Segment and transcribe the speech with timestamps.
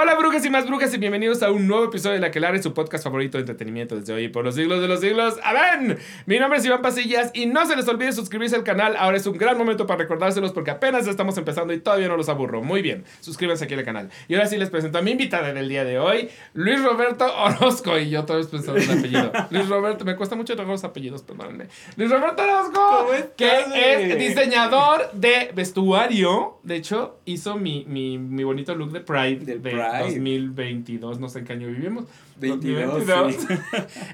[0.00, 2.72] Hola brujas y más brujas y bienvenidos a un nuevo episodio de La Quelare, su
[2.72, 5.34] podcast favorito de entretenimiento desde hoy y por los siglos de los siglos.
[5.42, 5.98] ¡Amén!
[6.24, 8.94] Mi nombre es Iván Pasillas y no se les olvide suscribirse al canal.
[8.96, 12.28] Ahora es un gran momento para recordárselos porque apenas estamos empezando y todavía no los
[12.28, 12.62] aburro.
[12.62, 14.08] Muy bien, suscríbanse aquí al canal.
[14.28, 17.98] Y ahora sí les presento a mi invitada del día de hoy, Luis Roberto Orozco.
[17.98, 19.32] Y yo otra vez pensando en el apellido.
[19.50, 21.66] Luis Roberto, me cuesta mucho trabajar los apellidos, perdónenme.
[21.96, 26.60] Luis Roberto Orozco, que es diseñador de vestuario.
[26.62, 30.04] De hecho, hizo mi, mi, mi bonito look de Pride Del de Pride.
[30.04, 32.04] 2022, no sé en qué año vivimos.
[32.36, 33.36] 22, 2022.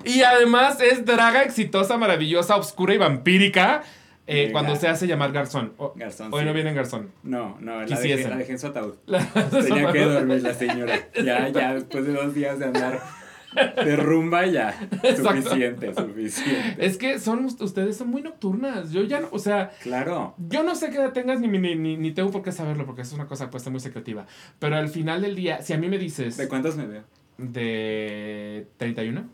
[0.05, 3.83] y además es draga exitosa, maravillosa, oscura y vampírica.
[4.27, 5.75] eh, cuando se hace llamar Garzón.
[5.77, 6.47] O- Garzón, Hoy sí.
[6.47, 7.11] no viene en Garzón.
[7.23, 8.95] No, no, la dejé, la dejé en su ataúd.
[9.51, 10.95] Tenía que dormir la señora.
[11.23, 13.03] Ya, ya, después de dos días de andar
[13.85, 14.71] de rumba, ya.
[15.03, 15.43] Exacto.
[15.43, 16.77] Suficiente, suficiente.
[16.87, 18.91] Es que son ustedes son muy nocturnas.
[18.93, 20.35] Yo ya no, o sea, Claro.
[20.49, 23.03] yo no sé qué edad tengas ni, ni, ni, ni tengo por qué saberlo porque
[23.03, 24.27] es una cosa puesta muy secretiva.
[24.59, 27.03] Pero al final del día, si a mí me dices ¿De cuántos me veo?
[27.75, 29.25] de 31,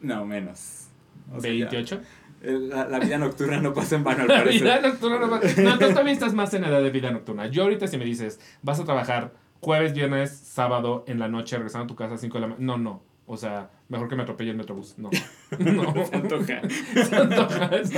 [0.00, 0.88] No, menos.
[1.34, 2.00] O sea, ya, 28,
[2.42, 4.82] eh, la, la vida nocturna no pasa en vano, al La vida parecer.
[4.82, 7.46] nocturna no va- No, tú también estás más en edad de vida nocturna.
[7.46, 11.84] Yo ahorita si me dices, vas a trabajar jueves, viernes, sábado, en la noche, regresando
[11.84, 12.66] a tu casa a 5 de la mañana.
[12.66, 13.02] No, no.
[13.26, 14.98] O sea, mejor que me atropelle el metrobús.
[14.98, 15.10] No.
[15.58, 15.94] No.
[16.06, 16.60] Se antoja.
[17.08, 17.16] Se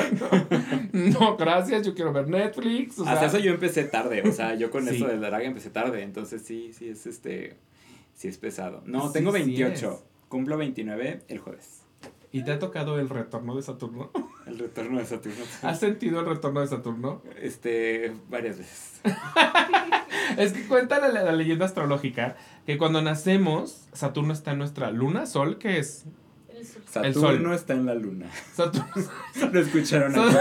[0.01, 0.49] antoja.
[0.93, 1.87] No, gracias.
[1.87, 2.99] Yo quiero ver Netflix.
[2.99, 4.97] O sea, Hasta eso yo empecé tarde, o sea, yo con Sí.
[4.97, 7.57] eso del drag empecé tarde, entonces sí, sí es este,
[8.15, 8.83] sí es pesado.
[8.87, 10.05] No, Sí, tengo sí 28, es.
[10.29, 11.83] cumplo 29 el jueves,
[12.33, 14.11] ¿Y te ha tocado el retorno de Saturno?
[14.47, 15.43] el retorno de Saturno.
[15.63, 17.23] ¿Has sentido el retorno de Saturno?
[17.41, 19.01] Este, varias veces.
[20.37, 22.37] Es que cuenta la, la leyenda astrológica
[22.67, 26.05] que cuando nacemos, Saturno está en nuestra luna, sol, que es
[26.53, 26.83] El sur.
[26.87, 27.55] Saturno sol.
[27.55, 28.27] está en la luna.
[28.55, 28.87] Saturno.
[29.53, 30.39] Lo escucharon primero.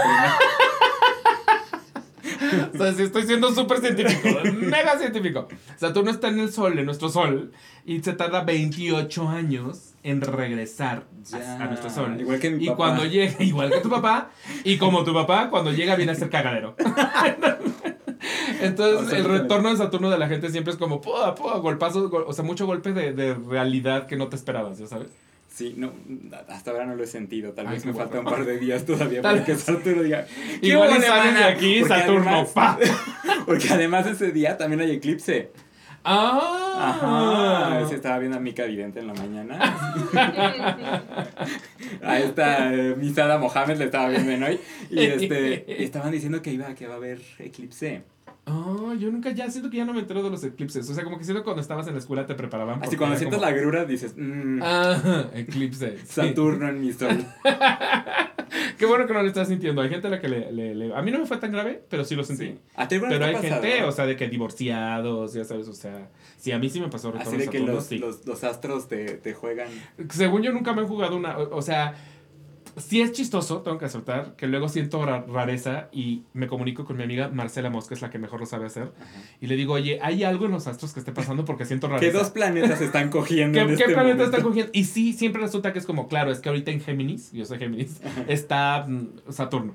[2.74, 4.28] O sea, sí estoy siendo súper científico,
[4.60, 5.48] mega científico.
[5.76, 7.52] Saturno está en el Sol, en nuestro Sol,
[7.84, 12.20] y se tarda 28 años en regresar a- Ya, a, nuestro Sol.
[12.20, 12.76] igual que mi y papá.
[12.76, 14.30] cuando llega, igual que tu papá,
[14.64, 16.76] y como tu papá, cuando llega viene a ser cagadero.
[18.60, 21.58] Entonces, O sea, el retorno de Saturno de la gente siempre es como, pua, pua,
[21.58, 25.08] golpazos, gol- o sea, mucho golpe de, de realidad que no te esperabas, ¿ya sabes?
[25.48, 25.90] Sí, no,
[26.48, 28.10] hasta ahora no lo he sentido, tal vez me bueno.
[28.10, 29.54] falta un par de días todavía para que.
[29.56, 30.26] Saturno diga,
[30.60, 31.46] "¿Qué Igual y sales de hermana?".
[31.46, 32.78] aquí, Porque Saturno, además- pa.
[33.46, 35.50] Porque además ese día también hay eclipse.
[36.08, 37.80] ¡Ah!
[37.82, 39.58] Ajá, estaba viendo a Mica Vidente en la mañana.
[42.02, 44.60] A esta eh, Misada Mohamed le estaba viendo en hoy.
[44.90, 48.02] Y este, estaban diciendo que iba, que va a haber eclipse.
[48.48, 50.88] Oh, yo nunca ya siento que ya no me entero de los eclipses.
[50.88, 52.80] O sea, como que siento que cuando estabas en la escuela te preparaban.
[52.82, 55.98] Así cuando como, la grura dices, mmm, Ah, eclipse.
[55.98, 56.04] sí.
[56.06, 57.24] Saturno en mi sol.
[58.78, 59.80] Qué bueno que no lo estás sintiendo.
[59.82, 61.82] Hay gente a la que le, le- le- A mí no me fue tan grave,
[61.88, 62.46] pero sí lo sentí.
[62.46, 62.58] Sí.
[62.76, 63.62] ¿A ti Pero hay pasado?
[63.62, 66.88] gente, o sea, de que divorciados, ya sabes, o sea, sí, a mí sí me
[66.88, 67.98] pasó Así de que Saturno, los, sí.
[67.98, 69.68] los, los astros te, te juegan.
[70.10, 71.94] Según yo nunca me he jugado una, o, o sea,
[72.76, 76.96] sí es chistoso, tengo que aceptar, que luego siento ra- rareza y me comunico con
[76.96, 78.92] mi amiga Marcela Mosca, es la que mejor lo sabe hacer,
[79.40, 81.94] y le digo, oye, ¿hay algo en los astros que esté pasando porque siento ¿Qué
[81.94, 82.18] rareza?
[82.18, 84.24] dos planetas están cogiendo ¿Qué, en qué este planeta momento?
[84.36, 84.70] está cogiendo?
[84.74, 87.58] Y sí, siempre resulta que es como, claro, es que ahorita en Géminis, yo soy
[87.58, 89.74] Géminis, está mm, Saturno.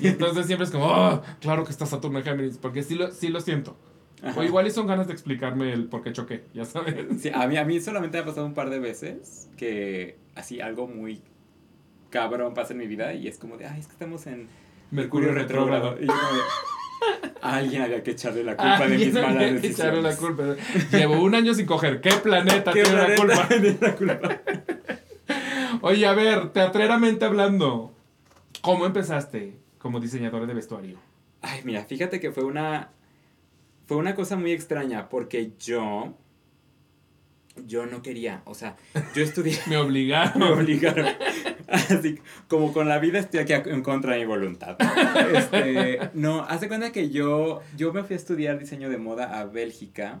[0.00, 3.10] Y entonces siempre es como, oh, claro que está Saturno en Géminis, porque sí lo,
[3.12, 3.76] sí lo siento.
[4.22, 4.38] Ajá.
[4.38, 6.94] O igual y son ganas de explicarme el por qué choqué, ya sabes.
[7.20, 10.60] Sí, a mí, a mí solamente me ha pasado un par de veces que así
[10.60, 11.20] algo muy
[12.12, 14.48] cabrón pasa en mi vida y es como de, ay, es que estamos en
[14.92, 15.96] Mercurio retrógrado.
[15.98, 19.66] Y yo como de, a alguien había que echarle la culpa de mis malas que
[19.66, 20.02] echarle decisiones.
[20.02, 20.96] la culpa.
[20.96, 22.00] Llevo un año sin coger.
[22.00, 23.48] ¿Qué planeta ¿Qué tiene la culpa?
[23.48, 24.40] tiene la culpa?
[25.82, 27.92] Oye, a ver, teatreramente hablando,
[28.60, 30.98] ¿cómo empezaste como diseñadora de vestuario?
[31.40, 32.90] Ay, mira, fíjate que fue una
[33.86, 36.14] fue una cosa muy extraña porque yo
[37.66, 38.76] yo no quería, o sea,
[39.14, 40.38] yo estudié Me obligaron.
[40.38, 41.06] me obligaron.
[41.68, 42.18] Así
[42.48, 44.76] como con la vida estoy aquí en contra de mi voluntad.
[45.34, 49.44] Este, no, hace cuenta que yo, yo me fui a estudiar diseño de moda a
[49.44, 50.20] Bélgica,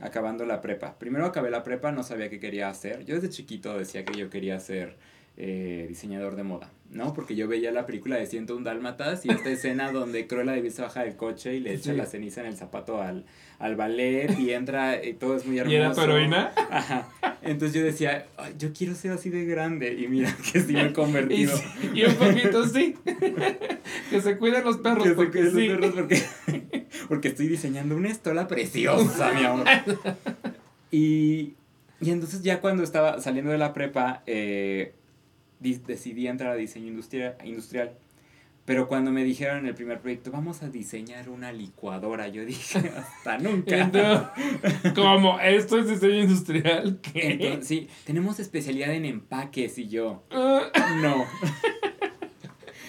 [0.00, 0.98] acabando la prepa.
[0.98, 3.04] Primero acabé la prepa, no sabía qué quería hacer.
[3.04, 4.96] Yo desde chiquito decía que yo quería ser
[5.42, 7.14] eh, diseñador de moda, ¿no?
[7.14, 10.70] Porque yo veía la película de 101 Dálmatas y esta escena donde Cruella de Vil
[10.70, 11.96] se baja del coche y le echa Sí.
[11.96, 13.24] la ceniza en el zapato al,
[13.58, 15.72] al ballet y entra y todo es muy hermoso.
[15.72, 16.52] ¿Y era tu heroína?
[16.70, 17.08] Ajá.
[17.42, 19.94] Entonces yo decía, "Ay, yo quiero ser así de grande.
[19.94, 21.58] Y mira que sí me he convertido.
[21.94, 22.96] y un poquito sí.
[24.10, 25.94] que se cuiden los perros Que se porque cuiden los perros
[26.46, 29.66] porque, porque estoy diseñando una estola preciosa, mi amor.
[30.90, 31.54] Y,
[32.00, 34.92] y entonces ya cuando estaba saliendo de la prepa, eh,
[35.60, 37.92] decidí entrar a diseño industria- industrial.
[38.66, 42.78] Pero cuando me dijeron en el primer proyecto, vamos a diseñar una licuadora, yo dije,
[42.96, 44.32] hasta nunca.
[44.94, 45.40] ¿Cómo?
[45.40, 47.00] ¿Esto es diseño industrial?
[47.02, 47.32] ¿Qué?
[47.32, 51.24] Entonces, sí, tenemos especialidad en empaques y yo, no.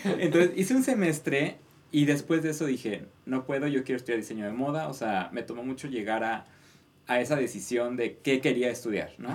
[0.03, 1.57] Entonces hice un semestre
[1.91, 4.87] y después de eso dije, no puedo, yo quiero estudiar diseño de moda.
[4.87, 6.45] O sea, me tomó mucho llegar a,
[7.07, 9.29] a esa decisión de qué quería estudiar, ¿no?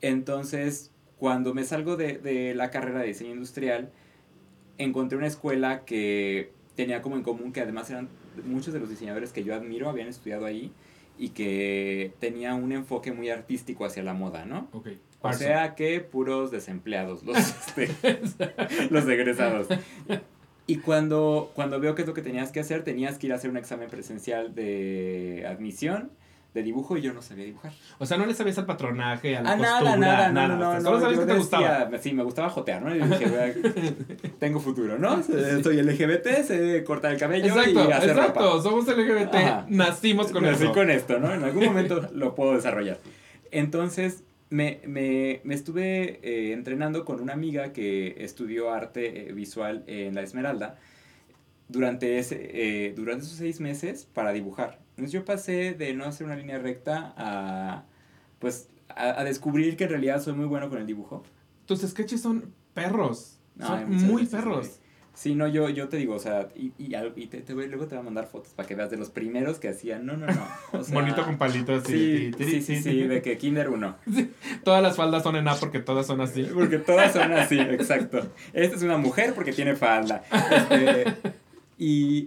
[0.00, 3.90] Entonces, cuando me salgo de, de la carrera de diseño industrial,
[4.78, 8.08] encontré una escuela que tenía como en común que además eran
[8.44, 10.72] muchos de los diseñadores que yo admiro habían estudiado ahí
[11.18, 14.68] y que tenía un enfoque muy artístico hacia la moda, ¿no?
[14.72, 14.88] Ok.
[15.20, 17.38] O sea que puros desempleados, los,
[17.76, 18.20] este,
[18.90, 19.68] los egresados.
[20.66, 23.36] Y cuando, cuando veo qué es lo que tenías que hacer, tenías que ir a
[23.36, 26.10] hacer un examen presencial de admisión,
[26.54, 27.72] de dibujo, y yo no sabía dibujar.
[27.98, 30.68] O sea, no le sabías al patronaje, a la Ah, costura, nada, nada, no, no,
[30.68, 30.84] O sea, no.
[30.86, 31.98] Solo sabías que te decía- gustaba.
[31.98, 32.94] Sí, me gustaba jotear, ¿no?
[32.94, 33.54] Y dije, "Vea,
[34.38, 35.20] tengo futuro, ¿no?
[35.22, 38.40] Soy LGBT, sé cortar el cabello Exacto, y hacer exacto.
[38.40, 38.62] ropa.
[38.62, 39.34] Somos LGBT.
[39.34, 39.66] Ajá.
[39.68, 40.72] Nacimos con Nací eso.
[40.72, 41.34] con esto, ¿no?
[41.34, 42.98] En algún momento lo puedo desarrollar.
[43.50, 49.82] Entonces, me, me, me estuve eh, entrenando con una amiga que estudió arte eh, visual
[49.86, 50.76] en La Esmeralda
[51.68, 52.50] durante, ese,
[52.88, 54.80] eh, durante esos seis meses para dibujar.
[54.90, 57.84] Entonces yo pasé de no hacer una línea recta a,
[58.38, 61.22] pues, a, a descubrir que en realidad soy muy bueno con el dibujo.
[61.66, 63.38] Tus sketches son perros.
[63.60, 64.80] Ay, son muy perros.
[65.16, 67.86] Sí, no, yo, yo te digo, o sea, y, y, y te, te voy- luego
[67.86, 70.04] te voy a mandar fotos para que veas de los primeros que hacían.
[70.04, 70.46] No, no, no.
[70.72, 71.84] O sea, Monito con palitos.
[71.86, 73.96] Sí, y- sí, sí, sí, de que Kinder 1.
[74.64, 76.42] Todas las faldas son en A porque todas son así.
[76.52, 78.26] Porque todas son así, exacto.
[78.52, 80.24] Esta es una mujer porque tiene falda.
[80.50, 81.04] Este,
[81.84, 82.26] y,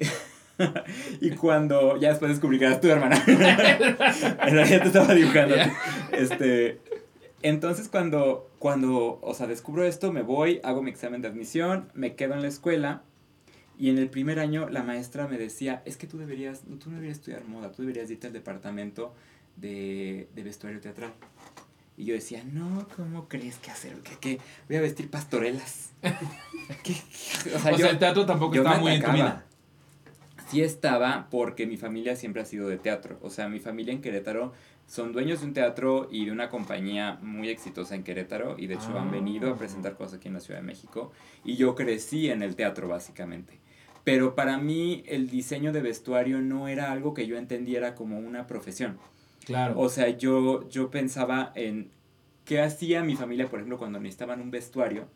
[1.22, 3.24] y cuando ya después descubrí que eras tu hermana.
[3.28, 3.38] en
[4.54, 5.56] realidad te estaba dibujando.
[6.12, 6.80] Este,
[7.42, 12.16] entonces cuando, cuando, o sea, descubro esto, me voy, hago mi examen de admisión, me
[12.16, 13.02] quedo en la escuela.
[13.80, 16.90] Y en el primer año la maestra me decía, es que tú deberías, no, tú
[16.90, 19.14] no deberías estudiar moda, tú deberías irte al departamento
[19.56, 21.14] de, de vestuario teatral.
[21.96, 23.94] Y yo decía, no, ¿cómo crees que hacer?
[24.04, 24.40] ¿Qué, qué?
[24.68, 25.94] Voy a vestir pastorelas.
[26.84, 26.94] ¿Qué?
[27.56, 29.47] O sea, O sea, el teatro tampoco estaba muy en tu vida.
[30.50, 33.18] Sí estaba porque mi familia siempre ha sido de teatro.
[33.22, 34.54] O sea, mi familia en Querétaro
[34.86, 38.56] son dueños de un teatro y de una compañía muy exitosa en Querétaro.
[38.58, 39.02] Y de hecho Ah.
[39.02, 41.12] han venido a presentar cosas aquí en la Ciudad de México.
[41.44, 43.60] Y yo crecí en el teatro, básicamente.
[44.06, 48.48] Pero para mí el diseño de vestuario no era algo que yo entendiera como una
[48.48, 48.98] profesión.
[49.46, 49.78] Claro.
[49.78, 51.90] O sea, yo, yo pensaba en
[52.46, 55.10] qué hacía mi familia, por ejemplo, cuando necesitaban un vestuario.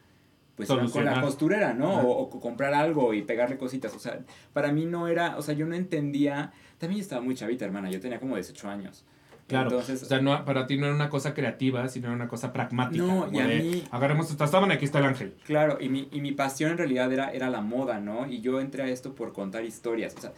[0.55, 2.01] Pues con la costurera, ¿no?
[2.01, 3.95] O, o comprar algo y pegarle cositas.
[3.95, 4.19] O sea,
[4.53, 6.51] para mí no era, o sea, yo no entendía.
[6.77, 7.89] También yo estaba muy chavita, hermana.
[7.89, 9.03] Yo tenía como 18 años.
[9.47, 9.69] Claro.
[9.69, 12.53] Entonces, o sea, no, para ti no era una cosa creativa, sino era una cosa
[12.53, 13.03] pragmática.
[13.03, 15.35] No, y a de, mí- Agarremos esta sábana aquí está el ángel.
[15.45, 18.27] Claro, y mi, y mi pasión en realidad era, era la moda, ¿no?
[18.27, 20.15] Y yo entré a esto por contar historias.
[20.17, 20.33] O sea,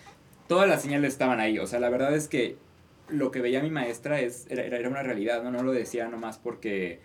[0.48, 1.60] todas las señales estaban ahí.
[1.60, 2.58] O sea, la verdad es que
[3.10, 5.52] lo que veía mi maestra es, era, era era una realidad, ¿no?
[5.52, 7.00] No lo decía nomás porque,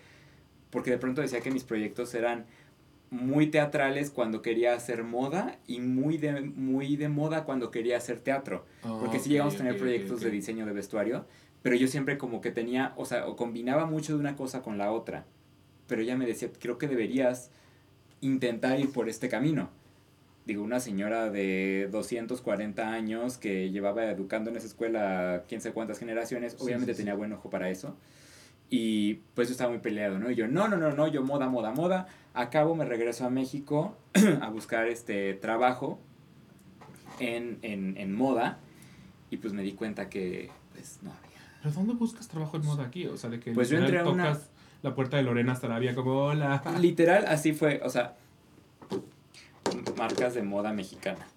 [0.71, 2.45] porque de pronto decía que mis proyectos eran
[3.11, 8.19] muy teatrales cuando quería hacer moda y muy de, muy de moda cuando quería hacer
[8.19, 8.65] teatro.
[8.99, 11.25] Porque sí llegamos a tener proyectos de diseño de vestuario,
[11.61, 14.77] pero yo siempre como que tenía, o sea, o combinaba mucho de una cosa con
[14.77, 15.25] la otra.
[15.87, 17.49] Pero ella me decía, creo que deberías
[18.21, 19.69] intentar ir por este camino.
[20.45, 25.99] Digo, una señora de 240 años que llevaba educando en esa escuela quién sé cuántas
[25.99, 27.03] generaciones, Sí, obviamente sí, sí.
[27.03, 27.95] tenía buen ojo para eso.
[28.69, 30.29] Y pues yo estaba muy peleado, ¿no?
[30.29, 32.07] Y yo, no, no, no, no, yo moda, moda, moda.
[32.33, 33.95] Acabo, me regreso a México
[34.41, 35.99] a buscar este trabajo
[37.19, 38.59] en, en, en moda
[39.31, 41.39] y pues me di cuenta que pues no había.
[41.61, 43.05] ¿Pero dónde buscas trabajo en moda aquí?
[43.07, 44.49] O sea, de que Pues yo literal entré a una- tocas
[44.81, 46.61] la puerta de Lorena Sarabia como hola.
[46.79, 48.15] Literal, así fue, o sea,
[49.97, 51.27] marcas de moda mexicana.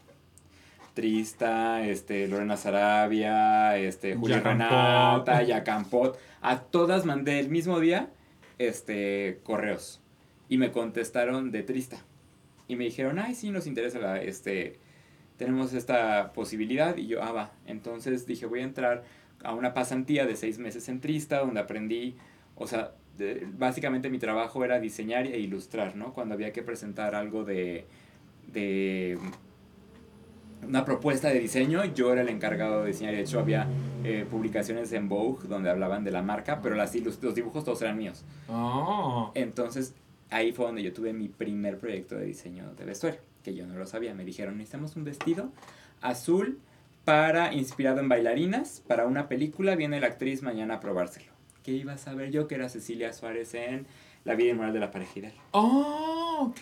[0.95, 4.41] Trista, este, Lorena Sarabia, este, Julia.
[4.41, 6.19] Renata, Yacampot.
[6.43, 8.11] A todas mandé el mismo día,
[8.59, 10.01] este, correos.
[10.53, 11.97] Y me contestaron de Trista.
[12.69, 14.79] Y me dijeron, ay, sí, nos interesa la, este,
[15.39, 16.95] tenemos esta posibilidad.
[16.99, 17.53] Y yo, ah, va.
[17.67, 19.03] Entonces dije, voy a entrar
[19.43, 22.17] a una pasantía de seis meses en Trista, donde aprendí,
[22.55, 26.13] o sea, de- básicamente mi trabajo era diseñar e ilustrar, ¿no?
[26.13, 27.87] Cuando había que presentar algo de,
[28.53, 29.19] de
[30.69, 33.15] una propuesta de diseño, yo era el encargado de diseñar.
[33.15, 33.67] De hecho, había
[34.05, 37.97] eh, publicaciones en Vogue donde hablaban de la marca, pero las, los dibujos todos eran
[37.97, 38.25] míos.
[38.49, 39.33] Oh.
[39.35, 39.95] Entonces,
[40.33, 43.75] ahí fue donde yo tuve mi primer proyecto de diseño de vestuario, que yo no
[43.75, 44.15] lo sabía.
[44.15, 45.51] Me dijeron, necesitamos un vestido
[46.01, 46.59] azul
[47.05, 49.75] para inspirado en bailarinas para una película.
[49.77, 51.33] Viene la actriz mañana a probárselo.
[51.63, 53.87] ¿Qué iba a saber yo que era Cecilia Suárez en
[54.25, 55.35] La vida inmoral de la pareja ideal?
[55.53, 56.23] Oh.
[56.35, 56.59] Oh, ok.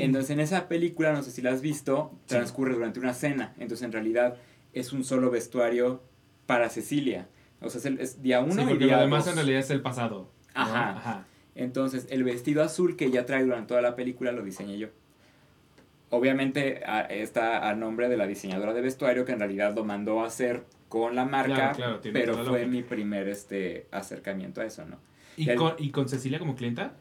[0.00, 3.52] Entonces en esa película, no sé si la has visto, transcurre durante una cena.
[3.58, 4.36] Entonces en realidad
[4.74, 6.02] es un solo vestuario
[6.46, 7.26] para Cecilia.
[7.60, 9.32] O sea, es, el- es día uno sí, y porque día lo demás dos.
[9.32, 10.30] en realidad es el pasado.
[10.54, 10.60] ¿no?
[10.60, 10.90] Ajá.
[10.90, 11.26] Ajá.
[11.54, 14.88] Entonces, el vestido azul que ella trae durante toda la película lo diseñé yo.
[16.10, 20.22] Obviamente a- está a nombre de la diseñadora de vestuario que en realidad lo mandó
[20.22, 22.66] a hacer con la marca, Claro, claro, pero fue lógica.
[22.68, 24.98] mi primer este acercamiento a eso, ¿no?
[25.36, 26.92] ¿Y, El- con, ¿Y con Cecilia como clienta?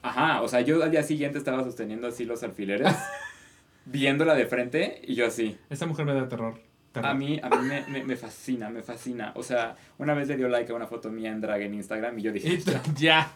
[0.00, 2.88] Ajá, o sea, yo al día siguiente estaba sosteniendo así los alfileres,
[3.84, 5.58] viéndola de frente y yo así.
[5.68, 6.58] Esa mujer me da terror.
[6.92, 7.10] terror.
[7.10, 9.32] A mí, a mí me, me, me fascina, me fascina.
[9.36, 12.18] O sea, una vez le dio like a una foto mía en drag en Instagram
[12.18, 12.58] y yo dije,
[12.96, 13.32] ya,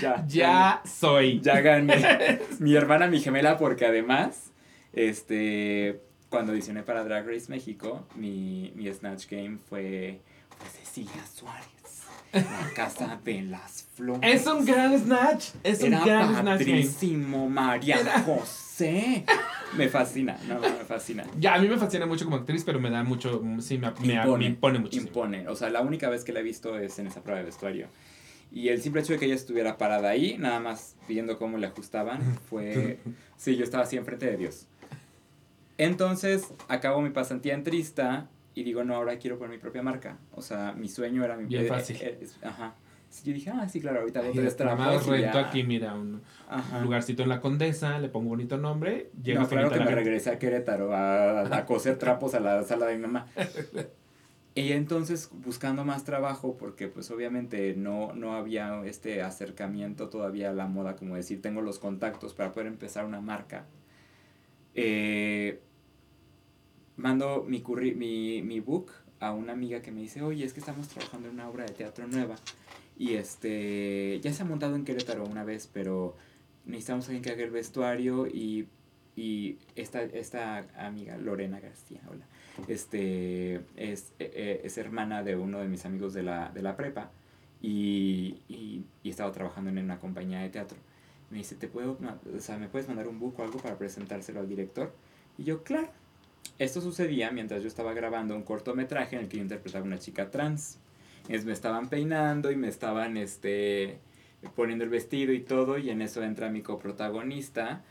[0.00, 1.40] ya, ya soy.
[1.40, 2.40] ya gané.
[2.58, 4.50] mi hermana, mi gemela, porque además,
[4.92, 10.20] este, cuando audicioné para Drag Race México, mi, mi Snatch Game fue,
[10.56, 11.66] fue Cecilia Suárez.
[12.32, 14.20] La casa de las flores.
[14.22, 15.46] Es un gran snatch.
[15.64, 19.24] Es un Era gran snatch padrísimo, María José.
[19.76, 21.24] Me fascina, no, me fascina.
[21.40, 23.42] Ya, a mí me fascina mucho como actriz, pero me da mucho.
[23.60, 25.08] Sí, me, me- me impone muchísimo.
[25.08, 25.48] Impone.
[25.48, 27.88] O sea, la única vez que la he visto es en esa prueba de vestuario.
[28.52, 31.66] Y el simple hecho de que ella estuviera parada ahí, nada más viendo cómo le
[31.66, 32.98] ajustaban, fue...
[33.36, 34.66] Sí, yo estaba así enfrente de Dios.
[35.78, 40.18] Entonces, acabo mi pasantía en Trista y digo, no, ahora quiero poner mi propia marca.
[40.32, 41.46] O sea, mi sueño era mi...
[41.46, 41.96] Bien eh, fácil.
[42.00, 42.74] eh, es- ajá.
[43.08, 45.48] Sí, yo dije, ah, sí, claro, ahorita Ay, tres nada más rento ya.
[45.48, 46.80] aquí, mira, un Ajá.
[46.82, 50.30] lugarcito en la Condesa, le pongo bonito nombre, llega no, claro que la me regresé
[50.30, 53.26] a Querétaro a, a coser trapos a la sala de mi mamá.
[54.60, 60.52] Y entonces buscando más trabajo, porque pues obviamente no, no había este acercamiento todavía a
[60.52, 63.64] la moda, como decir, tengo los contactos para poder empezar una marca.
[64.74, 65.60] Eh,
[66.98, 70.60] mando mi, curri mi, mi book a una amiga que me dice, oye, es que
[70.60, 72.36] estamos trabajando en una obra de teatro nueva.
[72.98, 76.16] Y este, ya se ha montado en Querétaro una vez, pero
[76.66, 78.68] necesitamos alguien que haga el vestuario y,
[79.16, 82.26] y esta, esta amiga, Lorena García, hola,
[82.68, 86.76] este, es, eh, eh, es hermana de uno de mis amigos de la, de la
[86.76, 87.10] prepa
[87.62, 90.78] y, y, estaba trabajando en una compañía de teatro.
[91.30, 91.98] Me dice, ¿te puedo,
[92.36, 94.92] o sea, ¿me puedes mandar un book o algo para presentárselo al director?
[95.38, 95.90] Y yo, claro.
[96.58, 99.98] Esto sucedía mientras yo estaba grabando un cortometraje en el que yo interpretaba a una
[99.98, 100.78] chica trans.
[101.28, 103.98] Es, me estaban peinando y me estaban este,
[104.54, 107.82] poniendo el vestido y todo, y en eso entra mi coprotagonista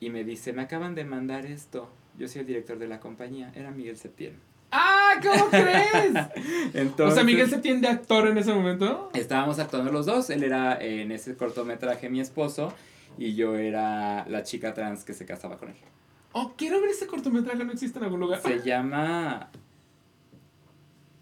[0.00, 1.88] y me dice, me acaban de mandar esto.
[2.18, 4.34] Yo soy el director de la compañía, era Miguel Septién.
[4.72, 5.20] ¡Ah!
[5.22, 6.12] ¿Cómo crees?
[6.74, 9.10] Entonces, o sea, Miguel se tiende actor en ese momento.
[9.14, 12.74] Estábamos actuando los dos, él era eh, en ese cortometraje mi esposo
[13.16, 15.76] y yo era la chica trans que se casaba con él.
[16.32, 18.42] Oh, quiero ver ese cortometraje, no existe en algún lugar.
[18.42, 19.50] Se llama...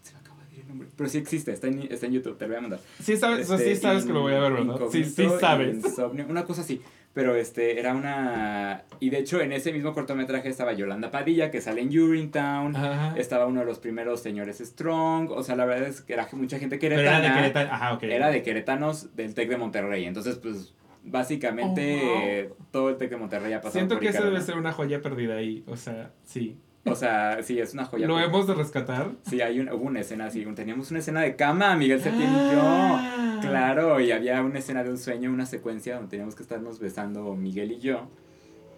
[0.01, 0.87] Se me acaba de ir el nombre.
[0.97, 2.79] Pero sí existe, está en, está en YouTube, te lo voy a mandar.
[3.01, 4.79] Sí sabes, o sea, Este, sí sabes que lo voy a ver, ¿verdad?
[4.91, 5.75] Sí, sí sabes.
[5.75, 6.81] Insomnio, una cosa así.
[7.17, 8.83] Pero este, era una...
[8.99, 12.75] Y de hecho, en ese mismo cortometraje estaba Yolanda Padilla, que sale en Urinetown.
[12.75, 13.15] Ajá.
[13.17, 15.31] Estaba uno de los primeros señores Strong.
[15.31, 17.17] O sea, la verdad es que era mucha gente Pero queretana.
[17.17, 17.69] era de Querétaro.
[17.71, 18.03] Ajá, ok.
[18.03, 20.05] Era de queretanos del TEC de Monterrey.
[20.05, 22.55] Entonces, pues, básicamente Oh, wow.
[22.69, 25.01] todo el TEC de Monterrey ha pasado Siento por que esa debe ser una joya
[25.01, 25.63] perdida ahí.
[25.65, 26.55] O sea, sí.
[26.89, 28.07] O sea, sí, es una joya.
[28.07, 29.11] Lo hemos de rescatar.
[29.27, 30.45] Sí, hay una, hubo una escena así.
[30.55, 33.39] Teníamos una escena de cama, Miguel Septién y Ah.
[33.41, 33.49] yo.
[33.49, 37.35] Claro, y había una escena de un sueño, una secuencia donde teníamos que estarnos besando
[37.35, 38.07] Miguel y yo.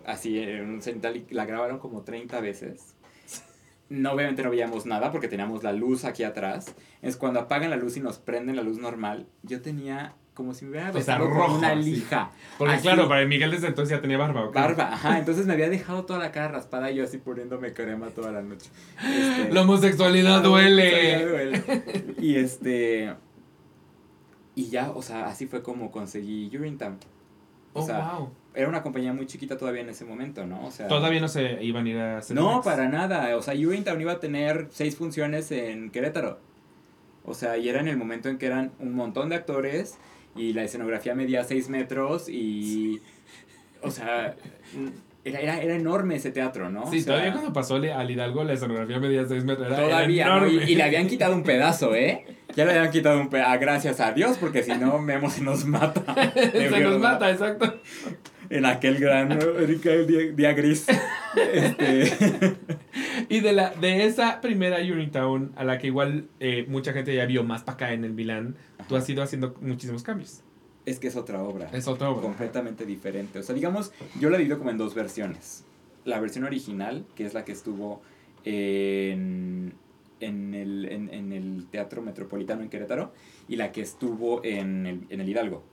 [0.05, 2.95] Así, en un cenital, y la grabaron como 30 veces.
[3.89, 6.75] No, obviamente no veíamos nada porque teníamos la luz aquí atrás.
[7.01, 9.25] Es cuando apagan la luz y nos prenden la luz normal.
[9.43, 12.31] Yo tenía como si me hubiera O sea, besado con rojo, una lija.
[12.57, 14.45] Porque Así, claro, para Miguel desde entonces ya tenía barba.
[14.45, 14.55] ¿ok?
[14.55, 15.19] Barba, ajá.
[15.19, 18.41] Entonces me había dejado toda la cara raspada y yo así poniéndome crema toda la
[18.41, 18.69] noche.
[19.05, 21.25] Este, La homosexualidad duele.
[21.25, 21.63] duele.
[22.21, 23.13] Y este.
[24.55, 26.97] Y ya, o sea, así fue como conseguí Urinetown.
[27.73, 28.31] O Oh, sea, wow.
[28.55, 30.65] Era una compañía muy chiquita todavía en ese momento, ¿no?
[30.65, 30.87] O sea.
[30.87, 33.35] Todavía no se iban a ir a hacer No, para nada.
[33.37, 36.39] O sea, Urinetown iba a tener seis funciones en Querétaro.
[37.23, 39.97] O sea, y era en el momento en que eran un montón de actores
[40.35, 43.01] y la escenografía medía seis metros y.
[43.81, 44.35] O sea.
[45.25, 46.89] Era, era, era enorme ese teatro, ¿no?
[46.89, 49.67] Sí, O sea, todavía cuando pasó al Hidalgo la escenografía medía 6 metros.
[49.67, 50.47] Era, Todavía, era ¿no?
[50.47, 52.25] y, le habían quitado un pedazo, ¿eh?
[52.55, 55.65] Ya le habían quitado un pedazo, gracias a Dios, porque si no, Memo se nos
[55.65, 56.01] mata.
[56.33, 56.99] Se nos verdad.
[56.99, 57.79] mata, exacto.
[58.49, 59.37] En aquel gran
[60.07, 60.87] día, día gris.
[61.53, 62.55] Este,
[63.29, 67.25] Y de, la, de esa primera Unitown, a la que igual eh, mucha gente ya
[67.25, 68.55] vio más para acá en el Milán,
[68.87, 70.41] tú has ido haciendo muchísimos cambios.
[70.85, 71.69] es que es otra obra.
[71.71, 72.23] Es otra obra.
[72.23, 73.39] completamente diferente.
[73.39, 75.63] O sea, digamos, yo la divido como en dos versiones.
[76.05, 78.01] La versión original, que es la que estuvo
[78.43, 79.73] en,
[80.19, 83.13] en, el, en, en el Teatro Metropolitano en Querétaro,
[83.47, 85.63] y la que estuvo en el, en el Hidalgo.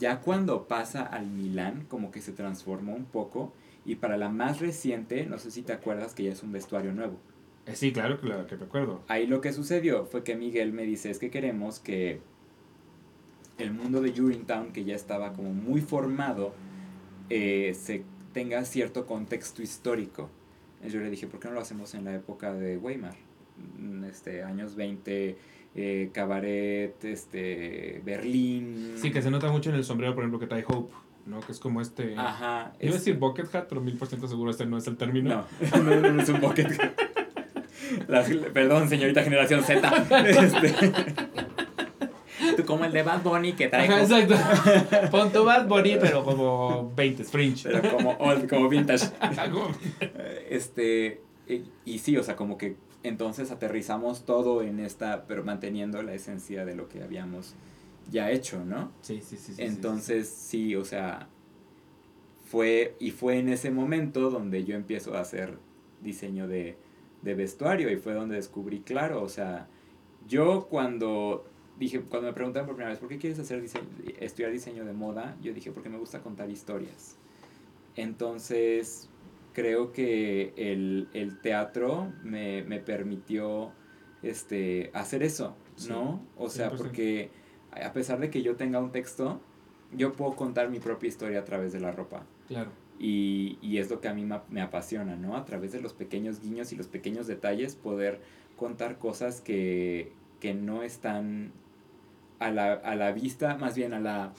[0.00, 3.52] Ya cuando pasa al Milán, como que se transformó un poco.
[3.84, 6.92] Y para la más reciente, no sé si te acuerdas que ya es un vestuario
[6.92, 7.18] nuevo.
[7.66, 9.02] Eh, sí, claro, claro que me acuerdo.
[9.08, 12.20] Ahí lo que sucedió fue que Miguel me dice, es que queremos que
[13.58, 16.54] el mundo de Urinetown, que ya estaba como muy formado,
[17.30, 20.28] eh, se tenga cierto contexto histórico.
[20.84, 23.14] Y yo le dije, ¿por qué no lo hacemos en la época de Weimar?
[23.78, 25.36] Mm, Este, años 20,
[25.76, 28.94] eh, cabaret, este, Berlín.
[28.96, 30.92] Sí, que se nota mucho en el sombrero, por ejemplo, que trae Hope,
[31.26, 31.40] ¿no?
[31.40, 32.14] Que es como este...
[32.16, 32.72] Ajá.
[32.80, 35.44] Iba a decir bucket hat, pero mil por ciento seguro este no es el término.
[35.72, 36.68] No, no, no, no es un bucket.
[38.08, 40.06] Las- perdón, señorita generación Z.
[40.28, 40.74] Este,
[42.56, 44.34] tú como el de Bad Bunny que trae Ajá, exacto.
[45.10, 47.68] Pon tu Bad Bunny, pero como 20, fringe.
[47.70, 49.06] pero como old, como vintage.
[49.50, 49.68] Como-
[50.48, 56.02] Este, y, y sí, o sea, como que entonces aterrizamos todo en esta, pero manteniendo
[56.02, 57.54] la esencia de lo que habíamos
[58.10, 58.92] ya hecho, ¿no?
[59.02, 59.54] Sí, sí, sí.
[59.54, 61.28] sí, sí, Entonces, sí, o sea,
[62.44, 65.58] fue, y fue en ese momento donde yo empiezo a hacer
[66.02, 66.76] diseño de,
[67.22, 69.68] de vestuario y fue donde descubrí, claro, o sea,
[70.26, 71.46] yo cuando
[71.78, 73.88] dije, cuando me preguntaron por primera vez, ¿por qué quieres hacer diseño,
[74.20, 75.36] estudiar diseño de moda?
[75.42, 77.16] Yo dije, porque me gusta contar historias.
[77.96, 79.08] Entonces,
[79.52, 83.72] creo que el, el teatro me, me permitió
[84.22, 86.28] este, hacer eso, Sí, ¿no?
[86.36, 86.76] O sea, 100%.
[86.76, 87.30] porque
[87.82, 89.40] a pesar de que yo tenga un texto,
[89.96, 92.24] yo puedo contar mi propia historia a través de la ropa.
[92.48, 92.70] Claro.
[92.98, 95.36] Y, y es lo que a mí me apasiona, ¿no?
[95.36, 98.20] A través de los pequeños guiños y los pequeños detalles, poder
[98.56, 101.52] contar cosas que, que no están
[102.38, 104.32] a la, a la vista, más bien a la...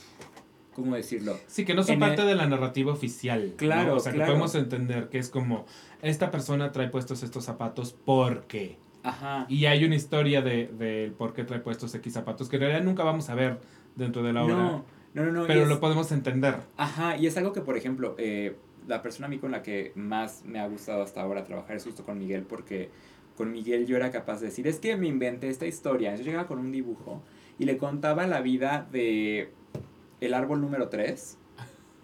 [0.73, 1.37] ¿Cómo decirlo?
[1.47, 3.51] Sí, que no son En parte el- de la narrativa oficial.
[3.51, 3.55] ¿no?
[3.57, 4.25] Claro, O sea, claro.
[4.25, 5.65] que podemos entender que es como,
[6.01, 8.77] esta persona trae puestos estos zapatos porque.
[9.05, 9.45] Ajá.
[9.49, 12.83] Y hay una historia de, de por qué trae puestos X zapatos que en realidad
[12.83, 13.59] nunca vamos a ver
[13.95, 14.55] dentro de la obra.
[14.55, 15.47] No, no, no, no.
[15.47, 16.55] pero es- lo podemos entender.
[16.77, 18.55] Ajá, y es algo que, por ejemplo, eh,
[18.87, 21.83] la persona a mí con la que más me ha gustado hasta ahora trabajar es
[21.83, 22.89] justo con Miguel, porque
[23.37, 26.15] con Miguel yo era capaz de decir, es que me inventé esta historia.
[26.15, 27.21] Yo llegaba con un dibujo
[27.59, 29.51] y le contaba la vida de
[30.21, 31.37] el árbol número 3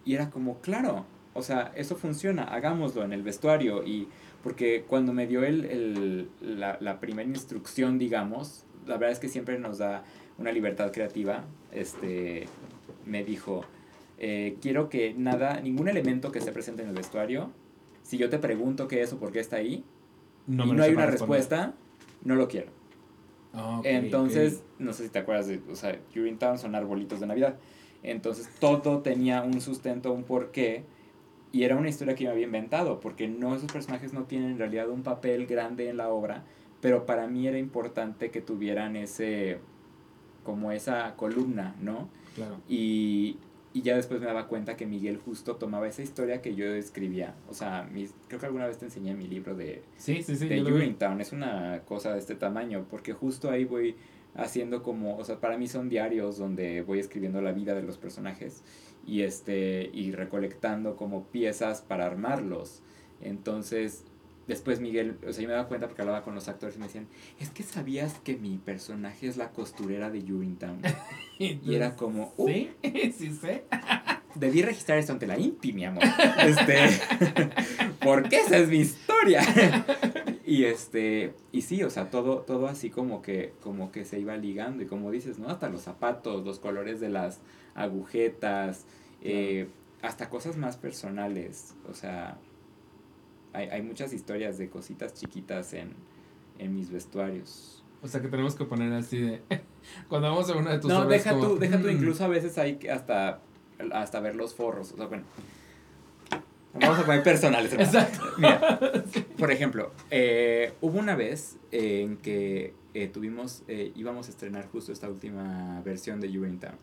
[0.06, 4.08] y era como, claro, o sea, eso funciona, hagámoslo en el vestuario y
[4.43, 9.30] porque cuando me dio el, el- la, la primera instrucción, digamos, la verdad es que
[9.30, 10.04] siempre nos da
[10.38, 12.47] una libertad creativa, este,
[13.06, 13.63] me dijo,
[14.17, 17.51] eh, quiero que nada, ningún elemento que se presente en el vestuario,
[18.04, 19.84] si yo te pregunto qué es o por qué está ahí,
[20.47, 21.73] No y no hay una respuesta,
[22.23, 22.71] no lo quiero.
[23.54, 24.80] Ah, ok, Entonces, ok.
[24.80, 27.58] no sé si te acuerdas de, o sea, Urinetown son arbolitos de Navidad.
[28.04, 30.84] Entonces, todo tenía un sustento, un porqué,
[31.51, 34.51] y era una historia que yo me había inventado, porque no, esos personajes no tienen
[34.51, 36.43] en realidad un papel grande en la obra,
[36.79, 39.59] pero para mí era importante que tuvieran ese,
[40.43, 42.09] como esa columna, ¿no?
[42.35, 42.57] Claro.
[42.69, 43.37] Y,
[43.73, 47.35] y ya después me daba cuenta que Miguel justo tomaba esa historia que yo escribía.
[47.49, 50.47] O sea, mis, creo que alguna vez te enseñé mi libro de, Sí, sí, sí.
[50.47, 50.61] de.
[50.61, 51.19] Urinetown.
[51.19, 53.95] Es una cosa de este tamaño, porque justo ahí voy
[54.35, 57.97] haciendo como, o sea, para mí son diarios donde voy escribiendo la vida de los
[57.97, 58.63] personajes
[59.05, 62.81] y este y recolectando como piezas para armarlos.
[63.21, 64.03] Entonces,
[64.47, 66.85] después Miguel, o sea, yo me daba cuenta porque hablaba con los actores y me
[66.87, 67.07] decían,
[67.39, 70.81] "Es que sabías que mi personaje es la costurera de Urinetown."
[71.39, 72.69] Y era como, "Uh, Sí,
[73.17, 73.63] sí sé.
[74.36, 76.04] Debí registrar esto ante la INPI, mi amor.
[76.39, 76.78] Este,
[78.04, 79.41] porque esa es mi historia.
[80.46, 84.36] Y este, y sí, o sea, todo, todo así como que, como que se iba
[84.38, 84.84] ligando.
[84.84, 85.50] Y como dices, ¿no?
[85.50, 87.39] Hasta los zapatos, los colores de las
[87.76, 88.86] agujetas,
[89.22, 89.70] eh,
[90.02, 91.76] hasta cosas más personales.
[91.89, 92.38] O sea,
[93.54, 95.94] hay, hay muchas historias de cositas chiquitas en,
[96.58, 97.84] en mis vestuarios.
[98.02, 99.41] O sea que tenemos que poner así de.
[100.10, 102.24] Cuando vamos a una de tus No, obras, deja como, tú, deja tú, mm, incluso
[102.24, 103.41] a veces hay que hasta,
[103.94, 104.91] hasta ver los forros.
[104.94, 105.24] O sea, bueno.
[106.74, 107.74] Vamos a poner personales.
[107.74, 107.89] hermano.
[107.89, 108.26] Exacto.
[108.38, 108.80] Mira,
[109.38, 114.91] por ejemplo, eh, hubo una vez eh, en que eh, tuvimos, íbamos a estrenar justo
[114.91, 116.76] esta última versión de Urinetown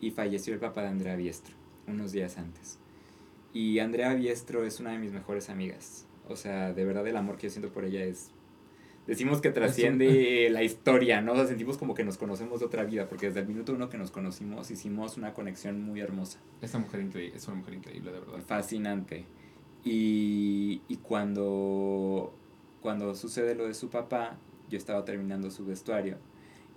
[0.00, 1.54] y falleció el papá de Andrea Biestro
[1.88, 2.78] unos días antes.
[3.52, 6.06] Y Andrea Biestro es una de mis mejores amigas.
[6.28, 8.30] O sea, de verdad el amor que yo siento por ella es...
[9.08, 11.32] Decimos que trasciende la historia, ¿no?
[11.32, 13.88] O sea, sentimos como que nos conocemos de otra vida, porque desde el minuto uno
[13.88, 18.12] que nos conocimos hicimos una conexión muy hermosa Esa mujer increíble, es una mujer increíble,
[18.12, 18.38] de verdad.
[18.46, 19.24] fascinante.
[19.84, 22.34] Y, y cuando,
[22.82, 24.36] cuando sucede lo de su papá,
[24.68, 26.18] yo estaba terminando su vestuario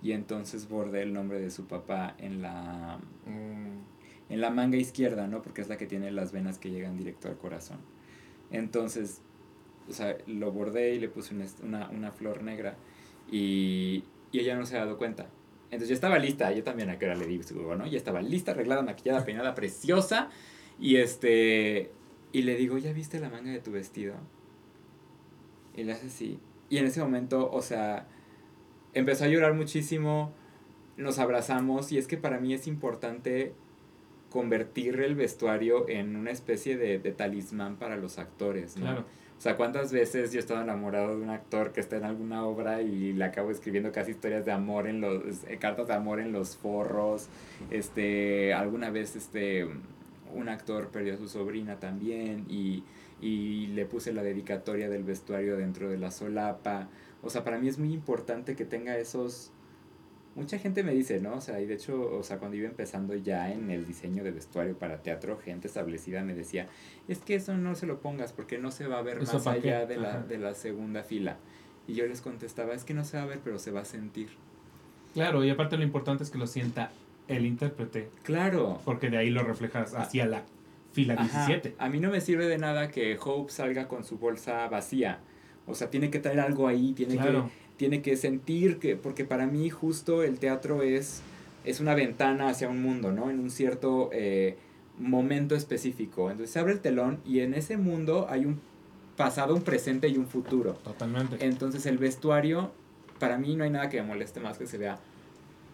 [0.02, 3.84] y entonces bordé el nombre de su papá en la, Mm,
[4.30, 5.42] en la manga izquierda, ¿no?
[5.42, 7.78] Porque es la que tiene las venas que llegan directo al corazón.
[8.50, 9.20] Entonces,
[9.88, 12.76] o sea, lo bordé y le puse una, una, una flor negra
[13.30, 15.28] y, y ella no se ha dado cuenta.
[15.72, 17.86] Entonces ya estaba lista, yo también a que hora le digo, ¿no?
[17.86, 20.28] Ya estaba lista, arreglada, maquillada, peinada, preciosa.
[20.78, 21.90] Y este,
[22.32, 24.14] y le digo, ¿ya viste la manga de tu vestido?
[25.74, 26.40] Y le hace así.
[26.68, 28.06] Y en ese momento, o sea,
[28.92, 30.32] empezó a llorar muchísimo,
[30.98, 33.54] nos abrazamos y es que para mí es importante
[34.30, 38.82] convertir el vestuario en una especie de, de talismán para los actores, ¿no?
[38.82, 39.04] Claro.
[39.42, 42.46] O sea, ¿cuántas veces yo he estado enamorado de un actor que está en alguna
[42.46, 46.20] obra y le acabo escribiendo casi historias de amor en los, eh, cartas de amor
[46.20, 47.26] en los forros?
[47.68, 49.66] Este, alguna vez este,
[50.32, 52.84] un actor perdió a su sobrina también y,
[53.20, 56.88] y le puse la dedicatoria del vestuario dentro de la solapa.
[57.20, 59.50] O sea, para mí es muy importante que tenga esos...
[60.34, 61.34] Mucha gente me dice, ¿no?
[61.34, 64.30] O sea, y de hecho, o sea, cuando iba empezando ya en el diseño de
[64.30, 66.68] vestuario para teatro, gente establecida me decía,
[67.06, 69.46] es que eso no se lo pongas porque no se va a ver ¿Eso más
[69.46, 71.36] allá de la, de la segunda fila.
[71.86, 73.84] Y yo les contestaba, es que no se va a ver, pero se va a
[73.84, 74.28] sentir.
[75.12, 76.90] Claro, y aparte lo importante es que lo sienta
[77.28, 78.80] el intérprete, Claro.
[78.86, 80.44] porque de ahí lo reflejas hacia la
[80.92, 81.46] fila Ajá.
[81.46, 81.76] 17.
[81.78, 85.20] A mí no me sirve de nada que Hope salga con su bolsa vacía.
[85.66, 87.44] O sea, tiene que traer algo ahí, tiene Claro.
[87.44, 91.20] que tiene que sentir que porque para mí justo el teatro es
[91.64, 93.28] es una ventana hacia un mundo, ¿no?
[93.28, 94.56] En un cierto eh,
[95.00, 96.30] momento específico.
[96.30, 98.60] Entonces se abre el telón y en ese mundo hay un
[99.16, 100.74] pasado, un presente y un futuro.
[100.84, 101.44] Totalmente.
[101.44, 102.70] Entonces el vestuario,
[103.18, 105.00] para mí no hay nada que me moleste más que se vea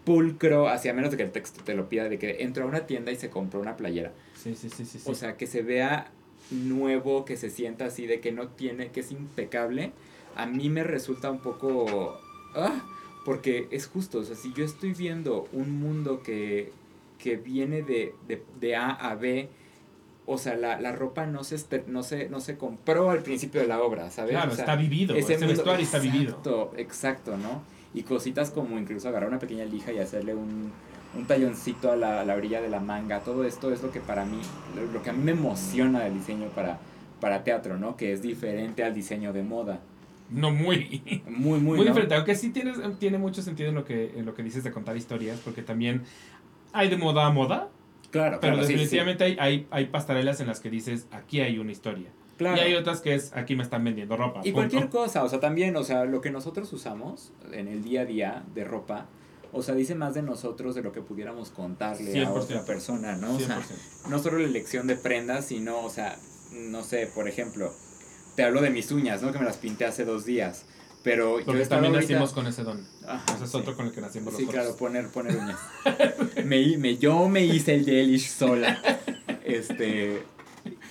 [0.03, 2.87] pulcro, hacia menos de que el texto te lo pida, de que entró a una
[2.87, 4.13] tienda y se compró una playera.
[4.33, 4.97] Sí, sí, sí, sí.
[4.97, 5.11] sí.
[5.11, 6.09] O sea, que se vea
[6.49, 9.91] nuevo, que se sienta así, de que no tiene, que es impecable,
[10.35, 12.19] a mí me resulta un poco...
[12.55, 12.81] ah,
[13.25, 16.71] porque es justo, o sea, si yo estoy viendo un mundo que,
[17.19, 19.49] que viene de, de, de A a B,
[20.25, 23.67] o sea, la, la ropa no se, no, se, no se compró al principio de
[23.67, 24.31] la obra, ¿sabes?
[24.31, 25.15] claro, O sea, está vivido.
[25.15, 26.29] Ese, vestuario está vivido.
[26.29, 27.63] Exacto, exacto, ¿no?
[27.93, 30.71] Y cositas como incluso agarrar una pequeña lija y hacerle un,
[31.15, 33.19] un talloncito a la, a la orilla de la manga.
[33.19, 34.39] Todo esto es lo que para mí,
[34.75, 36.79] lo, lo que a mí me emociona del diseño para,
[37.19, 37.97] para teatro, ¿no?
[37.97, 39.79] Que es diferente al diseño de moda.
[40.29, 41.21] No muy.
[41.27, 41.85] Muy, muy, Muy, ¿no?
[41.85, 44.71] diferente, aunque sí tienes, tiene mucho sentido en lo, que, en lo que dices de
[44.71, 46.03] contar historias, porque también
[46.73, 47.69] hay de moda a moda,
[48.11, 48.83] Claro, pero claro, sí, sí, sí.
[48.83, 52.09] definitivamente Hay, hay, hay pasarelas en las que dices, aquí hay una historia.
[52.37, 52.57] Claro.
[52.57, 54.39] Y hay otras que es, aquí me están vendiendo ropa.
[54.39, 54.69] Y punto.
[54.69, 58.05] cualquier cosa, o sea, también, o sea, lo que nosotros usamos en el día a
[58.05, 59.07] día de ropa,
[59.51, 62.31] o sea, dice más de nosotros de lo que pudiéramos contarle a 100%.
[62.31, 63.35] otra persona, ¿no?
[63.35, 64.09] O sea, 100%.
[64.09, 66.17] no solo la elección de prendas, sino, o sea,
[66.53, 67.73] no sé, por ejemplo,
[68.39, 69.33] te hablo de mis uñas, ¿no?
[69.33, 70.63] Que me las pinté hace dos días,
[71.03, 72.87] pero Porque también ahorita- nacimos con ese don.
[73.05, 73.57] Ajá, Ese es sí.
[73.57, 75.59] otro con el que nacimos Sí, los claro, poner, poner uñas.
[76.45, 78.81] me, me, yo me hice el gelish sola.
[79.43, 80.23] Este,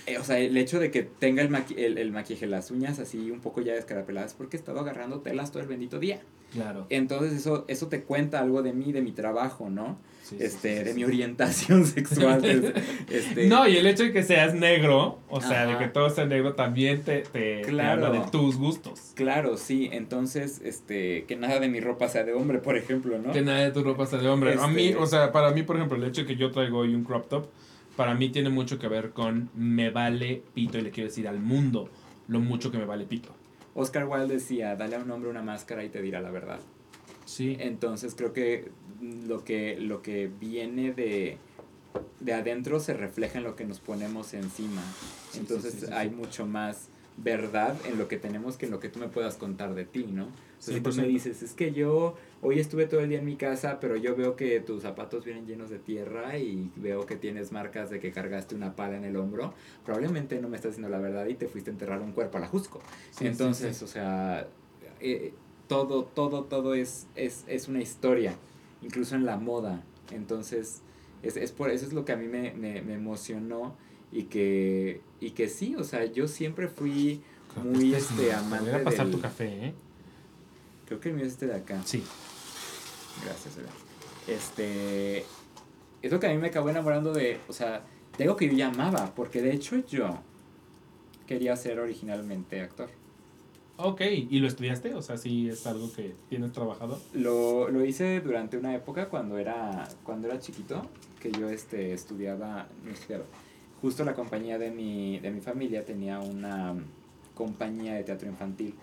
[0.05, 2.99] eh, o sea, el hecho de que tenga el, maqui- el, el maquillaje, las uñas
[2.99, 6.21] así un poco ya descarapeladas, es porque he estado agarrando telas todo el bendito día.
[6.53, 6.85] Claro.
[6.91, 9.97] Entonces eso, eso te cuenta algo de mí, de mi trabajo, ¿no?
[10.29, 12.45] Sí, este, sí, de mi orientación sexual.
[12.45, 12.73] es-
[13.09, 16.25] este, No, y el hecho de que seas negro, o sea, de que todo sea
[16.25, 18.05] negro, también te, te, te Claro.
[18.05, 19.13] habla de tus gustos.
[19.15, 23.31] Claro, sí, entonces, este, que nada de mi ropa sea de hombre, por ejemplo, ¿no?
[23.31, 24.51] Que nada de tu ropa sea de hombre.
[24.51, 26.79] A Este- mí, o sea, para mí, por ejemplo, el hecho de que yo traigo
[26.79, 27.47] hoy un crop top,
[27.95, 31.39] para mí tiene mucho que ver con me vale pito y le quiero decir al
[31.39, 31.89] mundo
[32.27, 33.35] lo mucho que me vale pito.
[33.73, 36.59] Oscar Wilde decía, dale a un hombre una máscara y te dirá la verdad.
[37.25, 37.57] Sí.
[37.59, 38.69] Entonces creo que
[39.01, 41.37] lo que, lo que viene de,
[42.19, 44.81] de adentro se refleja en lo que nos ponemos encima.
[45.31, 48.71] Sí, Entonces sí, sí, sí, hay mucho más verdad en lo que tenemos que en
[48.71, 50.27] lo que tú me puedas contar de ti, ¿no?
[50.59, 51.07] Sea, si tú me 100%.
[51.07, 54.35] dices, es que yo hoy estuve todo el día en mi casa, pero yo veo
[54.35, 58.55] que tus zapatos vienen llenos de tierra y veo que tienes marcas de que cargaste
[58.55, 59.53] una pala en el hombro,
[59.85, 62.41] probablemente no me estás diciendo la verdad y te fuiste a enterrar un cuerpo a
[62.41, 62.81] la Jusco.
[63.21, 64.47] Entonces, o sea,
[64.99, 65.33] eh,
[65.67, 68.35] todo, todo, todo es, es, es una historia,
[68.81, 69.83] incluso en la moda.
[70.11, 70.81] Entonces,
[71.23, 73.75] es, es por eso es lo que a mí me, me, me emocionó
[74.11, 77.21] y que, y que sí, o sea, yo siempre fui
[77.53, 79.73] Creo muy este es este, amante Voy a pasar del- tu café, ¿eh?
[80.87, 81.81] Creo que el mío es este de acá.
[81.85, 82.03] Sí.
[83.23, 83.69] Gracias, Eva.
[84.27, 85.25] Este.
[86.01, 87.39] Es lo que a mí me acabó enamorando de.
[87.47, 87.83] O sea,
[88.17, 89.13] de algo que yo ya amaba.
[89.13, 90.19] Porque de hecho yo
[91.27, 92.89] quería ser originalmente actor.
[93.81, 94.93] Ok, ¿y lo estudiaste?
[94.93, 96.99] O sea, sí es algo que tienes trabajado.
[97.13, 100.85] Lo, lo hice durante una época cuando era, cuando era chiquito.
[101.21, 102.67] Que yo este, estudiaba.
[102.83, 103.23] No estudiaba.
[103.81, 106.75] Justo la compañía de mi, de mi familia tenía una
[107.35, 108.75] compañía de teatro infantil.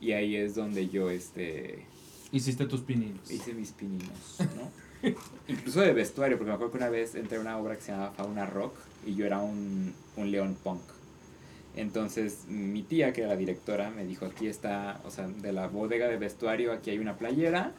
[0.00, 1.84] Y ahí es donde yo este,
[2.30, 3.28] Hiciste tus pininos.
[3.28, 4.70] hice mis pininos, ¿no?
[5.48, 7.90] Incluso de vestuario, porque me acuerdo que una vez entré a una obra que se
[7.90, 10.82] llamaba Fauna Rock y yo era un, un león punk.
[11.80, 15.66] Entonces mi tía, que era la directora, me dijo, aquí está, o sea, de la
[15.66, 17.72] bodega de vestuario, aquí hay una playera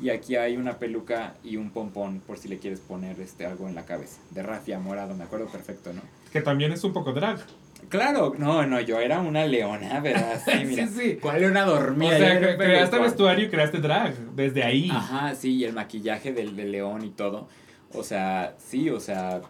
[0.00, 3.68] Y aquí hay una peluca y un pompón por si le quieres poner este algo
[3.68, 4.20] en la cabeza.
[4.30, 6.02] De rafia morado, me acuerdo perfecto, ¿no?
[6.32, 7.40] Que también es un poco drag.
[7.88, 10.40] Claro, no, no, yo era una leona, ¿verdad?
[10.44, 10.86] Sí, mira.
[10.86, 11.18] Sí, sí.
[11.20, 12.14] ¿Cuál leona dormida?
[12.14, 14.14] o sea, creaste vestuario y creaste drag.
[14.34, 14.88] Desde ahí.
[14.90, 17.48] Ajá, sí, y el maquillaje del, del león y todo.
[17.92, 19.40] O sea, sí, o sea,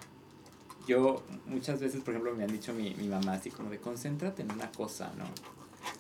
[0.89, 4.43] yo muchas veces, por ejemplo, me han dicho mi, mi mamá así como de concéntrate
[4.43, 5.27] en una cosa, ¿no?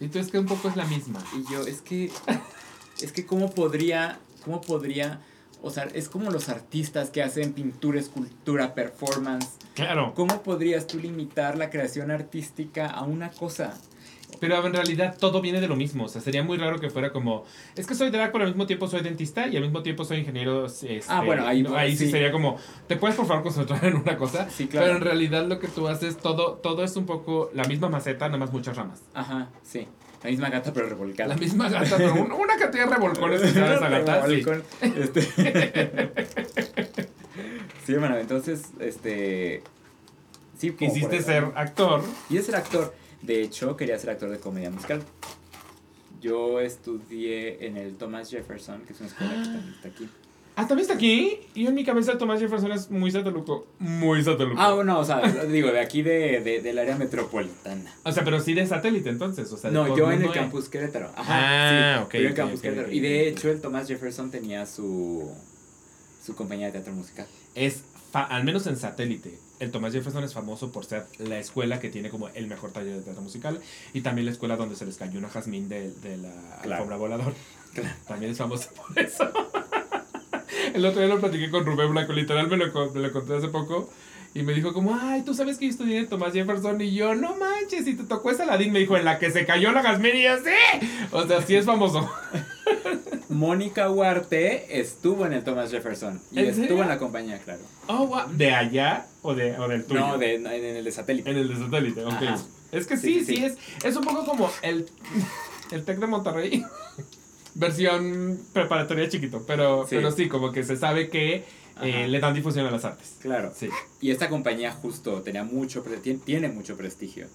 [0.01, 1.23] Y tú es que un poco es la misma.
[1.37, 2.11] Y yo, es que,
[3.01, 5.21] es que cómo podría, cómo podría,
[5.63, 9.51] o sea, es como los artistas que hacen pintura, escultura, performance.
[9.75, 10.15] Claro.
[10.15, 13.79] ¿Cómo podrías tú limitar la creación artística a una cosa?
[14.41, 16.05] Pero en realidad todo viene de lo mismo.
[16.05, 17.45] O sea, sería muy raro que fuera como.
[17.77, 20.19] Es que soy drag, pero al mismo tiempo soy dentista y al mismo tiempo soy
[20.19, 20.67] ingeniero.
[20.67, 22.07] este, Ah, bueno, ahí- no, ahí sí.
[22.07, 22.11] sí.
[22.13, 22.57] sería como.
[22.87, 24.49] ¿Te puedes por favor concentrar en una cosa?
[24.51, 24.87] Sí, claro.
[24.87, 28.27] Pero en realidad lo que tú haces, todo, todo es un poco la misma maceta,
[28.27, 29.03] nada más muchas ramas.
[29.15, 29.87] Ajá, sí.
[30.23, 31.29] La misma gata pero revolcada.
[31.29, 34.29] La misma gata, pero un- una cantidad de revolcones que agatar.
[34.29, 34.43] Sí.
[34.43, 35.23] Revolcón, este.
[37.87, 39.63] sí, bueno, entonces, este.
[40.59, 42.03] Sí, Quisiste ser actor.
[42.29, 42.93] Y ser actor.
[43.23, 45.03] De hecho, quería ser actor de comedia musical.
[46.21, 50.09] Yo estudié en el Thomas Jefferson, que es una escuela que también está aquí.
[50.57, 51.39] Ah, ¿también está aquí?
[51.55, 53.69] Y en mi cabeza el Tomás Jefferson es muy sateluco.
[53.79, 54.61] Muy sateluco.
[54.61, 57.95] Ah, bueno, o sea, digo, de aquí de, de- del área metropolitana.
[58.03, 59.53] O sea, pero sí de satélite entonces.
[59.53, 61.13] O sea, No, yo en el mundo es- campus Querétaro.
[61.15, 62.93] Ajá, Ah, sí, ok, yo en el campus ok, Querétaro.
[62.93, 65.31] Y de hecho, el Thomas Jefferson tenía su,
[66.27, 67.29] su compañía de teatro musical.
[67.55, 71.81] Es, fa- al menos en satélite, el Tomás Jefferson es famoso por ser la escuela
[71.81, 73.61] que tiene como el mejor taller de teatro musical
[73.93, 76.31] y también la escuela donde se les cayó una jazmín de, de la
[76.63, 76.75] Claro.
[76.83, 77.35] alfombra volador.
[77.75, 77.95] Claro.
[78.07, 79.31] También es famoso por eso.
[80.75, 83.37] el otro día lo platiqué con Rubén Blanco, literal me lo, con- me lo conté
[83.37, 83.91] hace poco.
[84.35, 86.81] Y me dijo como, ay, ¿tú sabes que yo estudié en Tomás Jefferson?
[86.83, 88.73] Y yo, no manches, y te tocó esa Ladín.
[88.73, 90.15] Me dijo, en la que se cayó la jazmín.
[90.17, 90.87] Y yo, sí.
[91.13, 92.09] O sea, sí es famoso.
[93.31, 96.21] Mónica Huarte estuvo en el Thomas Jefferson.
[96.31, 96.83] Y ¿En estuvo serio?
[96.83, 97.61] en la compañía, claro.
[97.89, 98.21] Oh, wow.
[98.33, 100.01] ¿De allá o, de, o del tuyo?
[100.01, 101.31] No, de, en el de satélite.
[101.31, 102.13] En el de satélite, ok.
[102.13, 102.37] Ajá.
[102.73, 103.45] Es que sí, Sí, sí, sí, sí.
[103.45, 104.87] es, es un poco como el,
[105.71, 106.65] el Tec de Monterrey.
[107.55, 109.97] Versión preparatoria chiquito, pero Sí.
[109.97, 111.45] pero sí, como que se sabe que
[111.83, 113.17] eh, le dan difusión a las artes.
[113.21, 113.53] Claro.
[113.57, 113.69] Sí.
[114.01, 117.27] Y esta compañía justo tenía mucho, pre- tien- tiene mucho prestigio.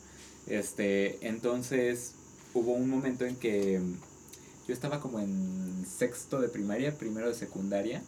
[0.47, 2.13] Este, entonces
[2.53, 3.81] hubo un momento en que
[4.67, 8.01] yo estaba como en sexto de primaria, primero de secundaria.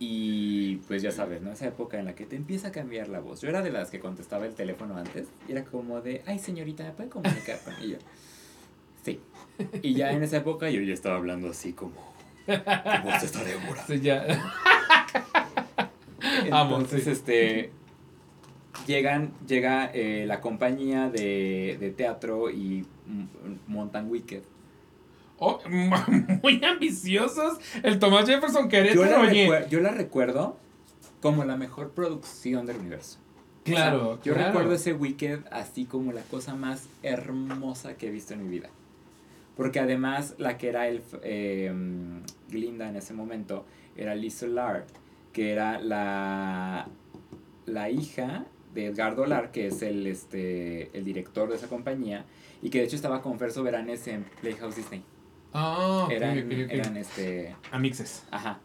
[0.00, 1.50] Y pues ya sabes, ¿no?
[1.50, 3.40] Esa época en la que te empieza a cambiar la voz.
[3.40, 5.26] Yo era de las que contestaba el teléfono antes.
[5.48, 7.98] Y era como de, ay señorita, ¿me puede comunicar con ella?
[9.02, 9.20] Sí.
[9.82, 12.14] Y ya en esa época yo ya estaba hablando así como...
[12.46, 13.56] Con voz esta de.
[13.86, 14.24] Sí, ya.
[16.50, 17.10] Amo, Entonces, sí.
[17.10, 17.72] este.
[18.86, 22.86] Llegan, llega eh, la compañía de, de teatro y
[23.66, 24.42] montan Wicked.
[25.38, 25.60] Oh,
[26.42, 27.58] muy ambiciosos.
[27.82, 29.66] El Tomás Jefferson Yo Querétaro, la, oye.
[29.70, 30.56] yo la recuerdo
[31.20, 33.18] como la mejor producción del universo.
[33.64, 34.48] Claro, O sea, yo claro.
[34.48, 38.70] recuerdo ese Wicked así como la cosa más hermosa que he visto en mi vida.
[39.56, 41.72] Porque además la que era el eh,
[42.48, 43.64] Glinda en ese momento
[43.96, 44.86] era Liz Solar,
[45.32, 46.88] que era la,
[47.66, 52.24] la hija de Edgardo Lar, que es el, este, el director de esa compañía,
[52.62, 55.02] y que de hecho estaba con Fer Soberanes en Playhouse Disney.
[55.52, 56.70] Ah, ok, eran, ok, ok.
[56.70, 57.56] eran este...
[57.70, 58.24] Amixes.
[58.30, 58.60] Ajá.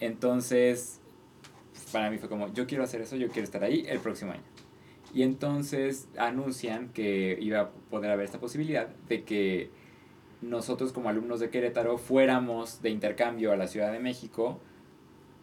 [0.00, 1.00] Entonces,
[1.92, 4.42] para mí fue como, yo quiero hacer eso, yo quiero estar ahí el próximo año.
[5.14, 9.70] Y entonces anuncian que iba a poder haber esta posibilidad de que
[10.40, 14.58] nosotros como alumnos de Querétaro fuéramos de intercambio a la Ciudad de México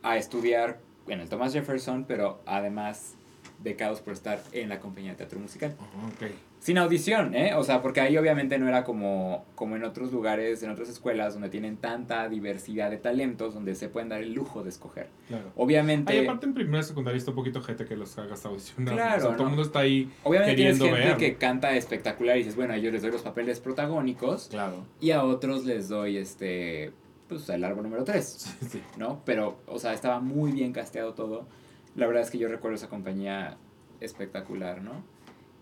[0.04, 3.16] a estudiar en el Thomas Jefferson, pero además
[3.64, 5.76] becados por estar en la compañía de teatro musical.
[5.80, 6.32] Ah, ok.
[6.60, 7.54] Sin audición, ¿eh?
[7.56, 11.34] O sea, porque ahí obviamente no era como, como en otros lugares, en otras escuelas
[11.34, 15.08] donde tienen tanta diversidad de talentos, donde se pueden dar el lujo de escoger.
[15.30, 15.54] Claro.
[15.56, 18.94] Obviamente, Ay, aparte en primera y secundaria está un poquito gente que los hagas audicionar.
[18.94, 20.12] Claro, O sea, todo el mundo está ahí.
[20.24, 21.32] obviamente tienes queriendo gente ver.
[21.32, 24.86] que canta espectacular y dices, bueno, yo les doy los papeles protagónicos Claro.
[25.00, 26.92] y a otros les doy este,
[27.30, 28.26] pues el árbol número 3,
[28.60, 28.82] Sí, sí.
[28.98, 29.22] ¿no?
[29.24, 31.48] Pero, o sea, estaba muy bien casteado todo.
[31.96, 33.56] La verdad es que yo recuerdo esa compañía
[34.02, 35.04] espectacular, ¿no?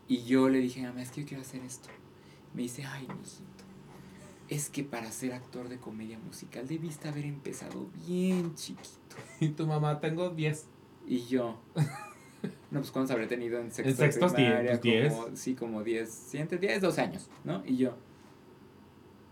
[0.08, 1.90] Y yo le dije, mamá, es que yo quiero hacer esto.
[2.54, 3.64] Me dice, ay, mijito,
[4.50, 8.88] es que para ser actor de comedia musical debiste haber empezado bien chiquito.
[9.40, 10.66] Y tu mamá, tengo 10.
[11.08, 11.60] Y yo,
[12.72, 14.78] no, pues ¿cuántos habré tenido en sexto En sextos, de primaria?
[14.78, 17.64] diez, Como, sí, como 10, sí, entre 10, 12 años, ¿no?
[17.66, 17.96] Y yo,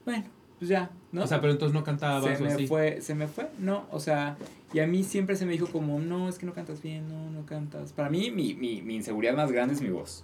[0.06, 0.24] bueno,
[0.58, 1.24] pues ya, ¿no?
[1.24, 2.68] O sea, pero entonces no cantabas se o me así.
[2.68, 4.38] fue, se me fue, no, o sea,
[4.74, 7.30] y a mí siempre se me dijo como, no, es que no cantas bien, no,
[7.30, 7.92] no cantas.
[7.92, 10.24] Para mí, mi, mi, mi inseguridad más grande es mi voz.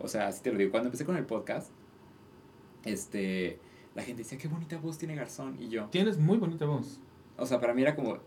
[0.00, 1.70] O sea, así te lo digo, cuando empecé con el podcast,
[2.84, 3.58] este,
[3.94, 6.98] la gente decía, qué bonita voz tiene Garzón, y yo, Tienes muy bonita voz.
[7.36, 8.18] O sea, para mí era como,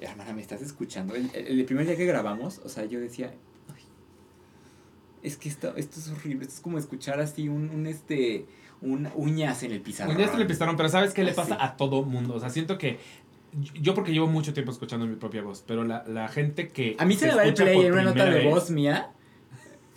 [0.00, 1.14] hermana, ¿me estás escuchando?
[1.14, 3.32] El, el- el primer día que grabamos, o sea, yo decía,
[3.74, 3.82] "Ay,
[5.22, 8.46] es que esto, esto es horrible, esto es como escuchar así un, un este,
[8.80, 10.16] un uñas en el pizarrón.
[10.16, 12.34] Día se le pistaron, pero ¿sabes qué le Ah, pasa a todo mundo?
[12.34, 12.98] O sea, siento que
[13.80, 16.96] yo porque llevo mucho tiempo escuchando mi propia voz, pero la, la gente que...
[16.98, 19.12] A mí se me va el play en una nota de voz mía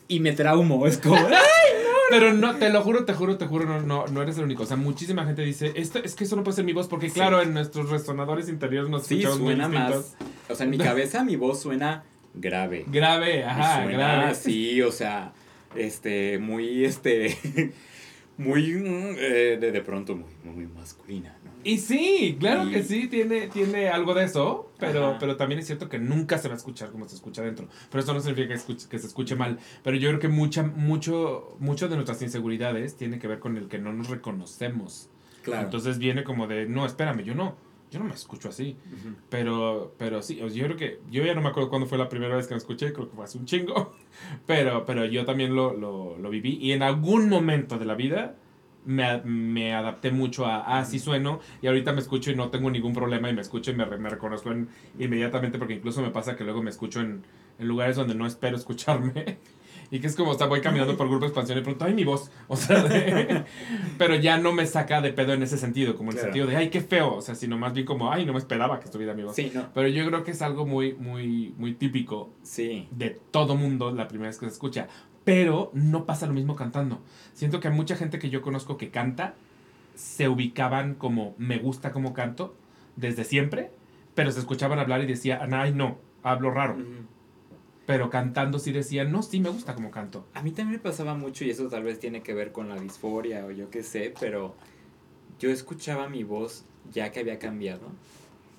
[0.08, 1.18] y me traumo, es como,
[2.10, 4.62] Pero no, te lo juro, te juro, te juro, no, no, no eres el único.
[4.64, 7.08] O sea, muchísima gente dice, esto, es que eso no puede ser mi voz, porque
[7.10, 7.16] Sí.
[7.16, 10.16] claro, en nuestros resonadores interiores nos sí, escuchamos muy suena distintos.
[10.20, 12.04] más, o sea, en mi cabeza mi voz suena
[12.36, 12.86] grave.
[12.88, 14.26] Grave, ajá, suena grave.
[14.26, 15.34] así, o sea,
[15.76, 17.74] este, muy, este,
[18.38, 21.36] muy, mm, eh, de, de pronto muy, muy masculina.
[21.66, 25.18] Y sí, claro Y- que sí, tiene, tiene algo de eso, pero, Ajá.
[25.20, 27.68] pero también es cierto que nunca se va a escuchar como se escucha adentro.
[27.90, 29.58] Pero eso no significa que, escuche- que se escuche mal.
[29.84, 33.68] Pero yo creo que mucha, mucho, mucho de nuestras inseguridades tiene que ver con el
[33.68, 35.10] que no nos reconocemos.
[35.44, 35.64] Claro.
[35.66, 37.56] Entonces viene como de, no, espérame, yo no,
[37.92, 38.78] yo no me escucho así.
[38.92, 39.16] Ujú.
[39.30, 42.36] Pero, pero sí, yo creo que, yo ya no me acuerdo cuándo fue la primera
[42.36, 43.96] vez que me escuché, creo que fue hace un chingo.
[44.46, 48.36] Pero, pero yo también lo, lo, lo viví y en algún momento de la vida
[48.86, 52.70] me, me adapté mucho a, ah, así sueno y ahorita me escucho y no tengo
[52.70, 54.70] ningún problema y me escucho y me, me reconozco en-
[55.00, 57.24] inmediatamente porque incluso me pasa que luego me escucho en,
[57.60, 59.38] en lugares donde no espero escucharme.
[59.92, 61.94] Y que es como, o sea, voy caminando por grupo de expansión y pronto, ay,
[61.94, 62.32] mi voz.
[62.48, 63.44] O sea, de-
[64.00, 66.56] pero ya no me saca de pedo en ese sentido, como en el sentido de,
[66.56, 67.14] ay, qué feo.
[67.14, 69.36] O sea, sino más bien como, ay, no me esperaba que estuviera mi voz.
[69.36, 72.88] Sí, no, Pero yo creo que es algo muy, muy, muy típico sí.
[72.90, 74.88] de todo mundo la primera vez que se escucha.
[75.26, 77.02] Pero no pasa lo mismo cantando.
[77.34, 79.34] Siento que hay mucha gente que yo conozco que canta,
[79.96, 82.56] se ubicaban como me gusta como canto
[82.96, 83.72] desde siempre,
[84.14, 86.78] pero se escuchaban hablar y decían, ay no, hablo raro.
[87.86, 90.26] Pero cantando sí decían, no, sí me gusta como canto.
[90.34, 92.80] A mí también me pasaba mucho y eso tal vez tiene que ver con la
[92.80, 94.56] disforia o yo qué sé, pero
[95.40, 97.88] yo escuchaba mi voz ya que había cambiado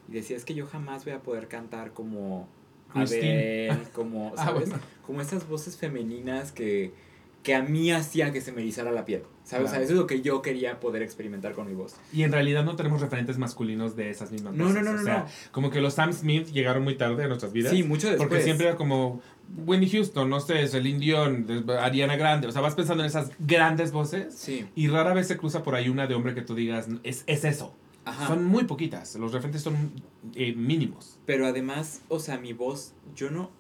[0.09, 2.49] y decía, es que yo jamás voy a poder cantar como
[2.93, 3.71] Christine.
[3.71, 4.69] Adele, como, Ah, ¿sabes?
[4.71, 4.85] bueno.
[5.07, 6.93] Como esas voces femeninas que,
[7.43, 9.67] que a mí hacían que se me erizara la piel, ¿sabes?
[9.67, 9.85] O sea, Claro.
[9.85, 11.95] eso es lo que yo quería poder experimentar con mi voz.
[12.13, 14.83] Y en realidad no tenemos referentes masculinos de esas mismas No, voces.
[14.83, 15.27] no, no, O no, sea, no.
[15.53, 17.71] como que los Sam Smith llegaron muy tarde a nuestras vidas.
[17.73, 18.29] Sí, mucho después.
[18.29, 19.21] Porque siempre era como
[19.65, 21.47] Winnie Houston, no sé, Celine Dion,
[21.79, 22.49] Ariana Grande.
[22.49, 25.77] O sea, vas pensando en esas grandes voces Sí, y rara vez se cruza por
[25.77, 27.77] ahí una de hombre que tú digas, es, es eso.
[28.07, 28.29] Ajá.
[28.29, 29.15] Son muy poquitas.
[29.17, 29.93] Los referentes son
[30.35, 31.19] eh, mínimos.
[31.27, 33.51] Pero además, o sea, mi voz, yo no,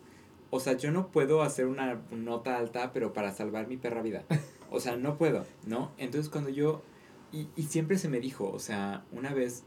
[0.50, 4.24] o sea, yo no puedo hacer una nota alta, pero para salvar mi perra vida.
[4.68, 5.92] O sea, no puedo, ¿no?
[5.96, 6.82] Entonces cuando yo,
[7.30, 9.62] y, y siempre se me dijo, o sea, una vez,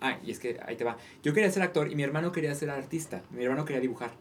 [0.00, 2.54] ah, y es que ahí te va, yo quería ser actor y mi hermano quería
[2.54, 4.12] ser artista, mi hermano quería dibujar,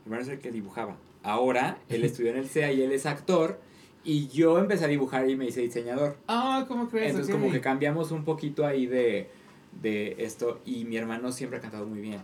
[0.00, 0.96] mi hermano es el que dibujaba.
[1.22, 3.60] Ahora, él estudió en el CEA y él es actor,
[4.02, 6.16] y yo empecé a dibujar y me hice diseñador.
[6.26, 7.10] Ah, ¿cómo crees?
[7.10, 9.30] Entonces como que cambiamos un poquito ahí de,
[9.72, 12.22] de esto y mi hermano siempre ha cantado muy bien.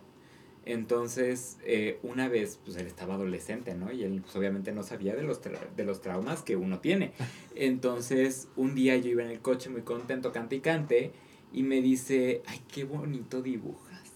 [0.64, 3.92] Entonces, eh, una vez, pues él estaba adolescente, ¿no?
[3.92, 7.12] Y él pues, obviamente no sabía de los, de los traumas que uno tiene.
[7.54, 11.12] Entonces, un día yo iba en el coche muy contento, cante y cante,
[11.52, 14.10] y me dice, ay, qué bonito dibujas.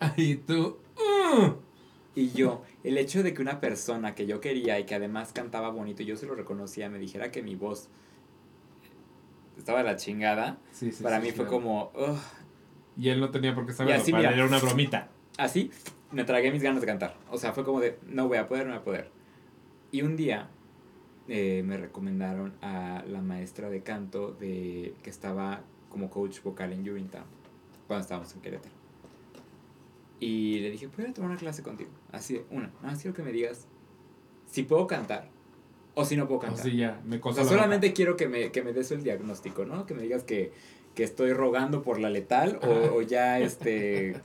[0.18, 0.76] Y tú...
[0.98, 1.52] "Uh".
[2.14, 5.70] Y yo, el hecho de que una persona que yo quería y que además cantaba
[5.70, 7.88] bonito, y yo se lo reconocía, me dijera que mi voz
[9.58, 11.50] estaba la chingada, Sí, sí, para sí, mí fue claro.
[11.50, 12.18] como, "Ugh".
[12.96, 14.00] Y él no tenía por qué saberlo.
[14.00, 14.34] así, para mira.
[14.34, 15.08] era una bromita.
[15.36, 15.70] así
[16.12, 17.16] me tragué mis ganas de cantar.
[17.30, 19.10] O sea, fue como de, no voy a poder, no voy a poder.
[19.90, 20.48] Y un día
[21.28, 26.88] eh, me recomendaron a la maestra de canto de que estaba como coach vocal en
[26.88, 27.24] Urinetown,
[27.86, 28.74] cuando estábamos en Querétaro.
[30.20, 31.90] Y le dije, ¿puedo tomar una clase contigo?
[32.12, 33.66] Así de, una, nada más quiero que me digas
[34.46, 35.28] si puedo cantar
[35.94, 36.64] o si no puedo O cantar.
[36.64, 39.64] sí, ya, me O sea, la solamente quiero que me, que me des el diagnóstico,
[39.64, 39.86] ¿no?
[39.86, 40.52] Que me digas que,
[40.96, 44.20] que estoy rogando por la letal o, o ya este...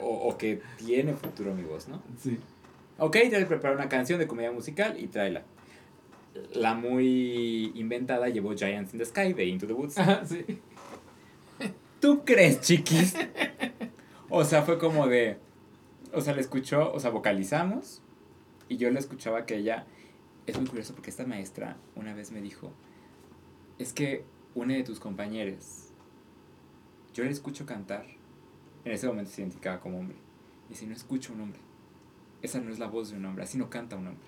[0.00, 2.02] O, o que tiene futuro mi voz, ¿no?
[2.18, 2.38] Sí.
[2.98, 5.42] Ok, ya le preparé una canción de comedia musical y tráela.
[6.54, 9.98] La muy inventada llevó Giants in the Sky de Into the Woods.
[9.98, 10.44] Ajá, sí.
[12.00, 13.14] ¿Tú crees, chiquis?
[14.30, 15.36] O sea, fue como de...
[16.12, 18.00] O sea, le escuchó, o sea, vocalizamos
[18.68, 19.86] y yo le escuchaba que ella...
[20.46, 22.72] Es muy curioso porque esta maestra una vez me dijo,
[23.78, 25.81] es que una de tus compañeros,
[27.14, 28.04] yo le escucho cantar,
[28.84, 30.16] en ese momento se identificaba como hombre,
[30.70, 31.60] y si no escucho un hombre,
[32.42, 34.26] esa no es la voz de un hombre, así no canta un hombre.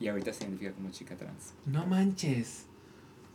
[0.00, 1.54] Y ahorita se identifica como chica trans.
[1.66, 2.66] No manches.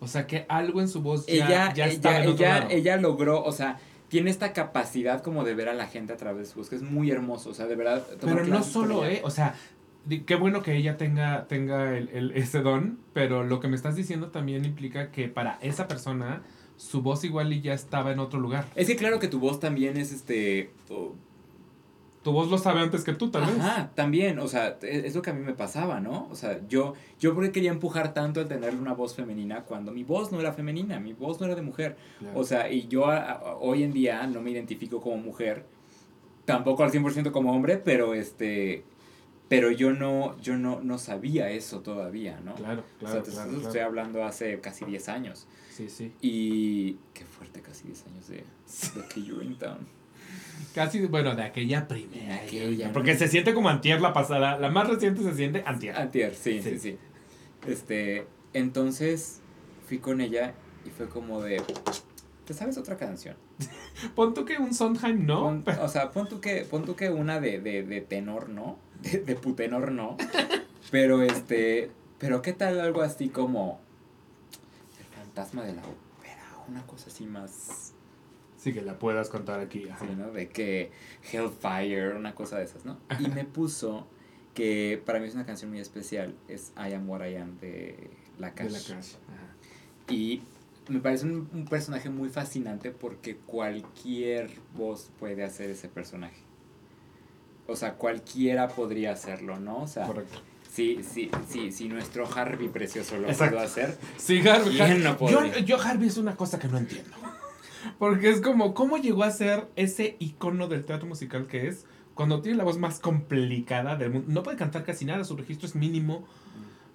[0.01, 2.69] O sea que algo en su voz ya, ella, ya ella, otro ella, lado.
[2.71, 6.47] ella logró, o sea, tiene esta capacidad como de ver a la gente a través
[6.47, 8.05] de su voz, que es muy hermoso, o sea, de verdad.
[8.21, 9.19] Pero no solo, ella.
[9.19, 9.21] ¿eh?
[9.23, 9.55] O sea,
[10.25, 13.95] qué bueno que ella tenga, tenga el, el- ese don, pero lo que me estás
[13.95, 16.43] diciendo también implica que para esa persona
[16.79, 18.65] su voz igual y ya estaba en otro lugar.
[18.75, 20.71] Es que claro que tu voz también es este...
[20.89, 21.13] oh,
[22.23, 23.59] Tu voz lo sabe antes que tú, tal vez.
[23.59, 26.29] Ajá, también, o sea, e- es lo que a mí me pasaba, ¿no?
[26.31, 30.05] O sea, yo, yo porque quería empujar tanto el tener una voz femenina cuando mi
[30.05, 31.97] voz no era femenina, mi voz no era de mujer.
[32.19, 32.39] Claro.
[32.39, 35.65] O sea, y yo a- a- hoy en día no me identifico como mujer,
[36.45, 38.83] tampoco al 100% como hombre, pero este,
[39.49, 42.55] pero yo no, yo no, no sabía eso todavía, ¿no?
[42.55, 43.85] claro, o claro, sea, te claro, estoy claro.
[43.87, 45.45] hablando hace casi 10 años.
[45.79, 46.13] Sí, sí.
[46.21, 49.77] Y qué fuerte, casi 10 años de, de que you're in town.
[50.75, 52.33] Casi, bueno, de aquella primera.
[52.35, 52.93] De aquella, ¿no?
[52.93, 54.59] Porque se siente como antier la pasada.
[54.59, 55.95] La más reciente se siente antier.
[55.95, 56.71] Antier, sí, Sí.
[56.71, 56.97] sí, sí.
[57.65, 59.39] Este, entonces
[59.87, 60.53] fui con ella
[60.85, 61.63] y fue como de,
[62.45, 63.37] ¿te sabes otra canción?
[64.15, 65.61] Pon tú que un Sondheim no.
[65.63, 68.77] Pon- o sea, pon tú que, pon tú que una de, de, de tenor, ¿no?
[69.01, 70.17] De, de putenor, ¿no?
[70.91, 73.79] Pero este, pero qué tal algo así como
[75.39, 77.93] fantasma de la ópera, una cosa así más,
[78.57, 79.87] Sí, que la puedas contar aquí.
[79.87, 80.05] ajá.
[80.05, 80.31] sí, ¿no?
[80.31, 80.91] De que
[81.31, 82.97] Hellfire, una cosa de esas, ¿no?
[83.19, 84.05] Y me puso
[84.53, 88.09] que para mí es una canción muy especial, es I Am What I Am de
[88.37, 88.87] La De la Cash.
[88.91, 89.13] Cash.
[89.29, 90.13] ajá.
[90.13, 90.41] Y
[90.89, 96.41] me parece un, un personaje muy fascinante porque cualquier voz puede hacer ese personaje.
[97.67, 99.83] O sea, cualquiera podría hacerlo, ¿no?
[99.83, 100.39] O sea, Correcto.
[100.79, 103.55] Sí, sí, sí, si nuestro Harvey precioso lo Exacto.
[103.55, 103.97] pudo hacer.
[104.17, 104.77] Sí, Harvey.
[104.77, 107.11] Yo, yo Harvey es una cosa que no entiendo.
[107.97, 111.85] Porque es como, ¿cómo llegó a ser ese icono del teatro musical que es?
[112.13, 114.27] Cuando tiene la voz más complicada del mundo.
[114.29, 116.25] No puede cantar casi nada, su registro es mínimo.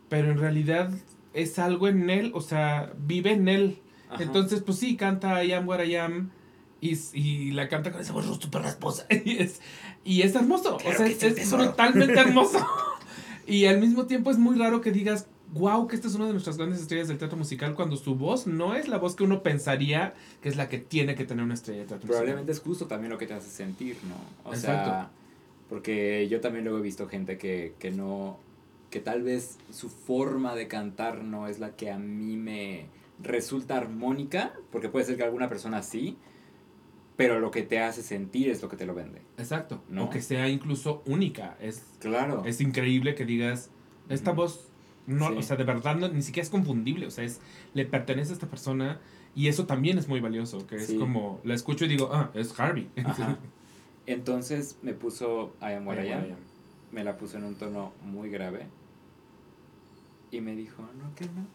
[0.08, 0.90] Pero en realidad
[1.32, 3.78] es algo en él, o sea, vive en él.
[4.10, 4.22] Ajá.
[4.22, 6.30] Entonces, pues sí, canta I am what I am.
[6.80, 9.06] Y, y la canta con esa voz súper rasposa.
[9.24, 9.60] Y es,
[10.04, 10.76] y es hermoso.
[10.76, 11.66] Claro o sea, es, es tesoro.
[11.66, 12.66] totalmente hermoso.
[13.46, 16.32] y al mismo tiempo es muy raro que digas, wow, que esta es una de
[16.32, 19.42] nuestras grandes estrellas del teatro musical, cuando su voz no es la voz que uno
[19.42, 22.86] pensaría que es la que tiene que tener una estrella de teatro Probablemente es justo
[22.86, 24.50] también lo que te hace sentir, ¿no?
[24.50, 24.90] O Exacto.
[24.90, 25.10] sea,
[25.68, 28.38] porque yo también luego he visto gente que, que no,
[28.90, 32.86] que tal vez su forma de cantar no es la que a mí me
[33.22, 36.16] resulta armónica, porque puede ser que alguna persona sí,
[37.16, 39.22] pero lo que te hace sentir es lo que te lo vende.
[39.38, 39.82] Exacto.
[39.88, 40.04] ¿No?
[40.04, 41.56] O que sea incluso única.
[41.60, 42.42] Es, Claro.
[42.44, 43.70] es increíble que digas,
[44.08, 44.40] esta Ujú.
[44.42, 44.68] voz,
[45.06, 45.34] no, Sí.
[45.38, 47.06] o sea, de verdad no- ni siquiera es confundible.
[47.06, 47.40] O sea, es,
[47.74, 49.00] le pertenece a esta persona.
[49.36, 50.96] Y eso también es muy valioso, que es Sí.
[50.98, 52.88] como, la escucho y digo, ah, es Harvey.
[53.04, 53.38] Ajá.
[54.06, 56.20] Entonces me puso I am what I I am.
[56.24, 56.36] am.
[56.92, 58.66] Me la puso en un tono muy grave.
[60.30, 61.46] Y me dijo, no, que no.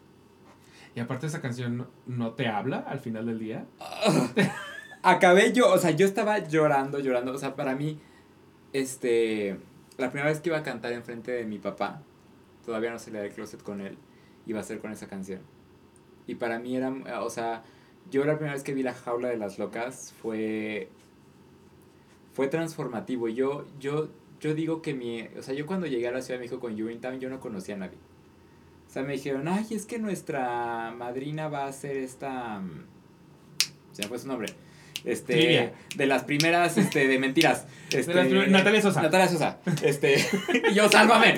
[0.94, 3.66] Y aparte esa canción no- no te habla al final del día.
[5.02, 7.32] Acabé yo, o sea, yo estaba llorando, llorando.
[7.32, 7.98] O sea, para mí,
[8.72, 9.58] este,
[9.96, 12.02] la primera vez que iba a cantar enfrente de mi papá,
[12.64, 13.96] todavía no salía del closet con él,
[14.46, 15.40] iba a ser con esa canción.
[16.26, 16.92] Y para mí era,
[17.22, 17.64] o sea,
[18.10, 20.88] yo la primera vez que vi La Jaula de las Locas fue,
[22.32, 23.28] fue transformativo.
[23.28, 26.44] Yo, yo, yo digo que mi, o sea, yo cuando llegué a la Ciudad de
[26.44, 27.98] México con Urinetown, yo no conocía a nadie.
[28.86, 32.86] O sea, me dijeron, ay, es que nuestra madrina va a ser esta, mm,
[33.92, 34.48] se me fue su nombre.
[35.04, 35.72] Este, Trivia.
[35.96, 37.66] de las primeras, este, de mentiras.
[37.90, 38.14] Este,
[38.46, 39.02] Natalia Sosa.
[39.02, 39.58] Natalia Sosa.
[39.82, 40.24] Este,
[40.74, 41.34] yo, sálvame.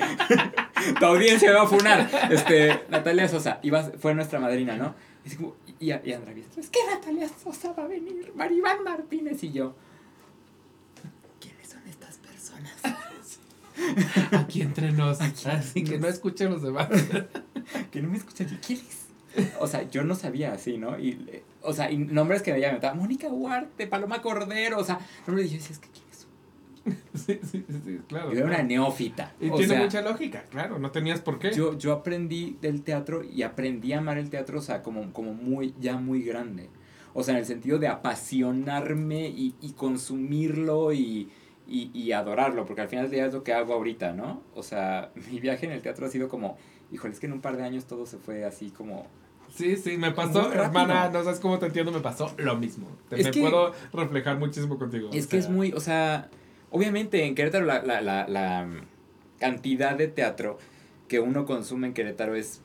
[0.99, 2.07] tu audiencia me va a funar.
[2.29, 3.59] Este, Natalia Sosa.
[3.63, 4.93] Iba, fue nuestra madrina, ¿no?
[5.25, 8.31] Y, así como, y, y Biestro, es que Natalia Sosa va a venir.
[8.35, 9.75] Maribán Martínez y yo.
[11.39, 12.75] ¿Quiénes son estas personas?
[14.39, 15.21] Aquí entre nos.
[15.21, 16.89] Aquí Así que no escuchen los demás.
[17.91, 18.47] que no me escuchan.
[18.51, 19.03] ¿y ¿Quién es?
[19.59, 20.99] O sea, yo no sabía así, ¿no?
[20.99, 24.99] Y, eh, o sea, y nombres que me llamaban, Mónica Huarte, Paloma Cordero, o sea,
[25.25, 26.27] nombres y yo decía, es que ¿quién es?
[27.13, 28.31] Sí, sí, sí, claro.
[28.31, 29.33] Yo era una neófita.
[29.39, 30.79] Y o tiene sea, mucha lógica, claro.
[30.79, 31.51] No tenías por qué.
[31.53, 35.33] Yo, yo aprendí del teatro y aprendí a amar el teatro, o sea, como, como
[35.33, 36.69] muy, ya muy grande.
[37.13, 41.29] O sea, en el sentido de apasionarme y, y consumirlo y,
[41.67, 44.41] y, y adorarlo, porque al final del día es lo que hago ahorita, ¿no?
[44.53, 46.57] O sea, mi viaje en el teatro ha sido como,
[46.91, 49.07] híjole, es que en un par de años todo se fue así como...
[49.55, 52.87] Sí, sí, me pasó, hermana, no sabes cómo te entiendo, me pasó lo mismo.
[53.09, 55.09] Te- Es me que- puedo reflejar muchísimo contigo.
[55.13, 56.29] Es o que es muy, o sea,
[56.71, 58.81] obviamente en Querétaro la, la, la, la mm,
[59.39, 60.57] cantidad de teatro
[61.07, 62.61] que uno consume en Querétaro es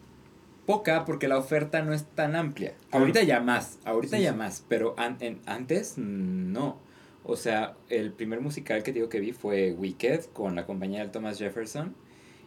[0.64, 2.74] poca porque la oferta no es tan amplia.
[2.90, 3.00] Claro.
[3.04, 4.38] Ahorita ya más, ahorita Sí, ya sí.
[4.38, 6.78] más, pero an- en- antes mm, no.
[7.24, 11.08] O sea, el primer musical que digo que vi fue Wicked con la compañía de
[11.08, 11.94] Thomas Jefferson.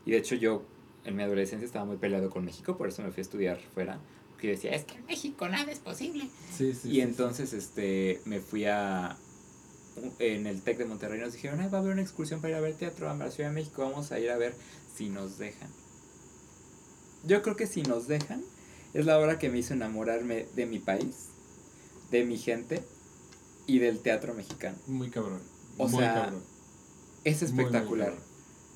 [0.05, 0.63] Y de hecho yo
[1.05, 3.99] en mi adolescencia estaba muy peleado con México, por eso me fui a estudiar fuera.
[4.41, 6.27] Porque yo decía, es que en México nada es posible.
[6.57, 6.89] Sí, sí.
[6.89, 9.15] Y sí, entonces este me fui a
[10.17, 12.55] en el TEC de Monterrey nos dijeron, "Ay, va a haber una excursión para ir
[12.57, 14.55] a ver teatro a la Ciudad de México, vamos a ir a ver
[14.97, 15.69] si nos dejan."
[17.23, 18.41] Yo creo que si nos dejan
[18.95, 21.27] es la hora que me hizo enamorarme de mi país.
[22.09, 22.81] de mi gente
[23.67, 24.75] y del teatro mexicano.
[24.87, 25.39] Muy cabrón.
[25.77, 26.43] O muy sea, cabrón.
[27.23, 28.07] Es Muy, muy espectacular.
[28.09, 28.25] cabrón.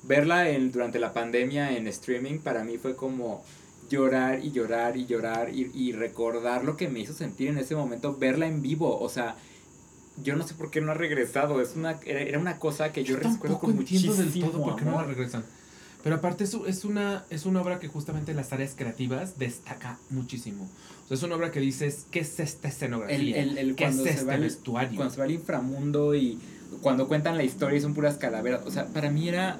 [0.04, 3.44] Verla en, durante la pandemia en streaming para mí fue como
[3.88, 7.74] llorar y llorar y llorar y, y recordar lo que me hizo sentir en ese
[7.74, 8.98] momento, verla en vivo.
[8.98, 9.36] O sea,
[10.22, 11.60] yo no sé por qué no ha regresado.
[11.60, 14.76] Es una, era, era una cosa que yo, Yo recuerdo con muchísimo del todo por
[14.76, 15.44] qué no la regresan.
[16.02, 19.98] Pero aparte es, es, una, es una obra que justamente en las áreas creativas destaca
[20.10, 20.68] muchísimo.
[21.04, 23.42] O sea, es una obra que dices, ¿qué es esta El, escenografía?
[23.42, 24.94] el, el ¿Qué es este va vestuario?
[24.96, 26.38] cuando se va al inframundo y
[26.80, 28.62] cuando cuentan la historia y son puras calaveras.
[28.66, 29.58] O sea, para mí era.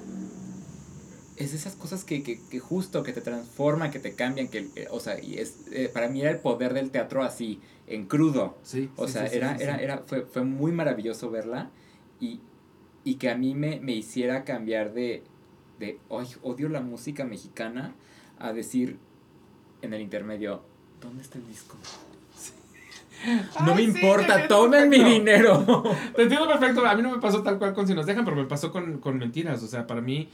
[1.37, 4.49] Es de esas cosas que, que, que justo, que te transforman, que te cambian.
[4.49, 7.61] que eh, O sea, y es, eh, para mí era el poder del teatro así,
[7.87, 8.57] en crudo.
[8.63, 11.71] Sí, O sí, sea, sí, era, sí, era, era, fue, fue muy maravilloso verla
[12.21, 12.41] y,
[13.05, 15.23] y que a mí me, me hiciera cambiar de,
[15.79, 17.95] de "Ay, odio la música mexicana
[18.39, 18.99] a decir
[19.83, 20.63] en el intermedio,
[21.01, 21.77] ¿dónde está el disco?
[23.65, 25.83] No me Ay, importa, tomen mi dinero.
[26.15, 26.85] Te entiendo perfecto.
[26.87, 28.99] A mí no me pasó tal cual con Si nos dejan, pero me pasó con,
[28.99, 29.63] con mentiras.
[29.63, 30.29] O sea, para mí,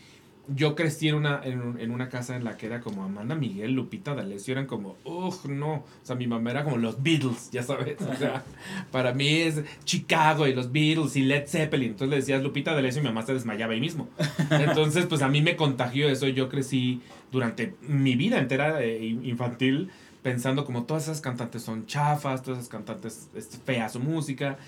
[0.49, 3.73] yo crecí en una, en, en una casa en la que era como Amanda Miguel,
[3.73, 5.75] Lupita D'Alessio, eran como, uff, no.
[5.75, 8.01] O sea, mi mamá era como los Beatles, ya sabes.
[8.01, 8.43] O sea,
[8.91, 11.91] para mí es Chicago y los Beatles y Led Zeppelin.
[11.91, 14.09] Entonces le decías Lupita D'Alessio y mi mamá se desmayaba ahí mismo.
[14.51, 16.27] Entonces, pues a mí me contagió eso.
[16.27, 19.91] Yo crecí durante mi vida entera eh, infantil
[20.23, 24.59] pensando como todas esas cantantes son chafas, todas esas cantantes es fea su música.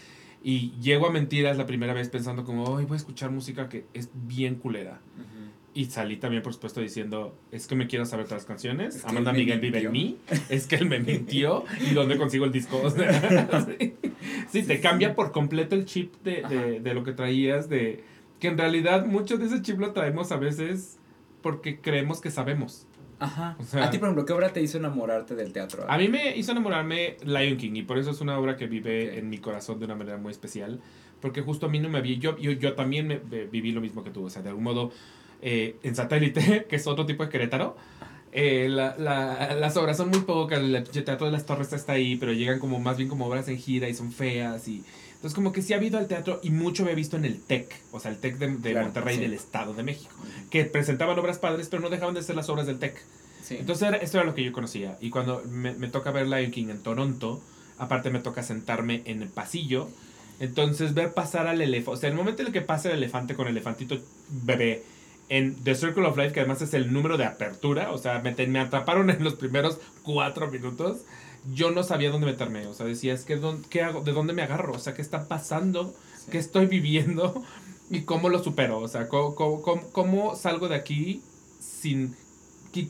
[0.42, 3.86] Y llego a mentiras la primera vez pensando como, hoy voy a escuchar música que
[3.94, 5.00] es bien culera.
[5.76, 8.94] Y salí también, por supuesto, diciendo, es que me quiero saber todas las canciones.
[8.96, 10.18] Es Amanda Miguel vive en mí.
[10.48, 11.64] Es que él me mintió.
[11.90, 12.80] ¿Y dónde consigo el disco?
[12.82, 13.94] O sea, sí.
[14.50, 17.68] Sí, te cambia por completo el chip de, de, lo que traías.
[17.68, 18.04] De
[18.38, 20.98] que en realidad mucho de ese chip lo traemos a veces
[21.42, 22.86] porque creemos que sabemos.
[23.18, 23.56] Ajá.
[23.58, 25.86] O sea- a ti, por ejemplo, ¿qué obra te hizo enamorarte del teatro?
[25.88, 29.10] A mí me hizo enamorarme Lion King y por eso es una obra que vive
[29.10, 29.18] Ok.
[29.18, 30.80] en mi corazón de una manera muy especial.
[31.20, 32.16] Porque justo a mí no me había.
[32.18, 34.24] Yo, yo, yo también me, me viví lo mismo que tú.
[34.24, 34.92] O sea, de algún modo,
[35.44, 37.76] eh, en satélite, que es otro tipo de Querétaro,
[38.32, 40.58] eh, la- la- las obras son muy pocas.
[40.58, 43.58] El Teatro de las Torres está ahí, pero llegan como más bien como obras en
[43.58, 44.66] gira y son feas.
[44.66, 44.82] y
[45.14, 47.40] Entonces, como que sí ha habido al teatro y mucho me he visto en el
[47.40, 49.20] TEC, o sea, el TEC de, de Claro, Monterrey sí.
[49.22, 50.12] del Estado de México,
[50.50, 52.96] que presentaban obras padres, pero no dejaban de ser las obras del TEC.
[53.42, 53.56] Sí.
[53.60, 54.96] Entonces era- esto era lo que yo conocía.
[55.00, 57.40] Y cuando me, me toca ver Lion King en Toronto,
[57.78, 59.88] aparte me toca sentarme en el pasillo.
[60.40, 63.34] Entonces ver pasar al elefante, o sea, el momento en el que pasa el elefante
[63.34, 63.96] con el elefantito
[64.30, 64.82] bebé
[65.28, 68.34] en The Circle of Life, que además es el número de apertura, o sea, me,
[68.46, 70.98] me atraparon en los primeros cuatro minutos,
[71.54, 74.02] yo no sabía dónde meterme, o sea, decía, es que, ¿dónde- ¿qué hago?
[74.02, 74.72] ¿De dónde me agarro?
[74.74, 75.94] O sea, ¿qué está pasando?
[76.18, 76.30] Sí.
[76.32, 77.42] ¿Qué estoy viviendo?
[77.90, 78.78] ¿Y cómo lo supero?
[78.78, 81.22] O sea, ¿cómo, cómo, cómo- cómo salgo de aquí
[81.60, 82.16] sin...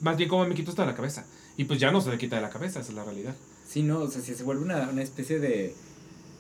[0.03, 1.27] Más bien, ¿cómo me quito esto de la cabeza?
[1.57, 3.35] Y pues ya no se le quita de la cabeza, esa es la realidad.
[3.67, 5.75] Sí, no, o sea, si se vuelve una, una especie de...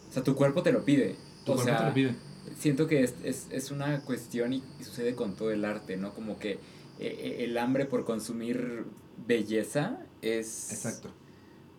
[0.08, 1.16] O sea, tu cuerpo te lo pide.
[1.44, 2.16] Tu o cuerpo sea, te lo pide.
[2.58, 6.12] Siento que es, es, es una cuestión y, y sucede con todo el arte, ¿no?
[6.14, 6.58] Como que eh,
[7.00, 8.84] eh, el hambre por consumir
[9.26, 10.72] belleza es...
[10.72, 11.10] Exacto.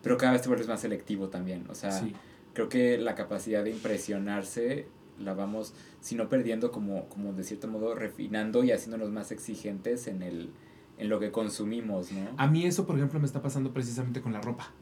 [0.02, 1.64] Pero cada vez te vuelves más selectivo también.
[1.68, 2.12] O sea, Sí.
[2.52, 4.86] creo que la capacidad de impresionarse
[5.18, 10.06] la vamos, si no perdiendo, como, como de cierto modo refinando y haciéndonos más exigentes
[10.06, 10.50] en, el,
[10.98, 12.28] en lo que consumimos, ¿no?
[12.36, 14.72] A mí eso, por ejemplo, me está pasando precisamente con la ropa.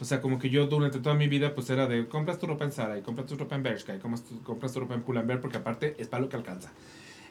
[0.00, 2.64] O sea, como que yo durante toda mi vida, pues era de compras tu ropa
[2.64, 5.02] en Zara y compras tu ropa en Bershka y compras tu, compras tu ropa en
[5.02, 6.72] Pull&Bear porque aparte es para lo que alcanza.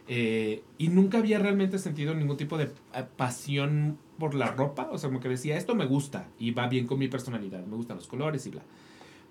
[0.09, 4.89] Eh, y nunca había realmente sentido ningún tipo de eh, pasión por la ropa.
[4.91, 7.75] O sea, como que decía, esto me gusta y va bien con mi personalidad, me
[7.75, 8.61] gustan los colores y bla.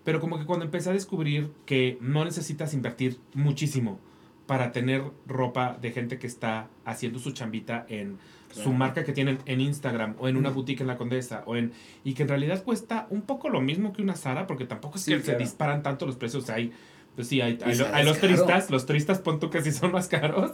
[0.04, 3.98] Pero como que cuando empecé a descubrir que no necesitas invertir muchísimo
[4.46, 8.18] para tener ropa de gente que está haciendo su chambita en
[8.62, 11.72] su marca que tienen en Instagram o en una boutique en la Condesa o en
[12.04, 15.02] y que en realidad cuesta un poco lo mismo que una Zara porque tampoco es
[15.04, 15.38] Sí, que se claro.
[15.40, 16.72] disparan tanto los precios o sea, hay
[17.14, 19.92] pues sí hay, hay, lo- hay los turistas los turistas pon tú que sí son
[19.92, 20.52] más caros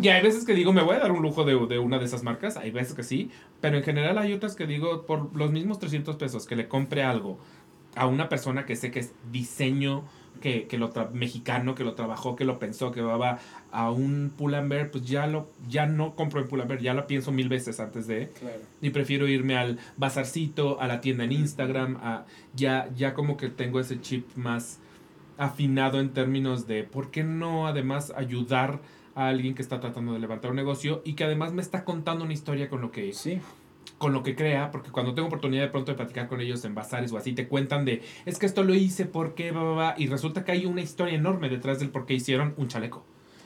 [0.00, 2.04] y hay veces que digo me voy a dar un lujo de, de una de
[2.04, 3.30] esas marcas hay veces que sí
[3.60, 7.02] pero en general hay otras que digo por los mismos 300 pesos que le compre
[7.02, 7.38] algo
[7.96, 10.04] a una persona que sé que es diseño
[10.40, 13.38] que, que lo tra- mexicano que lo trabajó que lo pensó que va
[13.72, 17.48] a un Pull&Bear pues ya lo ya no compro en Pull&Bear ya lo pienso mil
[17.48, 18.56] veces antes de Claro.
[18.80, 22.24] y prefiero irme al bazarcito a la tienda en Instagram a
[22.54, 24.78] ya ya como que tengo ese chip más
[25.36, 28.80] afinado en términos de por qué no además ayudar
[29.14, 32.24] a alguien que está tratando de levantar un negocio y que además me está contando
[32.24, 33.40] una historia con lo que Sí.
[33.98, 36.74] Con lo que crea, porque cuando tengo oportunidad de pronto de platicar con ellos en
[36.74, 40.44] bazares o así, te cuentan de, es que esto lo hice bla, bla", y resulta
[40.44, 43.04] que hay una historia enorme detrás del por qué hicieron un chaleco.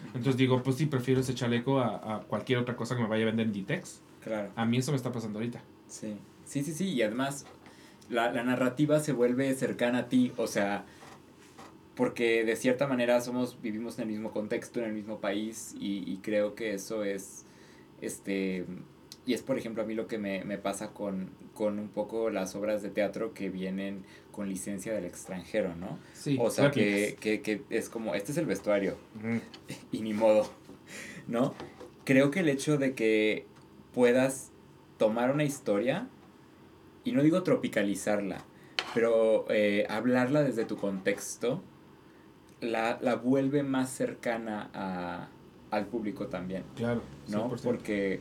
[0.09, 3.23] Entonces digo, pues sí, prefiero ese chaleco a, a cualquier otra cosa que me vaya
[3.23, 4.03] a vender en Ditex.
[4.23, 4.51] Claro.
[4.55, 5.63] A mí eso me está pasando ahorita.
[5.89, 7.47] Sí, sí, sí, sí, y además
[8.11, 10.85] la, la narrativa se vuelve cercana a ti, o sea,
[11.95, 16.05] porque de cierta manera somos, vivimos en el mismo contexto, en el mismo país, y,
[16.11, 17.47] y creo que eso es,
[18.03, 18.67] este,
[19.25, 22.31] y es por ejemplo a mí lo que me, me pasa con, con un poco
[22.31, 25.99] las obras de teatro que vienen con licencia del extranjero, ¿no?
[26.13, 28.97] Sí, O sea, que, que, que es como, este es el vestuario,
[29.93, 30.51] y ni modo,
[31.29, 31.55] ¿no?
[32.05, 33.47] Creo que el hecho de que
[33.95, 34.51] puedas
[34.99, 36.09] tomar una historia,
[37.05, 38.45] y no digo tropicalizarla,
[38.95, 41.63] pero eh, hablarla desde tu contexto,
[42.61, 45.29] la, la vuelve más cercana a,
[45.71, 47.51] al público también, Claro, ¿no?
[47.51, 47.63] 100%.
[47.63, 48.21] Porque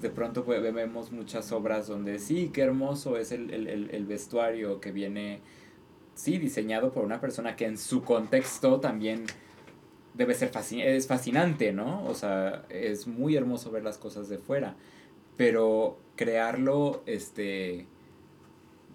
[0.00, 4.80] de pronto vemos muchas obras donde sí, qué hermoso es el, el, el, el vestuario
[4.80, 5.40] que viene,
[6.14, 9.26] sí, diseñado por una persona que en su contexto también
[10.14, 12.04] debe ser fascin es fascinante, ¿no?
[12.06, 14.76] O sea, es muy hermoso ver las cosas de fuera,
[15.36, 17.86] pero crearlo, este,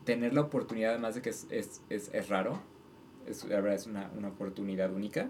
[0.04, 2.60] tener la oportunidad, además de que es, es, es, es raro,
[3.28, 5.30] es, la verdad es una, una oportunidad única,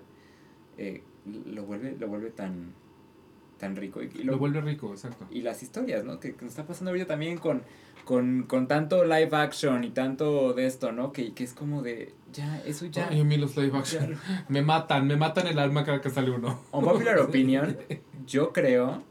[0.78, 2.74] eh, lo, vuelve, lo vuelve tan,
[3.66, 4.02] tan rico.
[4.04, 5.26] Y, y Lo lo, vuelve rico, exacto.
[5.32, 6.20] y las historias, ¿no?
[6.20, 7.64] Que, que nos está pasando ahorita también con,
[8.04, 11.12] con, con tanto live action y tanto de esto, ¿no?
[11.12, 13.08] Que, que es como de, ya, eso ya...
[13.10, 14.18] Ay, a mí los live action.
[14.50, 16.62] Me matan, me matan el alma cada que sale uno.
[16.72, 17.78] On popular opinion,
[18.28, 19.04] yo creo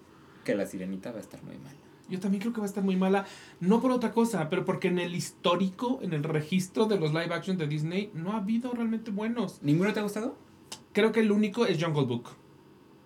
[0.45, 1.75] que la sirenita va a estar muy mal.
[2.09, 3.25] Yo también creo que va a estar muy mala,
[3.61, 7.35] no por otra cosa, pero porque en el histórico, en el registro de los live
[7.35, 9.59] action de Disney, no ha habido realmente buenos.
[9.63, 10.37] ¿Ninguno te ha gustado?
[10.93, 12.29] Creo que el único es Jungle Book.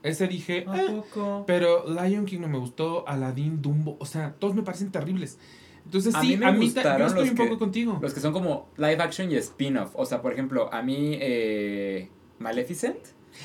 [0.02, 1.44] Ese dije, ¿A "Eh", poco?
[1.46, 5.38] pero Lion King no me gustó, Aladdin, Dumbo, o sea, todos me parecen terribles.
[5.84, 7.98] Entonces A sí, mí me a mí gustaron yo estoy los un que- poco contigo.
[8.00, 9.90] Los que son como live action y spin-off.
[9.94, 12.98] O sea, por ejemplo, a mí, eh, Maleficent,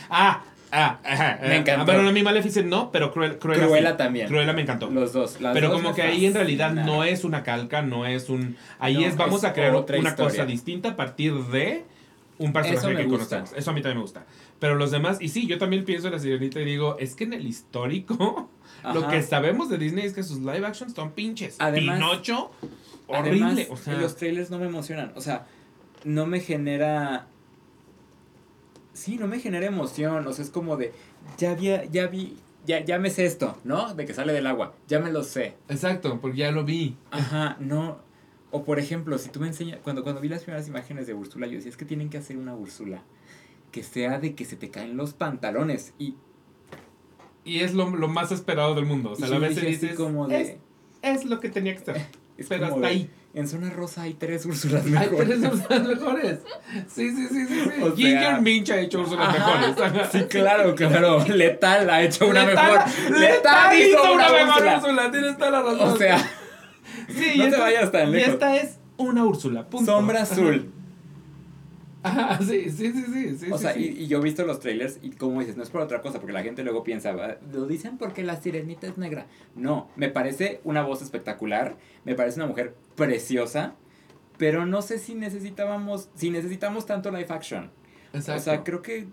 [0.09, 1.85] Ah, ah, ajá, Me eh, encantó.
[1.85, 3.97] Pero a mí Maleficent no, pero Cruel, Cruella, Cruella sí.
[3.97, 4.27] también.
[4.27, 4.89] Cruella me encantó.
[4.89, 5.39] Los dos.
[5.41, 8.29] las Pero dos como me que ahí en realidad no es una calca, no es
[8.29, 8.55] un...
[8.79, 10.31] Ahí No, es, vamos es a crear otra una historia.
[10.31, 11.85] cosa distinta a partir de
[12.45, 13.37] un personaje que gusta.
[13.37, 13.53] conocemos.
[13.59, 14.25] Eso a mí también me gusta.
[14.59, 17.23] Pero los demás, y sí, yo también pienso en la sirenita y digo, es que
[17.23, 18.49] en el histórico,
[18.93, 21.55] lo que sabemos de Disney es que sus live actions son pinches.
[21.59, 22.51] Además- Pinocho,
[23.09, 23.67] Además, horrible.
[23.69, 25.11] o sea, los trailers no me emocionan.
[25.15, 25.45] O sea,
[26.03, 27.27] no me genera.
[28.93, 30.25] Sí, no me genera emoción.
[30.27, 30.93] O sea, es como de.
[31.37, 32.37] Ya vi, ya vi.
[32.65, 33.93] Ya, ya me sé esto, ¿no?
[33.93, 34.73] De que sale del agua.
[34.87, 35.55] Ya me lo sé.
[35.67, 36.95] Exacto, porque ya lo vi.
[37.11, 37.99] Ajá, no.
[38.55, 39.79] O por ejemplo, si tú me enseñas.
[39.83, 42.37] Cuando, cuando vi las primeras imágenes de Úrsula, yo decía, es que tienen que hacer
[42.37, 43.01] una Úrsula.
[43.71, 45.93] Que sea de que se te caen los pantalones.
[45.97, 46.15] Y,
[47.43, 49.11] Y es lo, lo más esperado del mundo.
[49.11, 50.41] O sea, a así dices, como de.
[50.41, 50.55] es,
[51.01, 51.97] es lo que tenía que ser.
[52.37, 53.09] es pero hasta de, ahí.
[53.33, 55.27] En zona rosa hay tres Úrsulas Hay mejores.
[55.41, 56.39] tres Úrsulas mejores.
[56.87, 57.61] Sí, sí, sí, sí.
[57.63, 57.81] sí.
[57.81, 59.81] O sea- Minch ha hecho Úrsulas mejores.
[59.81, 60.09] Ajá.
[60.11, 61.25] Sí, claro, claro.
[61.27, 63.19] Letal ha hecho una Letal- mejor.
[63.19, 64.77] Letal hizo una mejor Úrsula.
[64.77, 65.11] Úrsula.
[65.11, 65.89] Tienes toda la razón.
[65.89, 66.31] O sea,
[67.07, 68.33] sí, no y te esta- vayas tan Y lejos.
[68.33, 69.67] esta es una Úrsula.
[69.69, 69.91] Punto.
[69.91, 70.71] sombra azul.
[72.05, 73.37] Ajá, sí, sí, sí, sí.
[73.37, 73.95] sí O sea, sí.
[73.97, 76.19] y, y yo he visto los trailers y como dices, no es por otra cosa,
[76.19, 79.25] porque la gente luego piensa, "Ah, lo dicen porque la sirenita es negra.
[79.55, 83.75] No, me parece una voz espectacular, me parece una mujer preciosa,
[84.37, 87.71] pero no sé si necesitábamos, si necesitamos tanto live action.
[88.11, 88.41] Exacto.
[88.41, 89.07] O sea, creo que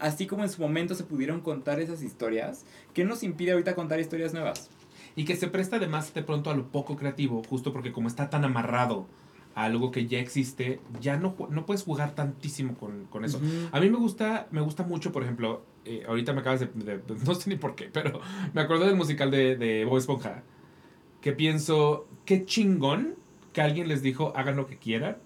[0.00, 4.00] así como en su momento se pudieron contar esas historias, ¿qué nos impide ahorita contar
[4.00, 4.70] historias nuevas?
[5.16, 8.30] Y que se presta además de pronto a lo poco creativo, justo porque como está
[8.30, 9.06] tan amarrado
[9.54, 13.40] a algo que ya existe, ya no, no puedes jugar tantísimo con, con eso.
[13.72, 17.02] A mí me gusta, me gusta mucho, por ejemplo, eh, ahorita me acabas de, de-
[17.26, 18.20] No sé ni por qué, pero
[18.54, 20.42] me acuerdo del musical de, de Bob Esponja.
[21.20, 23.14] Que pienso, qué chingón
[23.52, 25.18] que alguien les dijo, hagan lo que quieran.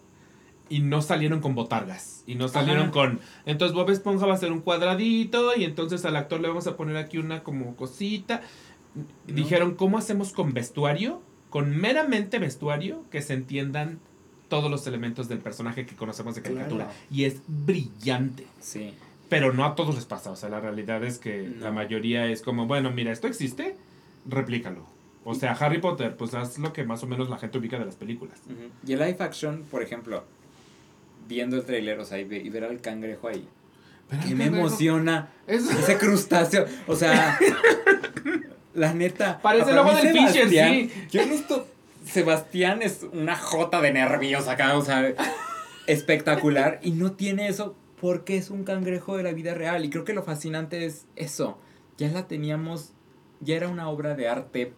[0.68, 2.24] Y no salieron con botargas.
[2.26, 2.90] Y no salieron Ajá.
[2.90, 3.20] con.
[3.44, 5.56] Entonces Bob Esponja va a ser un cuadradito.
[5.56, 8.42] Y entonces al actor le vamos a poner aquí una como cosita.
[8.96, 9.34] No.
[9.34, 11.20] Dijeron, ¿cómo hacemos con vestuario?
[11.50, 13.98] Con meramente vestuario que se entiendan
[14.48, 16.84] todos los elementos del personaje que conocemos de caricatura.
[16.86, 16.98] Claro.
[17.10, 18.46] Y es brillante.
[18.60, 18.94] Sí.
[19.28, 20.30] Pero no a todos les pasa.
[20.30, 21.64] O sea, la realidad es que No.
[21.64, 23.76] la mayoría es como, bueno, mira, esto existe,
[24.28, 24.86] replícalo.
[25.24, 27.84] O sea, Harry Potter, pues haz lo que más o menos la gente ubica de
[27.84, 28.38] las películas.
[28.86, 30.22] Y el live action, por ejemplo,
[31.28, 33.44] viendo el trailer, o sea, y, ve- y ver al cangrejo ahí,
[34.08, 37.36] Pero que me cangrejo- emociona Es- ese crustáceo, o sea,
[38.76, 39.40] la neta.
[39.42, 40.90] Parece el mí del Fisher, sí.
[41.10, 41.66] Yo he visto,
[42.04, 45.14] Sebastián es una jota de nervios acá, o sea,
[45.86, 50.04] espectacular, y no tiene eso porque es un cangrejo de la vida real, y creo
[50.04, 51.58] que lo fascinante es eso,
[51.96, 52.92] ya la teníamos,
[53.40, 54.74] ya era una obra de arte,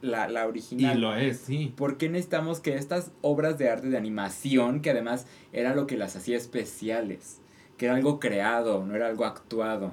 [0.00, 1.00] la, la y original.
[1.00, 1.74] lo es, sí.
[1.76, 5.98] ¿Por qué necesitamos que estas obras de arte de animación, que además era lo que
[5.98, 7.40] las hacía especiales,
[7.76, 9.92] que era algo creado, no era algo actuado?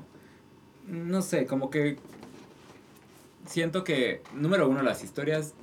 [0.88, 1.98] No sé, como que
[3.48, 5.54] siento que, número uno, las historias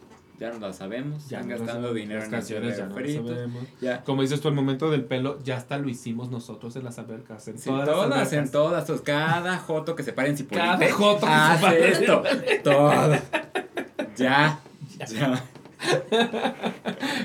[0.41, 1.29] ya no las sabemos.
[1.29, 3.29] Ya están no gastando sabemos, dinero las en canciones ya no fritos.
[3.31, 3.63] sabemos.
[3.81, 4.03] Ya.
[4.03, 7.47] Como dices tú, el momento del pelo, ya hasta lo hicimos nosotros en las albercas.
[7.47, 10.93] En Sí, todas, todas, las en todas, cada joto que se pare en Cipolite Cada
[10.93, 11.89] joto que se hace pare.
[11.93, 12.23] esto,
[12.65, 13.15] todo.
[14.17, 14.61] Ya,
[15.09, 15.43] ya,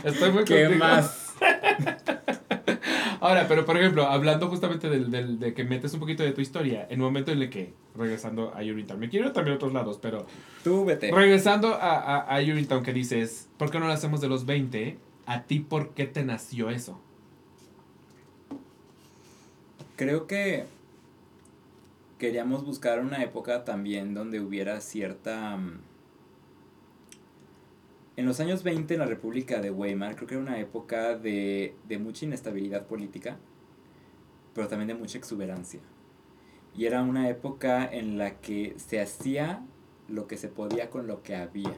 [0.04, 0.80] Estoy muy ¿qué contigo.
[0.86, 1.29] más?
[3.22, 6.40] Ahora, pero por ejemplo, hablando justamente del, del- de que metes un poquito de tu
[6.42, 9.56] historia, en un momento en el que, regresando a Urinetown, me quiero ir también a
[9.58, 10.26] otros lados, pero
[10.64, 11.12] Tú vete.
[11.12, 14.98] regresando a, a, a Urinetown que dices, ¿por qué no lo hacemos de los 20?
[15.26, 17.00] ¿A ti por qué te nació eso?
[19.98, 20.66] Creo que
[22.20, 25.58] queríamos buscar una época también donde hubiera cierta...
[25.58, 25.80] mm,
[28.20, 31.74] En los años 20 en la República de Weimar creo que era una época de,
[31.88, 33.38] de mucha inestabilidad política,
[34.54, 35.80] pero también de mucha exuberancia.
[36.76, 39.66] Y era una época en la que se hacía
[40.10, 41.78] lo que se podía con lo que había.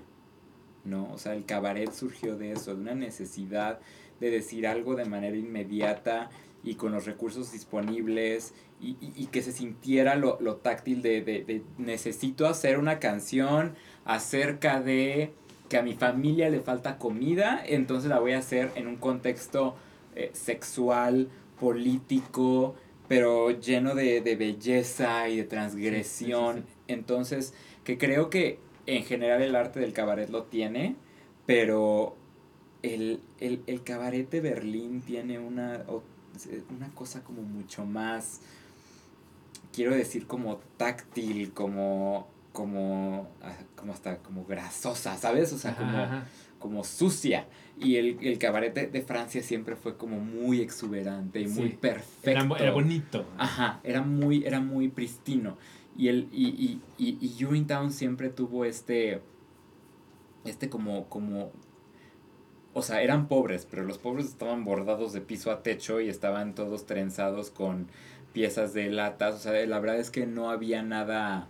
[0.83, 1.13] ¿no?
[1.13, 3.79] O sea, el cabaret surgió de eso, de una necesidad
[4.19, 6.31] de decir algo de manera inmediata
[6.63, 11.61] y con los recursos disponibles y, y- que se sintiera lo, lo táctil de- de
[11.77, 13.75] necesito hacer una canción
[14.05, 15.33] acerca de
[15.71, 19.77] que a mi familia le falta comida, entonces la voy a hacer en un contexto
[20.17, 21.29] eh, sexual,
[21.61, 22.75] político,
[23.07, 26.57] pero lleno de, de belleza y de transgresión.
[26.57, 27.53] Sí, sí, sí, Entonces,
[27.85, 30.97] que creo que en general el arte del cabaret lo tiene,
[31.45, 32.17] pero
[32.81, 35.85] el, el, el cabaret de Berlín tiene una,
[36.69, 38.41] una cosa como mucho más,
[39.71, 45.53] quiero decir, como táctil, como, como, ah, como hasta como grasosa, ¿sabes?
[45.53, 46.25] O sea, como, Ajá.
[46.59, 47.47] como sucia.
[47.79, 52.29] Y el, el cabaret de, de Francia siempre fue como muy exuberante y muy perfecto.
[52.29, 53.25] Era, era bonito.
[53.37, 55.57] Ajá, era muy, era muy pristino.
[55.97, 59.21] Y, el, y, y, y, y Urinetown siempre tuvo este,
[60.45, 61.51] este como, como,
[62.73, 66.55] o sea, eran pobres, pero los pobres estaban bordados de piso a techo y estaban
[66.55, 67.87] todos trenzados con
[68.33, 69.35] piezas de latas.
[69.35, 71.49] O sea, la verdad es que no había nada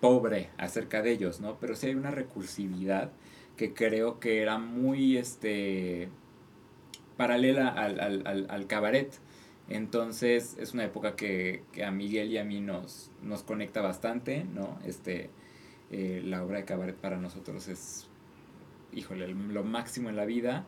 [0.00, 1.58] pobre acerca de ellos, ¿no?
[1.58, 3.10] Pero sí hay una recursividad
[3.56, 6.08] que creo que era muy, este,
[7.16, 9.12] paralela al, al, al, al cabaret.
[9.68, 14.44] Entonces es una época que, que a Miguel y a mí nos, nos conecta bastante,
[14.44, 14.78] ¿no?
[14.86, 15.28] Este,
[15.90, 18.06] eh, la obra de cabaret para nosotros es,
[18.94, 20.64] híjole, lo máximo en la vida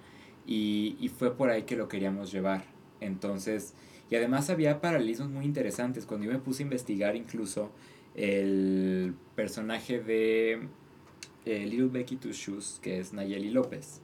[0.46, 2.64] y, y fue por ahí que lo queríamos llevar.
[3.00, 3.72] Entonces,
[4.10, 6.04] y además había paralelismos muy interesantes.
[6.04, 7.70] Cuando yo me puse a investigar incluso
[8.14, 10.68] el personaje de
[11.46, 14.00] eh, Little Becky Two Shoes, que es Nayeli López,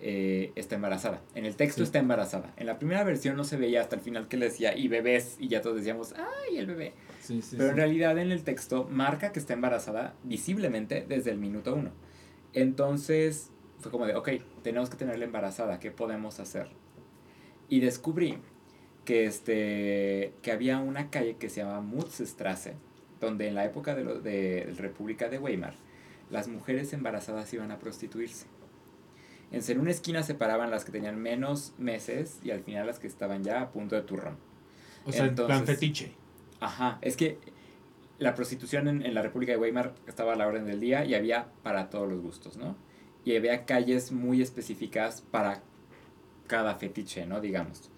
[0.00, 1.22] eh, está embarazada.
[1.34, 1.82] En el texto Sí.
[1.84, 2.54] está embarazada.
[2.56, 5.36] En la primera versión no se veía hasta el final que le decía y bebés
[5.38, 6.94] y ya todos decíamos, ay, el bebé.
[7.20, 11.38] Sí, sí, Pero en realidad en el texto marca que está embarazada visiblemente desde el
[11.38, 11.90] minuto uno.
[12.54, 14.28] Entonces fue como de, ok,
[14.62, 16.68] tenemos que tenerla embarazada, ¿qué podemos hacer?
[17.68, 18.38] Y descubrí
[19.04, 22.74] que, este, que había una calle que se llamaba Mutzstrasse,
[23.20, 25.74] donde en la época de, lo, de la República de Weimar,
[26.30, 28.46] las mujeres embarazadas iban a prostituirse.
[29.52, 33.42] En una esquina separaban las que tenían menos meses y al final las que estaban
[33.42, 34.36] ya a punto de turrón.
[35.04, 36.14] O sea, en plan entonces- fetiche.
[36.60, 37.38] Ajá, es que
[38.18, 41.14] la prostitución en, en la República de Weimar estaba a la orden del día y
[41.14, 42.76] había para todos los gustos, ¿no?
[43.24, 45.62] Y había calles muy específicas para
[46.46, 47.40] cada fetiche, ¿no?
[47.40, 47.90] Digamos.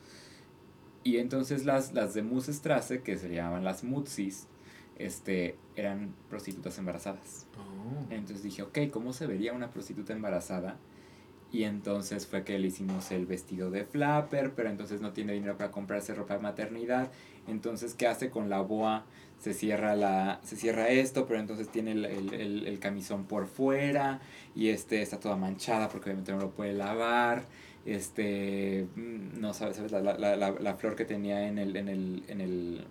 [1.04, 4.46] Y entonces las, las de Musestrasse, que se llamaban las Mutsis,
[5.04, 7.46] este, eran prostitutas embarazadas.
[7.58, 8.12] Oh.
[8.12, 10.76] Entonces dije, ok, ¿cómo se vería una prostituta embarazada?
[11.50, 15.58] Y entonces fue que le hicimos el vestido de flapper, pero entonces no tiene dinero
[15.58, 17.10] para comprarse ropa de maternidad.
[17.46, 19.04] Entonces, ¿qué hace con la boa?
[19.38, 23.46] Se cierra, la, se cierra esto, pero entonces tiene el, el, el- el camisón por
[23.48, 24.20] fuera
[24.54, 27.46] y este está toda manchada porque obviamente no lo puede lavar.
[27.84, 29.92] Este, mm, no sabes, ¿sabes?
[29.92, 32.86] La, la, la, la- la flor que tenía en el, en el, en el,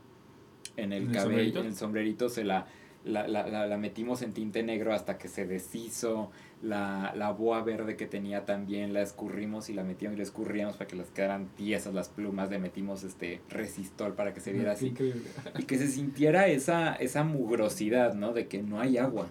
[0.77, 2.65] en el ¿En el cabello, en el sombrerito, se la,
[3.03, 6.31] la, la, la, la metimos en tinte negro hasta que se deshizo.
[6.61, 10.77] La, la boa verde que tenía también la escurrimos y la metíamos y la escurríamos
[10.77, 12.51] para que les quedaran tiesas las plumas.
[12.51, 14.87] Le metimos este resistol para que se viera Qué así.
[14.89, 15.23] increíble.
[15.57, 18.33] Y que se sintiera esa, esa mugrosidad, ¿no?
[18.33, 19.27] De que no hay agua.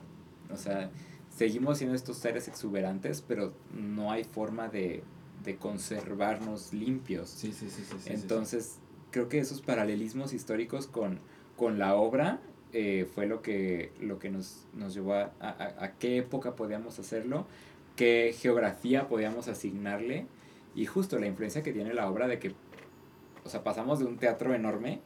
[0.53, 0.91] O sea,
[1.33, 5.05] seguimos siendo estos seres exuberantes, pero no hay forma de,
[5.45, 7.31] de conservarnos limpios.
[7.31, 7.85] Sí, sí, sí.
[8.07, 8.80] Entonces,
[9.11, 11.19] creo que esos paralelismos históricos con,
[11.57, 12.41] con la obra
[12.73, 16.99] eh, fue lo que, lo que nos, nos llevó a, a, a qué época podíamos
[16.99, 17.47] hacerlo,
[17.97, 20.27] qué geografía podíamos asignarle
[20.75, 22.55] y justo la influencia que tiene la obra de que,
[23.45, 25.01] o sea, pasamos de un teatro enorme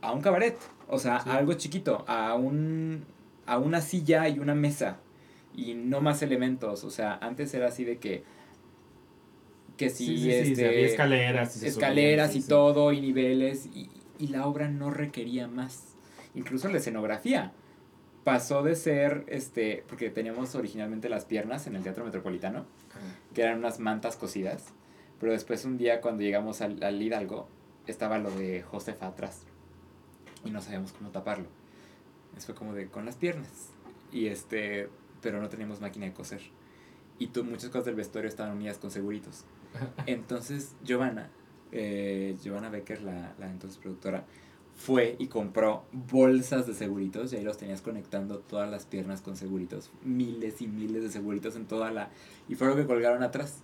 [0.00, 0.56] a un cabaret,
[0.88, 1.28] o sea, Sí.
[1.30, 3.04] a algo chiquito, a, un,
[3.46, 4.98] a una silla y una mesa.
[5.54, 6.82] y no más elementos.
[6.82, 8.24] O sea, antes era así de que
[9.76, 13.66] que si Sí, sí, sí, este, había escaleras y se escaleras y todo y niveles
[13.66, 15.94] y, y la obra no requería más.
[16.34, 17.52] Incluso la escenografía
[18.24, 22.64] pasó de ser este porque teníamos originalmente las piernas en el Teatro Metropolitano
[23.34, 24.66] que eran unas mantas cosidas,
[25.18, 27.48] pero después un día cuando llegamos al, al Hidalgo
[27.86, 29.42] estaba lo de Josefa atrás
[30.44, 31.46] y no sabíamos cómo taparlo.
[32.36, 33.70] Eso fue como de con las piernas
[34.12, 34.88] y este,
[35.20, 36.42] pero no teníamos máquina de coser
[37.18, 39.44] y tu, muchas cosas del vestuario estaban unidas con seguritos.
[40.06, 41.30] Entonces Giovanna,
[41.70, 44.24] eh, Giovanna Becker, la, la entonces productora,
[44.74, 49.36] fue y compró bolsas de seguritos y ahí los tenías conectando todas las piernas con
[49.36, 49.90] seguritos.
[50.02, 52.10] Miles y miles de seguritos en toda la...
[52.48, 53.58] Y fue lo que colgaron atrás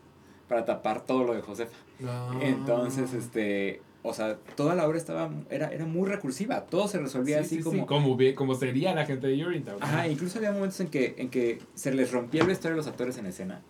[0.48, 1.76] para tapar todo lo de Josefa.
[1.98, 2.40] No.
[2.40, 3.82] Entonces, este...
[4.02, 5.30] O sea, toda la obra estaba...
[5.50, 6.66] Era, era muy recursiva.
[6.66, 7.78] Todo se resolvía Sí, así sí, como...
[7.78, 9.82] sí, como, como sería la gente de Urinetown.
[9.82, 12.86] Ajá, incluso había momentos en que, en que se les rompía el vestuario a los
[12.86, 13.62] actores en escena.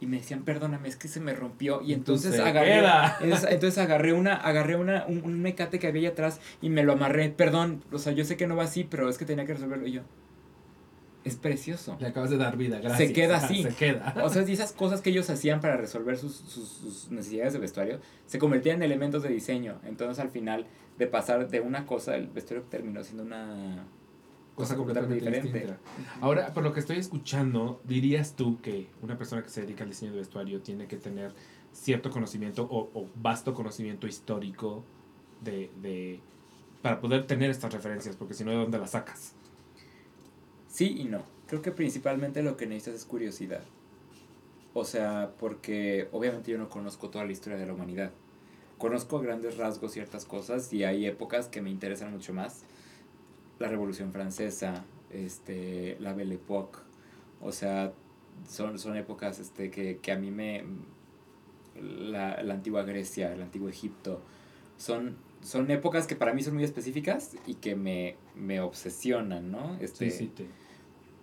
[0.00, 1.82] Y me decían, perdóname, es que se me rompió.
[1.82, 2.78] Y entonces Se agarré.
[3.20, 6.84] Entonces, entonces agarré una, agarré una, un, un mecate que había ahí atrás y me
[6.84, 7.30] lo amarré.
[7.30, 9.86] Perdón, o sea, yo sé que no va así, pero es que tenía que resolverlo.
[9.86, 10.02] Y yo.
[11.24, 11.96] Es precioso.
[12.00, 13.08] Le acabas de dar vida, gracias.
[13.08, 13.64] Se queda así.
[13.64, 14.14] Se queda.
[14.22, 18.00] O sea, esas cosas que ellos hacían para resolver sus, sus, sus necesidades de vestuario
[18.26, 19.80] se convertían en elementos de diseño.
[19.84, 23.84] Entonces, al final, de pasar de una cosa, el vestuario terminó siendo una
[24.58, 25.78] cosa completamente distinta.
[26.20, 29.90] Ahora, por lo que estoy escuchando, dirías tú que una persona que se dedica al
[29.90, 31.32] diseño de vestuario tiene que tener
[31.72, 34.82] cierto conocimiento o, o vasto conocimiento histórico
[35.42, 36.20] de, de
[36.82, 39.34] para poder tener estas referencias, porque si no, ¿de dónde las sacas?
[40.68, 41.22] Sí y no.
[41.46, 43.62] Creo que principalmente lo que necesitas es curiosidad.
[44.74, 48.10] O sea, porque obviamente yo no conozco toda la historia de la humanidad.
[48.76, 52.64] Conozco a grandes rasgos ciertas cosas y hay épocas que me interesan mucho más.
[53.58, 56.78] La Revolución Francesa, este, la Belle Époque.
[57.40, 57.92] O sea,
[58.48, 60.64] son, son épocas este, que, que a mí me...
[61.80, 64.20] La, la antigua Grecia, el antiguo Egipto.
[64.76, 69.76] Son, son épocas que para mí son muy específicas y que me, me obsesionan, ¿no?
[69.80, 70.46] Este, Sí, sí, te-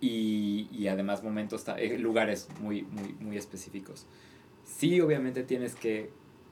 [0.00, 4.06] y, y además momentos, eh, lugares muy, muy, muy específicos.
[4.64, 6.10] Sí, obviamente tienes que...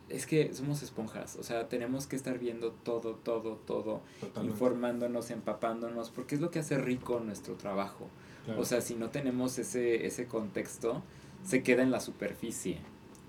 [0.09, 4.53] Es que somos esponjas, o sea, tenemos que estar viendo todo, todo, todo, totalmente.
[4.53, 8.09] informándonos, empapándonos, porque es lo que hace rico nuestro trabajo.
[8.45, 11.03] Claro, O sea, si no tenemos ese, ese contexto,
[11.45, 12.79] se queda en la superficie.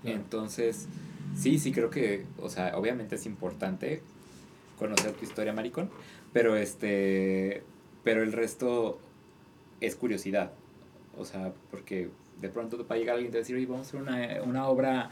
[0.02, 0.18] claro.
[0.18, 0.86] Entonces,
[1.34, 4.02] sí, sí creo que, o sea, obviamente es importante
[4.78, 5.90] conocer tu historia, maricón,
[6.34, 7.62] pero este,
[8.04, 8.98] pero el resto
[9.80, 10.52] es curiosidad.
[11.18, 12.10] O sea, porque
[12.40, 14.00] de pronto va a llegar alguien y te va a decir, oye, vamos a hacer
[14.02, 15.10] una, una obra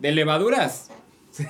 [0.00, 0.90] de levaduras.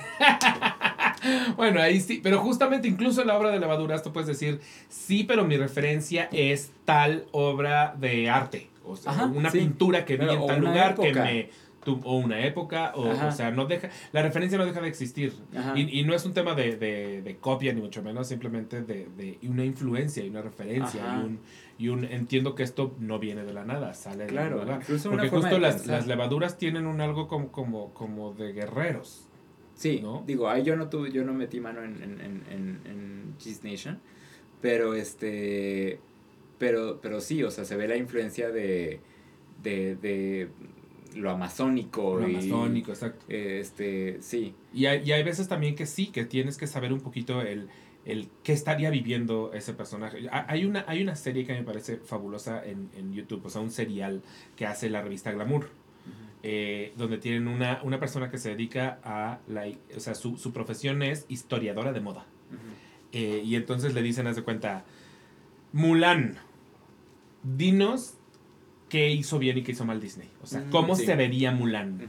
[1.57, 5.25] Bueno, ahí sí, pero justamente incluso en la obra de levaduras tú puedes decir, sí,
[5.25, 8.69] pero mi referencia es tal obra de arte.
[8.85, 9.59] O sea, Ajá, una sí.
[9.59, 11.07] pintura que vi en tal lugar época.
[11.11, 11.49] que me...
[11.83, 13.89] tu- o una época, o, sea, no deja...
[14.13, 15.33] La referencia no deja de existir.
[15.75, 19.07] Y, y no es un tema de, de, de copia, ni mucho menos, simplemente de,
[19.17, 21.03] de una influencia y una referencia.
[21.05, 21.19] Ajá.
[21.21, 21.39] Y un,
[21.79, 22.03] y un...
[22.03, 24.81] Entiendo que esto no viene de la nada, sale Claro, lugar.
[24.81, 29.25] incluso Porque justo las, las levaduras tienen un algo como, como, como de guerreros.
[29.73, 30.23] Sí, ¿no?
[30.27, 33.63] digo, ahí yo no tuve, yo no metí mano en, en, en, en, en Cheese
[33.63, 33.97] Nation,
[34.61, 36.01] pero este,
[36.57, 38.99] pero, pero sí, o sea, se ve la influencia de,
[39.63, 40.49] de, de
[41.15, 42.19] lo amazónico.
[42.19, 43.25] Lo y, amazónico, exacto.
[43.29, 46.91] eh, Este, sí, Y hay, y hay veces también que sí, que tienes que saber
[46.91, 47.69] un poquito el,
[48.05, 50.27] el qué estaría viviendo ese personaje.
[50.31, 53.61] Ha- Hay una, hay una serie que me parece fabulosa en, en YouTube, o sea,
[53.61, 54.21] un serial
[54.55, 55.69] que hace la revista Glamour,
[56.41, 59.67] eh, donde tienen una, una persona que se dedica a la...
[59.95, 62.25] O sea, su, su profesión es historiadora de moda.
[63.11, 64.85] Eh, y entonces le dicen, haz de cuenta,
[65.73, 66.37] Mulan,
[67.43, 68.15] dinos
[68.89, 70.29] qué hizo bien y qué hizo mal Disney.
[70.41, 71.05] O sea, Mm, cómo sí.
[71.05, 72.07] se vería Mulan.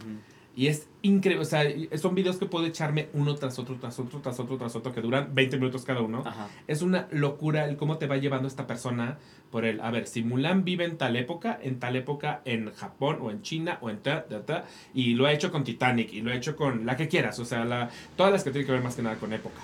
[0.56, 1.64] Y es increíble, o sea,
[1.98, 5.00] son videos que puedo echarme uno tras otro, tras otro, tras otro, tras otro, que
[5.00, 6.22] duran 20 minutos cada uno.
[6.24, 6.48] Ajá.
[6.66, 9.18] Es una locura el cómo te va llevando esta persona
[9.50, 13.18] por el, a ver, si Mulan vive en tal época, en tal época en Japón
[13.20, 16.20] o en China o en ta, ta, ta, y lo ha hecho con Titanic y
[16.20, 18.72] lo ha hecho con la que quieras, o sea, la, todas las que tienen que
[18.72, 19.60] ver más que nada con época.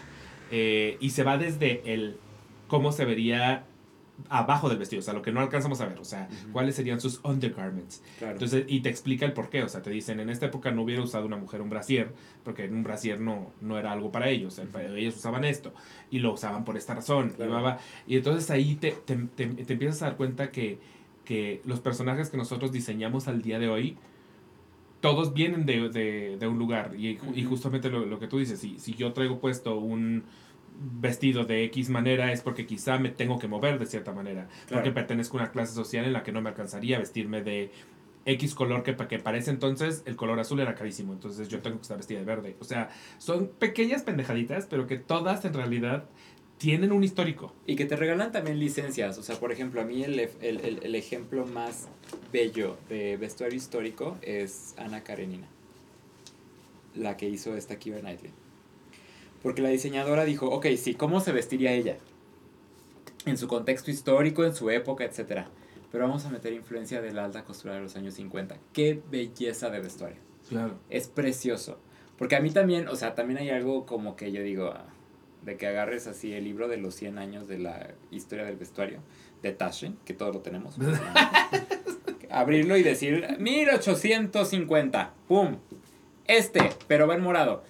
[0.50, 2.16] Eh, y se va desde el
[2.68, 3.64] cómo se vería
[4.30, 7.00] abajo del vestido, o sea, lo que no alcanzamos a ver, o sea, cuáles serían
[7.00, 8.02] sus undergarments.
[8.18, 8.32] Claro.
[8.32, 9.62] Entonces, y te explica el por qué.
[9.62, 12.12] O sea, te dicen, en esta época no hubiera usado una mujer un brasier,
[12.42, 14.58] porque un brasier no, no era algo para ellos.
[14.58, 15.72] El- Ellos usaban esto
[16.10, 17.28] y lo usaban por esta razón.
[17.34, 17.76] Y, Claro.
[18.06, 20.78] Y entonces ahí te, te, te- te empiezas a dar cuenta que,
[21.24, 23.96] que los personajes que nosotros diseñamos al día de hoy,
[25.00, 26.94] todos vienen de, de- de un lugar.
[26.98, 30.24] Y, y justamente lo, lo que tú dices, si, si yo traigo puesto un
[30.78, 34.48] vestido de X manera es porque quizá me tengo que mover de cierta manera.
[34.68, 37.70] Porque pertenezco a una clase social en la que no me alcanzaría vestirme de
[38.26, 41.12] X color que, que parece entonces el color azul era carísimo.
[41.12, 42.56] Entonces yo tengo que estar vestida de verde.
[42.60, 46.04] O sea, son pequeñas pendejaditas, pero que todas en realidad
[46.58, 47.52] tienen un histórico.
[47.66, 49.18] Y que te regalan también licencias.
[49.18, 51.88] O sea, por ejemplo, a mí el, el, el, el ejemplo más
[52.32, 55.46] bello de vestuario histórico es Ana Karenina.
[56.94, 58.32] La que hizo esta Keira Knightley.
[59.42, 61.96] Porque la diseñadora dijo, ok, sí, ¿cómo se vestiría ella?
[63.24, 65.46] En su contexto histórico, en su época, etc.
[65.92, 68.56] Pero vamos a meter influencia de la alta costura de los años 50.
[68.72, 70.18] Qué belleza de vestuario.
[70.48, 70.78] Claro.
[70.90, 71.78] Es precioso.
[72.18, 74.86] Porque a mí también, o sea, también hay algo como que yo digo, ah,
[75.46, 79.00] de que agarres así el libro de los 100 años de la historia del vestuario
[79.42, 80.74] de Taschen, que todos lo tenemos.
[82.30, 85.58] Abrirlo y decir, 1850, ¡pum!
[86.26, 87.62] Este, pero va en morado.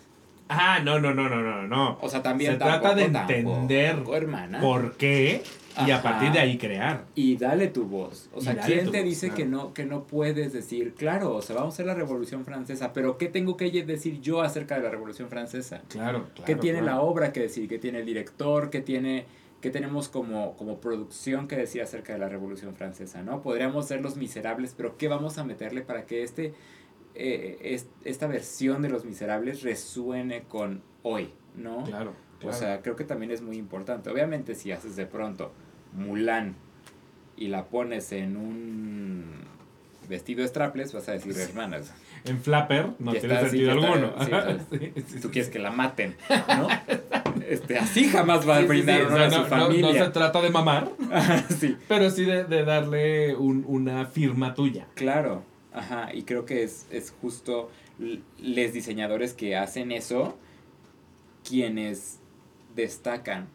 [0.49, 1.99] Ah, no, no, no, no, no, no.
[2.01, 4.61] O sea, también Se trata de entender tampoco, hermana.
[4.61, 5.43] por qué
[5.85, 7.05] y a partir de ahí crear.
[7.15, 8.31] Y dale tu voz.
[8.33, 9.37] O sea, ¿quién te voz, dice claro.
[9.37, 12.93] que no que no puedes decir, claro, o sea, vamos a hacer la Revolución Francesa,
[12.93, 15.83] pero qué tengo que decir yo acerca de la Revolución Francesa?
[15.89, 16.45] Claro, claro.
[16.47, 16.97] ¿Qué tiene claro.
[16.97, 17.69] la obra que decir?
[17.69, 18.71] ¿Qué tiene el director?
[18.71, 19.27] ¿Qué tiene
[19.61, 23.23] qué tenemos como, como producción que decir acerca de la Revolución Francesa?
[23.23, 23.43] ¿no?
[23.43, 26.55] Podríamos ser los miserables, pero ¿qué vamos a meterle para que este,
[27.17, 31.31] eh, es- esta versión de los miserables resuene con hoy?
[31.57, 31.85] ¿no?
[31.85, 32.55] Claro, claro.
[32.55, 34.11] O sea, creo que también es muy importante.
[34.11, 35.53] Obviamente, si haces de pronto
[35.95, 36.55] Mulan
[37.37, 39.25] y la pones en un
[40.09, 41.93] vestido de strapless, vas a decir, hermanas,
[42.25, 44.13] en Flapper no tiene está, sentido alguno.
[44.71, 46.15] Sí, tú quieres que la maten,
[46.49, 46.69] ¿no?
[47.49, 49.43] Este, así jamás va a Sí, sí, sí, brindar o honor sea, a su no,
[49.49, 50.05] no- no familia.
[50.05, 50.91] se trata de mamar,
[51.61, 54.87] sí, pero sí de, de darle un- una firma tuya.
[54.95, 55.43] claro.
[55.77, 57.71] Ajá, y creo que es, es justo
[58.01, 60.37] l- les diseñadores que hacen eso
[61.49, 62.19] quienes
[62.75, 63.49] destacan,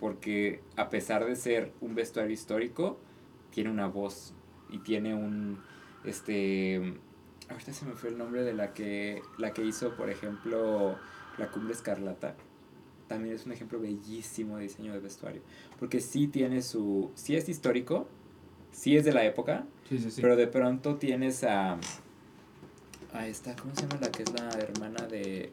[0.00, 2.98] porque a pesar de ser un vestuario histórico,
[3.50, 4.34] tiene una voz
[4.70, 5.62] y tiene un,
[6.04, 6.98] este,
[7.48, 10.98] ahorita se me fue el nombre de la que, la que hizo, por ejemplo,
[11.38, 12.36] la Cumbre Escarlata.
[13.08, 15.42] También es un ejemplo bellísimo de diseño de vestuario,
[15.78, 18.08] porque sí tiene su, sí es histórico,
[18.72, 20.20] sí es de la época, Sí, sí, sí.
[20.20, 21.78] pero de pronto tienes a,
[23.12, 25.50] a esta, ¿cómo se llama la que es la hermana de,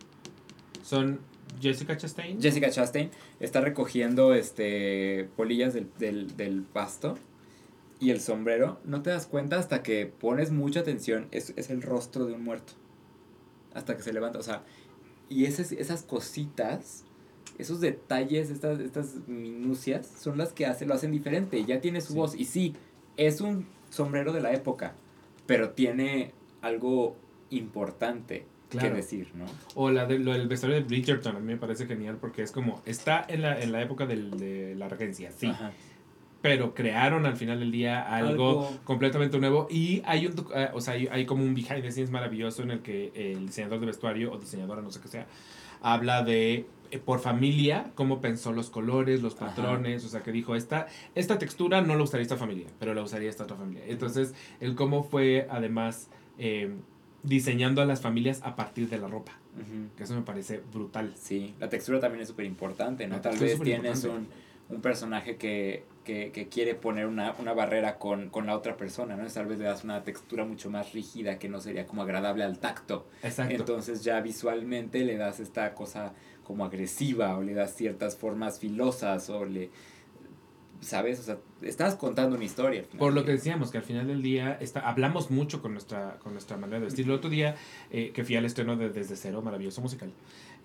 [0.83, 1.19] Son
[1.61, 2.41] Jessica Chastain.
[2.41, 7.15] Jessica Chastain está recogiendo este polillas del, del, del pasto
[7.99, 11.81] y el sombrero, no te das cuenta hasta que pones mucha atención, es, es el
[11.81, 12.73] rostro de un muerto.
[13.73, 14.63] Hasta que se levanta, o sea,
[15.29, 17.05] y esas, esas cositas,
[17.57, 22.11] esos detalles, estas, estas minucias, son las que hace, lo hacen diferente, ya tiene su
[22.13, 22.19] Sí.
[22.19, 22.35] voz.
[22.35, 22.75] Y sí,
[23.17, 24.93] es un sombrero de la época,
[25.45, 27.15] pero tiene algo
[27.49, 28.89] importante Claro.
[28.89, 29.45] que decir, ¿no?
[29.75, 32.51] O la de, lo del vestuario de Bridgerton, a mí me parece genial porque es
[32.51, 35.71] como, está en la, en la época del- de la regencia, sí, Ajá.
[36.41, 40.81] pero crearon al final del día algo, Algo- completamente nuevo y hay un, eh, o
[40.81, 43.85] sea, hay, hay como un behind the scenes maravilloso en el que el diseñador de
[43.85, 45.27] vestuario o diseñadora, no sé qué sea,
[45.83, 49.47] habla de eh, por familia, cómo pensó los colores, los Ajá.
[49.47, 53.03] patrones, o sea, que dijo, esta, esta textura no la usaría esta familia, pero la
[53.03, 53.83] usaría esta otra familia.
[53.87, 56.09] Entonces, el cómo fue además
[56.39, 56.71] eh,
[57.21, 59.33] diseñando a las familias a partir de la ropa.
[59.95, 61.13] Que eso me parece brutal.
[61.15, 63.15] Sí, la textura también es súper importante, ¿no?
[63.17, 64.27] La Tal vez tienes un.
[64.69, 69.15] Un personaje que, que, que quiere poner una, una barrera con, con la otra persona,
[69.15, 69.25] ¿no?
[69.27, 72.59] Tal vez le das una textura mucho más rígida que no sería como agradable al
[72.59, 73.07] tacto.
[73.21, 73.53] Exacto.
[73.53, 79.29] Entonces ya visualmente le das esta cosa como agresiva o le das ciertas formas filosas
[79.29, 79.69] o le...
[80.81, 81.17] ¿Sabes?
[81.21, 82.81] O sea, estás contando una historia.
[82.81, 85.71] al final Por lo que decíamos, que al final del día está, hablamos mucho con
[85.71, 87.05] nuestra, con nuestra manera de vestir.
[87.05, 87.55] El otro día
[87.89, 90.11] eh, que fui al estreno de Desde Cero, maravilloso musical,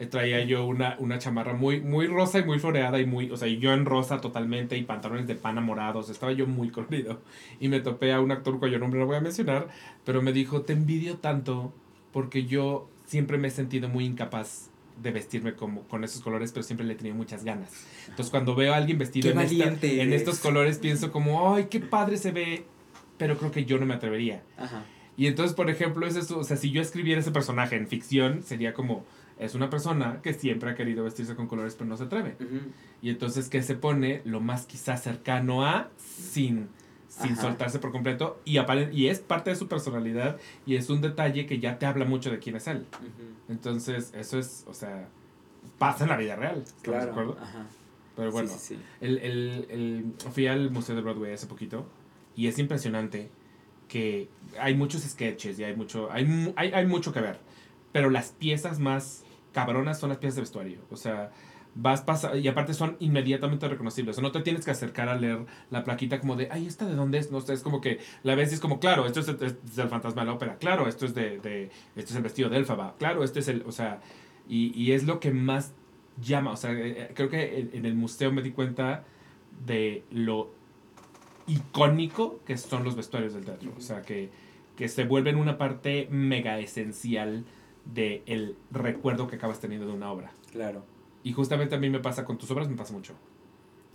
[0.06, 3.48] traía yo una, una chamarra muy, muy rosa y muy floreada y muy, o sea,
[3.48, 7.20] yo en rosa totalmente y pantalones de pana morados, estaba yo muy colorido.
[7.58, 9.68] Y me topé a un actor cuyo nombre no voy a mencionar,
[10.04, 11.72] pero me dijo, te envidio tanto
[12.12, 14.70] porque yo siempre me he sentido muy incapaz
[15.02, 17.72] de vestirme como, con esos colores, pero siempre le he tenido muchas ganas.
[18.08, 19.64] Entonces cuando veo a alguien vestido en, esta-
[20.12, 22.64] estos colores, pienso como, ay, qué padre se ve,
[23.16, 24.42] pero creo que yo no me atrevería.
[24.56, 24.84] Ajá.
[25.16, 28.42] Y entonces, por ejemplo, es eso, o sea, si yo escribiera ese personaje en ficción,
[28.44, 29.04] sería como,
[29.38, 32.36] es una persona que siempre ha querido vestirse con colores, pero no se atreve.
[33.02, 36.68] Y entonces que se pone lo más quizás cercano a sin,
[37.08, 37.42] sin Ajá.
[37.42, 38.58] soltarse por completo y,
[38.92, 42.30] y es parte de su personalidad y es un detalle que ya te habla mucho
[42.30, 42.86] de quién es él.
[43.48, 45.08] Entonces, eso es, o sea,
[45.78, 46.58] pasa en la vida real.
[46.66, 47.10] ¿Estamos de Claro.
[47.12, 47.36] acuerdo?
[47.40, 47.66] Ajá.
[48.16, 48.80] Pero bueno, Sí, sí, sí.
[49.00, 51.86] el, el, el- fui al Museo de Broadway hace poquito
[52.34, 53.30] y es impresionante
[53.86, 54.28] que
[54.60, 57.38] hay muchos sketches y hay mucho, hay, hay, hay mucho que ver,
[57.92, 60.80] pero las piezas más cabronas son las piezas de vestuario.
[60.90, 61.30] O sea,
[61.74, 64.16] vas pasando, y aparte son inmediatamente reconocibles.
[64.16, 66.86] O sea, no te tienes que acercar a leer la plaquita como de, ay, ¿esta
[66.86, 67.30] de dónde es?
[67.30, 69.26] No sé, es como que la ves y es como, claro, esto es,
[69.76, 72.56] del fantasma de la ópera, claro, esto es de, de, esto es el vestido de
[72.56, 74.00] Elfaba, claro, este es el, o sea,
[74.48, 75.72] y, y es lo que más
[76.20, 79.04] llama, o sea, eh, eh, creo que en, en el museo me di cuenta
[79.64, 80.50] de lo
[81.46, 84.30] icónico que son los vestuarios del teatro, o sea, que,
[84.76, 87.44] que se vuelven una parte mega esencial
[87.92, 90.32] del el recuerdo que acabas teniendo de una obra.
[90.52, 90.84] Claro.
[91.22, 93.14] Y justamente a mí me pasa con tus obras, me pasa mucho.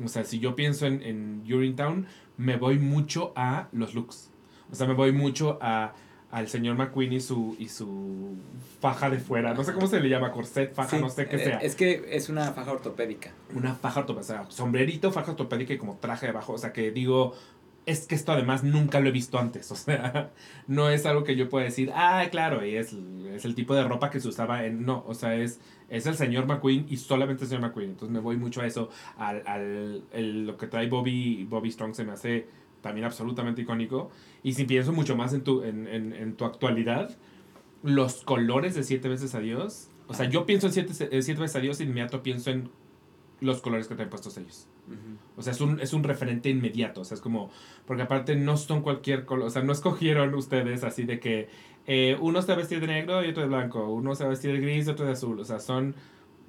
[0.03, 4.31] O sea, si yo pienso en, en Urinetown, me voy mucho a los looks.
[4.71, 5.93] O sea, me voy mucho a,
[6.31, 8.35] al señor McQueen y su, y su
[8.81, 9.53] faja de fuera.
[9.53, 11.57] No sé cómo se le llama, corset, faja, Sí, no sé qué eh, sea.
[11.59, 13.31] Es que es una faja ortopédica.
[13.53, 16.53] Una faja ortopédica, o sea, sombrerito, faja ortopédica y como traje debajo.
[16.53, 17.35] O sea, que digo,
[17.85, 19.71] es que esto además nunca lo he visto antes.
[19.71, 20.31] O sea,
[20.67, 22.93] no es algo que yo pueda decir, ah, claro, y es,
[23.33, 24.85] es el tipo de ropa que se usaba en.
[24.85, 25.59] No, o sea, es,
[25.89, 27.91] es el señor McQueen y solamente el señor McQueen.
[27.91, 28.89] Entonces me voy mucho a eso.
[29.17, 32.47] Al, al el- lo que trae Bobby, Bobby Strong se me hace
[32.81, 34.09] también absolutamente icónico.
[34.43, 37.15] Y si pienso mucho más en tu, en, en, en tu actualidad,
[37.83, 39.89] los colores de Siete veces Adiós.
[40.07, 42.69] O sea, yo pienso en Siete, siete veces Adiós y inmediato pienso en
[43.43, 44.67] los colores que traen puestos ellos.
[44.87, 45.17] Ujú.
[45.37, 47.01] O sea, es un, es un referente inmediato.
[47.01, 47.51] O sea, es como.
[47.85, 49.47] Porque aparte no son cualquier color.
[49.47, 51.49] O sea, no escogieron ustedes así de que.
[51.85, 53.87] eh, uno está vestido de negro y otro de blanco.
[53.89, 55.39] Uno está vestido de gris y otro de azul.
[55.39, 55.95] O sea, son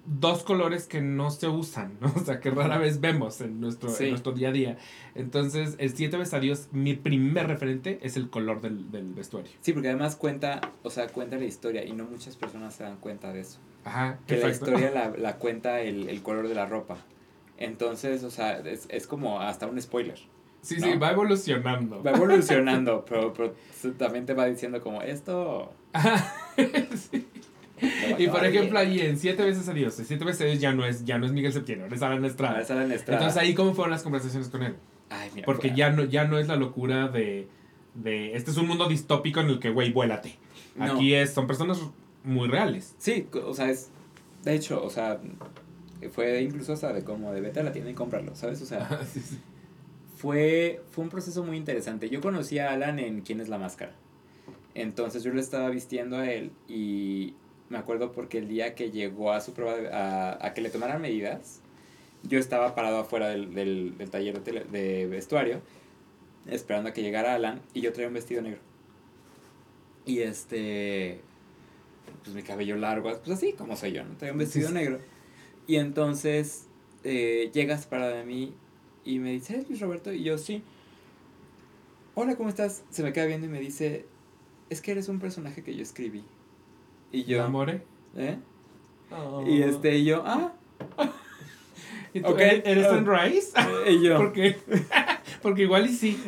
[0.07, 2.13] dos colores que no se usan, ¿no?
[2.17, 4.05] O sea, que rara vez vemos en nuestro, Sí.
[4.05, 4.79] en nuestro día a día.
[5.15, 9.51] Entonces, el siete veces a Dios, mi primer referente es el color del, del vestuario.
[9.61, 12.97] Sí, porque además cuenta, o sea, cuenta la historia y no muchas personas se dan
[12.99, 13.59] cuenta de eso.
[13.85, 14.19] Ajá.
[14.27, 16.99] Que la historia la, la cuenta el, el color de la ropa.
[17.57, 20.19] Entonces, o sea, es, es como hasta un spoiler.
[20.63, 22.03] Sí, sí, va evolucionando.
[22.03, 23.55] Va evolucionando, pero, pero
[23.99, 25.73] también te va diciendo como esto...
[27.11, 27.27] Sí.
[28.19, 30.73] Y por ejemplo, ahí en Siete veces a Dios, en Siete veces a Dios ya
[30.73, 32.59] no es, ya no es Miguel ahora es Alan Estrada.
[32.59, 33.21] Ah, era la Estrada.
[33.21, 34.75] Entonces ahí cómo fueron las conversaciones con él.
[35.11, 37.49] Ay, mira, Porque pues, ya no, ya no es la locura de,
[37.95, 40.37] de este es un mundo distópico en el que, güey, vuélate.
[40.77, 40.85] No.
[40.85, 41.81] Aquí es, son personas
[42.25, 42.95] muy reales.
[42.99, 43.91] Sí, o sea, es...
[44.43, 45.21] De hecho, o sea,
[46.13, 48.61] fue incluso hasta de como de vete a la tienda y cómpralo, ¿sabes?
[48.63, 49.39] O sea, Sí, sí.
[50.17, 52.11] fue, fue un proceso muy interesante.
[52.11, 53.93] Yo conocí a Alan en ¿Quién es la máscara?
[54.75, 57.35] Entonces yo le estaba vistiendo a él y
[57.71, 60.71] me acuerdo porque el día que llegó a su prueba, de- a, a que le
[60.71, 61.61] tomaran medidas,
[62.23, 65.61] yo estaba parado afuera del, del, del taller de, tele- de vestuario,
[66.47, 68.61] esperando a que llegara Alan y yo traía un vestido negro.
[70.07, 71.21] Y este,
[72.23, 74.17] pues mi cabello largo, pues así como soy yo, ¿no?
[74.17, 75.01] Traía un vestido Sí, negro.
[75.67, 76.67] Y entonces
[77.05, 78.55] eh, llegas para de mí
[79.05, 80.13] y me dice, ¿eres Luis Roberto?
[80.13, 80.63] Y yo, sí.
[82.15, 82.85] Hola, ¿cómo estás?
[82.91, 84.05] Se me queda viendo y me dice,
[84.71, 86.23] es que eres un personaje que yo escribí.
[87.15, 87.83] Y yo, Amore.
[88.17, 88.39] ¿eh?
[89.13, 89.45] Oh.
[89.47, 90.53] Y este, y yo, ah,
[92.13, 92.41] ¿Y tú ok.
[92.41, 93.53] ¿Eres Sunrise?
[93.89, 94.57] y yo, ¿Por qué?
[95.43, 96.21] Porque igual y sí.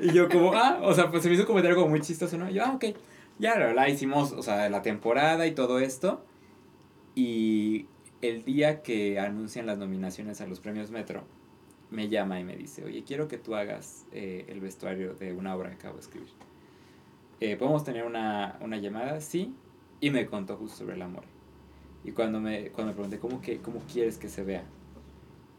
[0.00, 2.38] y yo como, ah, o sea, pues se me hizo un comentario como muy chistoso,
[2.38, 2.48] ¿no?
[2.48, 2.96] Y yo, ah, ok.
[3.38, 6.24] Ya, la verdad, hicimos, o sea, la temporada y todo esto.
[7.14, 7.84] Y
[8.22, 11.24] el día que anuncian las nominaciones a los premios Metro,
[11.90, 15.54] me llama y me dice, oye, quiero que tú hagas eh, el vestuario de una
[15.54, 16.30] obra que acabo de escribir.
[17.40, 19.20] Eh, ¿Podemos tener una, una llamada?
[19.20, 19.54] Sí.
[20.04, 21.22] Y me contó justo sobre el amor.
[22.04, 24.62] Y cuando me, cuando me pregunté, ¿cómo, que, ¿cómo quieres que se vea?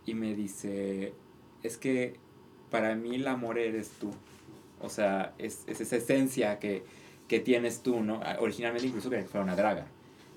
[0.05, 1.15] Y me dice,
[1.63, 2.17] es que
[2.69, 4.11] para mí el amor eres tú.
[4.79, 6.83] O sea, es, es esa esencia que,
[7.27, 8.21] que tienes tú, ¿no?
[8.23, 9.87] Ah, Originalmente incluso que fuera una draga.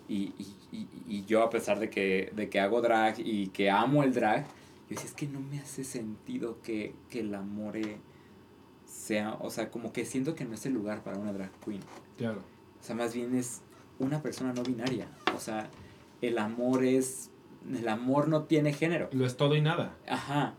[0.08, 3.70] Y, y, y, y yo a pesar de que, de que hago drag y que
[3.70, 7.76] amo el drag, yo decía, es que no me hace sentido que, que el amor
[7.76, 7.98] eh,
[8.86, 11.82] sea, o sea, como que siento que no es el lugar para una drag queen.
[12.16, 12.40] Claro.
[12.80, 13.60] O sea, más bien es
[13.98, 15.06] una persona no binaria.
[15.36, 15.68] O sea,
[16.22, 17.30] el amor es,
[17.72, 19.08] el amor no tiene género.
[19.12, 19.94] Lo es todo y nada.
[20.08, 20.54] Ajá.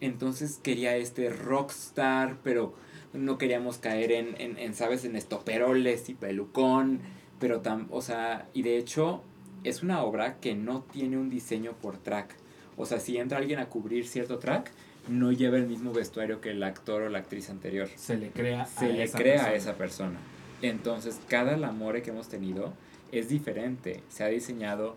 [0.00, 2.74] Entonces quería este rockstar, pero
[3.12, 5.04] no queríamos caer en, en, en, ¿sabes?
[5.04, 7.00] En estoperoles y pelucón.
[7.38, 9.22] Pero tan, o sea, y de hecho
[9.64, 12.34] es una obra que no tiene un diseño por track.
[12.76, 14.70] O sea, si entra alguien a cubrir cierto track,
[15.08, 17.88] no lleva el mismo vestuario que el actor o la actriz anterior.
[17.96, 19.50] Se le crea Se a le esa crea persona.
[19.50, 20.18] a esa persona.
[20.62, 22.72] Entonces, cada lamore que hemos tenido
[23.12, 24.02] es diferente.
[24.08, 24.96] Se ha diseñado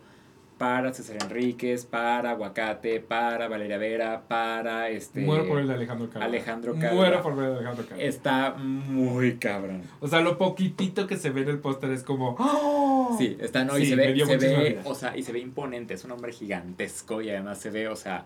[0.59, 6.09] para César Enríquez, para Aguacate, para Valeria Vera, para este Muero por el de Alejandro
[6.09, 6.25] Calva.
[6.25, 6.93] Alejandro Calva.
[6.93, 8.03] Muero por el de Alejandro Calva.
[8.03, 9.83] Está muy cabrón.
[10.01, 12.35] O sea, lo poquitito que se ve en el póster es como.
[12.37, 13.15] ¡Oh!
[13.17, 15.39] Sí, está no y Sí, se me ve, se ve, o sea, y se ve
[15.39, 18.25] imponente, es un hombre gigantesco y además se ve, o sea,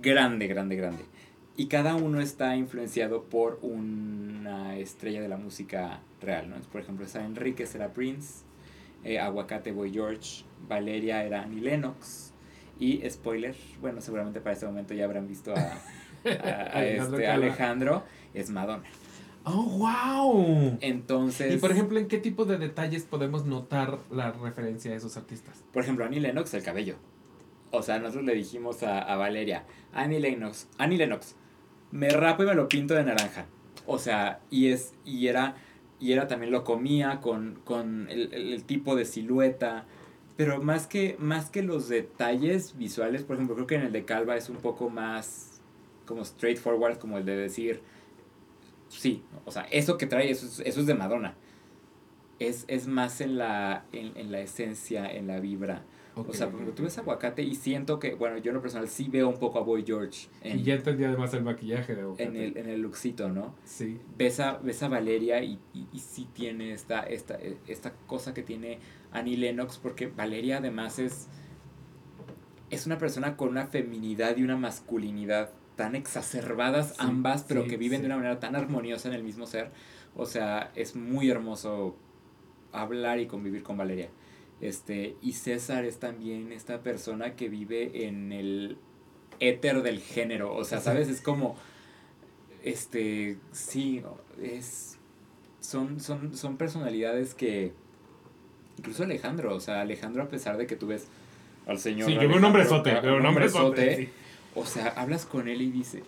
[0.00, 1.04] grande, grande, grande.
[1.56, 6.56] Y cada uno está influenciado por una estrella de la música real, ¿no?
[6.72, 8.44] Por ejemplo, está Enrique era Prince,
[9.04, 12.32] eh, Aguacate Boy George, Valeria era Annie Lennox,
[12.78, 15.80] Y spoiler, bueno, seguramente para este momento ya habrán visto a, a-
[16.24, 17.26] a Alejandro este.
[17.28, 18.84] Alejandro, es Madonna.
[19.44, 20.78] ¡Oh, wow!
[20.80, 25.16] Entonces, Y por ejemplo, ¿en qué tipo de detalles podemos notar la referencia a esos
[25.18, 25.62] artistas?
[25.72, 26.96] por ejemplo, Annie Lennox, el cabello.
[27.70, 31.36] O sea, nosotros le dijimos a, a Valeria, Annie Lennox, Annie Lennox,
[31.92, 33.46] me rapo y me lo pinto de naranja.
[33.86, 35.56] O sea, y es, y era,
[35.98, 39.86] y era también lo comía con, con el, el- tipo de silueta.
[40.36, 44.04] Pero más que, más que los detalles visuales, por ejemplo, creo que en el de
[44.04, 45.60] Calva es un poco más
[46.06, 47.82] como straightforward, como el de decir,
[48.88, 51.34] sí, o sea, eso que trae, eso es, eso es de Madonna.
[52.38, 55.84] Es, es más en la, en, en la esencia, en la vibra.
[56.16, 59.08] O sea, porque tú ves aguacate y siento que, bueno, yo en lo personal sí
[59.08, 62.06] veo un poco a Boy George en, Y ya entendí además el maquillaje de en,
[62.06, 62.44] Aguacate.
[62.46, 63.54] el, en el lookcito, ¿no?
[63.64, 63.98] Sí.
[64.18, 68.42] Ves a, ves a Valeria y, y, y sí tiene esta, esta, esta cosa que
[68.42, 68.78] tiene
[69.12, 71.28] Annie Lennox, porque Valeria además es,
[72.70, 77.70] es una persona con una feminidad y una masculinidad tan exacerbadas Sí, ambas, pero sí,
[77.70, 78.02] que viven sí.
[78.02, 79.70] de una manera tan armoniosa en el mismo ser.
[80.16, 81.96] O sea, es muy hermoso
[82.72, 84.10] hablar y convivir con Valeria.
[84.60, 88.76] Este, y César es también esta persona que vive en el
[89.40, 90.54] éter del género.
[90.54, 90.80] O sea.
[90.80, 91.08] ¿sabes?
[91.08, 91.56] Es como.
[92.62, 93.38] Este.
[93.52, 94.02] Sí,
[94.42, 94.98] es.
[95.60, 97.72] Son, son, son personalidades que.
[98.78, 101.06] Incluso Alejandro, o sea, Alejandro, a pesar de que tú ves
[101.66, 102.08] al señor.
[102.08, 102.50] Sí, que veo un a-
[103.00, 103.96] veo un hombrezote.
[103.96, 104.08] sí.
[104.54, 106.02] o sea, hablas con él y dice,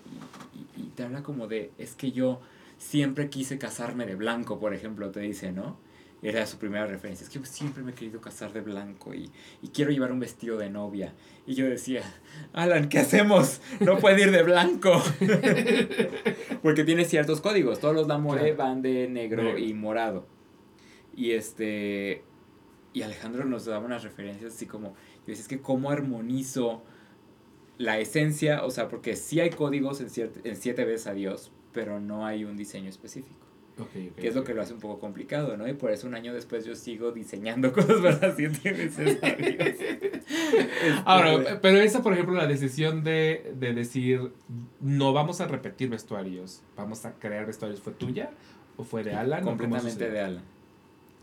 [0.54, 2.40] y, y- y te habla como de, es que yo
[2.78, 5.76] siempre quise casarme de blanco, por ejemplo, te dice, ¿no?
[6.22, 9.28] Era su primera referencia, es que siempre me he querido casar de blanco y,
[9.60, 11.14] y quiero llevar un vestido de novia.
[11.48, 12.02] Y yo decía,
[12.52, 13.60] Alan, ¿qué hacemos?
[13.80, 15.02] No puede ir de blanco.
[16.62, 18.56] Porque tiene ciertos códigos, todos los Lamore Claro.
[18.56, 19.58] van de negro Negro.
[19.58, 20.26] y morado.
[21.14, 22.22] Y este...
[22.94, 24.94] Y Alejandro nos daba unas referencias así como, yo
[25.28, 26.82] decía, es que cómo armonizo
[27.78, 32.00] la esencia, o sea, porque sí hay códigos en, en siete veces a Dios, pero
[32.00, 33.41] no hay un diseño específico,
[33.90, 35.68] Que es lo que lo hace un poco complicado, ¿no?
[35.68, 39.56] Y por eso un año después yo sigo diseñando cosas para siete veces a Dios.
[39.58, 40.12] Este,
[41.04, 44.32] Ahora, pero esa, por ejemplo, la decisión de, de decir,
[44.80, 48.30] no vamos a repetir vestuarios, vamos a crear vestuarios, ¿fue tuya
[48.76, 49.44] o fue de Alan?
[49.44, 50.42] completamente de Alan.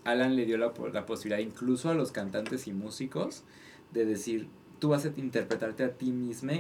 [0.05, 3.43] Alan le dio la, la posibilidad incluso a los cantantes y músicos
[3.91, 4.47] de decir,
[4.79, 6.51] tú vas a interpretarte a ti mismo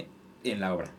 [0.43, 0.91] en la obra.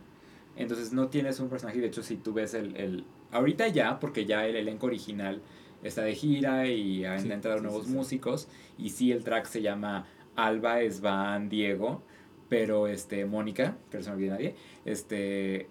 [0.57, 3.05] Entonces no tienes un personaje, y de hecho si tú ves el, el...
[3.33, 5.43] Ahorita ya, porque ya el elenco original
[5.83, 8.49] está de gira y han Sí, entrado sí, nuevos sí, músicos,
[8.79, 12.03] y sí el track se llama Alba, Svan, Diego,
[12.49, 14.55] pero este, Mónica, que no se me olvide nadie,
[14.85, 15.69] este,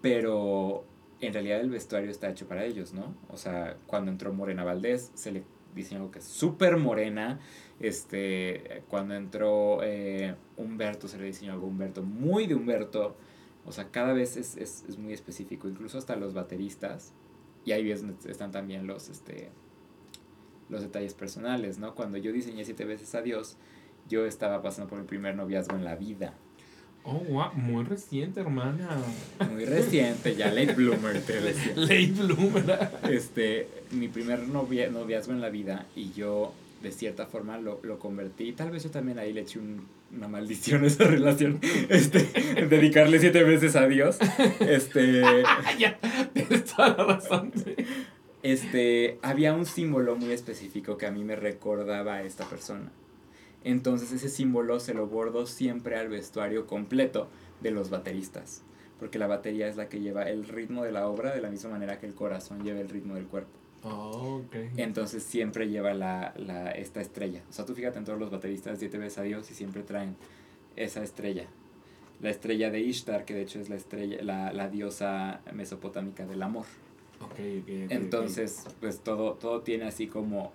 [0.00, 0.84] pero
[1.20, 3.14] en realidad el vestuario está hecho para ellos, ¿no?
[3.28, 7.40] O sea, cuando entró Morena Valdés, se le diseñó algo que es súper morena.
[7.80, 13.16] Este, cuando entró eh, Humberto, se le diseñó algo Humberto, muy de Humberto.
[13.66, 17.12] O sea, cada vez es, es, es muy específico, incluso hasta los bateristas.
[17.64, 19.50] Y ahí es donde están también los, este,
[20.68, 21.94] los detalles personales, ¿no?
[21.94, 23.56] Cuando yo diseñé siete veces a Dios,
[24.08, 26.34] yo estaba pasando por mi primer noviazgo en la vida.
[27.04, 28.88] Oh, wow, muy reciente, hermana.
[29.52, 31.72] Muy reciente, ya late bloomer, te decía.
[31.76, 32.90] Late bloomer.
[33.10, 36.52] este, mi primer novia, noviazgo en la vida y yo
[36.82, 38.52] de cierta forma lo, lo convertí.
[38.52, 41.60] Tal vez yo también ahí le eché un- una maldición esa relación.
[41.88, 42.20] Este,
[42.68, 44.18] dedicarle siete veces a Dios.
[44.60, 45.22] Este,
[45.78, 45.98] ya,
[46.32, 47.52] tienes toda la razón.
[48.42, 52.90] este, había un símbolo muy específico que a mí me recordaba a esta persona.
[53.64, 57.28] Entonces ese símbolo se lo bordo siempre al vestuario completo
[57.60, 58.62] de los bateristas.
[58.98, 61.70] Porque la batería es la que lleva el ritmo de la obra de la misma
[61.70, 63.65] manera que el corazón lleva el ritmo del cuerpo.
[63.88, 64.42] Oh.
[64.76, 67.42] Entonces siempre lleva la, la, esta estrella.
[67.48, 70.16] O sea, tú fíjate en todos los bateristas Siete veces a Dios y siempre traen
[70.74, 71.46] esa estrella.
[72.20, 76.42] La estrella de Ishtar, que de hecho es la estrella, la, la diosa mesopotámica del
[76.42, 76.64] amor.
[77.20, 77.38] Ok, ok, ok,
[77.84, 77.90] ok.
[77.90, 80.52] Entonces, pues todo, todo tiene así como,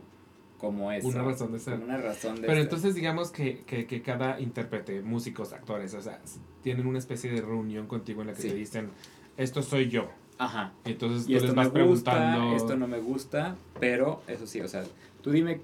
[0.58, 1.08] como eso.
[1.08, 1.80] Una razón de ser.
[1.80, 2.62] Una razón de Pero ser.
[2.64, 6.20] entonces digamos que, que, que cada intérprete, músicos, actores, o sea,
[6.64, 8.50] tienen una especie de reunión contigo en la que Sí.
[8.50, 8.90] te dicen,
[9.38, 10.10] esto soy yo.
[10.42, 10.74] Ajá.
[10.86, 14.68] Entonces Y tú esto les me gusta, esto no me gusta, pero eso sí, o
[14.68, 14.84] sea,
[15.22, 15.62] tú dime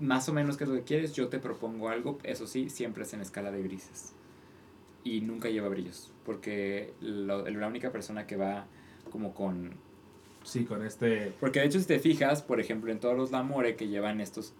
[0.00, 3.04] más o menos qué es lo que quieres, yo te propongo algo, eso sí, siempre
[3.04, 4.12] es en escala de grises.
[5.04, 8.66] Y nunca lleva brillos, porque lo- la única persona que va
[9.12, 9.74] como con...
[10.42, 11.32] Sí, con este.
[11.38, 14.54] Porque de hecho si te fijas, por ejemplo, en todos los Lamore que llevan estos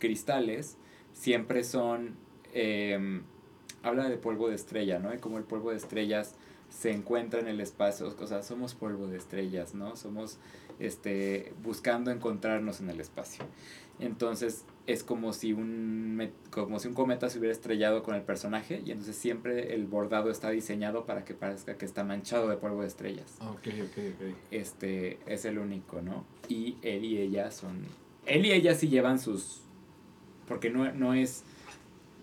[0.00, 0.76] cristales,
[1.14, 2.16] siempre son
[2.52, 3.22] em,
[3.82, 5.14] habla de polvo de estrella, ¿no?
[5.14, 6.34] Y como el polvo de estrellas
[6.72, 9.94] se encuentra en el espacio, o sea, somos polvo de estrellas, ¿no?
[9.94, 10.38] Somos
[10.78, 13.44] este, buscando encontrarnos en el espacio.
[14.00, 18.82] Entonces es como si, un, como si un cometa se hubiera estrellado con el personaje
[18.84, 22.80] y entonces siempre el bordado está diseñado para que parezca que está manchado de polvo
[22.80, 23.36] de estrellas.
[23.40, 24.36] Ok, ok, ok.
[24.50, 26.24] Este es el único, ¿no?
[26.48, 27.86] Y él y ella son...
[28.24, 29.60] Él y ella sí llevan sus...
[30.48, 31.44] Porque no, no es...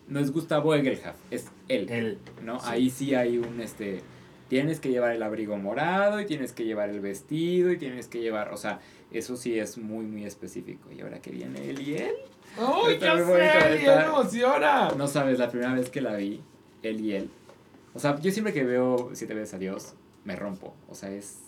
[0.08, 1.88] No es Gustavo Egelhaf, es él.
[1.92, 2.18] Él.
[2.44, 2.60] ¿No?
[2.64, 4.02] Ahí sí hay un este
[4.50, 8.20] tienes que llevar el abrigo morado y tienes que llevar el vestido y tienes que
[8.20, 8.80] llevar, o sea,
[9.12, 10.90] eso sí es muy, muy específico.
[10.92, 12.16] Y ahora que viene él y él.
[12.58, 13.86] ¡Uy, qué sé!
[13.86, 14.90] ¡Me emociona!
[14.98, 16.42] No sabes, la primera vez que la vi,
[16.84, 17.30] él y él.
[17.94, 19.94] O sea, yo siempre que veo Siete veces a Dios,
[20.26, 20.74] me rompo.
[20.90, 21.40] O sea, es...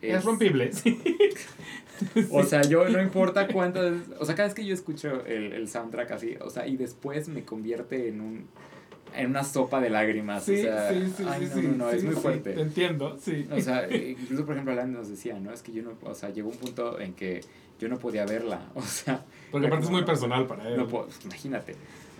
[0.00, 1.00] Es, rompible, sí.
[2.30, 3.94] O sea, yo no importa cuántas...
[4.18, 7.28] O sea, cada vez que yo escucho el, el soundtrack así, o sea, y después
[7.28, 8.48] me convierte en un
[9.16, 10.44] en una sopa de lágrimas.
[10.44, 12.52] Sí, o sea, sí, sí, ay, no, no, no, es muy fuerte.
[12.52, 13.46] te entiendo, sí.
[13.50, 15.52] O sea, eh, incluso por ejemplo Alan nos decía, ¿no?
[15.52, 17.40] Es que yo no, o sea, llegó un punto en que
[17.78, 19.24] yo no podía verla, o sea.
[19.50, 20.76] Porque aparte es muy personal para él.
[20.76, 21.74] No puedo, imagínate.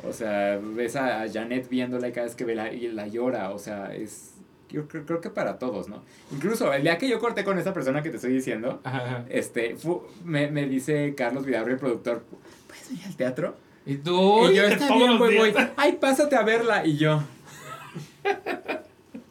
[0.07, 3.51] O sea, ves a Janet viéndola y cada vez que ve la, y la llora,
[3.51, 4.31] o sea, es...
[4.71, 6.03] Yo creo, creo que para todos, ¿no?
[6.33, 9.25] Incluso el día que yo corté con esa persona que te estoy diciendo, Ajá, ajá.
[9.29, 12.25] este, fu- me, me dice Carlos Vidaurre, el productor,
[12.67, 13.55] ¿puedes venir al teatro?
[13.87, 15.55] Y tú, y yo, está bien, voy, voy.
[15.77, 16.87] Ay, pásate a verla.
[16.87, 17.23] Y yo,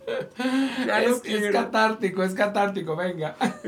[1.24, 3.36] Es, catártico, es catártico, venga.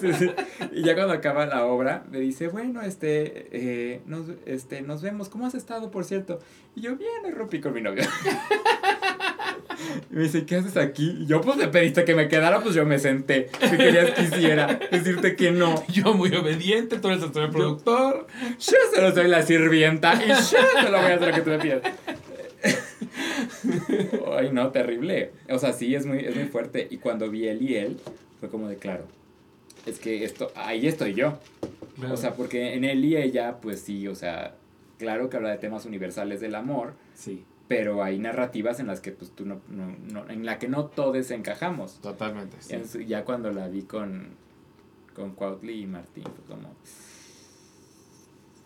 [0.00, 0.30] Sí, sí.
[0.72, 5.28] Y ya cuando acaba la obra, me dice, bueno, este, eh, nos, este, nos vemos.
[5.28, 6.40] ¿Cómo has estado, por cierto?
[6.74, 8.04] Y yo, bien, rompí con mi novio.
[10.10, 11.16] Y me dice, ¿qué haces aquí?
[11.20, 13.50] Y yo, pues, le pediste que me quedara, pues yo me senté.
[13.58, 14.78] ¿Qué querías que hiciera?
[14.90, 15.84] Decirte que no.
[15.92, 18.26] Yo muy obediente, tú eres el productor.
[18.58, 21.58] Yo solo soy la sirvienta y yo solo voy a hacer lo que tú me
[21.58, 21.82] pidas.
[24.36, 25.32] Ay, no, terrible.
[25.48, 26.86] O sea, sí, es muy, es muy fuerte.
[26.90, 27.98] Y cuando vi él y él,
[28.40, 29.04] fue como de claro.
[29.86, 31.38] Es que esto, ahí estoy yo.
[32.10, 34.56] O sea, porque en él y ella, pues sí, o sea,
[34.98, 39.12] claro que habla de temas universales del amor, sí, pero hay narrativas en las que
[39.12, 42.00] pues tú no, no, no en la que no todos encajamos.
[42.00, 42.56] totalmente.
[42.60, 42.74] sí.
[42.74, 44.30] En ya cuando la vi con,
[45.14, 46.74] con Cuautli y Martín, fue como,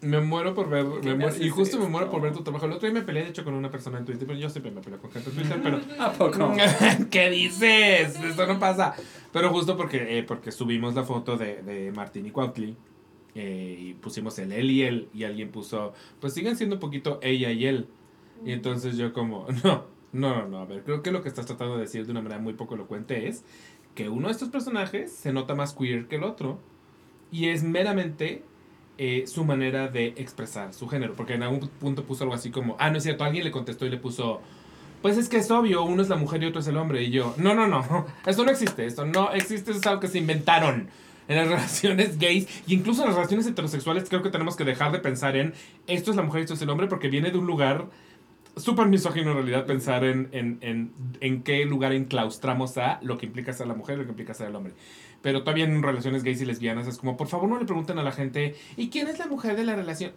[0.00, 2.42] Me muero por ver, ¿Qué me me muero- y justo me muero por ver tu
[2.42, 2.66] trabajo.
[2.66, 4.70] El otro día me peleé, de hecho, con una persona en Twitter, pero yo siempre
[4.70, 5.80] me peleo con gente en Twitter, pero...
[5.98, 6.52] ¿a poco?
[7.10, 8.14] ¿Qué dices?
[8.22, 8.94] Esto no pasa.
[9.32, 12.76] Pero justo porque, eh, porque subimos la foto de, de Martín y Cuautli
[13.34, 17.18] eh, y pusimos el él y él y alguien puso, pues siguen siendo un poquito
[17.22, 17.88] ella y él.
[18.44, 21.46] Y entonces yo como, no, no, no, no, a ver, creo que lo que estás
[21.46, 23.44] tratando de decir de una manera muy poco elocuente es
[23.96, 26.60] que uno de estos personajes se nota más queer que el otro
[27.32, 28.44] y es meramente
[29.00, 32.76] eh, su manera de expresar su género, porque en algún punto puso algo así como,
[32.80, 34.40] ah, no es cierto, alguien le contestó y le puso,
[35.02, 37.04] pues es que es obvio, uno es la mujer y otro es el hombre.
[37.04, 40.08] Y yo, no, no, no, esto no existe, esto no existe, eso es algo que
[40.08, 40.88] se inventaron.
[41.28, 44.90] En las relaciones gays y incluso en las relaciones heterosexuales creo que tenemos que dejar
[44.92, 45.52] de pensar en
[45.86, 47.86] esto es la mujer y esto es el hombre porque viene de un lugar
[48.56, 53.26] súper misógino en realidad pensar en, en, en, en qué lugar enclaustramos a lo que
[53.26, 54.72] implica ser la mujer y lo que implica ser el hombre.
[55.20, 58.04] Pero todavía en relaciones gays y lesbianas es como, por favor no le pregunten a
[58.04, 60.12] la gente, ¿y quién es la mujer de la relación?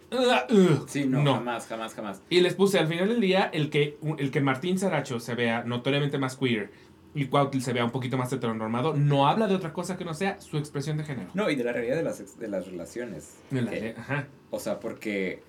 [0.86, 1.34] Sí, no, No.
[1.34, 2.22] jamás, jamás, jamás.
[2.30, 5.64] Y les puse, al final del día, el que, el que Martín Saracho se vea
[5.64, 6.70] notoriamente más queer
[7.14, 10.14] y Cuautli se vea un poquito más heteronormado, no habla de otra cosa que no
[10.14, 11.28] sea su expresión de género.
[11.34, 13.34] No, y de la realidad de las, de las relaciones.
[13.50, 14.26] En la- que- ajá.
[14.50, 15.42] o sea, porque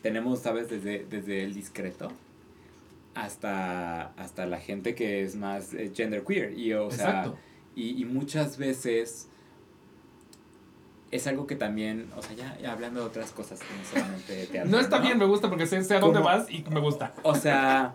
[0.00, 0.70] tenemos, ¿sabes?
[0.70, 2.10] Desde, desde el discreto
[3.14, 6.56] hasta, hasta la gente que es más eh, genderqueer.
[6.58, 7.38] Y, o sea, Exacto.
[7.74, 9.28] Y, y muchas veces
[11.12, 14.46] es algo que también, o sea, ya, ya hablando de otras cosas que no solamente
[14.46, 14.70] teatro.
[14.70, 16.30] No está bien, me gusta porque sé, sé a dónde ¿Cómo?
[16.30, 17.14] vas y me gusta.
[17.22, 17.94] O sea,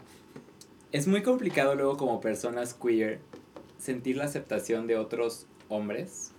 [0.91, 3.19] es muy complicado luego como personas queer
[3.79, 6.31] sentir la aceptación de otros hombres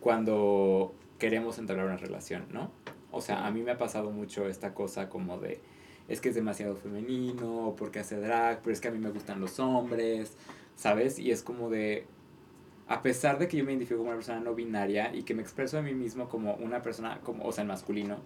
[0.00, 2.70] cuando queremos entablar una relación, ¿no?
[3.10, 5.60] O sea, a mí me ha pasado mucho esta cosa como de,
[6.08, 9.40] es que es demasiado femenino, porque hace drag, pero es que a mí me gustan
[9.40, 10.36] los hombres,
[10.76, 11.18] ¿sabes?
[11.18, 12.06] Y es como de,
[12.88, 15.42] a pesar de que yo me identifico como una persona no binaria y que me
[15.42, 18.16] expreso a mí mismo como una persona, como, o sea, en masculino,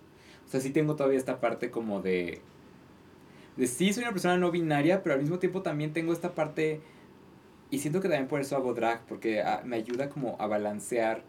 [0.46, 2.40] o sea, sí tengo todavía esta parte como de,
[3.56, 6.80] de sí soy una persona no binaria, pero al mismo tiempo también tengo esta parte,
[7.70, 11.22] y siento que también por eso hago drag, porque ah, me ayuda como a balancear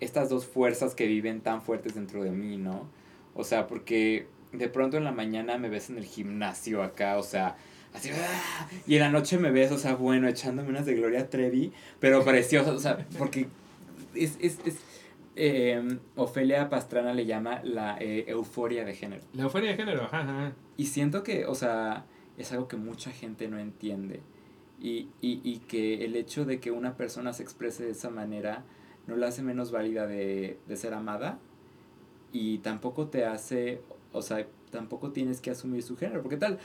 [0.00, 2.88] estas dos fuerzas que viven tan fuertes dentro de mí, ¿no?
[3.34, 7.22] O sea, porque de pronto en la mañana me ves en el gimnasio acá, o
[7.22, 7.56] sea,
[7.94, 8.68] así, ¡ah!
[8.86, 12.24] y en la noche me ves, o sea, bueno, echándome unas de Gloria Trevi, pero
[12.24, 13.48] preciosas, o sea, porque
[14.14, 14.76] es, es, es
[15.36, 19.22] eh, Ofelia Pastrana le llama la eh, euforia de género.
[19.32, 20.52] La euforia de género, ajá, ajá.
[20.76, 22.04] Y siento que, o sea,
[22.36, 24.20] es algo que mucha gente no entiende.
[24.80, 28.64] Y, y, y que el hecho de que una persona se exprese de esa manera
[29.06, 31.38] no la hace menos válida de, de ser amada
[32.32, 33.80] y tampoco te hace,
[34.12, 36.58] o sea, tampoco tienes que asumir su género, porque tal,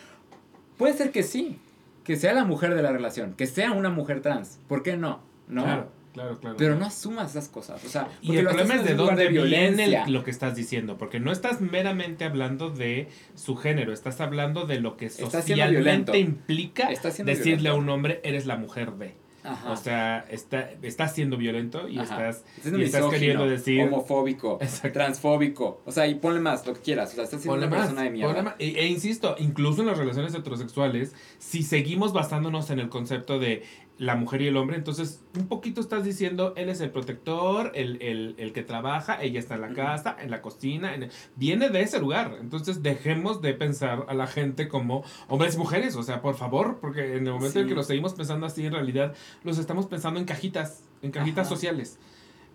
[0.77, 1.57] puede ser que sí,
[2.03, 5.19] que sea la mujer de la relación, que sea una mujer trans, ¿por qué no?
[5.47, 5.63] ¿No?
[5.63, 6.55] Claro, claro, claro.
[6.57, 9.85] Pero no asumas esas cosas, o sea, Y porque el problema es de dónde viene
[9.85, 14.65] el- lo que estás diciendo, porque no estás meramente hablando de su género, estás hablando
[14.65, 17.69] de lo que socialmente implica decirle violento.
[17.69, 19.13] a un hombre, eres la mujer de.
[19.47, 19.71] Ajá.
[19.71, 22.29] O sea, está, estás siendo violento y Ajá.
[22.29, 23.81] estás, siendo y estás misógino, queriendo decir...
[23.83, 24.91] homofóbico, Exacto.
[24.91, 27.75] transfóbico, o sea, y ponle más, lo que quieras, o sea, estás siendo Ponle una
[27.75, 28.33] más, persona de mierda.
[28.33, 28.55] ponle más.
[28.59, 33.63] E, e insisto, incluso en las relaciones heterosexuales, si seguimos basándonos en el concepto de
[33.97, 37.99] la mujer y el hombre, entonces un poquito estás diciendo, él es el protector, el,
[38.01, 41.81] el, el que trabaja, ella está en la casa, en la cocina, en- viene de
[41.81, 42.37] ese lugar.
[42.39, 46.77] Entonces dejemos de pensar a la gente como hombres y mujeres, o sea, por favor,
[46.79, 47.69] porque en el momento en Sí.
[47.69, 51.55] que lo seguimos pensando así, en realidad los estamos pensando en cajitas, en cajitas Ajá.
[51.55, 51.97] sociales.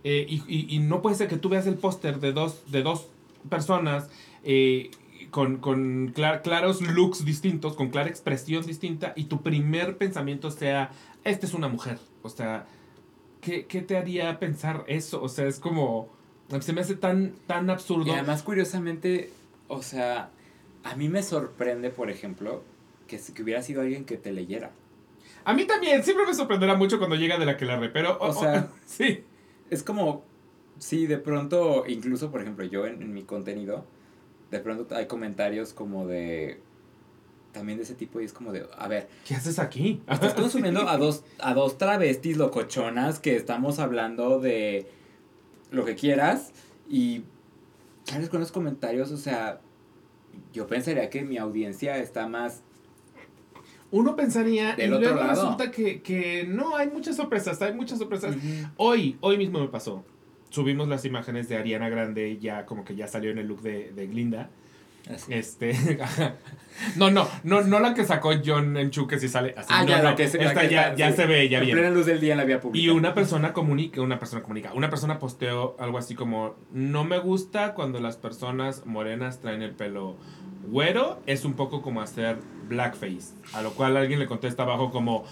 [0.05, 2.83] Eh, y, y- y no puede ser que tú veas el póster de dos, de
[2.83, 3.09] dos
[3.49, 4.09] personas
[4.45, 4.91] eh,
[5.31, 10.91] con, con cla- claros looks distintos, con clara expresión distinta, y tu primer pensamiento sea,
[11.25, 11.99] esta es una mujer.
[12.23, 12.67] O sea,
[13.41, 15.23] ¿qué, qué te haría pensar eso?
[15.23, 16.09] O sea, es como...
[16.61, 18.13] Se me hace tan, tan Y absurdo.
[18.13, 19.31] además, curiosamente,
[19.69, 20.31] o sea,
[20.85, 22.63] a mí me sorprende, por ejemplo,
[23.07, 24.71] que, que hubiera sido alguien que te leyera.
[25.45, 28.19] A mí también, siempre me sorprenderá mucho cuando llega de la que la re, pero...
[28.21, 29.25] O sea- sí.
[29.71, 30.25] Es como,
[30.79, 33.87] sí, de pronto, incluso, por ejemplo, yo en, en mi contenido,
[34.51, 36.61] de pronto hay comentarios como de,
[37.53, 40.03] también de ese tipo, y es como de, a ver, ¿Qué haces aquí?
[40.11, 44.87] estás consumiendo a dos, a dos travestis locochonas que estamos hablando de
[45.71, 46.53] lo que quieras,
[46.89, 47.25] y
[48.05, 49.61] sales con los comentarios, o sea,
[50.53, 52.63] yo pensaría que mi audiencia está más
[53.91, 55.35] Uno pensaría, Del y otro luego lado.
[55.43, 58.35] resulta que, que no, hay muchas sorpresas, hay muchas sorpresas.
[58.79, 60.03] Hoy, hoy mismo me pasó.
[60.49, 63.93] Subimos las imágenes de Ariana Grande, ya como que ya salió en el look de,
[63.93, 64.49] de Glinda.
[65.11, 65.35] Así.
[65.35, 65.73] Este.
[66.97, 69.69] no, no, no, no la que sacó John Enchu que si sale así.
[69.73, 71.17] Ah, no, ya, no, la que se- la esta que ya, está- ya sí.
[71.17, 71.77] se ve, ya en bien.
[71.77, 72.85] plena luz del día en la vía pública.
[72.85, 77.19] Y una persona comunica, una persona comunica, una persona posteó algo así como, no me
[77.19, 80.17] gusta cuando las personas morenas traen el pelo
[80.69, 82.39] güero, es un poco como hacer
[82.69, 83.35] blackface.
[83.53, 85.25] A lo cual alguien le contesta abajo como,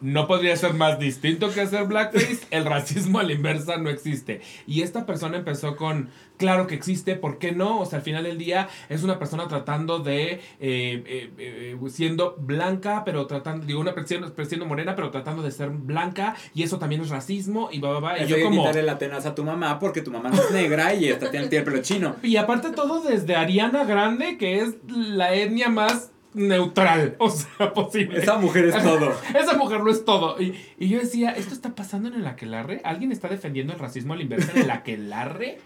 [0.00, 4.40] no podría ser más distinto que hacer blackface, el racismo a la inversa no existe.
[4.66, 7.80] Y esta persona empezó con, claro que existe, ¿por qué no?
[7.80, 12.36] O sea, al final del día es una persona tratando de, eh, eh, eh, siendo
[12.38, 16.78] blanca, pero tratando, digo, una persona siendo morena, pero tratando de ser blanca, y eso
[16.78, 18.18] también es racismo, y va, va, va.
[18.18, 18.62] Y yo como...
[18.62, 21.46] quitarle la tenaza a tu mamá porque tu mamá no es negra y esta tiene
[21.46, 22.16] el pelo chino.
[22.22, 28.18] Y aparte todo desde Ariana Grande, que es la etnia más neutral, o sea, posible.
[28.20, 29.12] Esa mujer es todo.
[29.38, 30.40] Esa mujer lo es todo.
[30.40, 32.80] Y, y yo decía, ¿esto está pasando en el aquelarre?
[32.84, 35.58] ¿Alguien está defendiendo el racismo a la inversa en el aquelarre?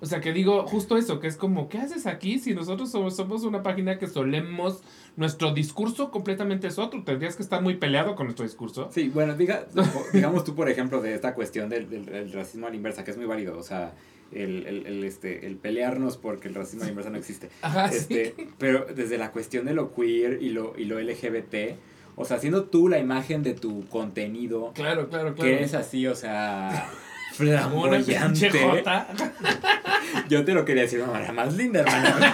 [0.00, 3.16] O sea, que digo, justo eso, que es como, ¿qué haces aquí si nosotros somos,
[3.16, 4.80] somos una página que solemos,
[5.16, 7.02] nuestro discurso completamente es otro?
[7.02, 8.90] Tendrías que estar muy peleado con nuestro discurso.
[8.92, 9.66] Sí, bueno, diga,
[10.12, 13.10] digamos tú, por ejemplo, de esta cuestión del, del- del racismo a la inversa, que
[13.10, 13.92] es muy válido, o sea,
[14.32, 17.48] el, el, el, este, el pelearnos porque el racismo la inversa no existe.
[17.62, 17.96] Ajá, sí.
[17.96, 21.78] Este, pero desde la cuestión de lo queer y lo, y lo LGBT,
[22.16, 25.50] o sea, siendo tú la imagen de tu contenido, Claro, claro, claro.
[25.50, 26.88] que eres así, o sea,
[27.38, 28.50] una flamboyante.
[30.28, 32.26] Yo te lo quería decir, mamá, la más linda, hermano.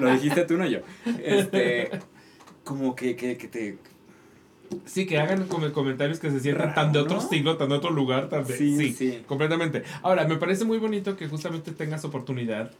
[0.00, 0.80] lo dijiste tú, no yo.
[1.22, 1.90] Este,
[2.64, 3.78] como que, que, que te...
[4.84, 7.28] Sí, que hagan comentarios que se sientan Raro, tan de otro ¿no?
[7.28, 8.56] siglo, tan de otro lugar, tan de...
[8.56, 9.22] Sí, Sí, sí.
[9.26, 9.82] completamente.
[10.02, 12.72] Ahora, me parece muy bonito que justamente tengas oportunidad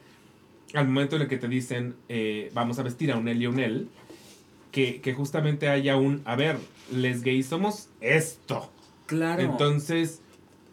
[0.74, 3.46] al momento en el que te dicen, eh, vamos a vestir a un él y
[3.46, 3.88] un él,
[4.72, 6.58] que, que justamente haya un, a ver,
[6.92, 8.70] les gays somos esto.
[9.06, 9.42] Claro.
[9.42, 10.20] Entonces,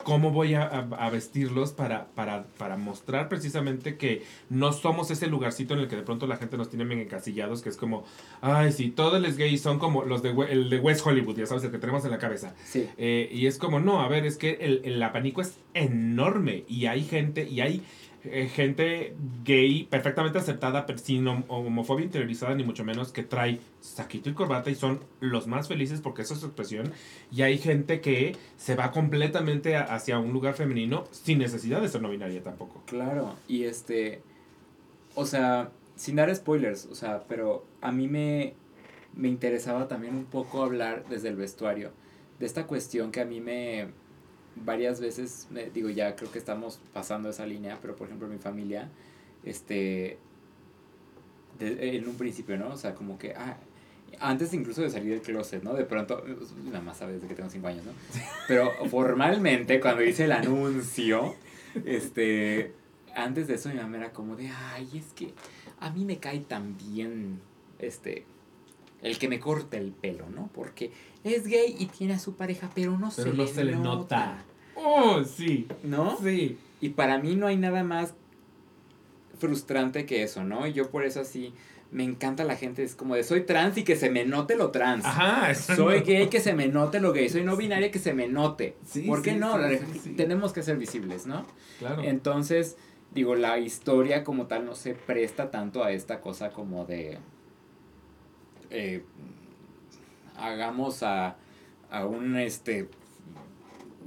[0.03, 5.27] ¿cómo voy a, a- a vestirlos para, para, para mostrar precisamente que no somos ese
[5.27, 8.03] lugarcito en el que de pronto la gente nos tiene bien encasillados, que es como,
[8.41, 11.63] ay, sí, todos los gays son como los de, el de West Hollywood, ya sabes,
[11.63, 12.53] el que tenemos en la cabeza.
[12.65, 12.87] sí.
[12.97, 16.85] Eh, y es como, no, a ver, es que el, el abanico es enorme y
[16.85, 17.81] hay gente, y hay
[18.25, 23.59] eh, gente gay perfectamente aceptada, pero sin hom- homofobia interiorizada, ni mucho menos, que trae
[23.81, 26.91] saquito y corbata y son los más felices porque esa es su expresión.
[27.31, 32.01] Y hay gente que se va completamente hacia un lugar femenino sin necesidad de ser
[32.01, 32.81] no binaria tampoco.
[32.85, 34.21] Claro, y este,
[35.15, 38.53] o sea, sin dar spoilers, o sea, pero a mí me,
[39.15, 41.91] me interesaba también un poco hablar desde el vestuario,
[42.39, 43.89] de esta cuestión que a mí me,
[44.55, 48.37] varias veces, me, digo, ya creo que estamos pasando esa línea, pero por ejemplo mi
[48.37, 48.89] familia,
[49.43, 50.17] este,
[51.59, 52.69] de- en un principio, ¿no?
[52.69, 53.57] O sea, como que, ah,
[54.19, 55.73] Antes incluso de salir del closet, ¿no?
[55.73, 56.23] De pronto,
[56.65, 57.93] nada más sabes de que tengo cinco años, ¿no?
[58.47, 61.33] Pero formalmente, cuando hice el anuncio,
[61.83, 62.71] este,
[63.15, 65.33] antes de eso mi mamá era como de, ay, es que
[65.79, 67.39] a mí me cae tan bien,
[67.79, 68.23] este,
[69.03, 70.49] el que me corte el pelo, ¿no?
[70.53, 70.91] Porque
[71.23, 73.75] es gay y tiene a su pareja, pero no, Pero se, no le se le
[73.75, 74.43] nota.
[74.75, 75.67] Oh, sí.
[75.83, 76.17] ¿No?
[76.23, 76.57] Sí.
[76.81, 78.15] Y para mí no hay nada más
[79.37, 80.65] frustrante que eso, ¿no?
[80.67, 81.53] Y yo por eso así
[81.91, 84.71] me encanta la gente, es como de soy trans y que se me note lo
[84.71, 85.05] trans.
[85.05, 88.13] Ajá, Soy no- gay que se me note lo gay, soy no binaria que se
[88.13, 88.75] me note.
[88.85, 89.57] Sí, ¿Por qué sí, no?
[90.01, 90.11] sí.
[90.17, 91.45] Tenemos que ser visibles, ¿no?
[91.77, 92.01] Claro.
[92.03, 92.77] Entonces,
[93.13, 97.19] digo, la historia como tal no se presta tanto a esta cosa como de...
[98.73, 99.03] eh,
[100.37, 101.35] hagamos a,
[101.91, 102.89] a un, este...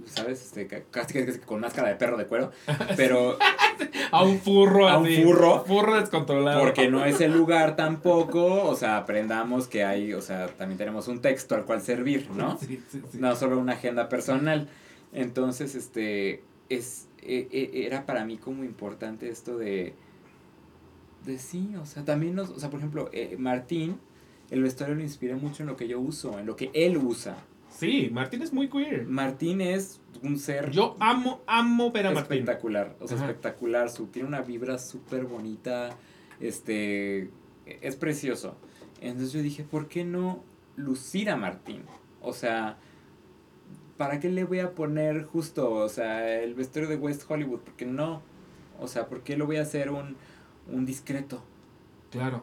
[0.05, 0.41] ¿Sabes?
[0.41, 2.53] Este, ca- casi que que con máscara de perro de cuero.
[2.97, 3.37] Pero
[4.13, 5.65] A un furro A un furro.
[5.65, 6.61] Furro descontrolado.
[6.61, 11.09] porque no es el lugar tampoco, o sea, aprendamos que hay, o sea, también tenemos
[11.09, 12.57] un texto al cual servir, ¿no?
[12.61, 13.19] Sí, sí, sí.
[13.19, 14.69] no solo una agenda personal.
[15.13, 19.95] Entonces, este, es, e- e- era para mí como importante esto de,
[21.25, 23.99] de sí, o sea, también nos, o sea, por ejemplo, eh, Martín,
[24.51, 27.37] el vestuario lo inspira mucho en lo que yo uso, en lo que él usa.
[27.71, 29.05] Sí, Martín es muy queer.
[29.07, 32.39] Martín es un ser Yo amo, amo ver a Martín.
[32.39, 33.27] espectacular, o sea, Ajá.
[33.27, 35.91] espectacular, su, tiene una vibra súper bonita,
[36.41, 37.31] este,
[37.67, 38.57] es precioso.
[39.01, 40.43] Entonces yo dije, ¿por qué no
[40.77, 41.83] lucir a Martín?
[42.23, 42.79] O sea,
[43.99, 47.61] ¿para qué le voy a poner justo, o sea, el vestuario de West Hollywood?
[47.61, 48.23] Porque no,
[48.81, 50.17] o sea, ¿por qué lo voy a hacer un,
[50.73, 51.43] un discreto?
[52.11, 52.43] Claro,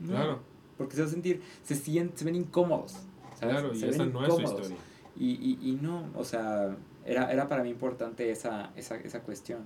[0.00, 0.40] No, claro,
[0.80, 2.92] Porque se va a sentir, se sienten, se ven incómodos.
[3.38, 3.54] ¿sabes?
[3.56, 3.74] claro.
[3.74, 4.76] Y Se ven esa no es su historia.
[5.18, 6.74] Y, y, y no, o sea,
[7.04, 9.58] era, era para mí importante esa, esa, esa cuestión.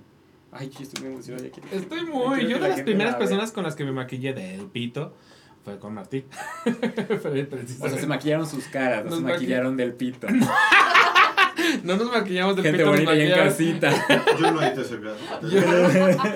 [0.51, 1.49] Ay, yo estoy muy emocionado.
[1.53, 2.47] quiero- Estoy muy.
[2.49, 5.13] Yo de las primeras personas con las que me maquillé del pito
[5.63, 6.25] fue con Martín.
[7.21, 7.47] Fue
[7.81, 10.27] O sea, se maquillaron sus caras, no Nos se maqui- maquillaron del pito.
[11.85, 13.91] No nos maquillamos del Gente pito, nos bonita y en casita.
[14.39, 16.33] Yo no hice ese caso.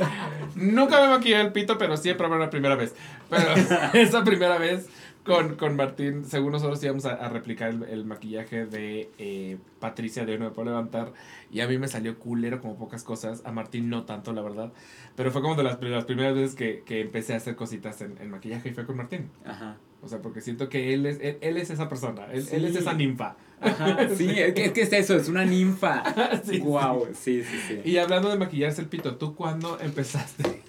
[0.55, 2.95] Nunca me maquillé el pito, pero siempre habrá una primera vez.
[3.29, 3.43] Pero
[3.93, 4.87] esa primera vez
[5.23, 10.25] con, con Martín, según nosotros íbamos a, a replicar el, el maquillaje de eh, Patricia
[10.25, 11.13] de Hoy No Me Puedo Levantar.
[11.51, 13.41] Y a mí me salió culero como pocas cosas.
[13.45, 14.71] A Martín no tanto, la verdad.
[15.15, 18.01] Pero fue como de las, pri- las primeras veces que, que empecé a hacer cositas
[18.01, 19.29] en, en maquillaje y fue con Martín.
[19.45, 19.77] Ajá.
[20.01, 22.25] O sea, porque siento que él es, él, él es esa persona.
[22.31, 23.35] Él, él es esa ninfa.
[23.61, 24.07] Ajá.
[24.17, 26.03] Sí, es que, es que es eso, es una ninfa.
[26.45, 27.81] Sí, Guau, sí, sí, sí.
[27.83, 30.61] Y hablando de maquillarse el pito, ¿tú cuándo empezaste?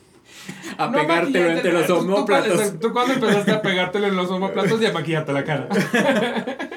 [0.79, 2.81] A No pegártelo entre los ¿tú- tú cuándo- homóplatos.
[2.81, 5.69] ¿Tú cuándo empezaste a pegártelo en los homoplatos y a maquillarte la cara?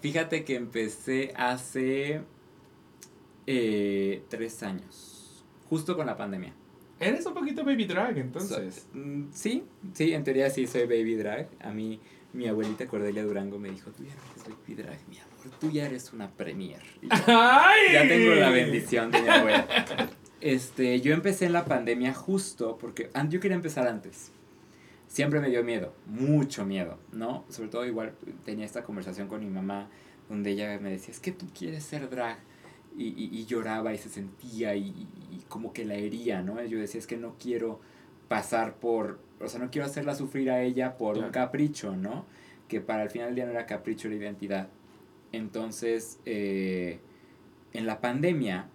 [0.00, 2.22] Fíjate que empecé hace
[3.46, 6.52] eh, tres años, justo con la pandemia.
[6.98, 8.86] Eres un poquito baby drag, entonces.
[8.92, 11.48] So- mm, sí, sí, en teoría sí soy baby drag.
[11.60, 12.00] A mí,
[12.32, 15.70] mi abuelita Cordelia Durango me dijo, tú ya no eres baby drag, mi amor, tú
[15.70, 16.80] ya eres una premier.
[17.02, 17.92] Y yo, ¡Ay!
[17.92, 19.66] ya tengo la bendición de mi abuela.
[20.40, 24.32] Este, yo empecé en la pandemia justo porque yo quería empezar antes.
[25.06, 27.44] Siempre me dio miedo, mucho miedo, ¿no?
[27.50, 28.14] Sobre todo igual
[28.44, 29.88] tenía esta conversación con mi mamá
[30.28, 32.38] donde ella me decía, es que tú quieres ser drag.
[32.96, 36.62] Y, y, y lloraba y se sentía y, y- y como que la hería, ¿no?
[36.62, 37.80] Yo decía, es que no quiero
[38.28, 42.24] pasar por, o sea, no quiero hacerla sufrir a ella por un capricho, ¿no?
[42.68, 44.68] Que para el final del día no era capricho, era identidad.
[45.32, 47.00] Entonces, eh,
[47.72, 48.66] en la pandemia,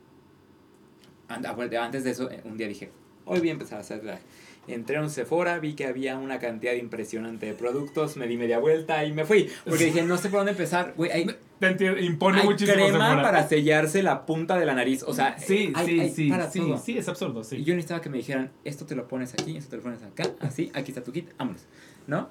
[1.27, 2.91] antes de eso, eh, un día dije,
[3.25, 4.19] hoy voy a empezar a hacer drag.
[4.67, 8.59] Entré a un Sephora, vi que había una cantidad impresionante de productos, me di media
[8.59, 9.49] vuelta y me fui.
[9.65, 10.93] Porque dije, no sé por dónde empezar.
[10.97, 11.25] Güey, hay,
[11.59, 13.21] Te entiendo, impone hay muchísimo crema Sephora.
[13.23, 15.03] para sellarse la punta de la nariz.
[15.03, 16.77] O sea, Sí, hay- sí, hay sí, para sí, todo.
[16.77, 17.63] sí, es absurdo, Y sí.
[17.63, 20.25] yo necesitaba que me dijeran, esto te lo pones aquí, esto te lo pones acá,
[20.41, 21.63] así, aquí está tu kit, vámonos.
[22.05, 22.29] ¿No?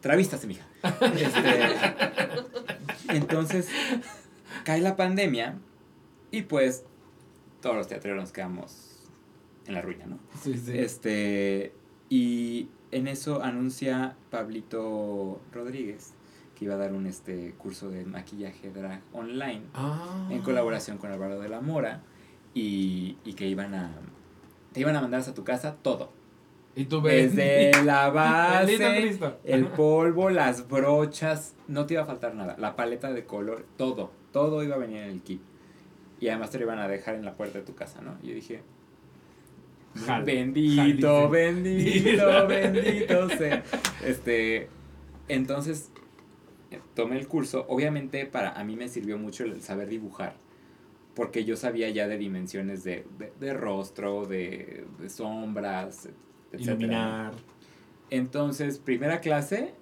[0.00, 0.64] Travístase, mija.
[1.16, 1.50] Este,
[3.16, 3.68] entonces,
[4.64, 5.58] cae la pandemia
[6.30, 6.84] y pues
[7.60, 9.08] todos los teatreros nos quedamos
[9.66, 10.18] en la ruina, ¿no?
[10.42, 10.78] Sí, sí.
[10.78, 11.72] Este,
[12.08, 16.14] y en eso anuncia Pablito Rodríguez
[16.56, 20.26] que iba a dar un este curso de maquillaje drag online Ah.
[20.30, 22.02] en colaboración con Álvaro de la Mora
[22.54, 23.90] y, y que iban a
[24.72, 26.10] te iban a mandar hasta tu casa todo.
[26.76, 27.34] Y tú ves.
[27.34, 32.56] desde la base el polvo las brochas no te iba a faltar nada.
[32.58, 35.40] La paleta de color todo todo iba a venir en el kit.
[36.20, 38.28] Y además te lo iban a dejar en la puerta de tu casa no y
[38.28, 38.62] yo dije
[40.24, 43.62] Bendito, bendito, bendito sea.
[44.04, 44.68] Este,
[45.28, 45.90] entonces,
[46.94, 47.66] tomé el curso.
[47.68, 50.36] Obviamente, para a mí me sirvió mucho el saber dibujar.
[51.14, 56.08] Porque yo sabía ya de dimensiones de, de, de rostro, de, de sombras,
[56.52, 56.60] etc.
[56.60, 57.32] Iluminar.
[58.10, 59.74] Entonces, primera clase,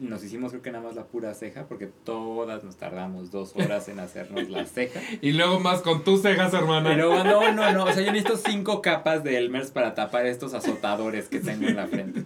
[0.00, 3.88] nos hicimos creo que nada más la pura ceja, porque todas nos tardamos dos horas
[3.88, 5.00] en hacernos la ceja.
[5.20, 6.90] Y luego más con tus cejas, hermana.
[6.90, 10.54] Pero no, no, no, o sea, yo necesito cinco capas de Elmers para tapar estos
[10.54, 12.24] azotadores que tengo en la frente.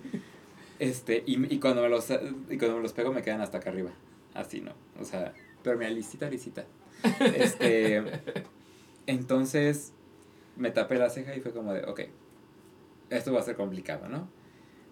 [0.78, 3.70] Este, y, y, cuando me los, y cuando me los pego me quedan hasta acá
[3.70, 3.90] arriba.
[4.34, 4.72] Así, ¿no?
[5.00, 5.32] O sea,
[5.62, 6.64] pero mira, lisita, lisita.
[7.20, 8.02] Este,
[9.06, 9.92] entonces
[10.56, 12.00] me tapé la ceja y fue como de, ok,
[13.10, 14.28] esto va a ser complicado, ¿no?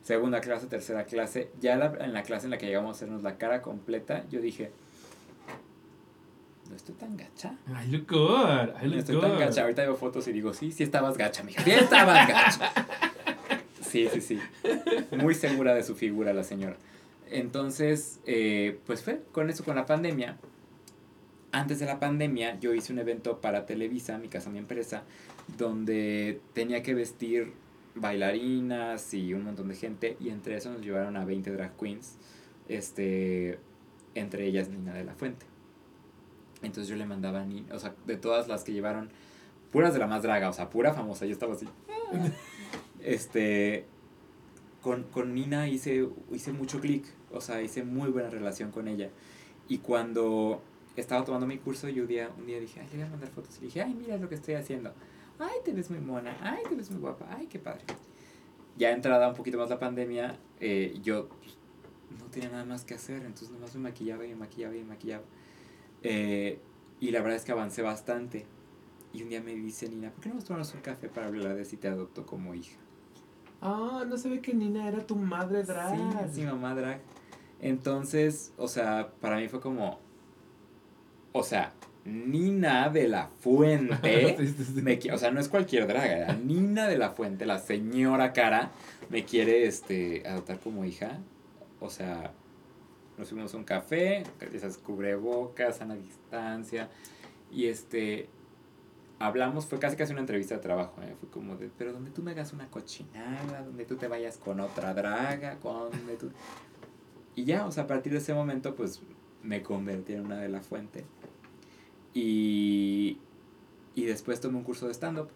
[0.03, 3.39] Segunda clase, tercera clase, ya en la clase en la que llegamos a hacernos la
[3.39, 4.73] cara completa, yo dije,
[6.69, 7.57] no estoy tan gacha.
[7.69, 9.63] I look good, I look no estoy tan gacha.
[9.63, 11.63] Ahorita veo fotos y digo, sí, sí estabas gacha, mija.
[11.63, 12.73] Sí estabas gacha.
[13.93, 14.41] Sí, sí, sí.
[15.11, 16.79] Muy segura de su figura la señora.
[17.31, 20.39] Entonces, eh, pues fue con eso, con la pandemia.
[21.51, 25.03] Antes de la pandemia, yo hice un evento para Televisa, mi casa, mi empresa,
[25.59, 27.53] donde tenía que vestir
[27.95, 32.17] bailarinas y un montón de gente y entre eso nos llevaron a 20 drag queens,
[32.69, 33.59] este,
[34.15, 35.47] entre ellas Nina de la Fuente.
[36.63, 39.11] Entonces yo le mandaba a Nina, o sea, de todas las que llevaron,
[39.71, 41.69] puras de la más draga, o sea, pura famosa, yo estaba así.
[43.03, 43.85] este,
[44.81, 49.11] con, con Nina hice, hice mucho clic, o sea, hice muy buena relación con ella.
[49.69, 50.63] Y cuando
[50.97, 53.31] estaba tomando mi curso, yo un día, un día dije, ay, le voy a mandar
[53.31, 53.59] fotos.
[53.61, 54.93] Y dije, ay, mira lo que estoy haciendo
[55.39, 57.85] ay, te ves muy mona, ay, te ves muy guapa, ay, qué padre.
[58.77, 61.57] Ya entrada un poquito más la pandemia, eh, yo pues,
[62.19, 64.85] no tenía nada más que hacer, entonces nomás me maquillaba y me maquillaba y me
[64.85, 65.25] maquillaba.
[66.03, 66.59] Eh,
[67.01, 68.47] y la verdad es que avancé bastante.
[69.13, 71.55] Y un día me dice Nina, ¿por qué no nos tomamos un café para hablar
[71.55, 72.79] de si te adopto como hija?
[73.61, 75.97] Ah, no se ve que Nina era tu madre drag.
[76.33, 77.01] Sí, mi mamá drag.
[77.61, 80.01] Entonces, o sea, para mí fue como,
[81.33, 81.73] o sea,
[82.05, 84.37] Nina de la Fuente,
[84.83, 88.73] Me, o sea, no es cualquier draga, Nina de la Fuente, la señora cara,
[89.09, 91.19] me quiere este, adoptar como hija.
[91.81, 92.33] O sea,
[93.19, 96.89] nos fuimos a un café, esas cubrebocas, a la distancia,
[97.53, 98.29] y este,
[99.19, 101.15] hablamos, fue casi casi una entrevista de trabajo, ¿eh?
[101.21, 104.61] fue como de, pero donde tú me hagas una cochinada, donde tú te vayas con
[104.61, 106.31] otra draga, con donde tú...
[107.35, 109.01] Y ya, o sea, a partir de ese momento, pues,
[109.43, 111.05] me convertí en una de la fuente.
[112.15, 113.19] Y,
[113.95, 115.29] y después tomé un curso de stand-up.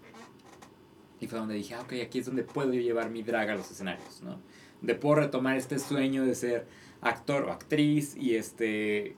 [1.20, 3.54] Y fue donde dije, ah, ok, aquí es donde puedo yo llevar mi drag a
[3.54, 4.38] los escenarios, ¿no?
[4.82, 6.66] De puedo retomar este sueño de ser
[7.00, 9.16] actor o actriz y este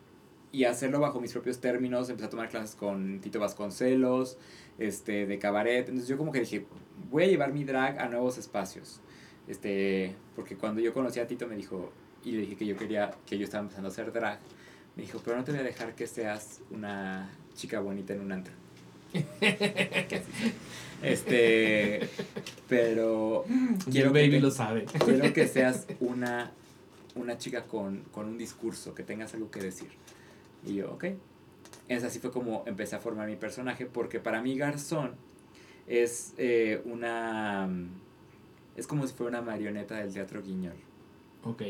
[0.50, 2.08] y hacerlo bajo mis propios términos.
[2.08, 4.38] Empecé a tomar clases con Tito Vasconcelos,
[4.78, 5.88] este, de cabaret.
[5.88, 6.66] Entonces yo como que dije,
[7.10, 9.00] voy a llevar mi drag a nuevos espacios.
[9.46, 11.92] Este, porque cuando yo conocí a Tito me dijo,
[12.24, 14.38] y le dije que yo quería, que yo estaba empezando a hacer drag,
[14.96, 18.32] me dijo, pero no te voy a dejar que seas una chica bonita en un
[18.32, 18.54] antro.
[21.02, 22.08] este,
[22.68, 23.44] pero
[23.90, 24.84] quiero baby que lo sabe.
[24.84, 26.52] quiero que seas una,
[27.16, 29.88] una chica con, un discurso, que tengas algo que decir.
[30.64, 31.06] Y yo, ok.
[31.88, 35.12] Es así fue como empecé a formar mi personaje, porque para mí Garzón
[35.86, 37.68] es eh, una...
[38.76, 40.76] Es como si fuera una marioneta del teatro Guiñol.
[41.42, 41.62] Ok.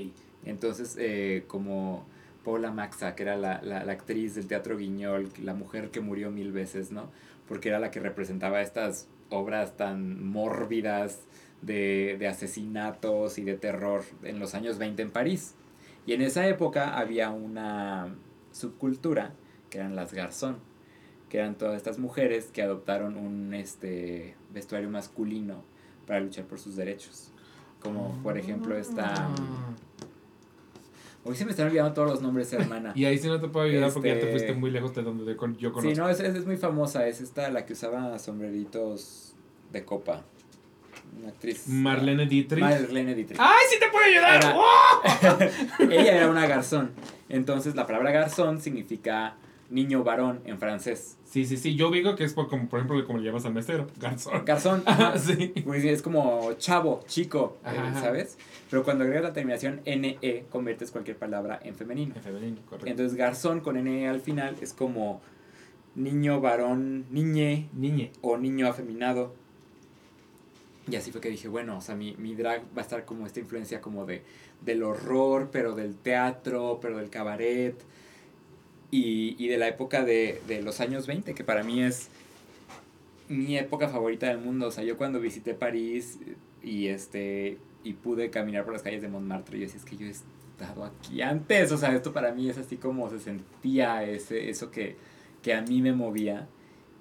[0.44, 2.04] Entonces, eh, como
[2.48, 6.30] Paula Maxa, que era la, la, la, actriz del Teatro Guiñol, la mujer que murió
[6.30, 7.10] mil veces, ¿no?
[7.46, 11.20] Porque era la que representaba estas obras tan mórbidas
[11.60, 15.56] de, de asesinatos y de terror en los años 20 en París.
[16.06, 18.14] Y en esa época había una
[18.50, 19.34] subcultura
[19.68, 20.56] que eran las garzón,
[21.28, 25.64] que eran todas estas mujeres que adoptaron un este, vestuario masculino
[26.06, 27.30] para luchar por sus derechos.
[27.82, 29.34] Como por ejemplo esta ah.
[31.28, 32.92] Hoy se me están olvidando todos los nombres, hermana.
[32.96, 35.02] y ahí sí no te puedo ayudar porque ya te este, fuiste muy lejos de
[35.02, 35.82] donde yo conozco.
[35.82, 37.06] Sí, no, es, es, muy famosa.
[37.06, 39.34] Es esta la que usaba sombreritos
[39.70, 40.22] de copa.
[41.18, 41.68] Una actriz.
[41.68, 42.62] Marlene Dietrich.
[42.62, 43.38] Marlene Dietrich.
[43.38, 45.50] ¡Ay, sí te puedo ayudar!
[45.92, 46.92] Ella era una garzón.
[47.28, 49.36] Entonces, la palabra garzón significa
[49.70, 51.16] niño varón en francés.
[51.24, 51.76] Sí, sí, sí.
[51.76, 54.44] Yo digo que es por, como, por ejemplo, como le llamas al mesero, garzón.
[54.44, 54.84] Garzón.
[55.18, 55.52] sí.
[55.66, 58.38] Es como chavo, chico, eh, ¿sabes?
[58.70, 62.14] Pero cuando agregas la terminación NE, conviertes cualquier palabra en femenino.
[62.16, 62.88] En femenino, correcto.
[62.88, 65.20] Entonces, garzón con NE al final es como
[65.94, 67.68] niño, varón, niñe.
[67.74, 68.12] Niñe.
[68.22, 69.34] O niño afeminado.
[70.90, 73.26] Y así fue que dije, bueno, o sea, mi, mi drag va a estar como
[73.26, 74.22] esta influencia como de,
[74.62, 77.78] del horror, pero del teatro, pero del cabaret
[78.90, 82.10] y, y de la época de, de, los años 20, que para mí es
[83.28, 84.68] mi época favorita del mundo.
[84.68, 86.18] O sea, yo cuando visité París
[86.62, 90.06] y, este, y pude caminar por las calles de Montmartre, yo decía, es que yo
[90.06, 91.72] he estado aquí antes.
[91.72, 94.96] O sea, esto para mí es así como se sentía ese, eso que,
[95.42, 96.48] que a mí me movía.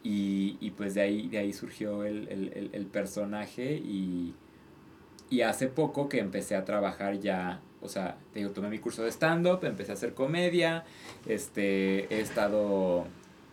[0.04, 4.36] Y, y pues de ahí, de ahí surgió el, el, el, el personaje y,
[5.30, 9.04] Y hace poco que empecé a trabajar ya, o sea, te digo, tomé mi curso
[9.04, 10.84] de stand-up, empecé a hacer comedia,
[11.26, 13.06] este, he estado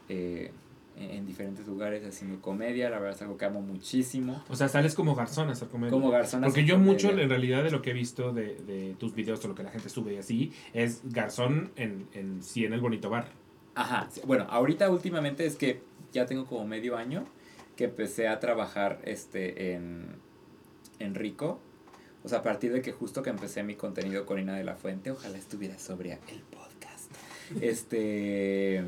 [0.09, 0.51] eh,
[0.97, 4.43] en diferentes lugares haciendo comedia, la verdad es algo que amo muchísimo.
[4.49, 5.91] O sea, sales como garzón a hacer comedia.
[5.91, 6.93] Como garzón a Porque yo comedia.
[6.93, 9.63] mucho, en realidad, de lo que he visto de, de tus videos o lo que
[9.63, 13.27] la gente sube y así, es garzón en, en sí, en el bonito bar.
[13.75, 15.81] Ajá, bueno, ahorita últimamente es que
[16.13, 17.25] ya tengo como medio año
[17.77, 20.07] que empecé a trabajar este en,
[21.01, 21.59] en Rico.
[22.25, 24.75] O sea, a partir de que justo que empecé mi contenido con Ina de la
[24.77, 27.13] Fuente, ojalá estuviera sobria el podcast.
[27.61, 28.83] Este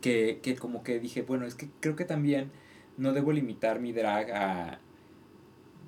[0.00, 2.50] que, que como que dije, bueno, es que creo que también
[2.96, 4.78] no debo limitar mi drag a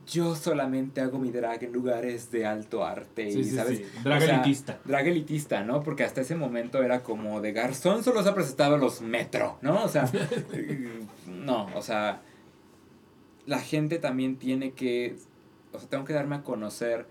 [0.06, 3.84] yo solamente hago mi drag en lugares de alto arte Sí, y sí, sabes sí.
[4.02, 4.80] Drag O sea, elitista.
[4.84, 5.82] drag elitista, ¿no?
[5.82, 9.58] Porque hasta ese momento era como de garzón solo se ha presentado a los metro,
[9.60, 9.84] ¿no?
[9.84, 10.10] O sea,
[11.26, 12.22] no, o sea,
[13.46, 15.16] la gente también tiene que,
[15.72, 17.06] o sea, tengo que darme a conocer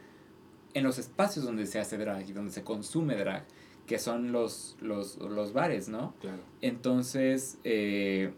[0.74, 3.46] en los espacios donde se hace drag y donde se consume drag,
[3.86, 6.14] que son los, los, los bares, ¿no?
[6.20, 6.40] Claro.
[6.62, 8.32] Entonces, eh,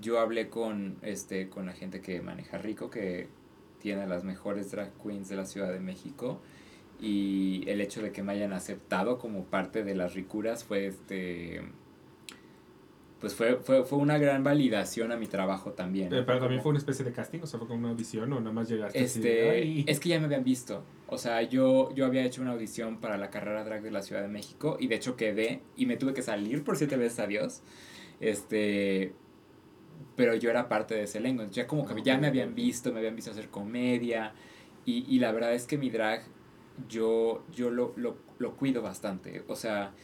[0.00, 3.28] yo hablé con, este, con la gente que maneja Rico, que
[3.80, 6.40] tiene las mejores drag queens de la Ciudad de México.
[7.00, 11.62] Y el hecho de que me hayan aceptado como parte de las ricuras fue este.
[13.24, 16.10] Pues fue, fue, fue una gran validación a mi trabajo también.
[16.10, 18.52] Pero también fue una especie de casting, o sea, fue como una audición o nada
[18.52, 20.84] más llegaste este, es que ya me habían visto.
[21.06, 24.20] O sea, yo, yo había hecho una audición para la carrera drag de la Ciudad
[24.20, 27.26] de México y de hecho quedé y me tuve que salir por siete veces a
[27.26, 27.62] Dios.
[28.20, 29.14] Este,
[30.16, 31.44] pero yo era parte de ese elenco.
[31.50, 34.34] Ya como que ya me habían visto, me habían visto hacer comedia
[34.84, 36.24] y, y la verdad es que mi drag
[36.90, 39.44] yo, yo lo, lo, lo cuido bastante.
[39.48, 39.94] O sea,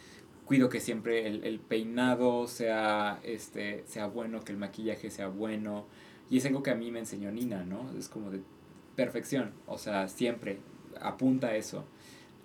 [0.51, 5.87] cuido que siempre el, el peinado sea, este, sea bueno, que el maquillaje sea bueno.
[6.29, 7.89] Y es algo que a mí me enseñó Nina, ¿no?
[7.97, 8.41] Es como de
[8.97, 9.53] perfección.
[9.69, 10.59] O sea, siempre
[11.01, 11.85] apunta a eso.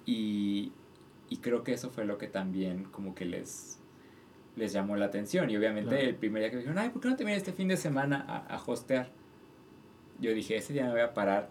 [0.05, 0.71] Y,
[1.29, 3.79] y creo que eso fue lo que también como que les,
[4.55, 5.49] les llamó la atención.
[5.49, 6.05] Y obviamente Claro.
[6.07, 7.77] el primer día que me dijeron, ay, ¿por qué no te vienes este fin de
[7.77, 9.09] semana a, a hostear?
[10.19, 11.49] Yo dije, ese día me voy a parar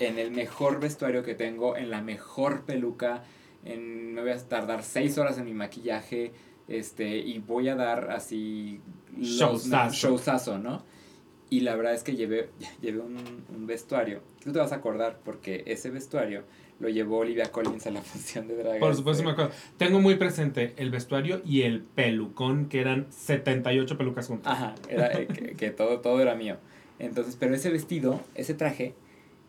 [0.00, 3.24] en el mejor vestuario que tengo, en la mejor peluca,
[3.64, 6.32] en, me voy a tardar seis horas en mi maquillaje,
[6.68, 8.80] este, y voy a dar así
[9.18, 9.94] Showzazo.
[9.94, 10.82] showzazo, ¿no?
[11.50, 12.50] Y la verdad es que llevé,
[12.80, 13.16] llevé un,
[13.54, 14.22] un vestuario.
[14.42, 16.44] Tú te vas a acordar porque ese vestuario
[16.80, 18.80] lo llevó Olivia Collins a la función de drag.
[18.80, 19.52] Por supuesto me acuerdo.
[19.76, 24.52] Tengo muy presente el vestuario y el pelucón, que eran 78 pelucas juntas.
[24.52, 26.56] Ajá, era, eh, que, que todo, todo era mío.
[26.98, 28.94] Entonces, pero ese vestido, ese traje,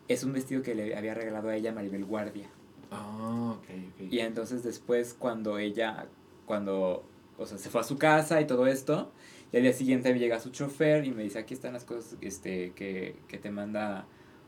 [0.08, 2.48] es un vestido que le había regalado a ella Maribel Guardia.
[2.90, 3.64] Ah, ok,
[3.94, 4.12] ok.
[4.12, 6.06] Y entonces después cuando ella,
[6.46, 7.04] cuando,
[7.38, 9.10] o sea, se fue a su casa y todo esto,
[9.52, 12.16] y al día siguiente me llega su chofer y me dice, aquí están las cosas
[12.20, 14.06] este, que, que te manda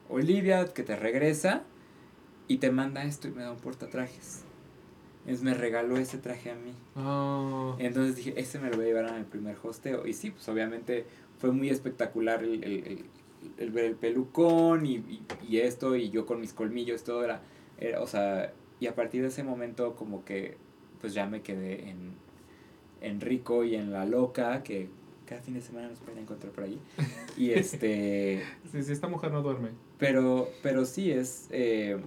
[0.09, 1.63] Olivia, que te regresa,
[2.49, 4.45] y te manda esto y me da un portatrajes.
[5.21, 6.73] Entonces me regaló ese traje a mí.
[6.97, 10.07] Ah, Entonces dije, ese me lo voy a llevar a mi primer hosteo.
[10.07, 11.05] Y sí, pues obviamente
[11.39, 13.05] fue muy espectacular el, el, el,
[13.59, 17.43] el ver el pelucón y, y, y esto, y yo con mis colmillos, todo era,
[17.79, 20.57] era, o sea, y a partir de ese momento como que
[21.01, 22.13] pues ya me quedé en,
[23.01, 24.89] en Rico y en La Loca, que
[25.27, 26.81] cada fin de semana nos pueden encontrar por ahí.
[27.37, 28.43] Y este,
[28.73, 29.71] sí, sí, esta mujer no duerme.
[29.99, 31.99] pero, pero sí es, eh,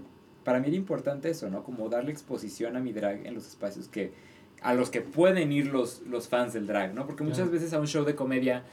[0.44, 1.64] para mí era importante eso, ¿no?
[1.64, 4.12] Como darle exposición a mi drag en los espacios que,
[4.62, 7.06] a los que pueden ir los, los fans del drag, ¿no?
[7.06, 8.64] Porque muchas veces a un show de comedia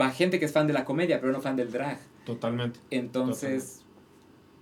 [0.00, 1.98] va gente que es fan de la comedia, pero no fan del drag.
[2.24, 2.80] Totalmente.
[2.90, 3.84] Entonces,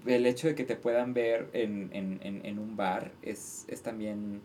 [0.07, 3.83] el hecho de que te puedan ver en, en, en, en un bar es, es
[3.83, 4.41] también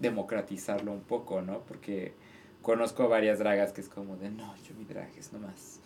[0.00, 1.60] democratizarlo un poco, ¿no?
[1.60, 2.12] Porque
[2.60, 5.80] conozco a varias dragas que es como de, no, yo mi drag es nomás,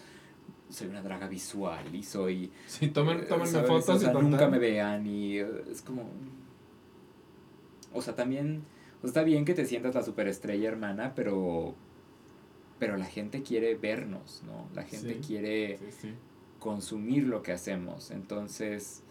[0.69, 2.51] soy una draga visual y soy...
[2.67, 3.69] Sí, tomen, eh, tómenme ¿sabes?
[3.69, 6.09] fotos O sea, y nunca me vean y eh, es como...
[7.93, 8.63] O sea, también...
[8.99, 11.75] o sea, está bien que te sientas la superestrella hermana, pero...
[12.79, 14.69] Pero la gente quiere vernos, ¿no?
[14.75, 15.21] La gente Sí.
[15.27, 16.15] quiere Sí, sí.
[16.67, 18.11] Consumir lo que hacemos.
[18.11, 19.05] Entonces,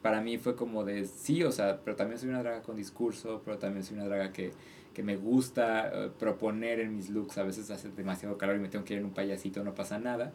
[0.00, 3.42] para mí fue como de, sí, o sea, pero también soy una draga con discurso,
[3.44, 4.52] pero también soy una draga que,
[4.94, 7.36] que me gusta eh, proponer en mis looks.
[7.36, 9.98] A veces hace demasiado calor y me tengo que ir en un payasito, no pasa
[9.98, 10.32] nada.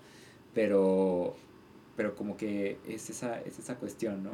[0.54, 1.36] Pero,
[1.96, 4.34] pero como que es esa, es esa cuestión, ¿no?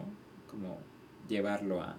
[0.52, 0.80] Como
[1.30, 1.96] llevarlo a,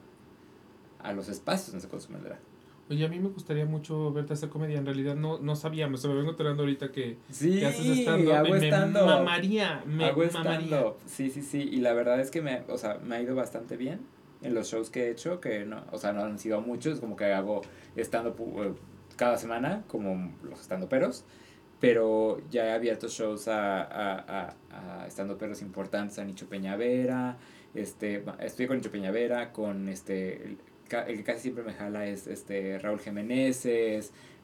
[0.98, 2.47] a los espacios donde se consume el drag.
[2.90, 4.78] Oye, a mí me gustaría mucho verte hacer comedia.
[4.78, 6.00] En realidad no, no sabíamos.
[6.00, 8.32] Se me vengo enterando ahorita que, Sí, que haces stand-up.
[8.32, 9.06] hago Me stand-up.
[9.06, 9.82] mamaría.
[9.86, 10.84] Me Hago mamaría.
[11.06, 13.76] sí, sí, sí, y la verdad es que me, o sea, me ha ido bastante
[13.76, 14.00] bien
[14.40, 17.16] en los shows que he hecho, que no, o sea, no han sido muchos, como
[17.16, 17.60] que hago
[17.96, 18.72] stand-up eh,
[19.16, 21.24] cada semana, como los stand-uperos,
[21.80, 27.36] pero ya he abierto shows a, a, a, a estando perros importantes, a Nicho Peñavera,
[27.74, 30.56] este, estoy con Nicho Peñavera, con este,
[30.90, 33.66] el, que casi siempre me jala es este Raúl Jiménez,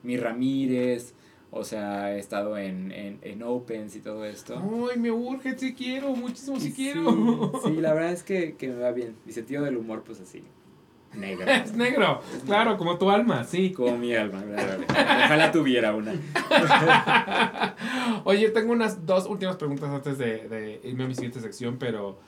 [0.03, 1.15] Mi Ramírez,
[1.57, 4.61] o sea, he estado en, en, en Opens y todo esto.
[4.91, 7.53] Ay, me urge, sí quiero, muchísimo sí, quiero.
[7.65, 9.15] Sí, la verdad es que, que me va bien.
[9.25, 10.43] Mi sentido del humor, pues así,
[11.15, 11.47] negro.
[11.51, 13.73] es negro, claro, como tu alma, sí.
[13.73, 14.43] Como mi alma.
[14.89, 16.15] Ojalá tuviera una.
[18.25, 22.19] Oye, tengo unas dos últimas preguntas antes de, de irme a mi siguiente sección, pero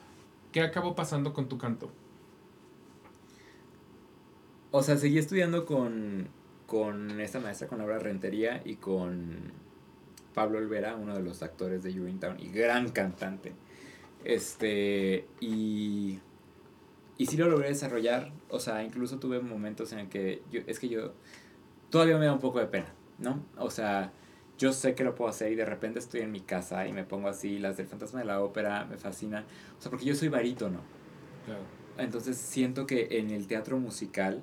[0.52, 1.90] ¿qué acabó pasando con tu canto?
[4.78, 6.28] O sea, seguí estudiando con,
[6.66, 9.50] con esta maestra, con Laura Rentería y con
[10.34, 13.54] Pablo Olvera, uno de los actores de Urinetown y gran cantante.
[14.22, 16.18] Este, y,
[17.16, 20.78] y sí lo logré desarrollar, o sea, incluso tuve momentos en el que yo, es
[20.78, 21.14] que yo
[21.88, 23.42] todavía me da un poco de pena, ¿no?
[23.56, 24.12] O sea,
[24.58, 27.04] yo sé que lo puedo hacer y de repente estoy en mi casa y me
[27.04, 29.44] pongo así, las del fantasma de la ópera me fascinan,
[29.78, 30.80] o sea, porque yo soy barítono.
[31.46, 31.62] Claro.
[31.96, 34.42] Entonces siento que en el teatro musical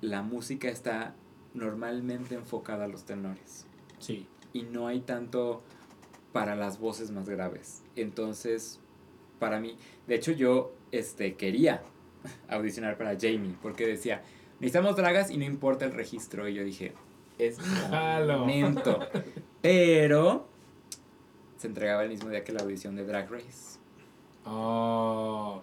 [0.00, 1.14] la música está
[1.54, 3.66] normalmente enfocada a los tenores.
[3.98, 4.26] Sí.
[4.52, 5.62] Y no hay tanto
[6.32, 7.82] para las voces más graves.
[7.96, 8.80] Entonces,
[9.38, 9.76] para mí,
[10.06, 11.82] de hecho yo este, quería
[12.48, 14.22] audicionar para Jamie, porque decía,
[14.60, 16.48] necesitamos dragas y no importa el registro.
[16.48, 16.92] Y yo dije,
[17.38, 17.58] es
[17.90, 19.00] momento.
[19.62, 20.46] Pero
[21.56, 23.78] se entregaba el mismo día que la audición de Drag Race.
[24.44, 25.62] Oh,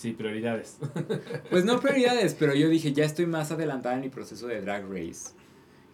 [0.00, 0.78] Sí, prioridades.
[1.50, 4.90] Pues no prioridades, pero yo dije, ya estoy más adelantada en mi proceso de drag
[4.90, 5.34] race.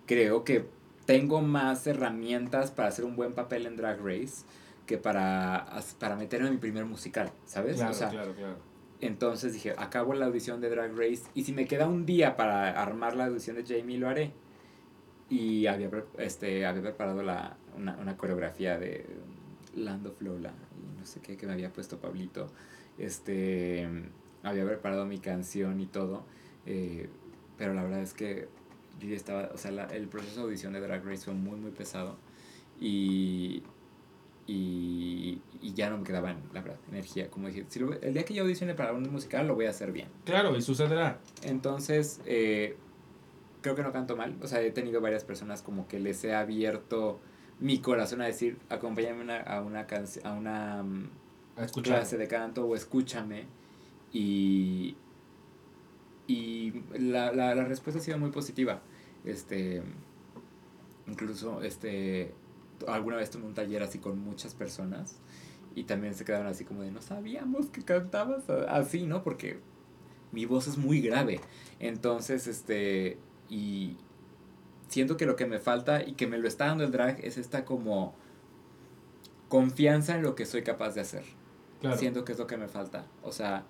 [0.06, 0.64] Creo que
[1.06, 4.44] tengo más herramientas para hacer un buen papel en drag race
[4.86, 5.66] que para,
[5.98, 7.78] para meterme en mi primer musical, ¿sabes?
[7.78, 8.56] Claro, claro, claro.
[9.00, 12.80] Entonces dije, acabo la audición de Drag Race y si me queda un día para
[12.80, 14.30] armar la audición de Jamie, lo haré.
[15.28, 19.04] Y había, este, había preparado la, una, una coreografía de
[19.74, 22.46] Land of Lola y no sé qué que me había puesto Pablito
[22.98, 23.88] este,
[24.42, 26.24] había preparado mi canción y todo,
[26.66, 27.08] eh,
[27.58, 28.48] pero la verdad es que
[29.00, 31.70] yo ya estaba, o sea, el proceso de audición de Drag Race fue muy, muy
[31.70, 32.16] pesado
[32.80, 33.62] y,
[34.46, 37.64] y, y ya no me quedaba, la verdad, energía, como si
[38.02, 40.08] el día que yo audicione para un musical lo voy a hacer bien.
[40.24, 41.20] Claro, y sucederá.
[41.42, 42.76] Entonces, eh,
[43.60, 46.34] creo que no canto mal, o sea, he tenido varias personas como que les he
[46.34, 47.20] abierto
[47.58, 50.84] mi corazón a decir, acompáñame a una canción, a una
[51.82, 53.44] clase de canto o escúchame.
[54.12, 54.96] Y,
[56.26, 58.80] y la, la, la, respuesta ha sido muy positiva.
[59.24, 59.82] Este,
[61.06, 62.32] incluso este,
[62.86, 65.16] alguna vez tuve un taller así con muchas personas
[65.74, 69.22] y también se quedaron así como de no sabíamos que cantabas así, ¿no?
[69.22, 69.58] Porque
[70.32, 71.40] mi voz es muy grave.
[71.80, 73.18] Entonces, este,
[73.48, 73.96] y
[74.88, 77.36] siento que lo que me falta y que me lo está dando el drag es
[77.36, 78.14] esta como
[79.48, 81.24] confianza en lo que soy capaz de hacer.
[81.96, 83.06] Siento que es lo que me falta.
[83.22, 83.64] O sea,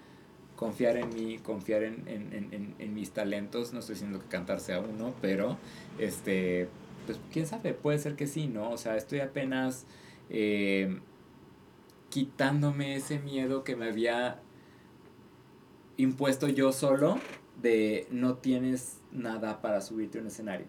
[0.56, 3.72] confiar en mí, confiar en, en, en, en, mis talentos.
[3.72, 5.58] No estoy diciendo que cantar sea uno, pero
[5.98, 6.68] este,
[7.04, 8.70] pues quién sabe, puede ser que sí, ¿no?
[8.70, 9.86] O sea, estoy apenas
[10.30, 10.98] eh,
[12.10, 14.40] quitándome ese miedo que me había
[15.96, 17.18] impuesto yo solo
[17.60, 20.66] de no tienes nada para subirte a un escenario.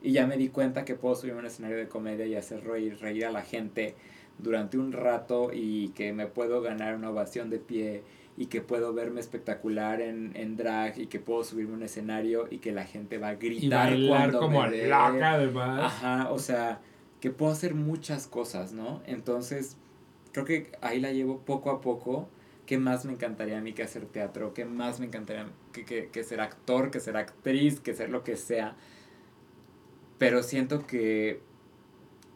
[0.00, 2.64] Y ya me di cuenta que puedo subirme a un escenario de comedia y hacer
[2.64, 3.96] reír, reír a la gente
[4.38, 8.02] durante un rato y que me puedo ganar una ovación de pie
[8.36, 12.46] y que puedo verme espectacular en, en drag y que puedo subirme a un escenario
[12.48, 15.80] y que la gente va a gritar y cuando como me loca además.
[15.84, 16.80] Ajá, o sea,
[17.20, 19.02] que puedo hacer muchas cosas, ¿no?
[19.06, 19.76] Entonces,
[20.32, 22.28] creo que ahí la llevo poco a poco.
[22.64, 24.54] ¿Qué más me encantaría a mí que hacer teatro?
[24.54, 28.22] ¿Qué más me encantaría que, que, que ser actor, que ser actriz, que ser lo
[28.22, 28.76] que sea?
[30.18, 31.40] Pero siento que,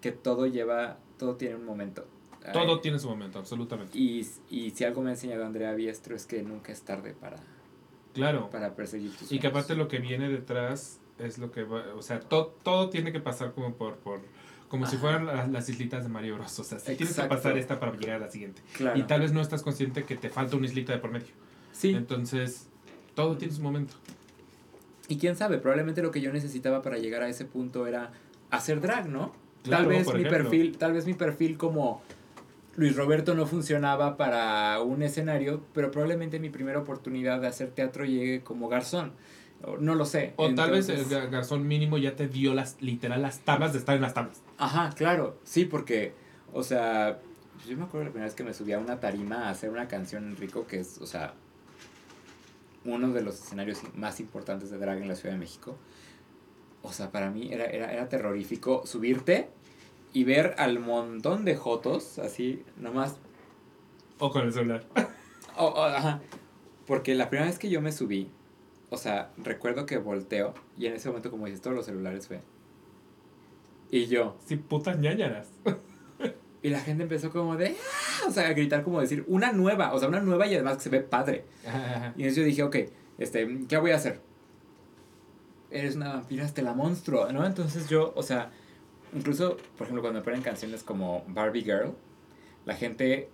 [0.01, 2.05] que todo lleva todo tiene un momento.
[2.53, 3.97] Todo tiene su momento, absolutamente.
[3.97, 7.37] Y, y si algo me ha enseñado Andrea Biestro es que nunca es tarde para,
[8.13, 8.51] claro.
[8.51, 12.03] para perseguir tus Y que aparte lo que viene detrás es lo que va, o
[12.03, 14.21] sea, to, todo tiene que pasar como por, por
[14.69, 16.59] como si fueran las, las, islitas de Mario Bros.
[16.59, 18.61] O sea, si tienes que pasar esta para llegar a la siguiente.
[18.77, 18.99] Claro.
[18.99, 21.29] Y tal vez no estás consciente que te falta una islita de por medio.
[21.71, 21.91] Sí.
[21.95, 22.67] Entonces,
[23.15, 23.95] todo tiene su momento.
[25.07, 28.11] Y quién sabe, probablemente lo que yo necesitaba para llegar a ese punto era
[28.51, 29.33] hacer drag, ¿no?
[29.69, 32.03] Tal vez mi perfil, tal vez mi perfil como
[32.77, 38.05] Luis Roberto no funcionaba para un escenario, pero probablemente mi primera oportunidad de hacer teatro
[38.05, 39.13] llegue como garzón.
[39.79, 40.33] No lo sé.
[40.37, 43.95] O tal vez el garzón mínimo ya te dio las literal las tablas de estar
[43.95, 44.43] en las tablas.
[44.59, 45.39] Ajá, claro.
[45.45, 46.15] Sí, porque,
[46.53, 47.21] o sea,
[47.69, 49.87] yo me acuerdo la primera vez que me subí a una tarima a hacer una
[49.87, 51.35] canción en Rico, que es, o sea,
[52.85, 55.77] uno de los escenarios más importantes de drag en la Ciudad de México
[56.83, 59.49] o sea, para mí era, era, era terrorífico subirte
[60.13, 63.17] y ver al montón de jotos, así, nomás.
[64.19, 64.85] O con el celular.
[65.59, 66.23] O- o, ajá.
[66.87, 68.31] Porque la primera vez que yo me subí,
[68.89, 72.41] o sea, recuerdo que volteo y en ese momento, como dices, todos los celulares fue.
[73.91, 74.37] Y yo.
[74.47, 75.49] Sí, putas ñañaras.
[76.65, 77.71] Y la gente empezó como de.
[78.23, 79.93] "Ah", O sea, a gritar como decir, una nueva.
[79.95, 81.45] O sea, una nueva y además que se ve padre.
[82.17, 82.77] Y entonces yo dije, ok,
[83.19, 84.21] este, ¿qué voy a hacer?
[85.73, 87.45] Eres una vampira hasta la monstruo, ¿no?
[87.47, 88.51] Entonces yo, o sea,
[89.15, 91.95] incluso, por ejemplo, cuando me ponen canciones como Barbie Girl,
[92.65, 93.29] la gente,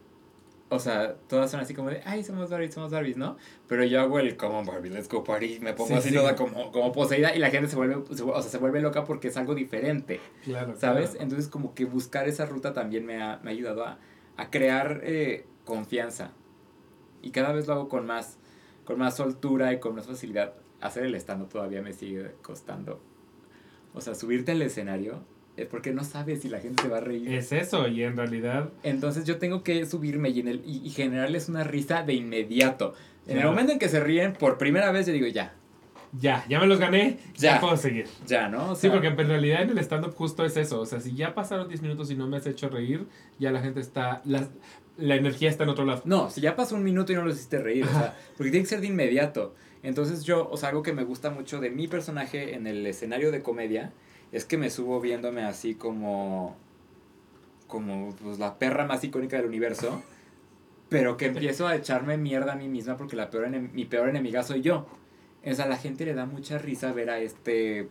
[0.68, 3.36] o sea, todas son así como de, ay, somos Barbie, somos Barbies, ¿no?
[3.66, 6.14] Pero yo hago el, como Barbie, let's go party, me pongo Sí, así sí.
[6.14, 9.04] toda como, como poseída y la gente se vuelve, se o sea, se vuelve loca
[9.04, 10.20] porque es algo diferente.
[10.44, 10.74] Claro.
[10.78, 11.10] ¿Sabes?
[11.10, 11.24] claro.
[11.24, 13.98] Entonces como que buscar esa ruta también me ha, me ha ayudado a,
[14.36, 16.32] a crear eh, confianza.
[17.22, 18.38] Y cada vez lo hago con más,
[18.84, 20.54] con más soltura y con más facilidad.
[20.80, 23.00] Hacer el stand todavía me sigue costando.
[23.94, 25.20] O sea, subirte al escenario
[25.56, 27.32] es porque no sabes si la gente se va a reír.
[27.32, 28.70] Es eso, y en realidad.
[28.84, 32.94] Entonces yo tengo que subirme y, en el, y, y generarles una risa de inmediato.
[33.26, 35.54] En el momento en que se ríen por primera vez, yo digo, ya,
[36.18, 37.60] Ya, ya me los gané, ya, Ya.
[37.60, 38.06] puedo seguir.
[38.26, 38.70] ya, ¿no?
[38.70, 40.80] O Sí, porque en realidad en el stand-up justo es eso.
[40.80, 43.06] O sea, si ya pasaron 10 minutos y no me has hecho reír,
[43.38, 44.22] ya la gente está.
[44.24, 44.48] La,
[44.96, 46.02] la energía está en otro lado.
[46.06, 48.62] No, si ya pasó un minuto y no los hiciste reír, o sea, porque tiene
[48.64, 49.54] que ser de inmediato.
[49.82, 53.30] Entonces yo, o sea, algo que me gusta mucho de mi personaje en el escenario
[53.30, 53.92] de comedia
[54.32, 56.56] es que me subo viéndome así como
[57.66, 60.02] como pues la perra más icónica del universo,
[60.88, 64.42] pero que empiezo a echarme mierda a mí misma porque la peor mi peor enemiga
[64.42, 64.86] soy yo.
[65.44, 67.88] O sea, a la gente le da mucha risa ver a este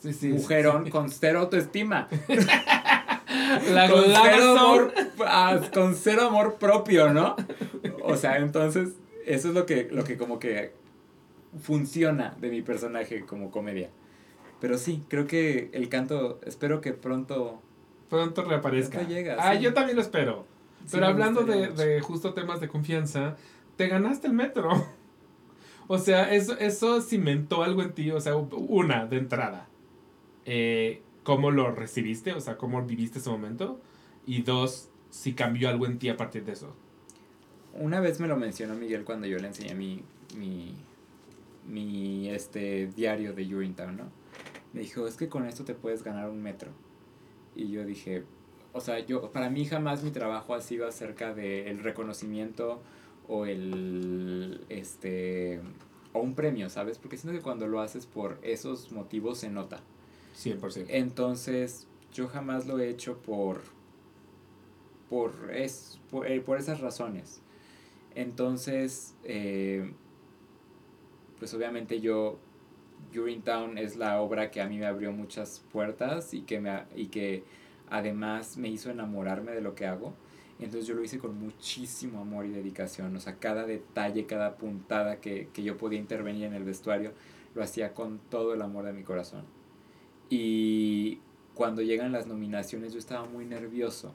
[0.00, 0.28] Sí, sí.
[0.28, 2.08] mujerón con cero autoestima.
[3.70, 4.94] La con cero, amor,
[5.26, 7.36] ah, con cero amor propio, ¿no?
[8.02, 8.90] O sea, entonces,
[9.24, 10.72] eso es lo que, lo que como que
[11.58, 13.90] funciona de mi personaje como comedia.
[14.60, 17.62] Pero sí, creo que el canto, espero que pronto...
[18.08, 18.98] Pronto reaparezca.
[18.98, 19.62] Pronto llega, ah, sí.
[19.62, 20.46] yo también lo espero.
[20.84, 23.36] Sí, Pero hablando de, de justo temas de confianza,
[23.76, 24.70] te ganaste el metro.
[25.92, 28.12] O sea, eso, eso cimentó algo en ti.
[28.12, 29.66] O sea, una, de entrada.
[30.44, 32.32] eh, ¿Cómo lo recibiste?
[32.32, 33.80] O sea, ¿cómo viviste ese momento?
[34.24, 36.72] Y dos, si cambió algo en ti a partir de eso.
[37.74, 40.04] Una vez me lo mencionó Miguel cuando yo le enseñé mi,
[40.36, 40.76] mi,
[41.66, 44.04] mi este, diario de Urinetown, ¿no?
[44.72, 46.70] Me dijo, es que con esto te puedes ganar un metro.
[47.54, 48.24] Y yo dije,
[48.72, 52.80] o sea, yo, para mí jamás mi trabajo ha sido acerca del reconocimiento
[53.28, 55.60] o el, este,
[56.12, 56.98] o un premio, ¿sabes?
[56.98, 59.80] Porque siento que cuando lo haces por esos motivos se nota.
[60.36, 60.86] 100%.
[60.88, 63.60] Entonces, yo jamás lo he hecho por
[65.10, 67.42] por, es, por, eh, por esas razones.
[68.14, 69.92] Entonces, eh,
[71.40, 72.38] pues obviamente yo,
[73.16, 77.06] Urinetown es la obra que a mí me abrió muchas puertas y que, me, y
[77.06, 77.42] que
[77.88, 80.14] además me hizo enamorarme de lo que hago.
[80.60, 83.16] Entonces yo lo hice con muchísimo amor y dedicación.
[83.16, 87.12] O sea, cada detalle, cada puntada que, que yo podía intervenir en el vestuario,
[87.54, 89.44] lo hacía con todo el amor de mi corazón.
[90.28, 91.20] Y
[91.54, 94.14] cuando llegan las nominaciones yo estaba muy nervioso.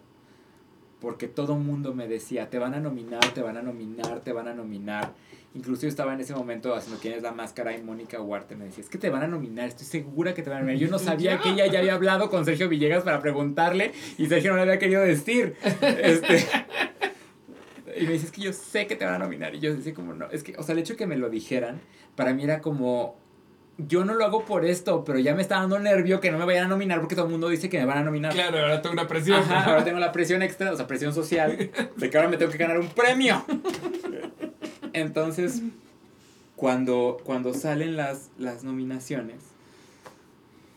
[1.00, 4.48] Porque todo mundo me decía, te van a nominar, te van a nominar, te van
[4.48, 5.14] a nominar.
[5.54, 8.66] Incluso yo estaba en ese momento haciendo quién es la máscara y Mónica Huarte me
[8.66, 10.82] decía, es que te van a nominar, estoy segura que te van a nominar.
[10.82, 14.52] Yo no sabía que ella ya había hablado con Sergio Villegas para preguntarle y Sergio
[14.52, 15.56] no le había querido decir.
[15.82, 16.46] Este,
[17.98, 19.56] y me dice, es que yo sé que te van a nominar.
[19.56, 21.30] Y yo decía como, no, es que, o sea, el hecho de que me lo
[21.30, 21.80] dijeran,
[22.16, 23.18] para mí era como,
[23.78, 26.46] yo no lo hago por esto, pero ya me está dando nervio que no me
[26.46, 28.34] vayan a nominar porque todo el mundo dice que me van a nominar.
[28.34, 29.40] Claro, ahora tengo una presión.
[29.40, 31.58] Ajá, ahora tengo la presión extra, o sea, presión social,
[31.96, 33.44] de que ahora me tengo que ganar un premio.
[34.94, 35.62] Entonces,
[36.56, 39.42] cuando, cuando salen las, las nominaciones,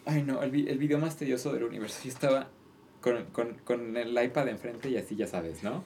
[0.06, 2.48] ay no, el, el video más tedioso del universo, yo estaba
[3.00, 5.84] con, con, con el iPad enfrente y así ya sabes, ¿no?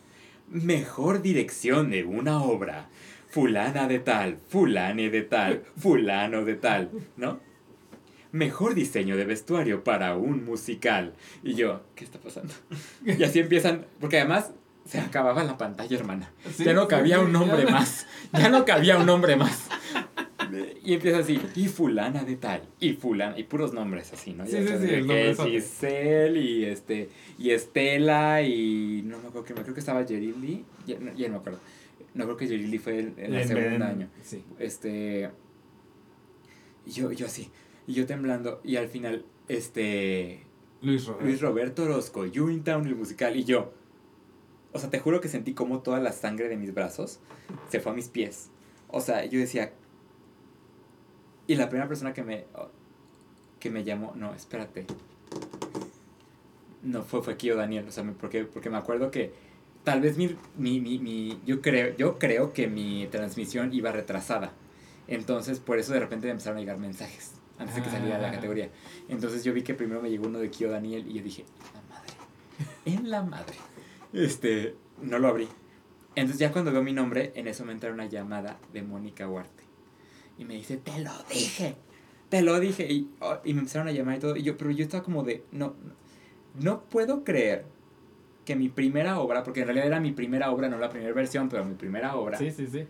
[0.48, 2.88] Mejor dirección de una obra,
[3.32, 7.40] fulana de tal, fulane de tal, fulano de tal, ¿no?
[8.30, 11.14] Mejor diseño de vestuario para un musical.
[11.42, 12.52] Y yo, ¿qué está pasando?
[13.06, 14.52] Y así empiezan, porque además
[14.84, 16.30] se acababa la pantalla, hermana.
[16.54, 17.70] Sí, ya no cabía sí, un nombre ya.
[17.70, 18.06] más.
[18.34, 19.68] Ya no cabía un nombre más.
[20.84, 24.44] Y empieza así, y fulana de tal, y fulana, y puros nombres así, ¿no?
[24.44, 25.50] Sí, Ya sí, sí, el que nombrezote.
[25.50, 30.18] Giselle y este, y Estela, y no me acuerdo que me creo que estaba ya,
[30.98, 31.60] no, ya no me acuerdo.
[32.14, 34.08] No creo que Jerili fue en, en el segundo año.
[34.22, 34.44] Sí.
[34.58, 35.30] Este.
[36.84, 37.50] Y yo, yo así.
[37.86, 38.60] Y yo temblando.
[38.64, 40.44] Y al final, este.
[40.82, 41.24] Luis Roberto.
[41.24, 43.36] Luis Roberto Orozco, Urinetown, el musical.
[43.36, 43.72] Y yo.
[44.72, 47.20] O sea, te juro que sentí como toda la sangre de mis brazos
[47.68, 48.50] se fue a mis pies.
[48.88, 49.72] O sea, yo decía.
[51.46, 52.44] Y la primera persona que me.
[53.58, 54.12] que me llamó.
[54.16, 54.86] No, espérate.
[56.82, 59.32] no fue, fue Kio Daniel, o sea, porque, porque me acuerdo que
[59.84, 64.52] tal vez mi, mi, mi, mi- yo, creo, yo creo que mi transmisión iba retrasada.
[65.08, 68.28] Entonces, por eso de repente me empezaron a llegar mensajes antes de que saliera la
[68.28, 68.32] Ah.
[68.32, 68.70] categoría.
[69.08, 71.74] Entonces yo vi que primero me llegó uno de Kio Daniel y yo dije, en
[71.74, 72.12] la madre,
[72.96, 73.54] en la madre.
[74.12, 75.48] Este, no lo abrí.
[76.14, 79.62] Entonces ya cuando veo mi nombre, en eso me entra una llamada de Mónica Huarte.
[80.38, 81.76] Y me dice, te lo dije,
[82.28, 82.90] te lo dije.
[82.92, 84.36] Y, oh, y me empezaron a llamar y todo.
[84.36, 85.74] Y yo, pero yo estaba como de, no,
[86.60, 87.64] no puedo creer
[88.44, 91.48] que mi primera obra, porque en realidad era mi primera obra, no la primera versión,
[91.48, 92.84] pero mi primera obra, Sí, sí, sí.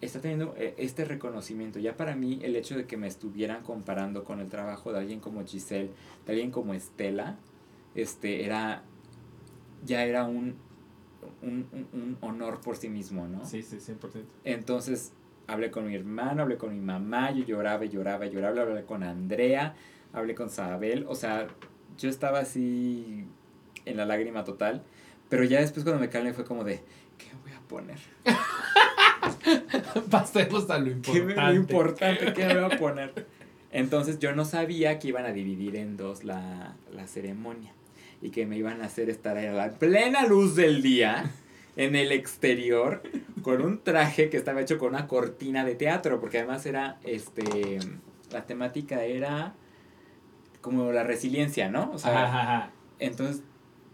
[0.00, 1.78] está teniendo eh, este reconocimiento.
[1.78, 5.20] Ya para mí el hecho de que me estuvieran comparando con el trabajo de alguien
[5.20, 5.90] como Giselle,
[6.26, 7.36] de alguien como Estela,
[7.94, 8.82] este, era,
[9.84, 10.56] ya era un,
[11.42, 13.44] un, un- un honor por sí mismo, ¿no?
[13.46, 13.98] Sí, sí, 100%.
[14.44, 15.12] Entonces
[15.46, 18.84] hablé con mi hermano, hablé con mi mamá, yo lloraba y lloraba y lloraba, hablé
[18.84, 19.74] con Andrea,
[20.12, 21.46] hablé con Sabel, o sea,
[21.96, 23.24] yo estaba así
[23.86, 24.82] en la lágrima total,
[25.28, 26.82] pero ya después cuando me calmé fue como de,
[27.18, 27.98] ¿qué voy a poner?
[30.10, 31.54] Pasemos a lo ¿Qué importante.
[31.56, 32.32] importante?
[32.32, 33.26] ¿Qué me voy a poner?
[33.72, 37.72] Entonces yo no sabía que iban a dividir en dos la, la ceremonia
[38.22, 41.30] y que me iban a hacer estar a la plena luz del día
[41.76, 43.02] en el exterior
[43.42, 47.78] con un traje que estaba hecho con una cortina de teatro porque además era este
[48.32, 49.54] la temática era
[50.62, 51.92] como la resiliencia, ¿no?
[51.92, 52.70] O sea, Ajá, ajá.
[52.98, 53.42] entonces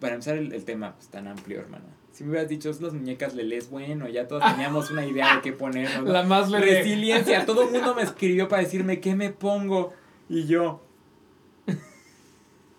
[0.02, 1.86] para empezar el, el tema pues tan amplio, hermano.
[2.12, 5.40] Si me hubieras dicho, "Es las muñecas Lelés, bueno, ya todos teníamos una idea de
[5.42, 5.88] qué poner.
[6.02, 6.12] ¿no?
[6.12, 6.50] La más.
[6.50, 7.46] Resiliencia.
[7.46, 9.94] Todo el mundo me escribió para decirme qué me pongo.
[10.28, 10.82] Y yo.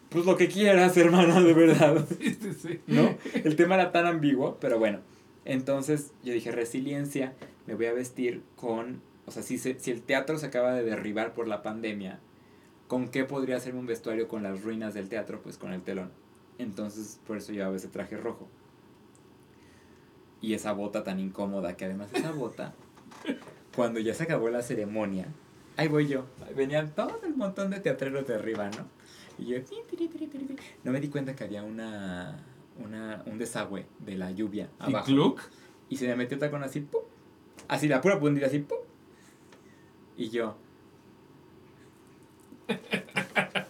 [0.10, 2.06] Pues lo que quieras, hermana, de verdad.
[2.20, 2.80] Sí, sí, sí.
[2.88, 3.16] ¿No?
[3.44, 5.00] El tema era tan ambiguo, pero bueno.
[5.46, 7.34] Entonces yo dije, resiliencia,
[7.66, 9.02] me voy a vestir con.
[9.26, 12.20] O sea, si, se- si el teatro se acaba de derribar por la pandemia,
[12.88, 15.42] ¿con qué podría hacerme un vestuario con las ruinas del teatro?
[15.42, 16.12] Pues con el telón.
[16.58, 18.48] Entonces, por eso llevaba ese traje rojo.
[20.42, 22.74] Y esa bota tan incómoda, que además esa bota,
[23.76, 25.28] cuando ya se acabó la ceremonia,
[25.78, 26.26] ahí voy yo.
[26.56, 28.88] Venían todo el montón de teatreros de arriba, ¿no?
[29.38, 29.58] Y yo,
[30.84, 32.44] no me di cuenta que había una,
[32.78, 35.06] una, un desagüe de la lluvia ¿Y abajo.
[35.08, 35.42] Kluk?
[35.90, 37.02] Y se me metió tacón así, ¡pum!
[37.68, 38.80] Así, la pura pundida así, ¡pum!
[40.18, 40.56] Y yo.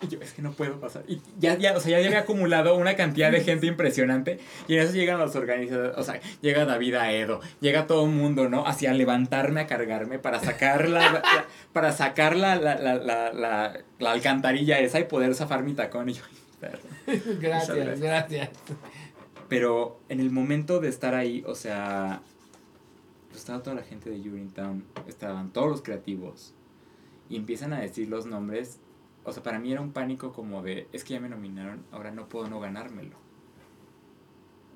[0.00, 1.02] Y yo, es que no puedo pasar.
[1.08, 4.38] Y ya, ya, o sea, ya había acumulado una cantidad de gente impresionante.
[4.68, 5.96] Y en eso llegan los organizadores.
[5.96, 8.64] O sea, llega David Aedo, llega todo el mundo, ¿no?
[8.66, 11.22] Hacia levantarme a cargarme para sacar la, la-
[11.72, 16.08] para sacar la, la, la, la, la- la alcantarilla esa y poder zafar mi tacón.
[16.10, 16.22] Y yo,
[17.40, 18.00] gracias.
[18.00, 18.50] gracias.
[19.48, 22.20] Pero en el momento de estar ahí, o sea,
[23.28, 26.54] pues estaba toda la gente de Urinetown, estaban todos los creativos,
[27.30, 28.78] y empiezan a decir los nombres.
[29.28, 32.10] O sea, para mí era un pánico como de, es que ya me nominaron, ahora
[32.10, 33.16] no puedo no ganármelo.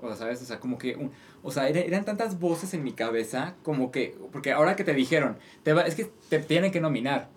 [0.00, 0.42] O sea, ¿sabes?
[0.42, 1.12] O sea, como que, un-
[1.42, 4.94] o sea, era- eran tantas voces en mi cabeza, como que, porque ahora que te
[4.94, 7.28] dijeron, te va, es que te tienen que nominar.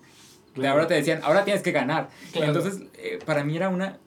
[0.54, 0.74] Claro.
[0.74, 2.10] Ahora te decían, ahora tienes que ganar.
[2.34, 2.48] Claro.
[2.54, 4.00] Entonces, eh, para mí era una,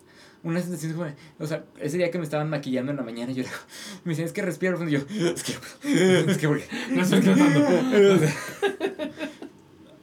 [0.43, 1.07] una sensación como,
[1.39, 3.53] o sea, ese día que me estaban maquillando en la mañana, yo era-
[4.05, 4.99] me decían, es que profundo", y yo,
[5.35, 5.53] es que,
[6.31, 7.61] es que, porque- No estoy tratando.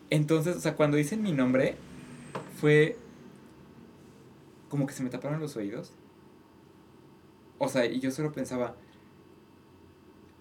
[0.10, 1.76] Entonces, o sea, cuando dicen mi nombre,
[2.56, 2.98] fue
[4.69, 5.94] como que se me taparon los oídos.
[7.57, 8.76] O sea, y yo solo pensaba,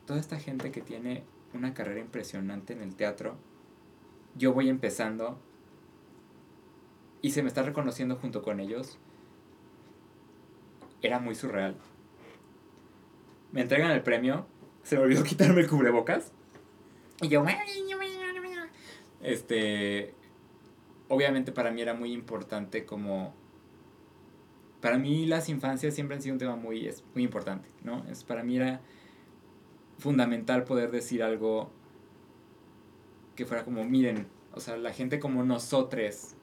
[0.07, 3.37] toda esta gente que tiene una carrera impresionante en el teatro,
[4.37, 5.39] yo voy empezando
[7.23, 8.99] y se me está reconociendo junto con ellos.
[11.03, 11.77] Era muy surreal.
[13.53, 14.47] Me entregan el premio,
[14.83, 16.33] se me olvidó quitarme el cubrebocas.
[17.23, 17.45] Y yo,
[19.23, 20.15] este,
[21.09, 23.35] obviamente para mí era muy importante como,
[24.81, 28.05] para mí las infancias siempre han sido un tema muy, es muy importante, ¿no?
[28.11, 28.81] Es, para mí era
[29.99, 31.71] fundamental poder decir algo
[33.37, 36.35] que fuera como, miren, o sea, la gente como nosotros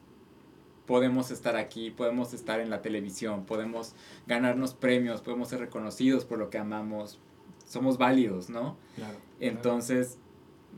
[0.86, 3.94] podemos estar aquí, podemos estar en la televisión, podemos
[4.26, 7.18] ganarnos premios, podemos ser reconocidos por lo que amamos,
[7.64, 8.76] somos válidos, ¿no?
[8.96, 9.16] Claro.
[9.40, 10.18] Entonces,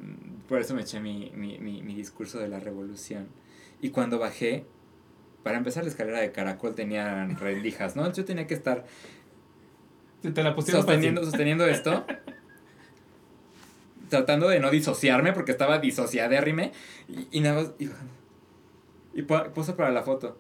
[0.01, 3.28] mm, por eso me eché mi, mi, mi, mi discurso de la revolución.
[3.85, 4.65] Y cuando bajé,
[5.43, 8.11] para empezar la escalera de caracol tenía rendijas, ¿no?
[8.11, 8.86] Yo tenía que estar
[10.23, 12.06] Te, te la sosteniendo, sosteniendo esto,
[14.09, 16.73] tratando de no disociarme porque estaba disociadérrime
[17.09, 17.90] y, y nada más, y.
[19.16, 20.36] Y pu- puse para la foto.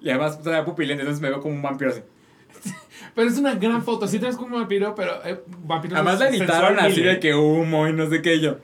[0.00, 2.00] Y además traía pupilente, entonces me veo como un vampiro así.
[3.14, 4.08] Pero es una gran foto.
[4.08, 7.86] Sí tienes como un vampiro, pero eh, vampiro Además la editaron así de que humo
[7.88, 8.58] y no sé qué yo.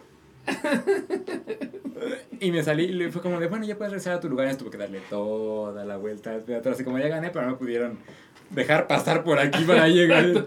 [2.41, 4.51] Y me salí y fue como de, bueno, ya puedes regresar a tu lugar.
[4.53, 6.73] Y tuve que darle toda la vuelta al teatro.
[6.73, 7.99] Así como ya gané, pero no me pudieron
[8.51, 10.27] dejar pasar por aquí para llegar.
[10.27, 10.39] Y,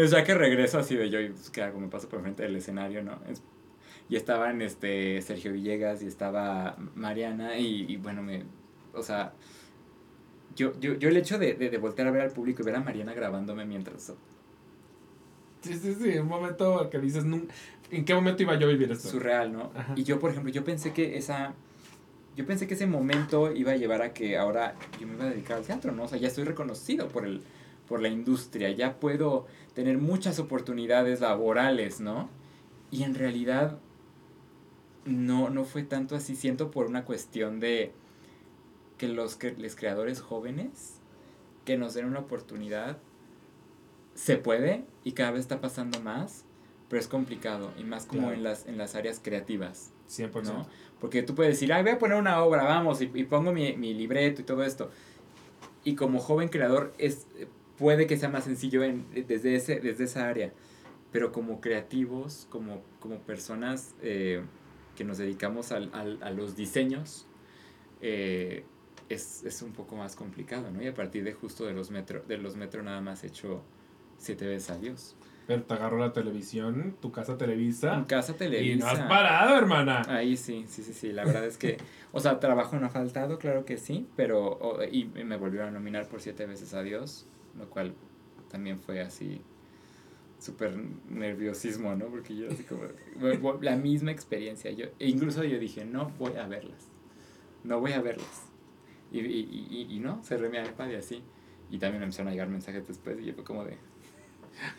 [0.00, 1.80] o sea que regreso así de yo, y pues, ¿qué hago?
[1.80, 3.18] Me paso por frente del escenario, ¿no?
[3.28, 3.42] Es-
[4.10, 8.42] y estaban este, Sergio Villegas y estaba Mariana y, y bueno, me,
[8.94, 9.34] o sea,
[10.56, 12.76] yo, yo, yo el hecho de, de, de voltear a ver al público y ver
[12.76, 14.14] a Mariana grabándome mientras
[15.60, 17.48] Sí, sí, sí, un momento que dices, "Nun-
[17.90, 19.08] ¿en qué momento iba yo a vivir esto?
[19.08, 19.70] surreal, ¿no?
[19.74, 19.94] Ajá.
[19.96, 21.54] Y yo, por ejemplo, yo pensé que esa,
[22.36, 25.30] yo pensé que ese momento iba a llevar a que ahora yo me iba a
[25.30, 26.04] dedicar al teatro, ¿no?
[26.04, 27.42] O sea, ya estoy reconocido por el,
[27.88, 32.28] por la industria, ya puedo tener muchas oportunidades laborales, ¿no?
[32.90, 33.78] Y en realidad
[35.04, 37.92] no, no fue tanto así, siento por una cuestión de
[38.98, 41.00] que los, cre- los creadores jóvenes
[41.64, 42.98] que nos den una oportunidad
[44.14, 46.44] se puede y cada vez está pasando más,
[46.88, 48.34] pero es complicado y más como Claro.
[48.34, 49.92] en, las, en las áreas creativas.
[50.08, 50.42] 100%.
[50.44, 50.66] ¿no?
[51.00, 53.76] Porque tú puedes decir, ay, voy a poner una obra, vamos, y, y pongo mi,
[53.76, 54.90] mi libreto y todo esto.
[55.84, 57.26] Y como joven creador, es,
[57.76, 60.52] puede que sea más sencillo en, desde, ese, desde esa área.
[61.12, 64.42] Pero como creativos, como, como personas eh,
[64.96, 67.26] que nos dedicamos al, al- a los diseños,
[68.00, 68.64] eh,
[69.08, 70.82] es, es un poco más complicado, ¿no?
[70.82, 73.62] Y a partir de justo de los metro, de los metro nada más he hecho
[74.18, 75.16] siete veces adiós.
[75.48, 77.94] Pero te agarró la televisión, tu casa Televisa.
[77.94, 78.74] En casa Televisa.
[78.74, 80.02] Y no has parado, hermana.
[80.06, 81.10] Ahí sí, sí, sí, sí.
[81.10, 81.78] La verdad es que,
[82.12, 85.72] o sea, trabajo no ha faltado, claro que sí, pero, o- y me volvieron a
[85.72, 87.26] nominar por siete veces a Dios,
[87.58, 87.94] lo cual
[88.50, 89.40] también fue así,
[90.38, 90.76] súper
[91.08, 92.08] nerviosismo, ¿no?
[92.08, 92.82] Porque yo así como,
[93.62, 96.88] la misma experiencia, yo, e incluso yo dije, no voy a verlas,
[97.64, 98.42] no voy a verlas.
[99.10, 101.22] Y, y, y, y no, cerré mi iPad y así.
[101.70, 103.78] Y también me empezaron a llegar mensajes después y yo fue como de,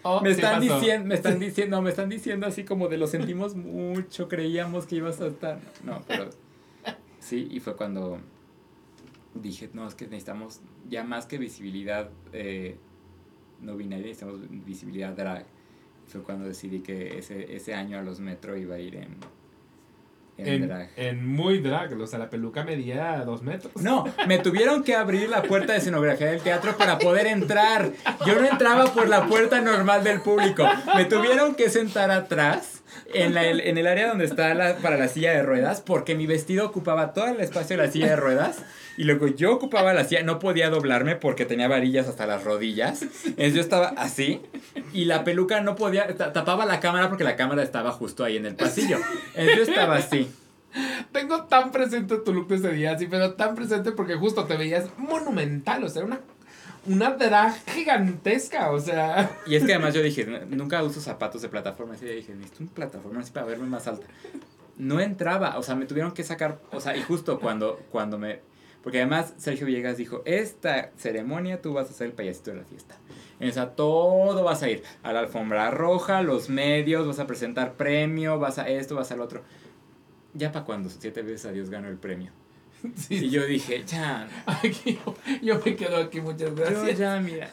[0.04, 3.56] Oh, me están diciendo, me están diciendo, me están diciendo así como de lo sentimos
[3.56, 5.60] mucho, creíamos que ibas a estar.
[5.84, 6.30] No, pero
[7.20, 8.20] sí, y fue cuando
[9.34, 12.78] dije, no, es que necesitamos ya más que visibilidad eh,
[13.62, 15.46] no binaria, necesitamos visibilidad drag.
[16.08, 19.18] Fue cuando decidí que ese, ese año a los metro iba a ir en,
[20.40, 20.90] en, En, drag.
[20.96, 23.74] en muy drag, o sea, la peluca medía dos metros.
[23.82, 27.92] No, me tuvieron que abrir la puerta de escenografía del teatro para poder entrar.
[28.26, 30.66] Yo no entraba por la puerta normal del público.
[30.96, 32.82] Me tuvieron que sentar atrás
[33.14, 36.26] en, la- en el área donde está la, para la silla de ruedas porque mi
[36.28, 38.58] vestido ocupaba todo el espacio de la silla de ruedas
[39.00, 43.02] y luego yo ocupaba la silla, no podía doblarme porque tenía varillas hasta las rodillas.
[43.02, 44.42] Entonces yo estaba así
[44.94, 48.36] y la peluca no podía, ta- tapaba la cámara porque la cámara estaba justo ahí
[48.36, 48.98] en el pasillo.
[49.36, 50.30] Entonces yo estaba así.
[51.14, 54.58] Tengo tan presente tu look de ese día, sí, pero tan presente porque justo te
[54.58, 56.20] veías monumental, o sea, una,
[56.86, 59.32] una drag gigantesca, o sea.
[59.48, 61.94] Y es que además yo dije, "N- nunca uso zapatos de plataforma.
[61.96, 64.06] Así dije, necesito un plataforma así para verme más alta.
[64.78, 68.40] No entraba, o sea, me tuvieron que sacar, o sea, y justo cuando, cuando me...
[68.84, 72.64] Porque además Sergio Villegas dijo, esta ceremonia tú vas a ser el payasito de la
[72.64, 72.96] fiesta.
[73.42, 77.74] O sea, todo vas a ir a la alfombra roja, los medios, vas a presentar
[77.74, 79.44] premio, vas a esto, vas al otro.
[80.34, 82.32] Ya para cuando siete veces a Dios ganó el premio.
[82.96, 84.98] Sí, Y yo dije, ya, Aquí,
[85.42, 86.98] yo me quedo aquí, muchas Yo gracias.
[86.98, 87.50] ya, mira.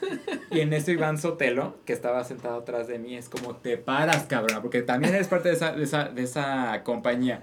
[0.52, 4.24] Y en eso Iván Sotelo, que estaba sentado atrás de mí, es como, te paras,
[4.24, 7.42] cabrón, porque también eres parte de esa, de esa, de esa compañía.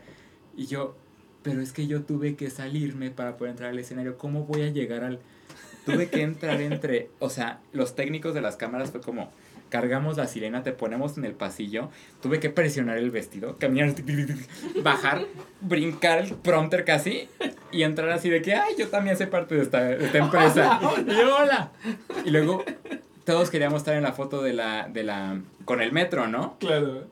[0.56, 0.96] Y yo,
[1.44, 4.18] pero es que yo tuve que salirme para poder entrar al escenario.
[4.18, 5.20] ¿Cómo voy a llegar al...?
[5.86, 7.10] Tuve que entrar entre...
[7.20, 9.32] O sea, los técnicos de las cámaras fue como,
[9.70, 11.90] cargamos la sirena, te ponemos en el pasillo.
[12.22, 13.94] Tuve que presionar el vestido, caminar,
[14.82, 15.26] bajar,
[15.62, 17.28] brincar el prompter casi
[17.72, 20.80] y entrar así de que, ay, yo también soy parte de esta, de esta empresa.
[21.06, 21.72] Y hola.
[22.24, 22.64] Y luego
[23.26, 26.58] todos queríamos estar en la foto de la, de la, con el metro, ¿no?
[26.60, 27.08] Claro.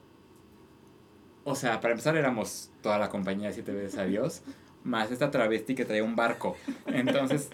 [1.43, 4.41] O sea, para empezar éramos toda la compañía de Siete veces Adiós,
[4.83, 6.57] más esta travesti que traía un barco.
[6.87, 7.49] Entonces,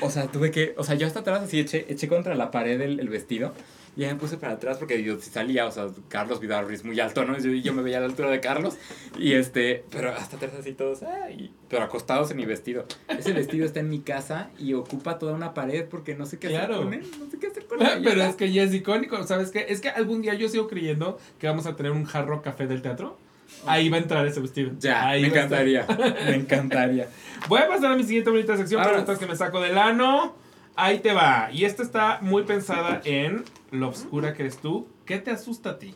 [0.00, 2.80] o sea, tuve que, o sea, yo hasta atrás así eché, eché contra la pared
[2.80, 3.52] el, el vestido
[3.96, 7.00] y ya me puse para atrás porque yo salía, o sea, Carlos Vidal es muy
[7.00, 7.36] alto, ¿no?
[7.38, 8.76] Yo, yo me veía a la altura de Carlos
[9.18, 12.86] y este, pero hasta atrás así todos, ay, pero acostados en mi vestido.
[13.08, 16.48] Ese vestido está en mi casa y ocupa toda una pared porque no sé qué
[16.48, 16.74] Claro.
[16.74, 18.00] hacer con él, no sé qué hacer con él.
[18.04, 19.66] Pero es que ya es icónico, ¿sabes qué?
[19.68, 22.82] Es que algún día yo sigo creyendo que vamos a tener un jarro café del
[22.82, 23.18] teatro.
[23.66, 24.72] Ahí va a entrar ese vestido.
[24.78, 25.86] Ya, Ahí me encantaría,
[26.26, 27.08] me encantaría.
[27.48, 28.92] Voy a pasar a mi siguiente bonita sección, Ahora.
[28.92, 30.34] preguntas que me saco del ano.
[30.76, 31.50] Ahí te va.
[31.52, 34.86] Y esta está muy pensada en lo oscura que eres tú.
[35.04, 35.94] ¿Qué te asusta a ti?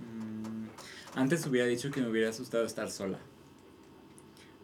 [0.00, 0.66] Mm,
[1.14, 3.18] Antes hubiera dicho que me hubiera asustado estar sola.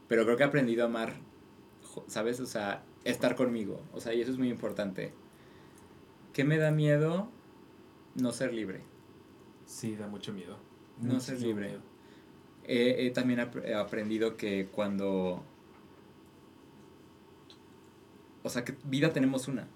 [0.09, 1.15] Pero creo que he aprendido a amar,
[2.09, 2.41] ¿sabes?
[2.41, 3.81] O sea, estar conmigo.
[3.93, 5.13] O sea, y eso es muy importante.
[6.33, 7.29] ¿Qué me da miedo?
[8.15, 8.83] No ser libre.
[9.67, 10.59] Sí, da mucho miedo.
[11.01, 11.69] No ser libre.
[11.69, 11.81] miedo.
[12.65, 15.43] He, he también ap- he aprendido que cuando...
[18.43, 19.69] O sea, que vida tenemos una.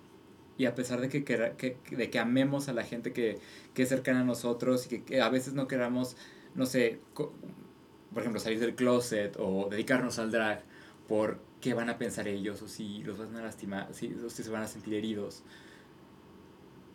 [0.56, 3.38] Y a pesar de que, que, de que amemos a la gente que,
[3.74, 6.16] que es cercana a nosotros y que, que a veces no queramos,
[6.54, 10.62] no sé, por ejemplo, salir del closet o dedicarnos al drag
[11.08, 14.42] por qué van a pensar ellos o si los van a lastimar, si, o si
[14.42, 15.42] se van a sentir heridos.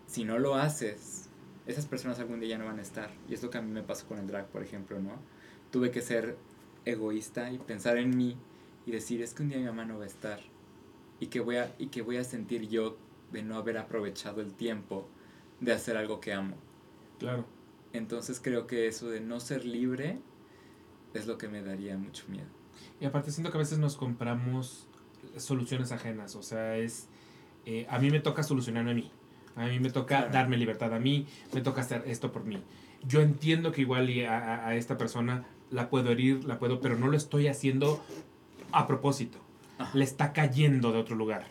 [0.08, 1.29] Si no lo haces,
[1.68, 3.12] esas personas algún día ya no van a estar.
[3.28, 5.12] Y es lo que a mí me pasó con el drag, por ejemplo, ¿no?
[5.72, 6.38] Tuve que ser
[6.86, 8.38] egoísta y pensar en mí
[8.86, 10.40] y decir, es que un día mi mamá no va a estar.
[11.20, 12.98] Y que voy a, y que voy a sentir yo
[13.32, 15.08] de no haber aprovechado el tiempo
[15.60, 16.56] de hacer algo que amo.
[17.20, 17.46] Claro.
[17.94, 20.20] Entonces creo que eso de no ser libre
[21.14, 22.48] es lo que me daría mucho miedo.
[23.00, 24.88] Y aparte siento que a veces nos compramos
[25.38, 27.08] soluciones ajenas, o sea, es,
[27.66, 29.12] eh, a mí me toca solucionarme a mí,
[29.60, 30.32] a mí me toca Claro.
[30.34, 32.62] darme libertad a mí, me toca hacer esto por mí.
[33.08, 37.08] Yo entiendo que igual y a, esta persona la puedo herir, la puedo, pero no
[37.08, 38.04] lo estoy haciendo
[38.72, 39.38] a propósito.
[39.78, 39.98] Ajá.
[39.98, 41.46] Le está cayendo de otro lugar.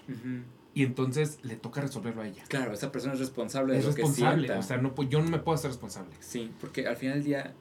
[0.74, 2.44] Y entonces le toca resolverlo a ella.
[2.48, 4.58] Claro, esa persona es responsable de Es lo que responsable, sienta.
[4.58, 6.14] o sea, no, yo no me puedo hacer responsable.
[6.20, 7.54] Sí, porque al final del día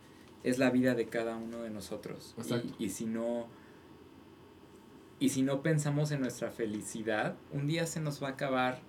[0.43, 2.35] es la vida de cada uno de nosotros.
[2.77, 3.47] Y si no.
[5.19, 8.81] Y si no pensamos en nuestra felicidad, un día se nos va a acabar.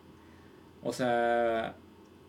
[0.82, 1.76] O sea,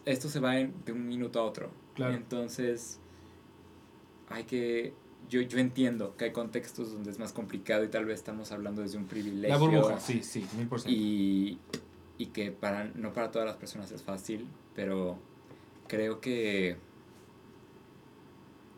[0.06, 1.70] esto se va en- de un minuto a otro.
[1.96, 2.14] Claro.
[2.16, 3.00] Entonces,
[4.30, 4.94] hay que.
[5.30, 8.82] Yo, yo entiendo que hay contextos donde es más complicado y tal vez estamos hablando
[8.82, 9.50] desde un privilegio.
[9.50, 11.00] La burbuja, sí, sí, mil por ciento.
[11.00, 11.60] Y,
[12.18, 15.20] y que para, no para todas las personas es fácil, pero
[15.88, 16.78] creo que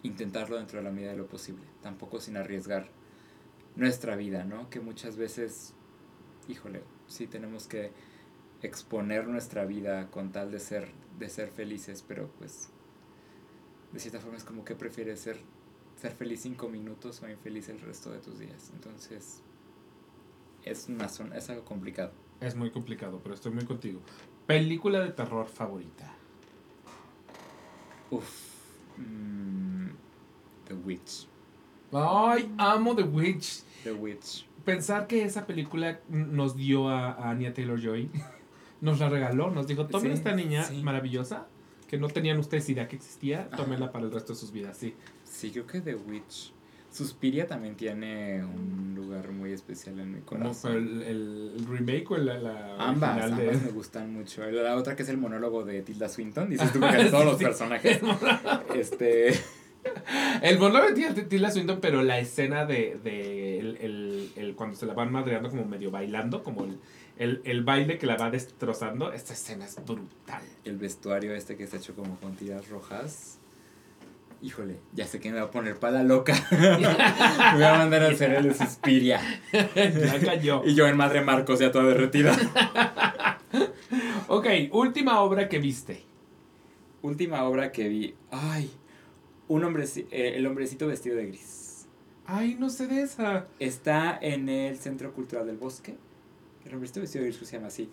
[0.03, 2.89] intentarlo dentro de la medida de lo posible, tampoco sin arriesgar
[3.75, 4.69] nuestra vida, ¿no?
[4.69, 5.73] Que muchas veces,
[6.49, 7.91] híjole, sí tenemos que
[8.61, 12.69] exponer nuestra vida con tal de ser, de ser felices, pero pues
[13.91, 15.37] de cierta forma es como que prefieres ser,
[15.95, 18.71] ser feliz cinco minutos o infeliz el resto de tus días.
[18.73, 19.41] Entonces,
[20.63, 22.11] es, una zona, es algo complicado.
[22.39, 23.99] Es muy complicado, pero estoy muy contigo.
[24.47, 26.11] Película de terror favorita.
[28.09, 28.51] Uf.
[28.97, 29.89] mm,
[30.67, 31.27] The Witch.
[31.91, 33.63] Ay, amo The Witch.
[33.83, 34.47] The Witch.
[34.65, 38.09] Pensar que esa película nos dio a, a Anya Taylor Joy,
[38.81, 40.81] nos la regaló, nos dijo, tomen Sí, esta niña sí.
[40.83, 41.47] maravillosa,
[41.87, 43.63] que no tenían ustedes idea que existía, Ajá.
[43.63, 44.93] tómenla para el resto de sus vidas, sí.
[45.23, 46.51] Sí, creo que The Witch.
[46.91, 50.73] Suspiria también tiene un lugar muy especial en mi corazón.
[50.75, 54.43] el, el remake o la, la Ambas, original de- ambas me gustan mucho.
[54.51, 58.01] La otra que es el monólogo de Tilda Swinton, dices tú que todos los personajes.
[58.75, 59.33] Este,
[60.41, 64.85] El monólogo de Tilda- Swinton, pero la escena de, de el, el- el- cuando se
[64.85, 66.77] la van madreando como medio bailando, como el,
[67.17, 70.41] el, el baile que la va destrozando, esta escena es brutal.
[70.65, 73.37] el vestuario este que está hecho como con tiras rojas.
[74.43, 76.33] Híjole, ya sé que me va a poner pala loca.
[76.51, 76.57] me
[77.53, 79.21] voy a mandar a hacer el Suspiria.
[79.53, 80.63] ya cayó.
[80.65, 82.35] Y yo en Madre Marcos ya toda derretida.
[84.27, 86.03] Ok, última obra que viste.
[87.01, 88.15] Última obra que vi.
[88.31, 88.71] Ay,
[89.51, 91.85] un hombre, el hombrecito vestido de gris.
[92.25, 93.47] Ay, no sé de esa.
[93.59, 95.97] Está en el Centro Cultural del Bosque.
[96.63, 97.89] El hombrecito vestido de gris se llama así.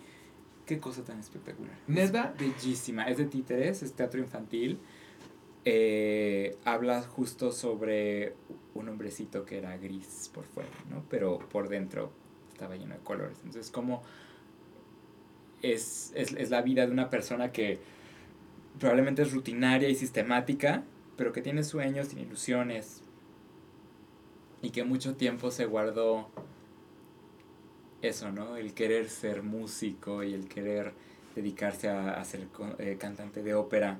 [0.65, 1.75] Qué cosa tan espectacular.
[1.87, 2.33] ¿Neta?
[2.39, 3.09] Bellísima.
[3.09, 4.79] Es de títeres, es teatro infantil.
[5.65, 8.35] Eh, habla justo sobre
[8.73, 11.03] un hombrecito que era gris por fuera, ¿no?
[11.09, 12.13] Pero por dentro
[12.53, 13.37] estaba lleno de colores.
[13.43, 14.01] Entonces, como
[15.61, 17.79] es, es, es la vida de una persona que
[18.79, 20.85] probablemente es rutinaria y sistemática,
[21.19, 23.01] pero que tiene sueños, tiene ilusiones,
[24.61, 26.29] y que mucho tiempo se guardó
[28.01, 28.55] eso, ¿no?
[28.55, 30.93] El querer ser músico y el querer
[31.35, 32.47] dedicarse a, a ser
[32.77, 33.99] eh, cantante de ópera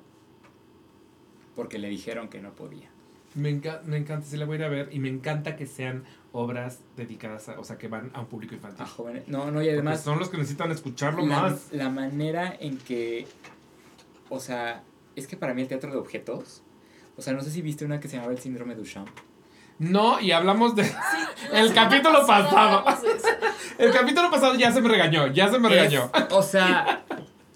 [1.57, 2.89] porque le dijeron que no podía.
[3.35, 5.67] Me, enca- me encanta, sí la voy a ir a ver y me encanta que
[5.67, 8.81] sean obras dedicadas a, o sea, que van a un público infantil.
[8.83, 9.27] A jóvenes.
[9.27, 11.73] No, no, y Porque además son los que necesitan escucharlo la, más.
[11.73, 13.27] la manera en que,
[14.29, 14.83] o sea,
[15.17, 16.63] es que para mí el teatro de objetos,
[17.19, 19.07] o sea, no sé si viste una que se llamaba el síndrome de Duchamp.
[19.77, 20.89] No, y hablamos de...
[21.53, 22.83] el capítulo pasado.
[23.77, 26.11] El capítulo pasado ya se me regañó, ya se me regañó.
[26.13, 27.03] Es- o sea,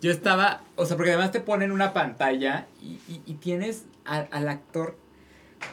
[0.01, 4.27] yo estaba, o sea, porque además te ponen una pantalla y, y- y tienes a-
[4.31, 4.97] al actor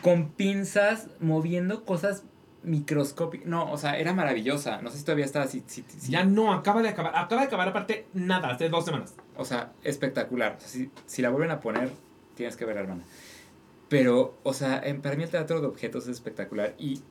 [0.03, 2.25] con pinzas moviendo cosas
[2.62, 3.47] microscópicas.
[3.47, 4.83] No, o sea, era maravillosa.
[4.83, 5.62] No sé si todavía está así.
[5.67, 7.12] si- si- Ya no, acaba de acabar.
[7.17, 9.15] Acaba de acabar aparte nada, hace dos semanas.
[9.37, 10.57] O sea, espectacular.
[10.57, 11.91] O sea, si, si la vuelven a poner,
[12.35, 13.03] tienes que verla, hermana.
[13.91, 16.75] Pero, o sea, en, para mí el teatro de objetos es espectacular.
[16.79, 17.03] Y,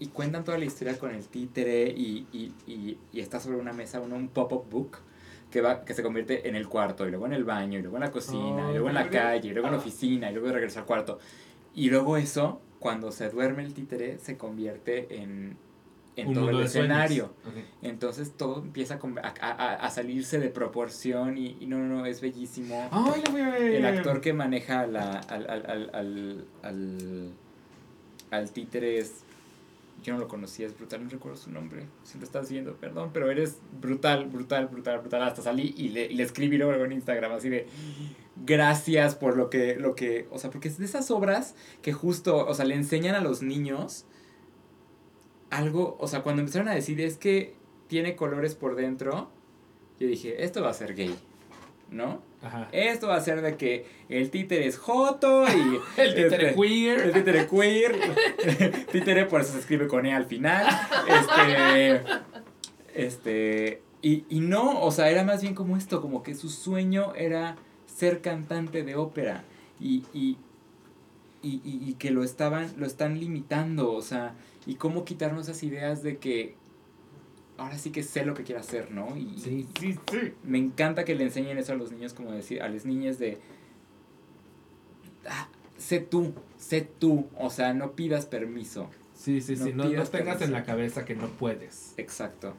[0.00, 3.72] y cuentan toda la historia con el títere y, y, y, y está sobre una
[3.72, 4.96] mesa uno, un pop-up book
[5.50, 7.98] que, va, que se convierte en el cuarto, y luego en el baño, y luego
[7.98, 10.50] en la cocina, y luego en la calle, y luego en la oficina, y luego
[10.50, 11.18] regresa al cuarto.
[11.74, 15.58] Y luego eso, cuando se duerme el títere, se convierte en,
[16.16, 17.30] en Un todo el escenario.
[17.82, 22.20] Entonces todo empieza a, a, a- salirse de proporción y, y no, no, no, es
[22.20, 22.88] bellísimo.
[23.32, 23.74] Ver.
[23.74, 27.30] El actor que maneja la, al, al, al, al, al,
[28.30, 29.22] al títere es...
[30.04, 31.86] Yo no lo conocía, es brutal, no recuerdo su nombre.
[32.04, 35.22] Si lo estás viendo, perdón, pero eres brutal, brutal, brutal, brutal.
[35.22, 37.66] Hasta salí y le, y le escribí luego en Instagram así de...
[38.44, 40.28] Gracias por lo que, lo que...
[40.30, 43.42] O sea, porque es de esas obras que justo, o sea, le enseñan a los
[43.42, 44.04] niños
[45.50, 45.96] algo...
[46.00, 47.54] O sea, cuando empezaron a decir es que
[47.88, 49.30] tiene colores por dentro,
[50.00, 51.14] yo dije, esto va a ser gay,
[51.90, 52.20] ¿no?
[52.42, 52.68] Ajá.
[52.72, 55.80] Esto va a ser de que el títere es joto y...
[56.00, 56.98] El títere este, queer.
[57.00, 58.86] El títere queer.
[58.92, 60.66] títere por eso se escribe con E al final.
[61.08, 62.02] Este...
[62.94, 63.82] Este...
[64.02, 67.56] Y, y no, o sea, era más bien como esto, como que su sueño era
[67.86, 69.42] ser cantante de ópera.
[69.80, 70.36] Y, y,
[71.42, 74.34] y, y- y que lo estaban, lo están limitando, o sea,
[74.66, 76.56] y cómo quitarnos esas ideas de que
[77.56, 79.16] ahora sí que sé lo que quiero hacer, ¿no?
[79.16, 80.32] Y, Sí, sí, sí.
[80.44, 83.38] me encanta que le enseñen eso a los niños, como decir, a las niñas de,
[85.28, 85.48] ah,
[85.78, 88.90] sé tú, sé tú, o sea, no pidas permiso.
[89.14, 89.72] Sí, sí, sí.
[89.72, 90.44] No tengas permiso.
[90.44, 91.94] en la cabeza que no puedes.
[91.96, 92.54] Exacto.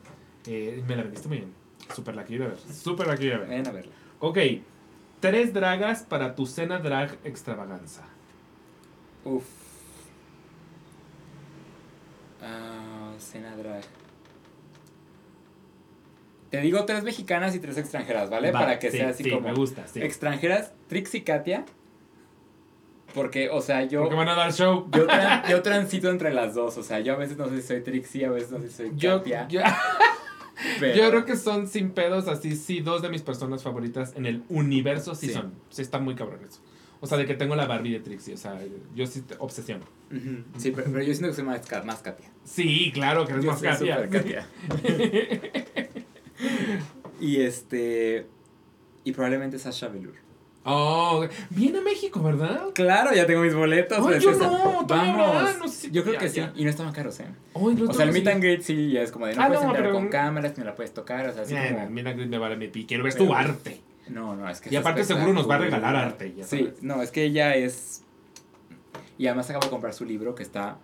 [0.48, 1.54] Eh, me la vendiste muy bien.
[1.94, 2.58] Súper la quiero ver.
[2.60, 3.50] Súper la quiero ver.
[3.50, 3.92] Ven a verla.
[4.20, 4.38] Ok.
[5.20, 8.04] Tres dragas para tu cena drag extravaganza.
[9.24, 9.46] Uf.
[12.48, 13.12] Ah.
[16.50, 18.52] Te digo tres mexicanas y tres extranjeras, ¿vale?
[18.52, 20.02] Va, Para que sí, sea así sí, como me gusta, sí.
[20.02, 21.66] extranjeras, Trix y Katia.
[23.14, 24.88] Porque, o sea, yo Porque van a dar show.
[24.92, 27.68] yo, tran- yo transito entre las dos, o sea, yo a veces no sé si
[27.68, 29.48] soy Trixie, a veces no sé si soy Yo, Katia.
[29.50, 29.62] yo,
[30.80, 34.26] pero- yo creo que son sin pedos, así, sí, dos de mis personas favoritas en
[34.26, 35.54] el universo sí, son.
[35.70, 36.60] Sí, está muy cabrón eso.
[37.00, 38.60] O sea, de que tengo la Barbie de Trixie, o sea,
[38.96, 39.24] yo sí.
[39.30, 42.30] Ujú, Sí, pero, pero yo siento que soy más, más Katia.
[42.44, 44.48] Sí, claro, que eres Yo más soy Katia.
[47.20, 48.26] y este.
[49.04, 50.16] Y probablemente Sasha Velour.
[50.70, 52.66] Oh, viene a México, ¿verdad?
[52.74, 54.00] Claro, ya tengo mis boletos.
[54.00, 55.18] Ay, pues, yo no, Vamos.
[55.18, 55.90] no, no sé.
[55.92, 56.36] yo creo Ya, que sí.
[56.38, 56.52] ya.
[56.58, 57.26] Y no estaban caros, ¿eh?
[57.56, 58.30] Ay, los O sea, el meet sí.
[58.32, 60.58] and greet sí, ya es como de no Ah, puedes no, entrar pero- con cámaras,
[60.58, 61.90] ni la puedes tocar, o sea, así como.
[61.90, 62.86] mira, me vale mi pi.
[62.86, 63.80] Quiero ver Pero- tu arte.
[64.10, 66.84] No, no, es que Y aparte seguro nos va a regalar arte, ya Sí, sabes.
[66.84, 68.04] no, es que ella es.
[69.18, 70.78] Y además acabo de comprar su libro que está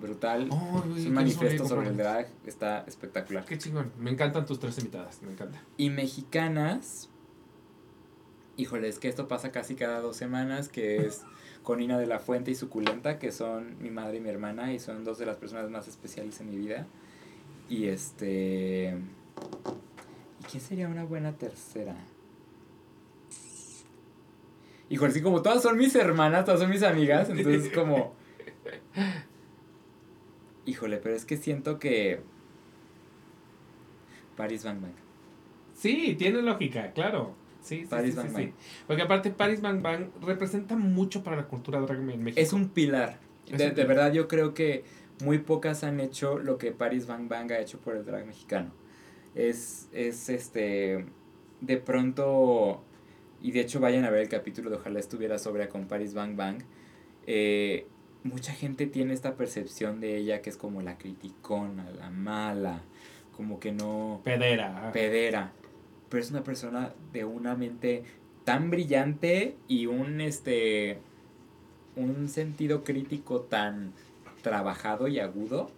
[0.00, 0.48] brutal.
[0.48, 3.44] Güey, es un ¿qué manifiesto sobre el drag, está espectacular.
[3.44, 3.92] Qué chingón.
[3.98, 5.22] Me encantan tus tres invitadas.
[5.22, 5.62] Me encanta.
[5.76, 7.08] Y mexicanas.
[8.56, 11.22] Híjole, es que esto pasa casi cada dos semanas, que es
[11.62, 14.78] con Ina de la Fuente y Suculenta, que son mi madre y mi hermana, y
[14.78, 16.86] son dos de las personas más especiales en mi vida.
[17.68, 18.94] Y este...
[20.40, 21.94] ¿Y quién sería una buena tercera?
[24.92, 28.14] Híjole, sí, como todas son mis hermanas, todas son mis amigas, entonces como...
[30.66, 32.20] Híjole, pero es que siento que...
[34.36, 34.92] Paris Bang Bang.
[35.74, 37.34] Sí, tiene lógica, claro.
[37.62, 38.44] Sí, sí, Paris sí, Bang sí, Bang.
[38.44, 38.52] sí.
[38.86, 42.40] Porque aparte Paris Bang Bang representa mucho para la cultura drag en México.
[42.40, 43.18] Es un pilar.
[43.50, 44.84] Es De, un de verdad, yo creo que
[45.24, 48.72] muy pocas han hecho lo que Paris Bang Bang ha hecho por el drag mexicano.
[49.34, 51.06] Es, es este.
[51.62, 52.84] De pronto.
[53.42, 56.36] Y de hecho, vayan a ver el capítulo de Ojalá estuviera sobria con Paris Bang
[56.36, 56.62] Bang.
[57.26, 57.86] eh,
[58.24, 62.82] mucha gente tiene esta percepción de ella que es como la criticona, la mala,
[63.36, 64.92] como que no pedera.
[64.92, 65.52] pedera.
[66.08, 68.04] Pero es una persona de una mente
[68.44, 70.98] tan brillante y un este
[71.96, 73.92] un sentido crítico tan
[74.42, 75.70] trabajado y agudo.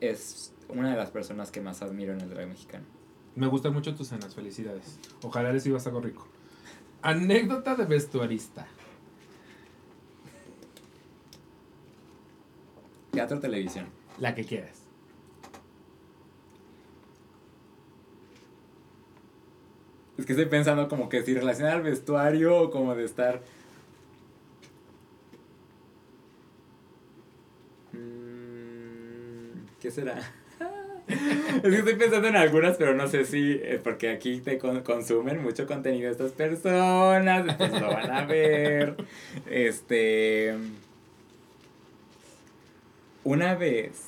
[0.00, 2.84] Es una de las personas que más admiro en el drag mexicano.
[3.36, 4.98] Me gustan mucho tus cenas, felicidades.
[5.22, 6.26] Ojalá les ibas algo rico.
[7.02, 8.66] Anécdota de vestuarista.
[13.12, 13.86] Teatro televisión.
[14.18, 14.82] La que quieras.
[20.16, 23.42] Es que estoy pensando como que si relaciona al vestuario o como de estar.
[27.92, 30.18] Mm, ¿Qué será?
[31.56, 34.82] Es que estoy pensando en algunas, pero no sé si, eh, porque aquí te con-
[34.82, 38.96] consumen mucho contenido estas personas, entonces lo van a ver.
[39.48, 40.54] Este.
[43.24, 44.02] Una vez.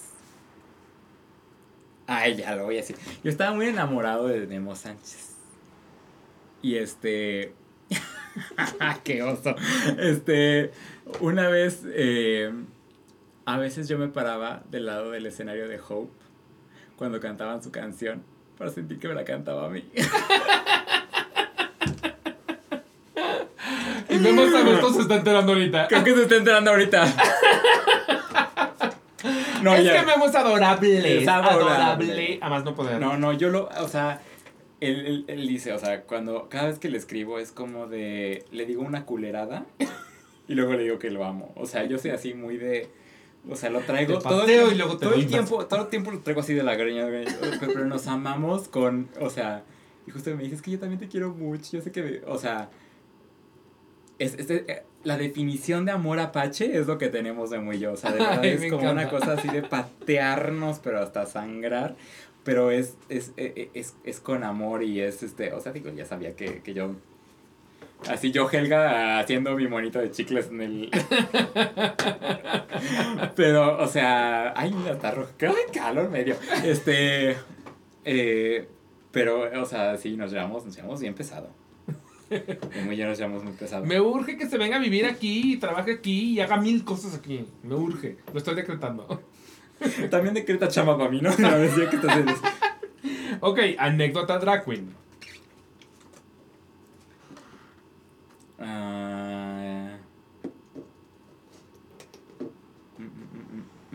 [2.06, 2.96] Ay, ya lo voy a decir.
[3.22, 5.34] Yo estaba muy enamorado de Nemo Sánchez.
[6.62, 7.52] Y este.
[9.04, 9.54] ¡Qué oso!
[9.98, 10.70] Este.
[11.20, 11.82] Una vez.
[11.86, 12.52] eh,
[13.44, 16.12] a veces yo me paraba del lado del escenario de Hope
[16.98, 18.22] cuando cantaban su canción
[18.58, 19.84] para sentir que me la cantaba a mí.
[24.10, 25.86] Y Memo Sagosto se está enterando ahorita.
[25.86, 27.06] Creo que se está enterando ahorita.
[29.62, 31.22] No, es que Memo es adorable.
[31.22, 32.38] Es adorable.
[32.40, 33.00] A más no poder.
[33.00, 34.22] No, no, yo lo, o sea,
[34.80, 38.44] él, él, él dice, o sea, cuando, cada vez que le escribo es como de,
[38.50, 39.66] le digo una culerada
[40.48, 41.52] y luego le digo que lo amo.
[41.56, 42.88] O sea, yo soy así muy de,
[43.48, 46.10] o sea, lo traigo todo, el, y luego te todo el tiempo, todo el tiempo
[46.10, 47.06] lo traigo así de la greña,
[47.60, 49.64] pero, nos amamos con, o sea,
[50.06, 52.20] y justo me dice, es que yo también te quiero mucho, yo sé que, me-
[52.26, 52.70] o sea,
[54.18, 57.92] es, es eh, la definición de amor apache es lo que tenemos de muy yo,
[57.92, 61.96] o sea, de verdad Ay, es como una cosa así de patearnos, pero hasta sangrar,
[62.44, 65.90] pero es, es, eh, eh, es, es con amor y es, este, o sea, digo,
[65.90, 66.92] ya sabía que, que yo...
[68.06, 70.90] Así yo, Helga, haciendo mi monito de chicles en el...
[73.36, 75.30] Pero, o sea, ay, hasta rojo.
[75.36, 76.36] ¡Qué calor medio!
[76.64, 77.36] Este.
[78.04, 78.68] eh,
[79.10, 81.50] pero, o sea, sí, nos llevamos, nos llevamos bien pesado.
[82.84, 83.84] Muy ya nos llevamos muy pesado.
[83.84, 87.14] Me urge que se venga a vivir aquí, y trabaje aquí y haga mil cosas
[87.14, 87.46] aquí.
[87.62, 88.18] Me urge.
[88.32, 89.22] Lo estoy decretando.
[90.10, 91.30] También decreta chamba para mí, ¿no?
[91.38, 92.42] No, decía que en eso.
[93.40, 94.94] Ok, anécdota drag queen.
[98.58, 99.96] Mm,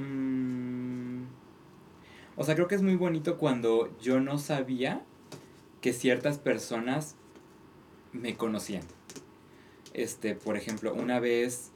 [0.02, 1.28] mm.
[2.36, 5.04] O sea, creo que es muy bonito cuando yo no sabía
[5.82, 7.16] que ciertas personas
[8.12, 8.84] me conocían.
[9.94, 11.72] Este, por ejemplo, una vez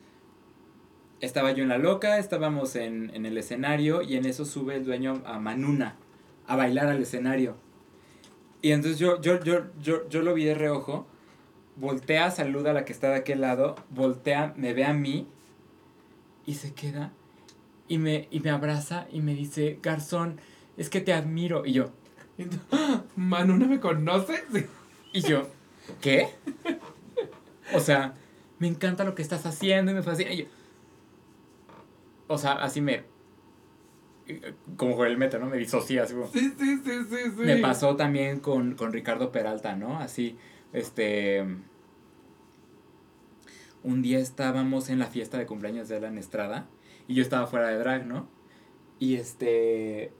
[1.21, 4.85] estaba yo en la loca, estábamos en, en el escenario y en eso sube el
[4.85, 5.95] dueño a Manuna
[6.47, 7.55] a bailar al escenario.
[8.61, 11.05] Y entonces yo, yo, yo, yo, yo lo vi de reojo,
[11.77, 15.27] voltea, saluda a la que está de aquel lado, voltea, me ve a mí
[16.45, 17.13] y se queda
[17.87, 20.39] y me, y me abraza y me dice, Garzón,
[20.75, 21.65] es que te admiro.
[21.65, 21.91] Y yo,
[23.15, 24.43] Manu, ¿no me conoces?
[25.13, 25.47] y yo,
[26.01, 26.29] ¿qué?
[27.73, 28.13] O sea,
[28.59, 30.31] me encanta lo que estás haciendo y me fascina.
[30.31, 30.45] Y yo,
[32.27, 33.03] o sea, así me,
[34.75, 35.47] como el metro, ¿no?
[35.47, 35.65] Me
[36.13, 36.27] como...
[36.27, 37.41] Sí, sí, sí, sí, sí.
[37.43, 39.99] Me pasó también con, con Ricardo Peralta, ¿no?
[39.99, 40.37] Así,
[40.73, 41.45] este...
[43.83, 46.67] Un día estábamos en la fiesta de cumpleaños de Alan Estrada
[47.07, 48.27] y yo estaba fuera de drag, ¿no?
[48.99, 50.11] Y este...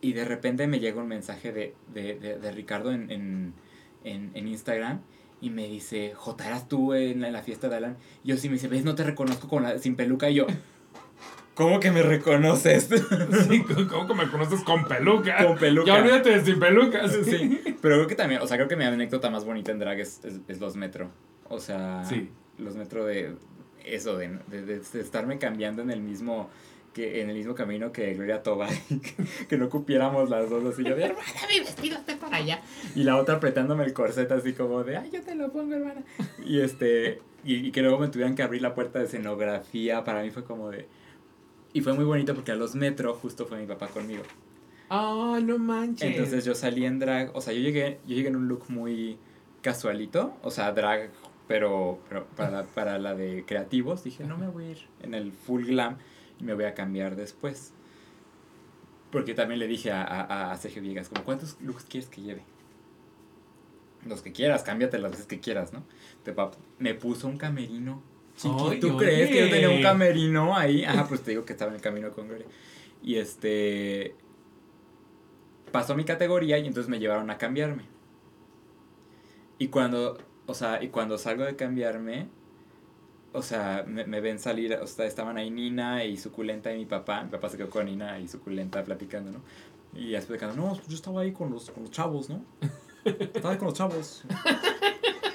[0.00, 3.54] Y de repente me llega un mensaje de, de, de, de Ricardo en, en,
[4.04, 5.02] en, Instagram
[5.42, 7.96] y me dice, J, ¿eras tú en la, en la fiesta de Alan?
[8.24, 8.84] Y yo sí me dice, ¿ves?
[8.84, 10.30] No te reconozco con la, sin peluca.
[10.30, 10.46] Y yo,
[11.54, 12.88] ¿cómo que me reconoces?
[13.48, 15.44] Sí, ¿Cómo que me conoces con peluca?
[15.44, 15.86] Con peluca.
[15.86, 17.12] Ya olvídate de sin pelucas.
[17.24, 20.00] Sí, pero creo que también, o sea, creo que mi anécdota más bonita en drag
[20.00, 21.10] es, es, es los metro.
[21.48, 22.30] O sea, Sí.
[22.58, 23.34] los metro de
[23.84, 26.50] eso, de, de, de- de estarme cambiando en el mismo
[26.92, 30.82] que en el mismo camino que Gloria Toba, que, que no cupiéramos las dos así
[30.82, 32.60] yo de hermana, mi vestido está para allá.
[32.96, 36.02] Y la otra apretándome el corset así como de ay yo te lo pongo, hermana.
[36.44, 40.22] Y este, y, y que luego me tuvieran que abrir la puerta de escenografía, para
[40.22, 40.88] mí fue como de.
[41.72, 44.22] Y fue muy bonito porque a los metro justo fue mi papá conmigo.
[44.88, 46.10] Ah, no manches.
[46.10, 49.18] Entonces yo salí en drag, o sea, yo llegué, yo llegué en un look muy
[49.62, 51.10] casualito, o sea, drag,
[51.46, 55.14] pero, pero para, la, para la de creativos, dije, no me voy a ir en
[55.14, 55.98] el full glam
[56.40, 57.72] y me voy a cambiar después.
[59.12, 62.42] Porque también le dije a, a, a Sergio Villegas, como, ¿cuántos looks quieres que lleve?
[64.06, 65.84] Los que quieras, cámbiate las veces que quieras, ¿no?
[66.24, 66.34] Te
[66.78, 68.02] me puso un camerino.
[68.42, 70.84] ¿Tú crees que yo tenía un camerino ahí?
[70.84, 72.46] Ajá, pues te digo que estaba en el camino con Gloria.
[73.02, 74.14] Y este
[75.72, 77.84] pasó mi categoría y entonces me llevaron a cambiarme.
[79.58, 82.28] Y cuando, o sea, y cuando salgo de cambiarme,
[83.32, 86.86] o sea, me, me ven salir, o sea, estaban ahí Nina y Suculenta y mi
[86.86, 87.22] papá.
[87.22, 89.42] Mi papá se quedó con Nina y Suculenta platicando, ¿no?
[89.92, 90.20] Y de
[90.56, 92.44] no, yo estaba ahí con los, con los chavos, ¿no?
[93.04, 94.24] Estaba ahí con los chavos.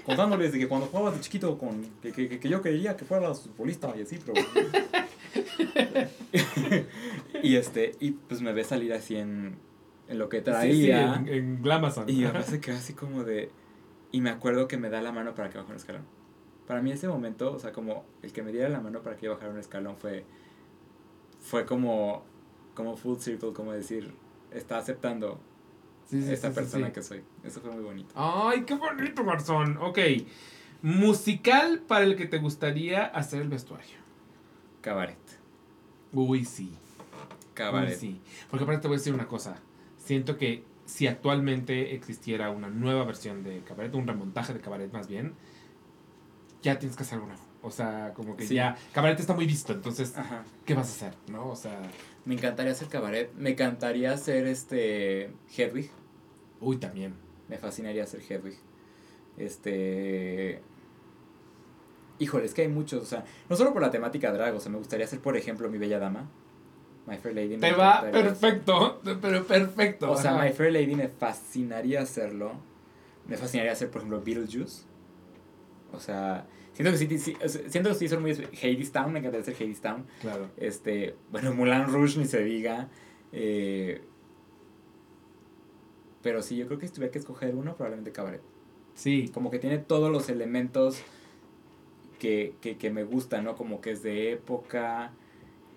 [0.06, 3.42] Contándoles de que cuando jugabas de chiquito, con, que, que, que yo quería que fueras
[3.42, 4.36] futbolista y así, pero...
[7.44, 9.58] y este, y pues me ve salir así en,
[10.08, 10.72] en lo que traía.
[10.72, 12.06] Sí, sí, en, en Glamazon.
[12.08, 13.52] Y papá se quedó así como de...
[14.12, 16.04] Y me acuerdo que me da la mano para que baje un escalón.
[16.68, 19.26] Para mí ese momento, o sea, como el que me diera la mano para que
[19.26, 20.26] yo bajara un escalón fue...
[21.40, 22.24] Fue como...
[22.74, 24.14] Como full circle, como decir...
[24.52, 25.40] Está aceptando
[26.06, 27.24] Sí, sí, esta sí, persona que soy.
[27.44, 28.14] Eso fue muy bonito.
[28.16, 29.78] Ay, qué bonito, garzón.
[29.78, 30.00] Ok.
[30.82, 33.98] Musical para el que te gustaría hacer el vestuario.
[34.82, 35.18] Cabaret.
[36.14, 36.72] Uy, sí.
[37.54, 37.94] Cabaret.
[37.94, 38.22] Uy, sí.
[38.50, 39.56] Porque aparte te voy a decir una cosa.
[39.98, 45.08] Siento que si actualmente existiera una nueva versión de Cabaret, un remontaje de Cabaret más
[45.08, 45.34] bien,
[46.62, 47.42] ya tienes que hacer nuevo.
[47.64, 48.54] O sea, como que Sí.
[48.54, 48.78] ya.
[48.94, 50.44] Cabaret está muy visto, entonces, Ajá.
[50.66, 51.18] ¿qué vas a hacer?
[51.32, 51.50] ¿No?
[51.50, 51.82] O sea.
[52.26, 53.32] Me encantaría hacer cabaret.
[53.36, 55.92] Me encantaría hacer este Hedwig.
[56.60, 57.14] Uy, también.
[57.48, 58.58] Me fascinaría ser Hedwig.
[59.38, 60.62] Este.
[62.18, 64.72] Híjole, es que hay muchos, o sea, no solo por la temática drag, o sea,
[64.72, 66.30] me gustaría ser, por ejemplo, mi bella dama.
[67.06, 67.58] My Fair Lady.
[67.58, 70.12] Te va perfecto, pero perfecto.
[70.12, 72.54] O sea, My Fair Lady me fascinaría hacerlo.
[73.28, 74.86] Me fascinaría hacer, por ejemplo, Beetlejuice.
[75.96, 77.36] O sea, siento que sí, sí
[77.70, 80.06] siento que sí son muy Town, me encantaría ser Town.
[80.22, 80.50] Claro.
[80.58, 82.90] Este, bueno, Mulan Rouge ni se diga.
[83.32, 84.02] Eh,
[86.22, 88.42] pero sí, yo creo que si tuviera que escoger uno, probablemente Cabaret.
[88.96, 89.30] Sí.
[89.34, 91.00] Como que tiene todos los elementos
[92.18, 93.56] que, que, que me gustan, ¿no?
[93.56, 95.12] Como que es de época.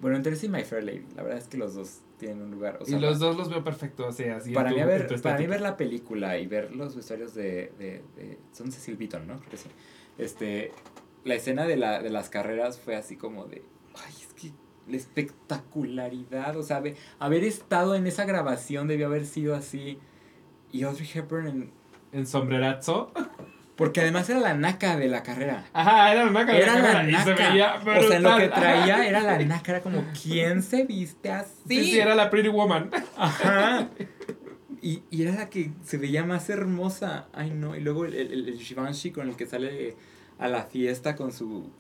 [0.01, 1.05] Bueno, entre sí My Fair Lady.
[1.17, 2.79] La verdad es que los dos tienen un lugar.
[2.87, 4.53] y los dos los veo perfectos, o sea, así.
[4.53, 8.39] Para, mí, ver, para mí ver la película y ver los vestuarios de, de, de,
[8.53, 9.39] Son Cecil Beaton, ¿no?
[9.39, 9.69] Creo que sí.
[10.19, 10.73] Este,
[11.25, 13.63] la escena de, la, de las carreras fue así como de...
[13.95, 14.53] Ay, es que
[14.89, 16.83] la espectacularidad, o sea,
[17.19, 19.99] haber estado en esa grabación debió haber sido así.
[20.73, 21.73] Y Audrey Hepburn en...
[22.11, 23.13] En sombrerazo.
[23.77, 25.67] Porque además era la naca de la carrera.
[25.73, 27.03] Ajá, era la naca de la carrera.
[27.05, 27.81] Naca.
[27.97, 31.53] o sea, lo que traía era la naca, era como, ¿quién se viste así?
[31.69, 32.91] Sí, sí, era la Pretty Woman.
[33.17, 33.89] Ajá.
[34.81, 37.29] Y, y, era la que se veía más hermosa.
[37.33, 37.77] Ay, no.
[37.77, 39.97] Y luego el, el, el Givenchy con el que sale
[40.39, 41.71] a la fiesta con su...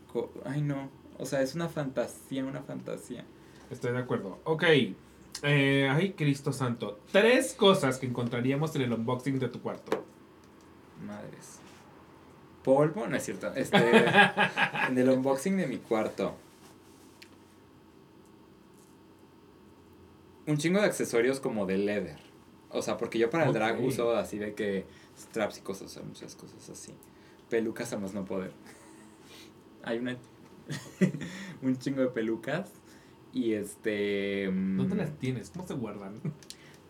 [0.44, 0.90] ay, no.
[1.18, 3.24] O sea, es una fantasía, una fantasía.
[3.70, 4.40] Estoy de acuerdo.
[4.44, 4.64] Ok.
[5.42, 7.00] Eh, ay, Cristo Santo.
[7.12, 10.04] Tres cosas que encontraríamos en el unboxing de tu cuarto.
[11.06, 11.60] Madres.
[12.64, 13.52] Polvo, no es cierto.
[13.54, 13.78] Este,
[14.88, 16.34] en el unboxing de mi cuarto.
[20.46, 22.27] Un chingo de accesorios como de leather.
[22.70, 24.84] O sea, porque yo para el drag uso así de que
[25.16, 26.92] straps y cosas, o sea, muchas cosas así.
[27.48, 28.52] Pelucas a más no poder.
[29.82, 30.16] Hay una
[31.62, 32.70] un chingo de pelucas
[33.32, 35.50] y este ¿Dónde las tienes?
[35.50, 36.20] ¿Cómo se guardan?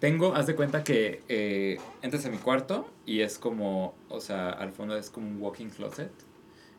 [0.00, 4.50] Tengo, haz de cuenta que eh, entras a mi cuarto y es como, o sea,
[4.50, 6.12] al fondo es como un walking closet.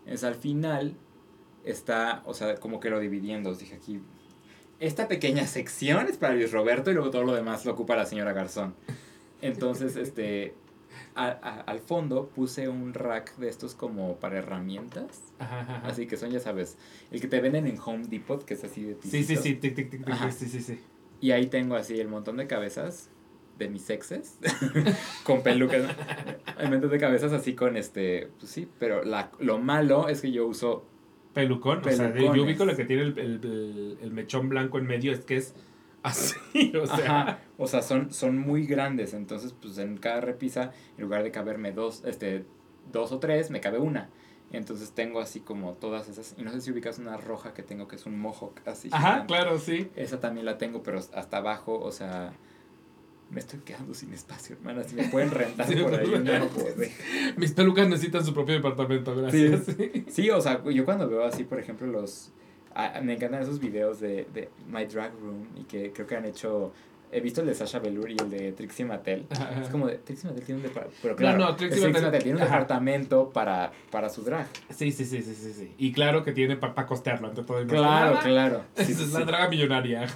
[0.06, 0.96] Es al final
[1.66, 3.50] está, o sea, como que lo dividiendo.
[3.50, 4.00] Os dije aquí,
[4.80, 8.06] esta pequeña sección es para Luis Roberto y luego todo lo demás lo ocupa la
[8.06, 8.76] señora Garzón.
[9.41, 10.53] Entonces, este,
[11.15, 15.34] al fondo puse un rack de estos como para herramientas.
[15.84, 16.77] Así que son, ya sabes,
[17.11, 19.76] el que te venden en Home Depot, que es así de Sí, sí, sí, tic,
[19.76, 20.80] tic, tic, sí, sí, sí.
[21.22, 23.10] Y ahí tengo así el montón de cabezas
[23.57, 24.38] de mis exes
[25.23, 25.84] con pelucas.
[26.60, 30.31] el montón de cabezas así con este, pues sí, pero la, lo malo es que
[30.31, 30.85] yo uso
[31.34, 35.11] pelucón, o sea, yo ubico lo que tiene el, el, el, mechón blanco en medio,
[35.11, 35.56] es que es
[36.03, 37.43] así, o sea.
[37.57, 41.72] O sea, son, son muy grandes, entonces pues en cada repisa, en lugar de caberme
[41.72, 42.45] dos, este,
[42.91, 44.09] dos o tres, me cabe una.
[44.51, 46.35] Entonces tengo así como todas esas.
[46.38, 48.90] Y no sé si ubicas una roja que tengo que es un mohawk así.
[48.91, 49.91] Ajá, claro, sí.
[49.95, 52.33] Esa también la tengo, pero hasta abajo, o sea.
[53.32, 54.83] Me estoy quedando sin espacio, hermana.
[54.83, 56.75] Si me pueden rentar por ahí, no puedo.
[57.38, 59.66] Mis pelucas necesitan su propio departamento, gracias.
[59.66, 60.06] Sí.
[60.09, 62.32] sí, o sea, yo cuando veo así, por ejemplo, los.
[63.03, 66.74] me encantan esos videos de, de My Drag Room y que creo que han hecho
[67.12, 69.26] He visto el de Sasha Velour y el de Trixie Mattel.
[69.62, 71.00] Es como de Trixie Mattel tiene un departamento.
[71.02, 74.48] Pero claro, no, Trixie, Mattel, tiene un departamento para, para su drag.
[74.70, 75.74] Sí, sí, sí, sí, sí, sí.
[75.80, 77.82] Y claro que tiene para costearlo ante todo el mundo.
[77.82, 78.64] Claro, claro.
[78.76, 80.08] Esa es la draga millonaria.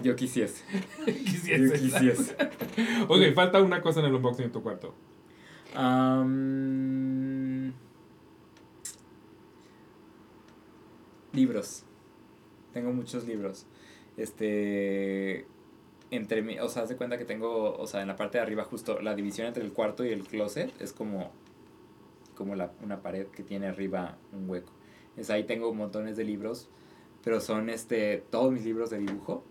[0.00, 0.62] Yo quisiese.
[1.04, 1.66] quisiese.
[1.66, 2.36] Yo quisiese.
[3.08, 4.94] ok, falta una cosa en el unboxing de tu cuarto.
[11.32, 11.84] libros.
[12.72, 13.66] Tengo muchos libros.
[14.16, 15.46] Este
[16.10, 18.42] entre mí, o sea, haz de cuenta que tengo, o sea, en la parte de
[18.42, 21.30] arriba justo la división entre el cuarto y el closet es como,
[22.34, 24.72] como la, una pared que tiene arriba un hueco.
[25.16, 26.68] Es ahí tengo montones de libros,
[27.24, 29.44] pero son este, todos mis libros de dibujo.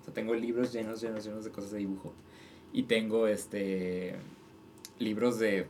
[0.00, 2.12] O sea, tengo libros llenos, llenos, llenos de cosas de dibujo.
[2.72, 4.14] Y tengo este,
[4.98, 5.66] libros de,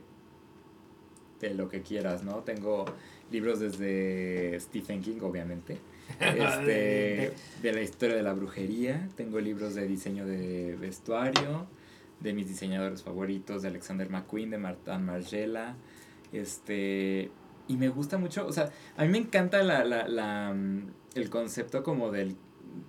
[1.39, 2.43] de lo que quieras, ¿no?
[2.43, 2.85] Tengo
[3.31, 5.77] libros desde Stephen King, obviamente
[6.19, 9.09] este, de la historia de la brujería.
[9.15, 11.67] Tengo libros de diseño de vestuario,
[12.19, 15.75] de mis diseñadores favoritos, de Alexander McQueen, de Martin Margella.
[16.33, 17.31] Este,
[17.67, 21.29] y me gusta mucho, o sea, a mí me encanta la, la, la, mm, el
[21.29, 22.35] concepto como del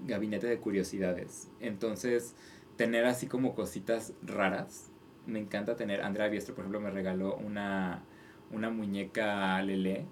[0.07, 1.49] gabinete de curiosidades.
[1.61, 2.35] Entonces,
[2.77, 4.91] tener así como cositas raras.
[5.27, 8.05] Me encanta tener, Andrea Biestro, por ejemplo, me regaló una,
[8.51, 10.07] una muñeca Lele,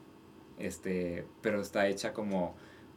[0.58, 2.56] este, pero está hecha como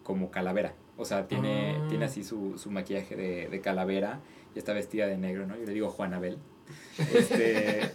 [0.09, 0.73] como calavera.
[0.97, 1.85] O sea, tiene, ah.
[1.88, 4.21] tiene así su, su maquillaje de, de, calavera
[4.55, 5.55] y está vestida de negro, ¿no?
[5.55, 6.39] Yo le digo Juanabel.
[6.97, 7.91] Este,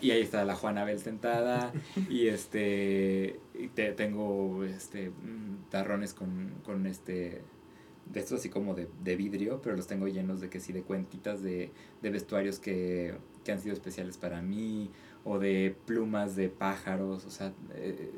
[0.00, 1.72] y ahí está la Juanabel sentada
[2.10, 7.42] y este y te, tengo este mm, tarrones con, con este
[8.12, 10.82] de estos así como de, de vidrio, pero los tengo llenos de que sí, de
[10.82, 11.70] cuentitas de,
[12.02, 14.90] de vestuarios que, que han sido especiales para mí,
[15.22, 18.10] o de plumas de pájaros, o sea, eh,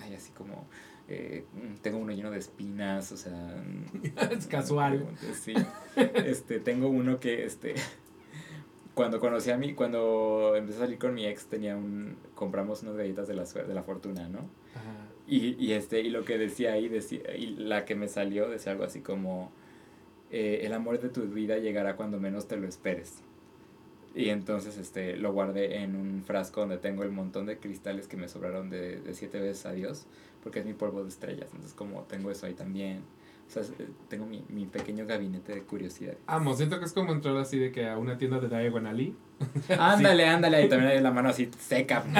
[0.00, 0.68] hay así como...
[1.08, 1.44] eh,
[1.82, 3.62] tengo uno lleno de espinas, o sea...
[4.30, 5.06] Es casual.
[5.42, 5.54] Sí.
[5.96, 7.74] Este, tengo uno que, este...
[8.94, 12.16] Cuando conocí a mí, cuando empecé a salir con mi ex, tenía un...
[12.34, 14.38] Compramos unas galletas de la, de la fortuna, ¿no?
[14.74, 15.08] Ajá.
[15.26, 18.72] Y, y, este, y lo que decía ahí, decía, y la que me salió, decía
[18.72, 19.50] algo así como,
[20.30, 23.22] eh, el amor de tu vida llegará cuando menos te lo esperes.
[24.14, 28.16] Y entonces este, lo guardé en un frasco donde tengo el montón de cristales que
[28.16, 30.06] me sobraron de, de siete veces a Dios,
[30.42, 31.48] porque es mi polvo de estrellas.
[31.52, 33.02] Entonces como tengo eso ahí también,
[33.46, 36.14] o sea, eh, tengo mi, mi pequeño gabinete de curiosidad.
[36.26, 39.14] Amo, siento que es como entrar así de que a una tienda de Diagon Ali.
[39.78, 42.04] Ándale, ándale, ahí también hay la mano así seca.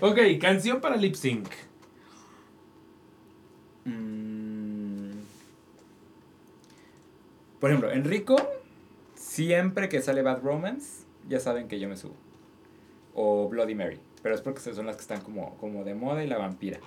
[0.00, 1.48] Ok, canción para lip sync.
[3.84, 5.10] Mm.
[7.60, 8.36] Por ejemplo, Enrico,
[9.38, 12.16] siempre que sale Bad Romance, ya saben que yo me subo.
[13.14, 14.00] O Bloody Mary.
[14.20, 16.80] Pero es porque son las que están como, como de moda y la vampira,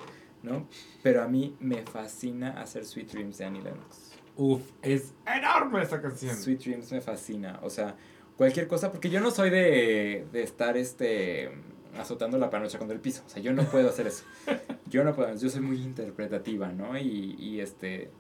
[0.44, 0.68] ¿no?
[1.02, 4.18] Pero a mí me fascina hacer Sweet Dreams de Annie Lennox.
[4.36, 6.36] Uf, es enorme esta canción.
[6.36, 7.58] Sweet Dreams me fascina.
[7.64, 7.96] O sea,
[8.36, 11.52] cualquier cosa, porque yo no soy de, de estar este
[11.98, 13.24] azotando la panocha contra el piso.
[13.26, 14.26] O sea, yo no puedo hacer eso.
[14.90, 16.98] Yo no puedo, yo soy muy interpretativa, ¿no?
[16.98, 18.12] Y, y este,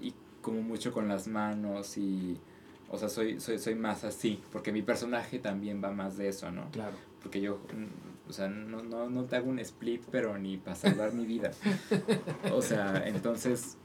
[0.00, 2.40] y como mucho con las manos y,
[2.90, 6.50] o sea, soy, soy, soy más así, porque mi personaje también va más de eso,
[6.50, 6.70] ¿no?
[6.70, 6.96] Claro.
[7.22, 7.58] Porque yo,
[8.28, 11.50] o sea, no, no, no te hago un split, pero ni para salvar mi vida.
[12.52, 13.76] O sea, entonces,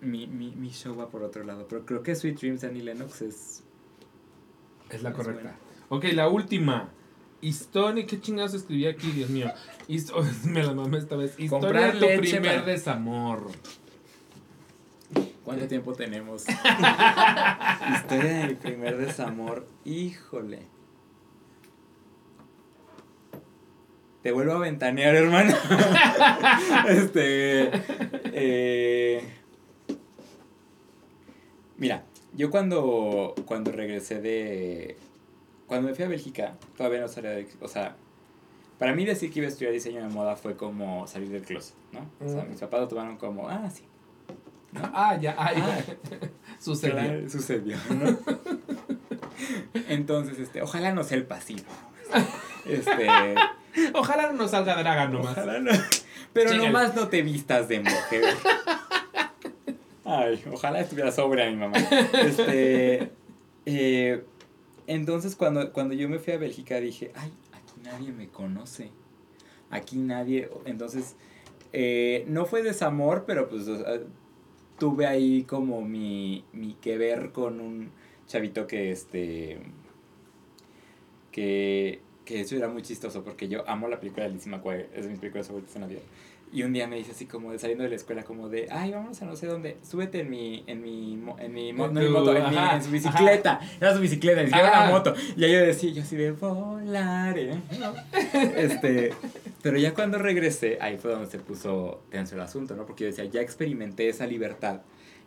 [0.00, 1.66] mi, mi, mi show va por otro lado.
[1.68, 3.62] Pero creo que Sweet Dreams de Annie Lennox es
[4.90, 5.42] Es la Es correcta.
[5.42, 5.56] buena.
[5.90, 6.88] Ok, la última.
[7.40, 9.52] Historia, ¿qué chingados escribí aquí, Dios mío?
[9.86, 11.32] Histo- me la mamé esta vez.
[11.38, 13.48] Historia Comprar de tu leche primer desamor.
[15.44, 16.46] ¿Cuánto tiempo tenemos?
[16.48, 19.66] Historia de mi primer desamor.
[19.84, 20.60] Híjole.
[24.22, 25.54] Te vuelvo a ventanear, hermano.
[26.88, 27.70] este.
[28.32, 29.22] eh,
[31.76, 34.96] mira, yo cuando, cuando regresé de.
[35.66, 37.46] Cuando me fui a Bélgica, todavía no salía de.
[37.60, 37.96] O sea,
[38.78, 41.76] para mí decir que iba a estudiar diseño de moda fue como salir del closet,
[41.92, 42.10] ¿no?
[42.26, 43.84] O sea, mis papás lo tomaron como, ah, sí.
[44.74, 44.90] ¿No?
[44.92, 45.84] Ah, ya, ah, ya.
[46.58, 46.94] Sucedió.
[46.96, 48.18] Claro, sucedió, ¿no?
[49.88, 51.64] Entonces, este, ojalá no sea el pasivo.
[52.66, 53.06] Este,
[53.92, 55.32] Ojalá no salga draga nomás.
[55.32, 55.72] ojalá no.
[56.32, 58.24] Pero nomás no te vistas de mujer.
[60.04, 61.76] Ay, ojalá estuviera sobria mi mamá.
[61.78, 63.10] Este,
[63.66, 64.24] eh,
[64.86, 68.90] entonces cuando, cuando yo me fui a Bélgica dije, ay, aquí nadie me conoce.
[69.70, 71.16] Aquí nadie, entonces,
[71.72, 73.66] eh, no fue desamor, pero pues
[74.84, 77.90] tuve ahí como mi, mi que ver con un
[78.26, 79.58] chavito que este
[81.32, 85.04] que, que eso era muy chistoso porque yo amo la película de Lizzie McGuire, es
[85.04, 86.00] de mis películas favoritas en la vida.
[86.54, 88.92] Y un día me dice así como de saliendo de la escuela como de, ay,
[88.92, 92.00] vámonos a no sé dónde, súbete en mi, en mi, en mi, mo- En no
[92.00, 94.82] en mi tu- moto, en, mi- ajá, en su bicicleta, era su bicicleta, ni siquiera
[94.84, 95.14] una moto.
[95.36, 97.94] Y ahí yo decía, yo así de volaré, ¿no?
[98.56, 99.12] Este,
[99.62, 102.86] pero ya cuando regresé, ahí fue donde se puso tenso el asunto, ¿no?
[102.86, 104.82] Porque yo decía, ya experimenté esa libertad,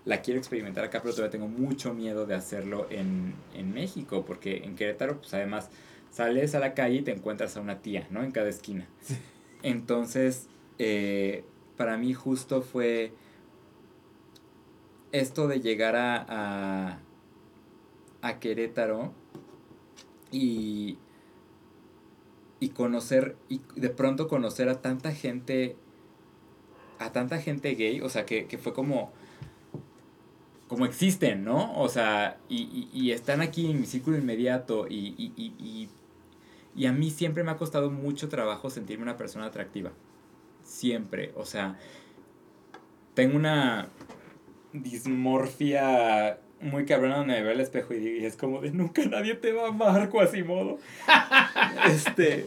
[0.06, 4.64] la quiero experimentar acá, pero todavía tengo mucho miedo de hacerlo en, en México, porque
[4.64, 5.69] en Querétaro, pues además,
[6.09, 8.23] sales a la calle y te encuentras a una tía, ¿no?
[8.23, 8.88] En cada esquina.
[9.64, 10.47] Entonces,
[10.80, 11.43] eh,
[11.75, 13.14] para mí justo fue
[15.11, 16.99] esto de llegar a, a,
[18.22, 19.14] a Querétaro
[20.31, 20.97] y,
[22.59, 25.75] y conocer, y de pronto conocer a tanta gente,
[26.99, 29.11] a tanta gente gay, o sea, que, que fue como,
[30.67, 31.80] como existen, ¿no?
[31.80, 35.31] O sea, y, y, y están aquí en mi círculo inmediato y,
[36.75, 39.91] y, a mí siempre me ha costado mucho trabajo sentirme una persona atractiva.
[40.67, 41.79] Siempre, o sea,
[43.13, 43.87] tengo una
[44.73, 49.53] dismorfia muy cabrona donde me veo al espejo y, es como de nunca nadie te
[49.53, 50.77] va a amar, Quasimodo.
[51.89, 52.45] este,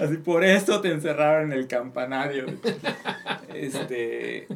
[0.00, 2.46] así por eso te encerraron en el campanario.
[3.54, 4.48] Este,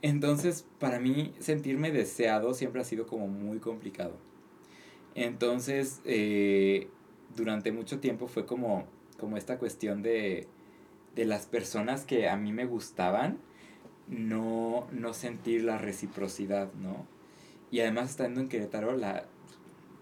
[0.00, 4.16] entonces para mí sentirme deseado siempre ha sido como muy complicado.
[5.16, 6.86] Entonces, eh,
[7.34, 8.86] durante mucho tiempo fue como,
[9.18, 10.46] como esta cuestión de,
[11.14, 13.38] de las personas que a mí me gustaban,
[14.08, 17.06] no, no sentir la reciprocidad, ¿no?
[17.70, 19.26] Y además estando en Querétaro, la,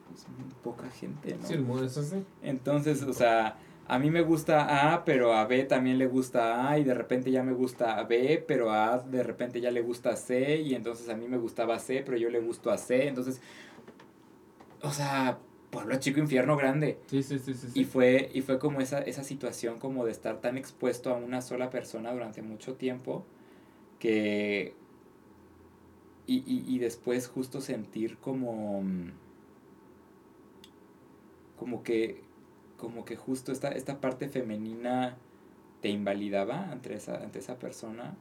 [0.08, 1.46] pues, muy poca gente, ¿no?
[1.46, 2.24] Sí, el mundo es así.
[2.42, 6.78] Entonces, o sea, a mí me gusta A, pero a B también le gusta A,
[6.78, 9.82] y de repente ya me gusta a B, pero a A de repente ya le
[9.82, 13.08] gusta C, y entonces a mí me gustaba C, pero yo le gusto a C,
[13.08, 13.40] entonces,
[14.82, 15.38] o sea,
[15.70, 16.98] pueblo chico, infierno grande.
[17.06, 17.68] Sí, sí, sí, sí.
[17.74, 21.42] Y fue, y fue como esa, esa situación como de estar tan expuesto a una
[21.42, 23.24] sola persona durante mucho tiempo,
[23.98, 24.74] que...
[26.28, 28.82] Y, y, y después justo sentir como...
[31.56, 32.26] Como que
[32.76, 35.16] como que justo esta, esta parte femenina
[35.80, 38.16] te invalidaba ante esa, ante esa persona,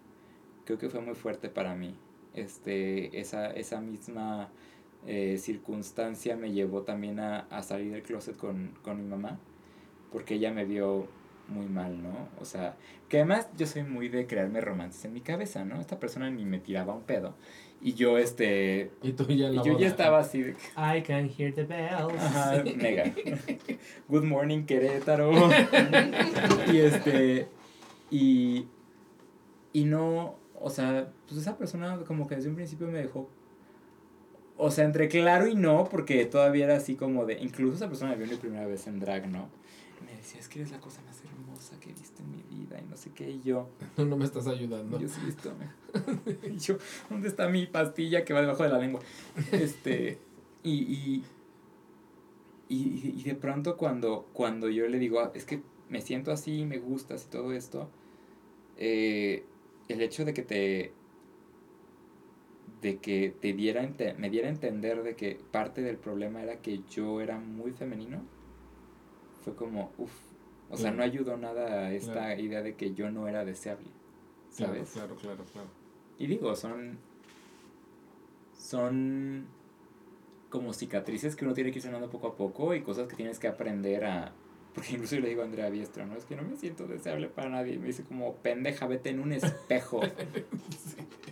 [0.66, 1.96] creo que fue muy fuerte para mí.
[2.34, 4.50] Este, esa, esa misma
[5.06, 9.40] eh, circunstancia me llevó también a, a salir del closet con, con mi mamá,
[10.12, 11.08] porque ella me vio
[11.48, 12.30] muy mal, ¿no?
[12.40, 12.76] O sea,
[13.10, 15.80] que además yo soy muy de crearme romances en mi cabeza, ¿no?
[15.80, 17.36] Esta persona ni me tiraba un pedo.
[17.82, 18.92] Y yo, este.
[19.04, 20.52] Y tú ya y yo ya estaba así de.
[20.76, 22.14] I can hear the bells.
[22.20, 23.14] Ajá, mega.
[24.08, 25.32] Good morning, Querétaro.
[26.74, 27.48] y este.
[28.10, 28.66] Y.
[29.74, 30.36] Y no.
[30.60, 33.30] O sea, pues esa persona, como que desde un principio me dejó.
[34.58, 37.40] O sea, entre claro y no, porque todavía era así como de.
[37.42, 39.50] Incluso esa persona me vio mi primera vez en drag, ¿no?
[40.06, 42.80] me decía, es que eres la cosa más hermosa que he visto en mi vida
[42.80, 43.30] y no sé qué.
[43.30, 43.70] Y yo.
[43.98, 45.00] No, no me estás ayudando.
[45.00, 45.52] Yo sí, visto.
[46.50, 46.78] y yo,
[47.10, 49.02] ¿dónde está mi pastilla que va debajo de la lengua?
[49.52, 50.20] Este.
[50.64, 50.74] Y.
[50.74, 51.24] y
[52.68, 56.80] y, y de pronto cuando, cuando yo le digo, es que me siento así, me
[56.80, 57.90] gustas y todo esto,
[58.78, 59.46] eh,
[59.88, 60.94] el hecho de que te
[62.86, 63.82] de que te diera
[64.20, 68.22] me diera a entender de que parte del problema era que yo era muy femenino
[69.44, 70.14] fue como uff
[70.70, 73.88] o sea no ayudó nada a esta idea de que yo no era deseable
[74.52, 75.68] sabes claro claro claro,
[76.20, 77.00] y digo son
[78.56, 79.48] son
[80.52, 83.40] como cicatrices que uno tiene que ir sanando poco a poco y cosas que tienes
[83.40, 84.32] que aprender a...
[84.76, 86.16] Porque incluso yo le digo a Andrea Biestra, ¿no?
[86.16, 87.80] Es que no me siento deseable para nadie.
[87.80, 90.02] Me dice como, pendeja, vete en un espejo.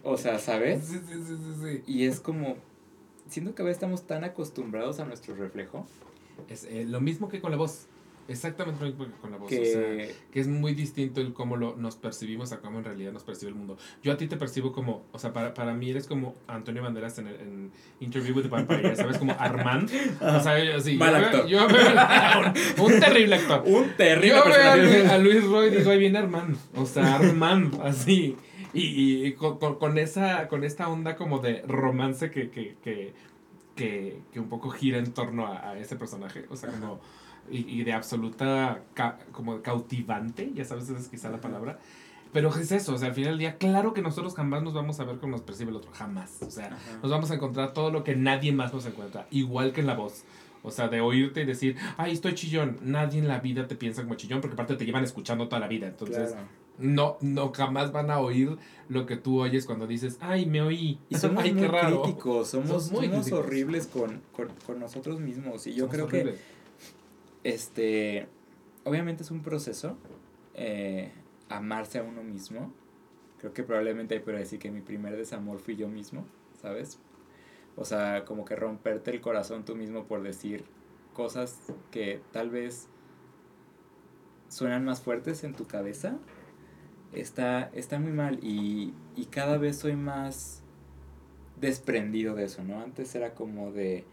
[0.06, 0.84] O sea, ¿sabes?
[0.84, 2.58] Sí, sí, sí, sí, Y es como,
[3.30, 5.88] siento que a veces estamos tan acostumbrados a nuestro reflejo.
[6.50, 7.88] Es eh, lo mismo que con la voz.
[8.28, 9.50] Exactamente lo mismo que con la voz.
[9.50, 12.86] Que, o sea, que es muy distinto el cómo lo, nos percibimos a cómo en
[12.86, 13.78] realidad nos percibe el mundo.
[14.02, 17.18] Yo a ti te percibo como, o sea, para, para mí eres como Antonio Banderas
[17.20, 19.18] en, el, en Interview with the Vampire, ¿sabes?
[19.18, 19.90] Como Armand.
[20.22, 21.48] O sea, así, Mal yo, actor.
[21.48, 23.64] Yo, un, un, terrible actor.
[23.66, 26.58] Un terrible Yo veo a Luis, a Luis Roy y digo, ahí viene Armand.
[26.76, 28.38] O sea, Armand, así.
[28.74, 33.14] Y, con, con, esa, con esta onda como de romance que, que, que,
[33.76, 36.46] que, que un poco gira en torno a, a ese personaje.
[36.50, 37.00] O sea, como
[37.52, 41.80] y, y, de absoluta ca como cautivante, ya sabes, esa es quizá la palabra.
[42.32, 45.00] Pero es eso, o sea, al final del día, claro que nosotros jamás nos vamos
[45.00, 46.42] a ver como nos percibe el otro, jamás.
[46.42, 47.00] O sea, Ajá.
[47.04, 49.94] nos vamos a encontrar todo lo que nadie más nos encuentra, igual que en la
[49.94, 50.24] voz.
[50.64, 52.78] O sea, de oírte y decir, ay, estoy chillón.
[52.82, 55.68] Nadie en la vida te piensa como chillón, porque aparte te llevan escuchando toda la
[55.68, 55.88] vida.
[55.88, 56.48] Entonces, claro.
[56.80, 58.58] no, no, jamás van a oír
[58.88, 61.00] lo que tú oyes cuando dices, ay, me oí.
[61.10, 62.02] Y somos ay, muy qué raro.
[62.04, 63.46] críticos, somos, somos, muy somos críticos.
[63.46, 65.68] horribles con, con, con, nosotros mismos.
[65.68, 66.36] Y yo somos creo horribles.
[66.36, 66.53] que,
[67.44, 68.28] este,
[68.84, 69.98] obviamente es un proceso.
[70.56, 71.12] Eh,
[71.50, 72.74] amarse a uno mismo.
[73.40, 76.26] Creo que probablemente hay por decir que mi primer desamor fui yo mismo,
[76.62, 77.00] ¿sabes?
[77.76, 80.64] O sea, como que romperte el corazón tú mismo por decir
[81.14, 81.60] cosas
[81.92, 82.88] que tal vez
[84.48, 86.18] suenan más fuertes en tu cabeza,
[87.12, 90.62] está, está muy mal y, y cada vez soy más
[91.60, 92.82] desprendido de eso, ¿no?
[92.82, 94.06] Antes era como de,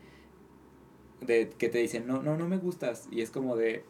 [1.21, 3.85] de que te dicen, no, no, no me gustas y es como de...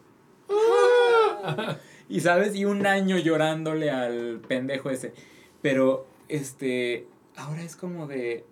[2.09, 5.13] y sabes, y un año llorándole al pendejo ese.
[5.63, 8.45] Pero, este, ahora es como de...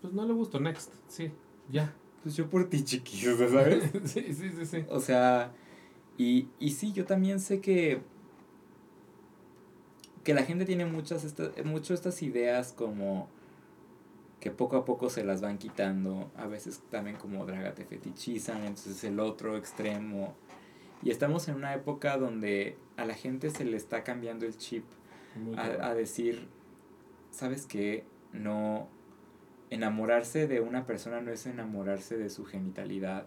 [0.00, 1.32] Pues no le gustó, next, sí,
[1.70, 1.94] ya.
[2.22, 3.90] Pues yo por ti, chiquillo, ¿sabes?
[4.04, 4.84] sí, sí, sí, sí.
[4.88, 5.52] O sea,
[6.16, 8.00] y, y sí, yo también sé que...
[10.22, 13.28] Que la gente tiene muchas estas, mucho estas ideas como
[14.40, 16.30] que poco a poco se las van quitando.
[16.36, 20.34] A veces también como draga te fetichizan, entonces el otro extremo.
[21.02, 24.84] Y estamos en una época donde a la gente se le está cambiando el chip
[25.56, 26.48] a, a, decir,
[27.30, 28.04] ¿sabes qué?
[28.32, 28.88] No,
[29.70, 33.26] enamorarse de una persona no es enamorarse de su genitalidad,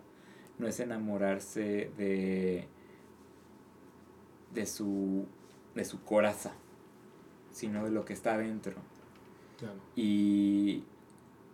[0.58, 2.68] no es enamorarse de,
[4.54, 5.28] de, su,
[5.76, 6.54] de su coraza,
[7.52, 8.76] sino de lo que está dentro.
[9.58, 9.80] Claro.
[9.96, 10.84] Y,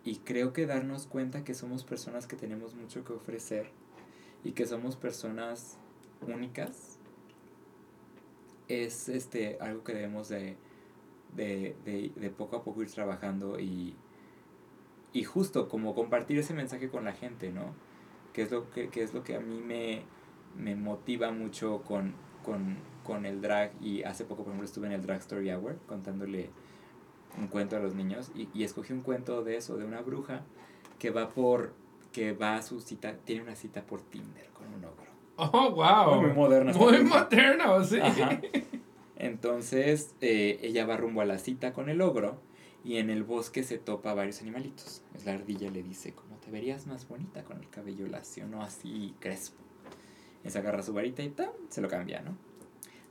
[0.08, 3.70] y creo que darnos cuenta que somos personas que tenemos mucho que ofrecer
[4.42, 5.78] y que somos personas
[6.26, 6.98] únicas
[8.70, 10.56] es este algo que debemos de,
[11.36, 13.98] de, de, de poco a poco ir trabajando y,
[15.12, 17.74] y justo como compartir ese mensaje con la gente, ¿no?
[18.32, 20.04] Que es lo que, que, es lo que a mí me,
[20.56, 22.14] me motiva mucho con,
[22.46, 25.80] con, con el drag y hace poco, por ejemplo, estuve en el Drag Story Hour
[25.86, 26.50] contándole
[27.38, 30.44] un cuento a los niños y, y escogí un cuento de eso, de una bruja
[31.00, 31.74] que va por,
[32.12, 35.08] que va a su cita, tiene una cita por Tinder con un ogro.
[35.38, 36.22] Oh, wow.
[36.22, 36.74] Muy moderna.
[36.74, 38.00] Muy moderno, sí.
[38.00, 38.42] Ajá.
[39.16, 42.40] Entonces, eh, ella va rumbo a la cita con el ogro
[42.84, 45.04] y en el bosque se topa varios animalitos.
[45.12, 48.62] Pues la ardilla le dice, como te verías más bonita con el cabello lacio, no
[48.62, 49.62] así crespo.
[50.44, 51.50] Y se agarra su varita y ¡tam!
[51.70, 52.38] se lo cambia, ¿no?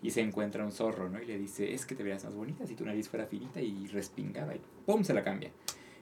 [0.06, 1.20] Y se encuentra un zorro, ¿no?
[1.20, 3.88] Y le dice, es que te verías más bonita si tu nariz fuera finita y
[3.88, 4.54] respingada.
[4.54, 5.02] Y ¡pum!
[5.02, 5.50] se la cambia.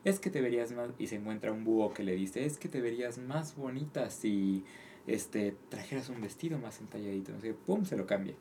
[0.05, 0.91] Es que te verías más...
[0.99, 4.63] Y se encuentra un búho que le dice, es que te verías más bonita si
[5.07, 7.33] este, trajeras un vestido más entalladito.
[7.33, 7.87] No sé, ¡pum!
[7.87, 8.35] se lo cambia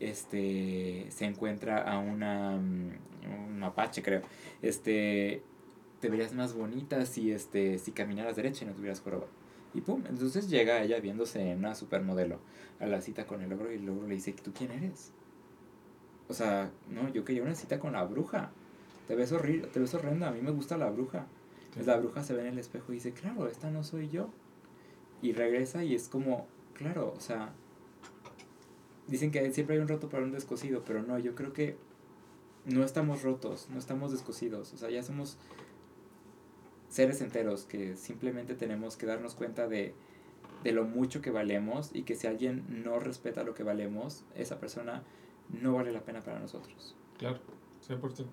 [0.00, 2.92] este se encuentra a una mm,
[3.48, 4.22] un mapache creo
[4.62, 5.42] este
[6.00, 9.26] te verías más bonita si este si caminaras derecha y no tuvieras joroba
[9.74, 12.38] y pum entonces llega ella viéndose en una supermodelo
[12.80, 15.12] a la cita con el ogro y el ogro le dice tú quién eres
[16.28, 18.50] o sea no yo quería una cita con la bruja.
[19.06, 21.26] Te ves horrible te ves horrenda a mí me gusta la bruja
[21.74, 21.84] Sí.
[21.84, 24.30] la bruja se ve en el espejo y dice claro esta no soy yo
[25.20, 27.52] y regresa y es como claro o sea
[29.08, 31.76] dicen que siempre hay un roto para un descosido, pero no, yo creo que
[32.66, 35.38] no estamos rotos, no estamos descosidos, o sea, ya somos
[36.88, 39.94] seres enteros que simplemente tenemos que darnos cuenta de,
[40.64, 44.58] de lo mucho que valemos y que si alguien no respeta lo que valemos, esa
[44.58, 45.02] persona
[45.62, 46.94] no vale la pena para nosotros.
[47.18, 47.38] Claro,
[47.88, 48.24] 100%.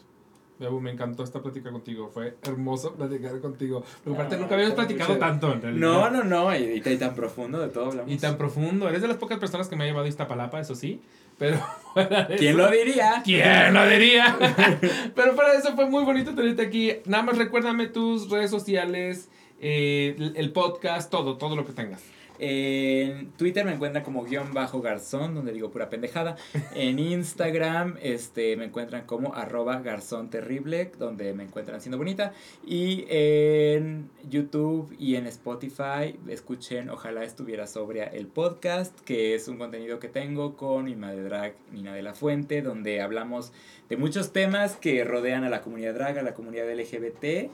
[0.58, 2.08] Bebu, me encantó esta plática contigo.
[2.08, 3.84] Fue hermoso platicar contigo.
[4.06, 5.82] Porque aparte Ah, nunca habíamos platicado tanto, en realidad.
[5.86, 8.10] No, no, no, y, y tan- tan profundo de todo hablamos.
[8.10, 8.88] Y tan profundo.
[8.88, 11.02] Eres de las pocas personas que me ha llevado a Iztapalapa, eso sí.
[11.38, 11.58] Pero
[11.94, 13.22] fuera de ¿Quién eso- lo diría?
[13.24, 14.38] ¿Quién lo diría?
[15.16, 16.94] Pero fuera de eso fue muy bonito tenerte aquí.
[17.06, 19.30] Nada más recuérdame tus redes sociales,
[19.62, 22.02] eh, el- el podcast, todo, todo lo que tengas.
[22.40, 26.36] En Twitter me encuentran como guion bajo garzón, donde digo pura pendejada.
[26.74, 32.34] En Instagram este, me encuentran como arroba garzón terrible, donde me encuentran siendo bonita.
[32.66, 39.58] Y en YouTube y en Spotify escuchen Ojalá estuviera sobria el podcast, que es un
[39.58, 43.52] contenido que tengo con mi madre drag Nina de la Fuente, donde hablamos
[43.90, 47.50] de muchos temas que rodean a la comunidad drag, a la comunidad LGBT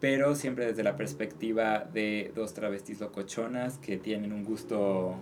[0.00, 5.16] pero siempre desde la perspectiva de dos travestis locochonas que tienen un gusto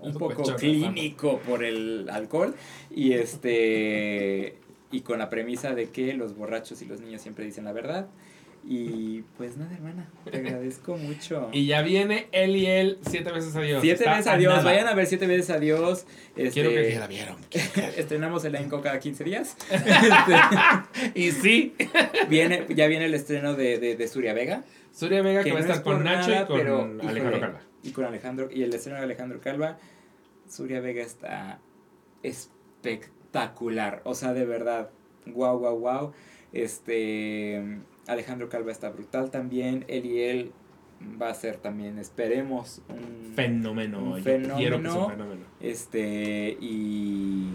[0.00, 2.54] un poco clínico por el alcohol
[2.90, 4.58] y este
[4.90, 8.08] y con la premisa de que los borrachos y los niños siempre dicen la verdad
[8.68, 13.54] y pues nada hermana te agradezco mucho Y ya viene él y él, siete veces
[13.54, 13.80] adiós.
[13.80, 16.04] siete Está veces adiós vayan a ver siete veces adiós
[16.34, 17.36] este, Quiero que ya la vieron.
[17.96, 21.74] estrenamos el elenco cada 15 días Este, Y sí,
[22.28, 25.60] viene ya viene el estreno de, de, de Suria Vega Surya Vega que, que va
[25.60, 27.60] a no estar es con Nacho nada, y con pero, Alejandro híjole, Calva.
[27.82, 29.78] Y con Alejandro, y el estreno de Alejandro Calva,
[30.48, 31.60] Surya Vega está
[32.22, 34.00] espectacular.
[34.04, 34.90] O sea, de verdad,
[35.26, 36.12] wow, wow, wow.
[36.52, 37.62] Este,
[38.06, 39.84] Alejandro Calva está brutal también.
[39.88, 40.52] Él y él
[41.20, 43.98] va a ser también, esperemos, un Fenómeno.
[44.00, 45.04] Un Yo quiero que sea fenómeno.
[45.04, 45.46] un fenómeno.
[45.60, 47.48] Este, y.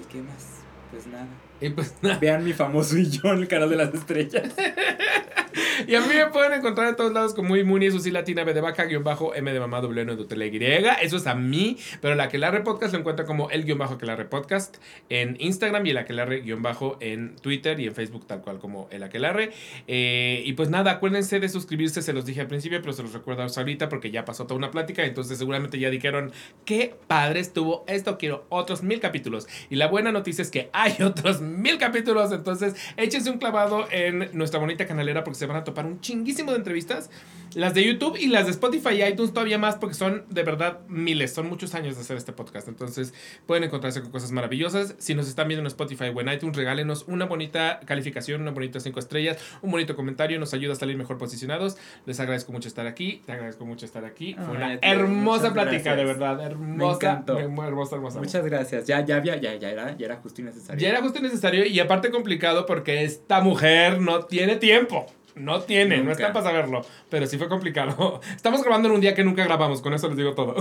[0.00, 0.60] ¿Y qué más?
[0.90, 1.26] Pues nada.
[1.60, 2.18] Y pues nada.
[2.18, 4.54] Vean mi famoso y yo en el canal de las estrellas.
[5.86, 8.54] Y a mí me pueden encontrar en todos lados como muy Muni, Susi Latina, B
[8.54, 11.04] de vaca, guion bajo, M de mamá, W, N de Y.
[11.04, 14.24] Eso es a mí, pero la Aquelarre Podcast lo encuentra como el guion bajo Aquelarre
[14.24, 14.76] Podcast
[15.08, 18.88] en Instagram y el Aquelarre guion bajo en Twitter y en Facebook tal cual como
[18.90, 19.50] el Aquelarre.
[19.88, 23.12] Eh, y pues nada, acuérdense de suscribirse, se los dije al principio, pero se los
[23.12, 26.32] recuerdo ahorita porque ya pasó toda una plática, entonces seguramente ya dijeron,
[26.64, 29.46] qué padre estuvo esto, quiero otros mil capítulos.
[29.70, 34.30] Y la buena noticia es que hay otros mil capítulos, entonces échense un clavado en
[34.32, 37.10] nuestra bonita canalera porque se van a topar un chinguísimo de entrevistas.
[37.54, 40.80] Las de YouTube y las de Spotify y iTunes todavía más porque son de verdad
[40.88, 42.68] miles, son muchos años de hacer este podcast.
[42.68, 43.14] Entonces
[43.46, 44.94] pueden encontrarse con cosas maravillosas.
[44.98, 48.80] Si nos están viendo en Spotify o en iTunes, regálenos una bonita calificación, una bonita
[48.80, 51.76] cinco estrellas, un bonito comentario, nos ayuda a salir mejor posicionados.
[52.06, 54.34] Les agradezco mucho estar aquí, te agradezco mucho estar aquí.
[54.34, 57.24] Fue una hermosa plática, de verdad, hermosa.
[57.26, 58.18] hermosa, hermosa.
[58.18, 58.86] Muchas gracias.
[58.86, 60.80] Ya, ya había, ya, ya era, ya era justo y necesario.
[60.80, 65.06] Ya era justo y necesario y aparte complicado porque esta mujer no tiene tiempo.
[65.34, 68.20] No tiene, no está para saberlo, pero sí fue complicado.
[68.36, 70.54] Estamos grabando en un día que nunca grabamos, con eso les digo todo.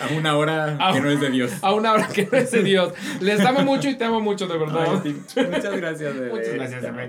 [0.00, 1.52] A una hora A que un- no es de Dios.
[1.62, 2.92] A una hora que no es de Dios.
[3.20, 4.86] Les amo mucho y te amo mucho, de verdad.
[5.04, 5.40] Ay, sí.
[5.40, 6.30] Muchas gracias, bebé.
[6.30, 7.08] Muchas gracias, bebé.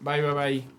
[0.00, 0.75] Bye, bye, bye.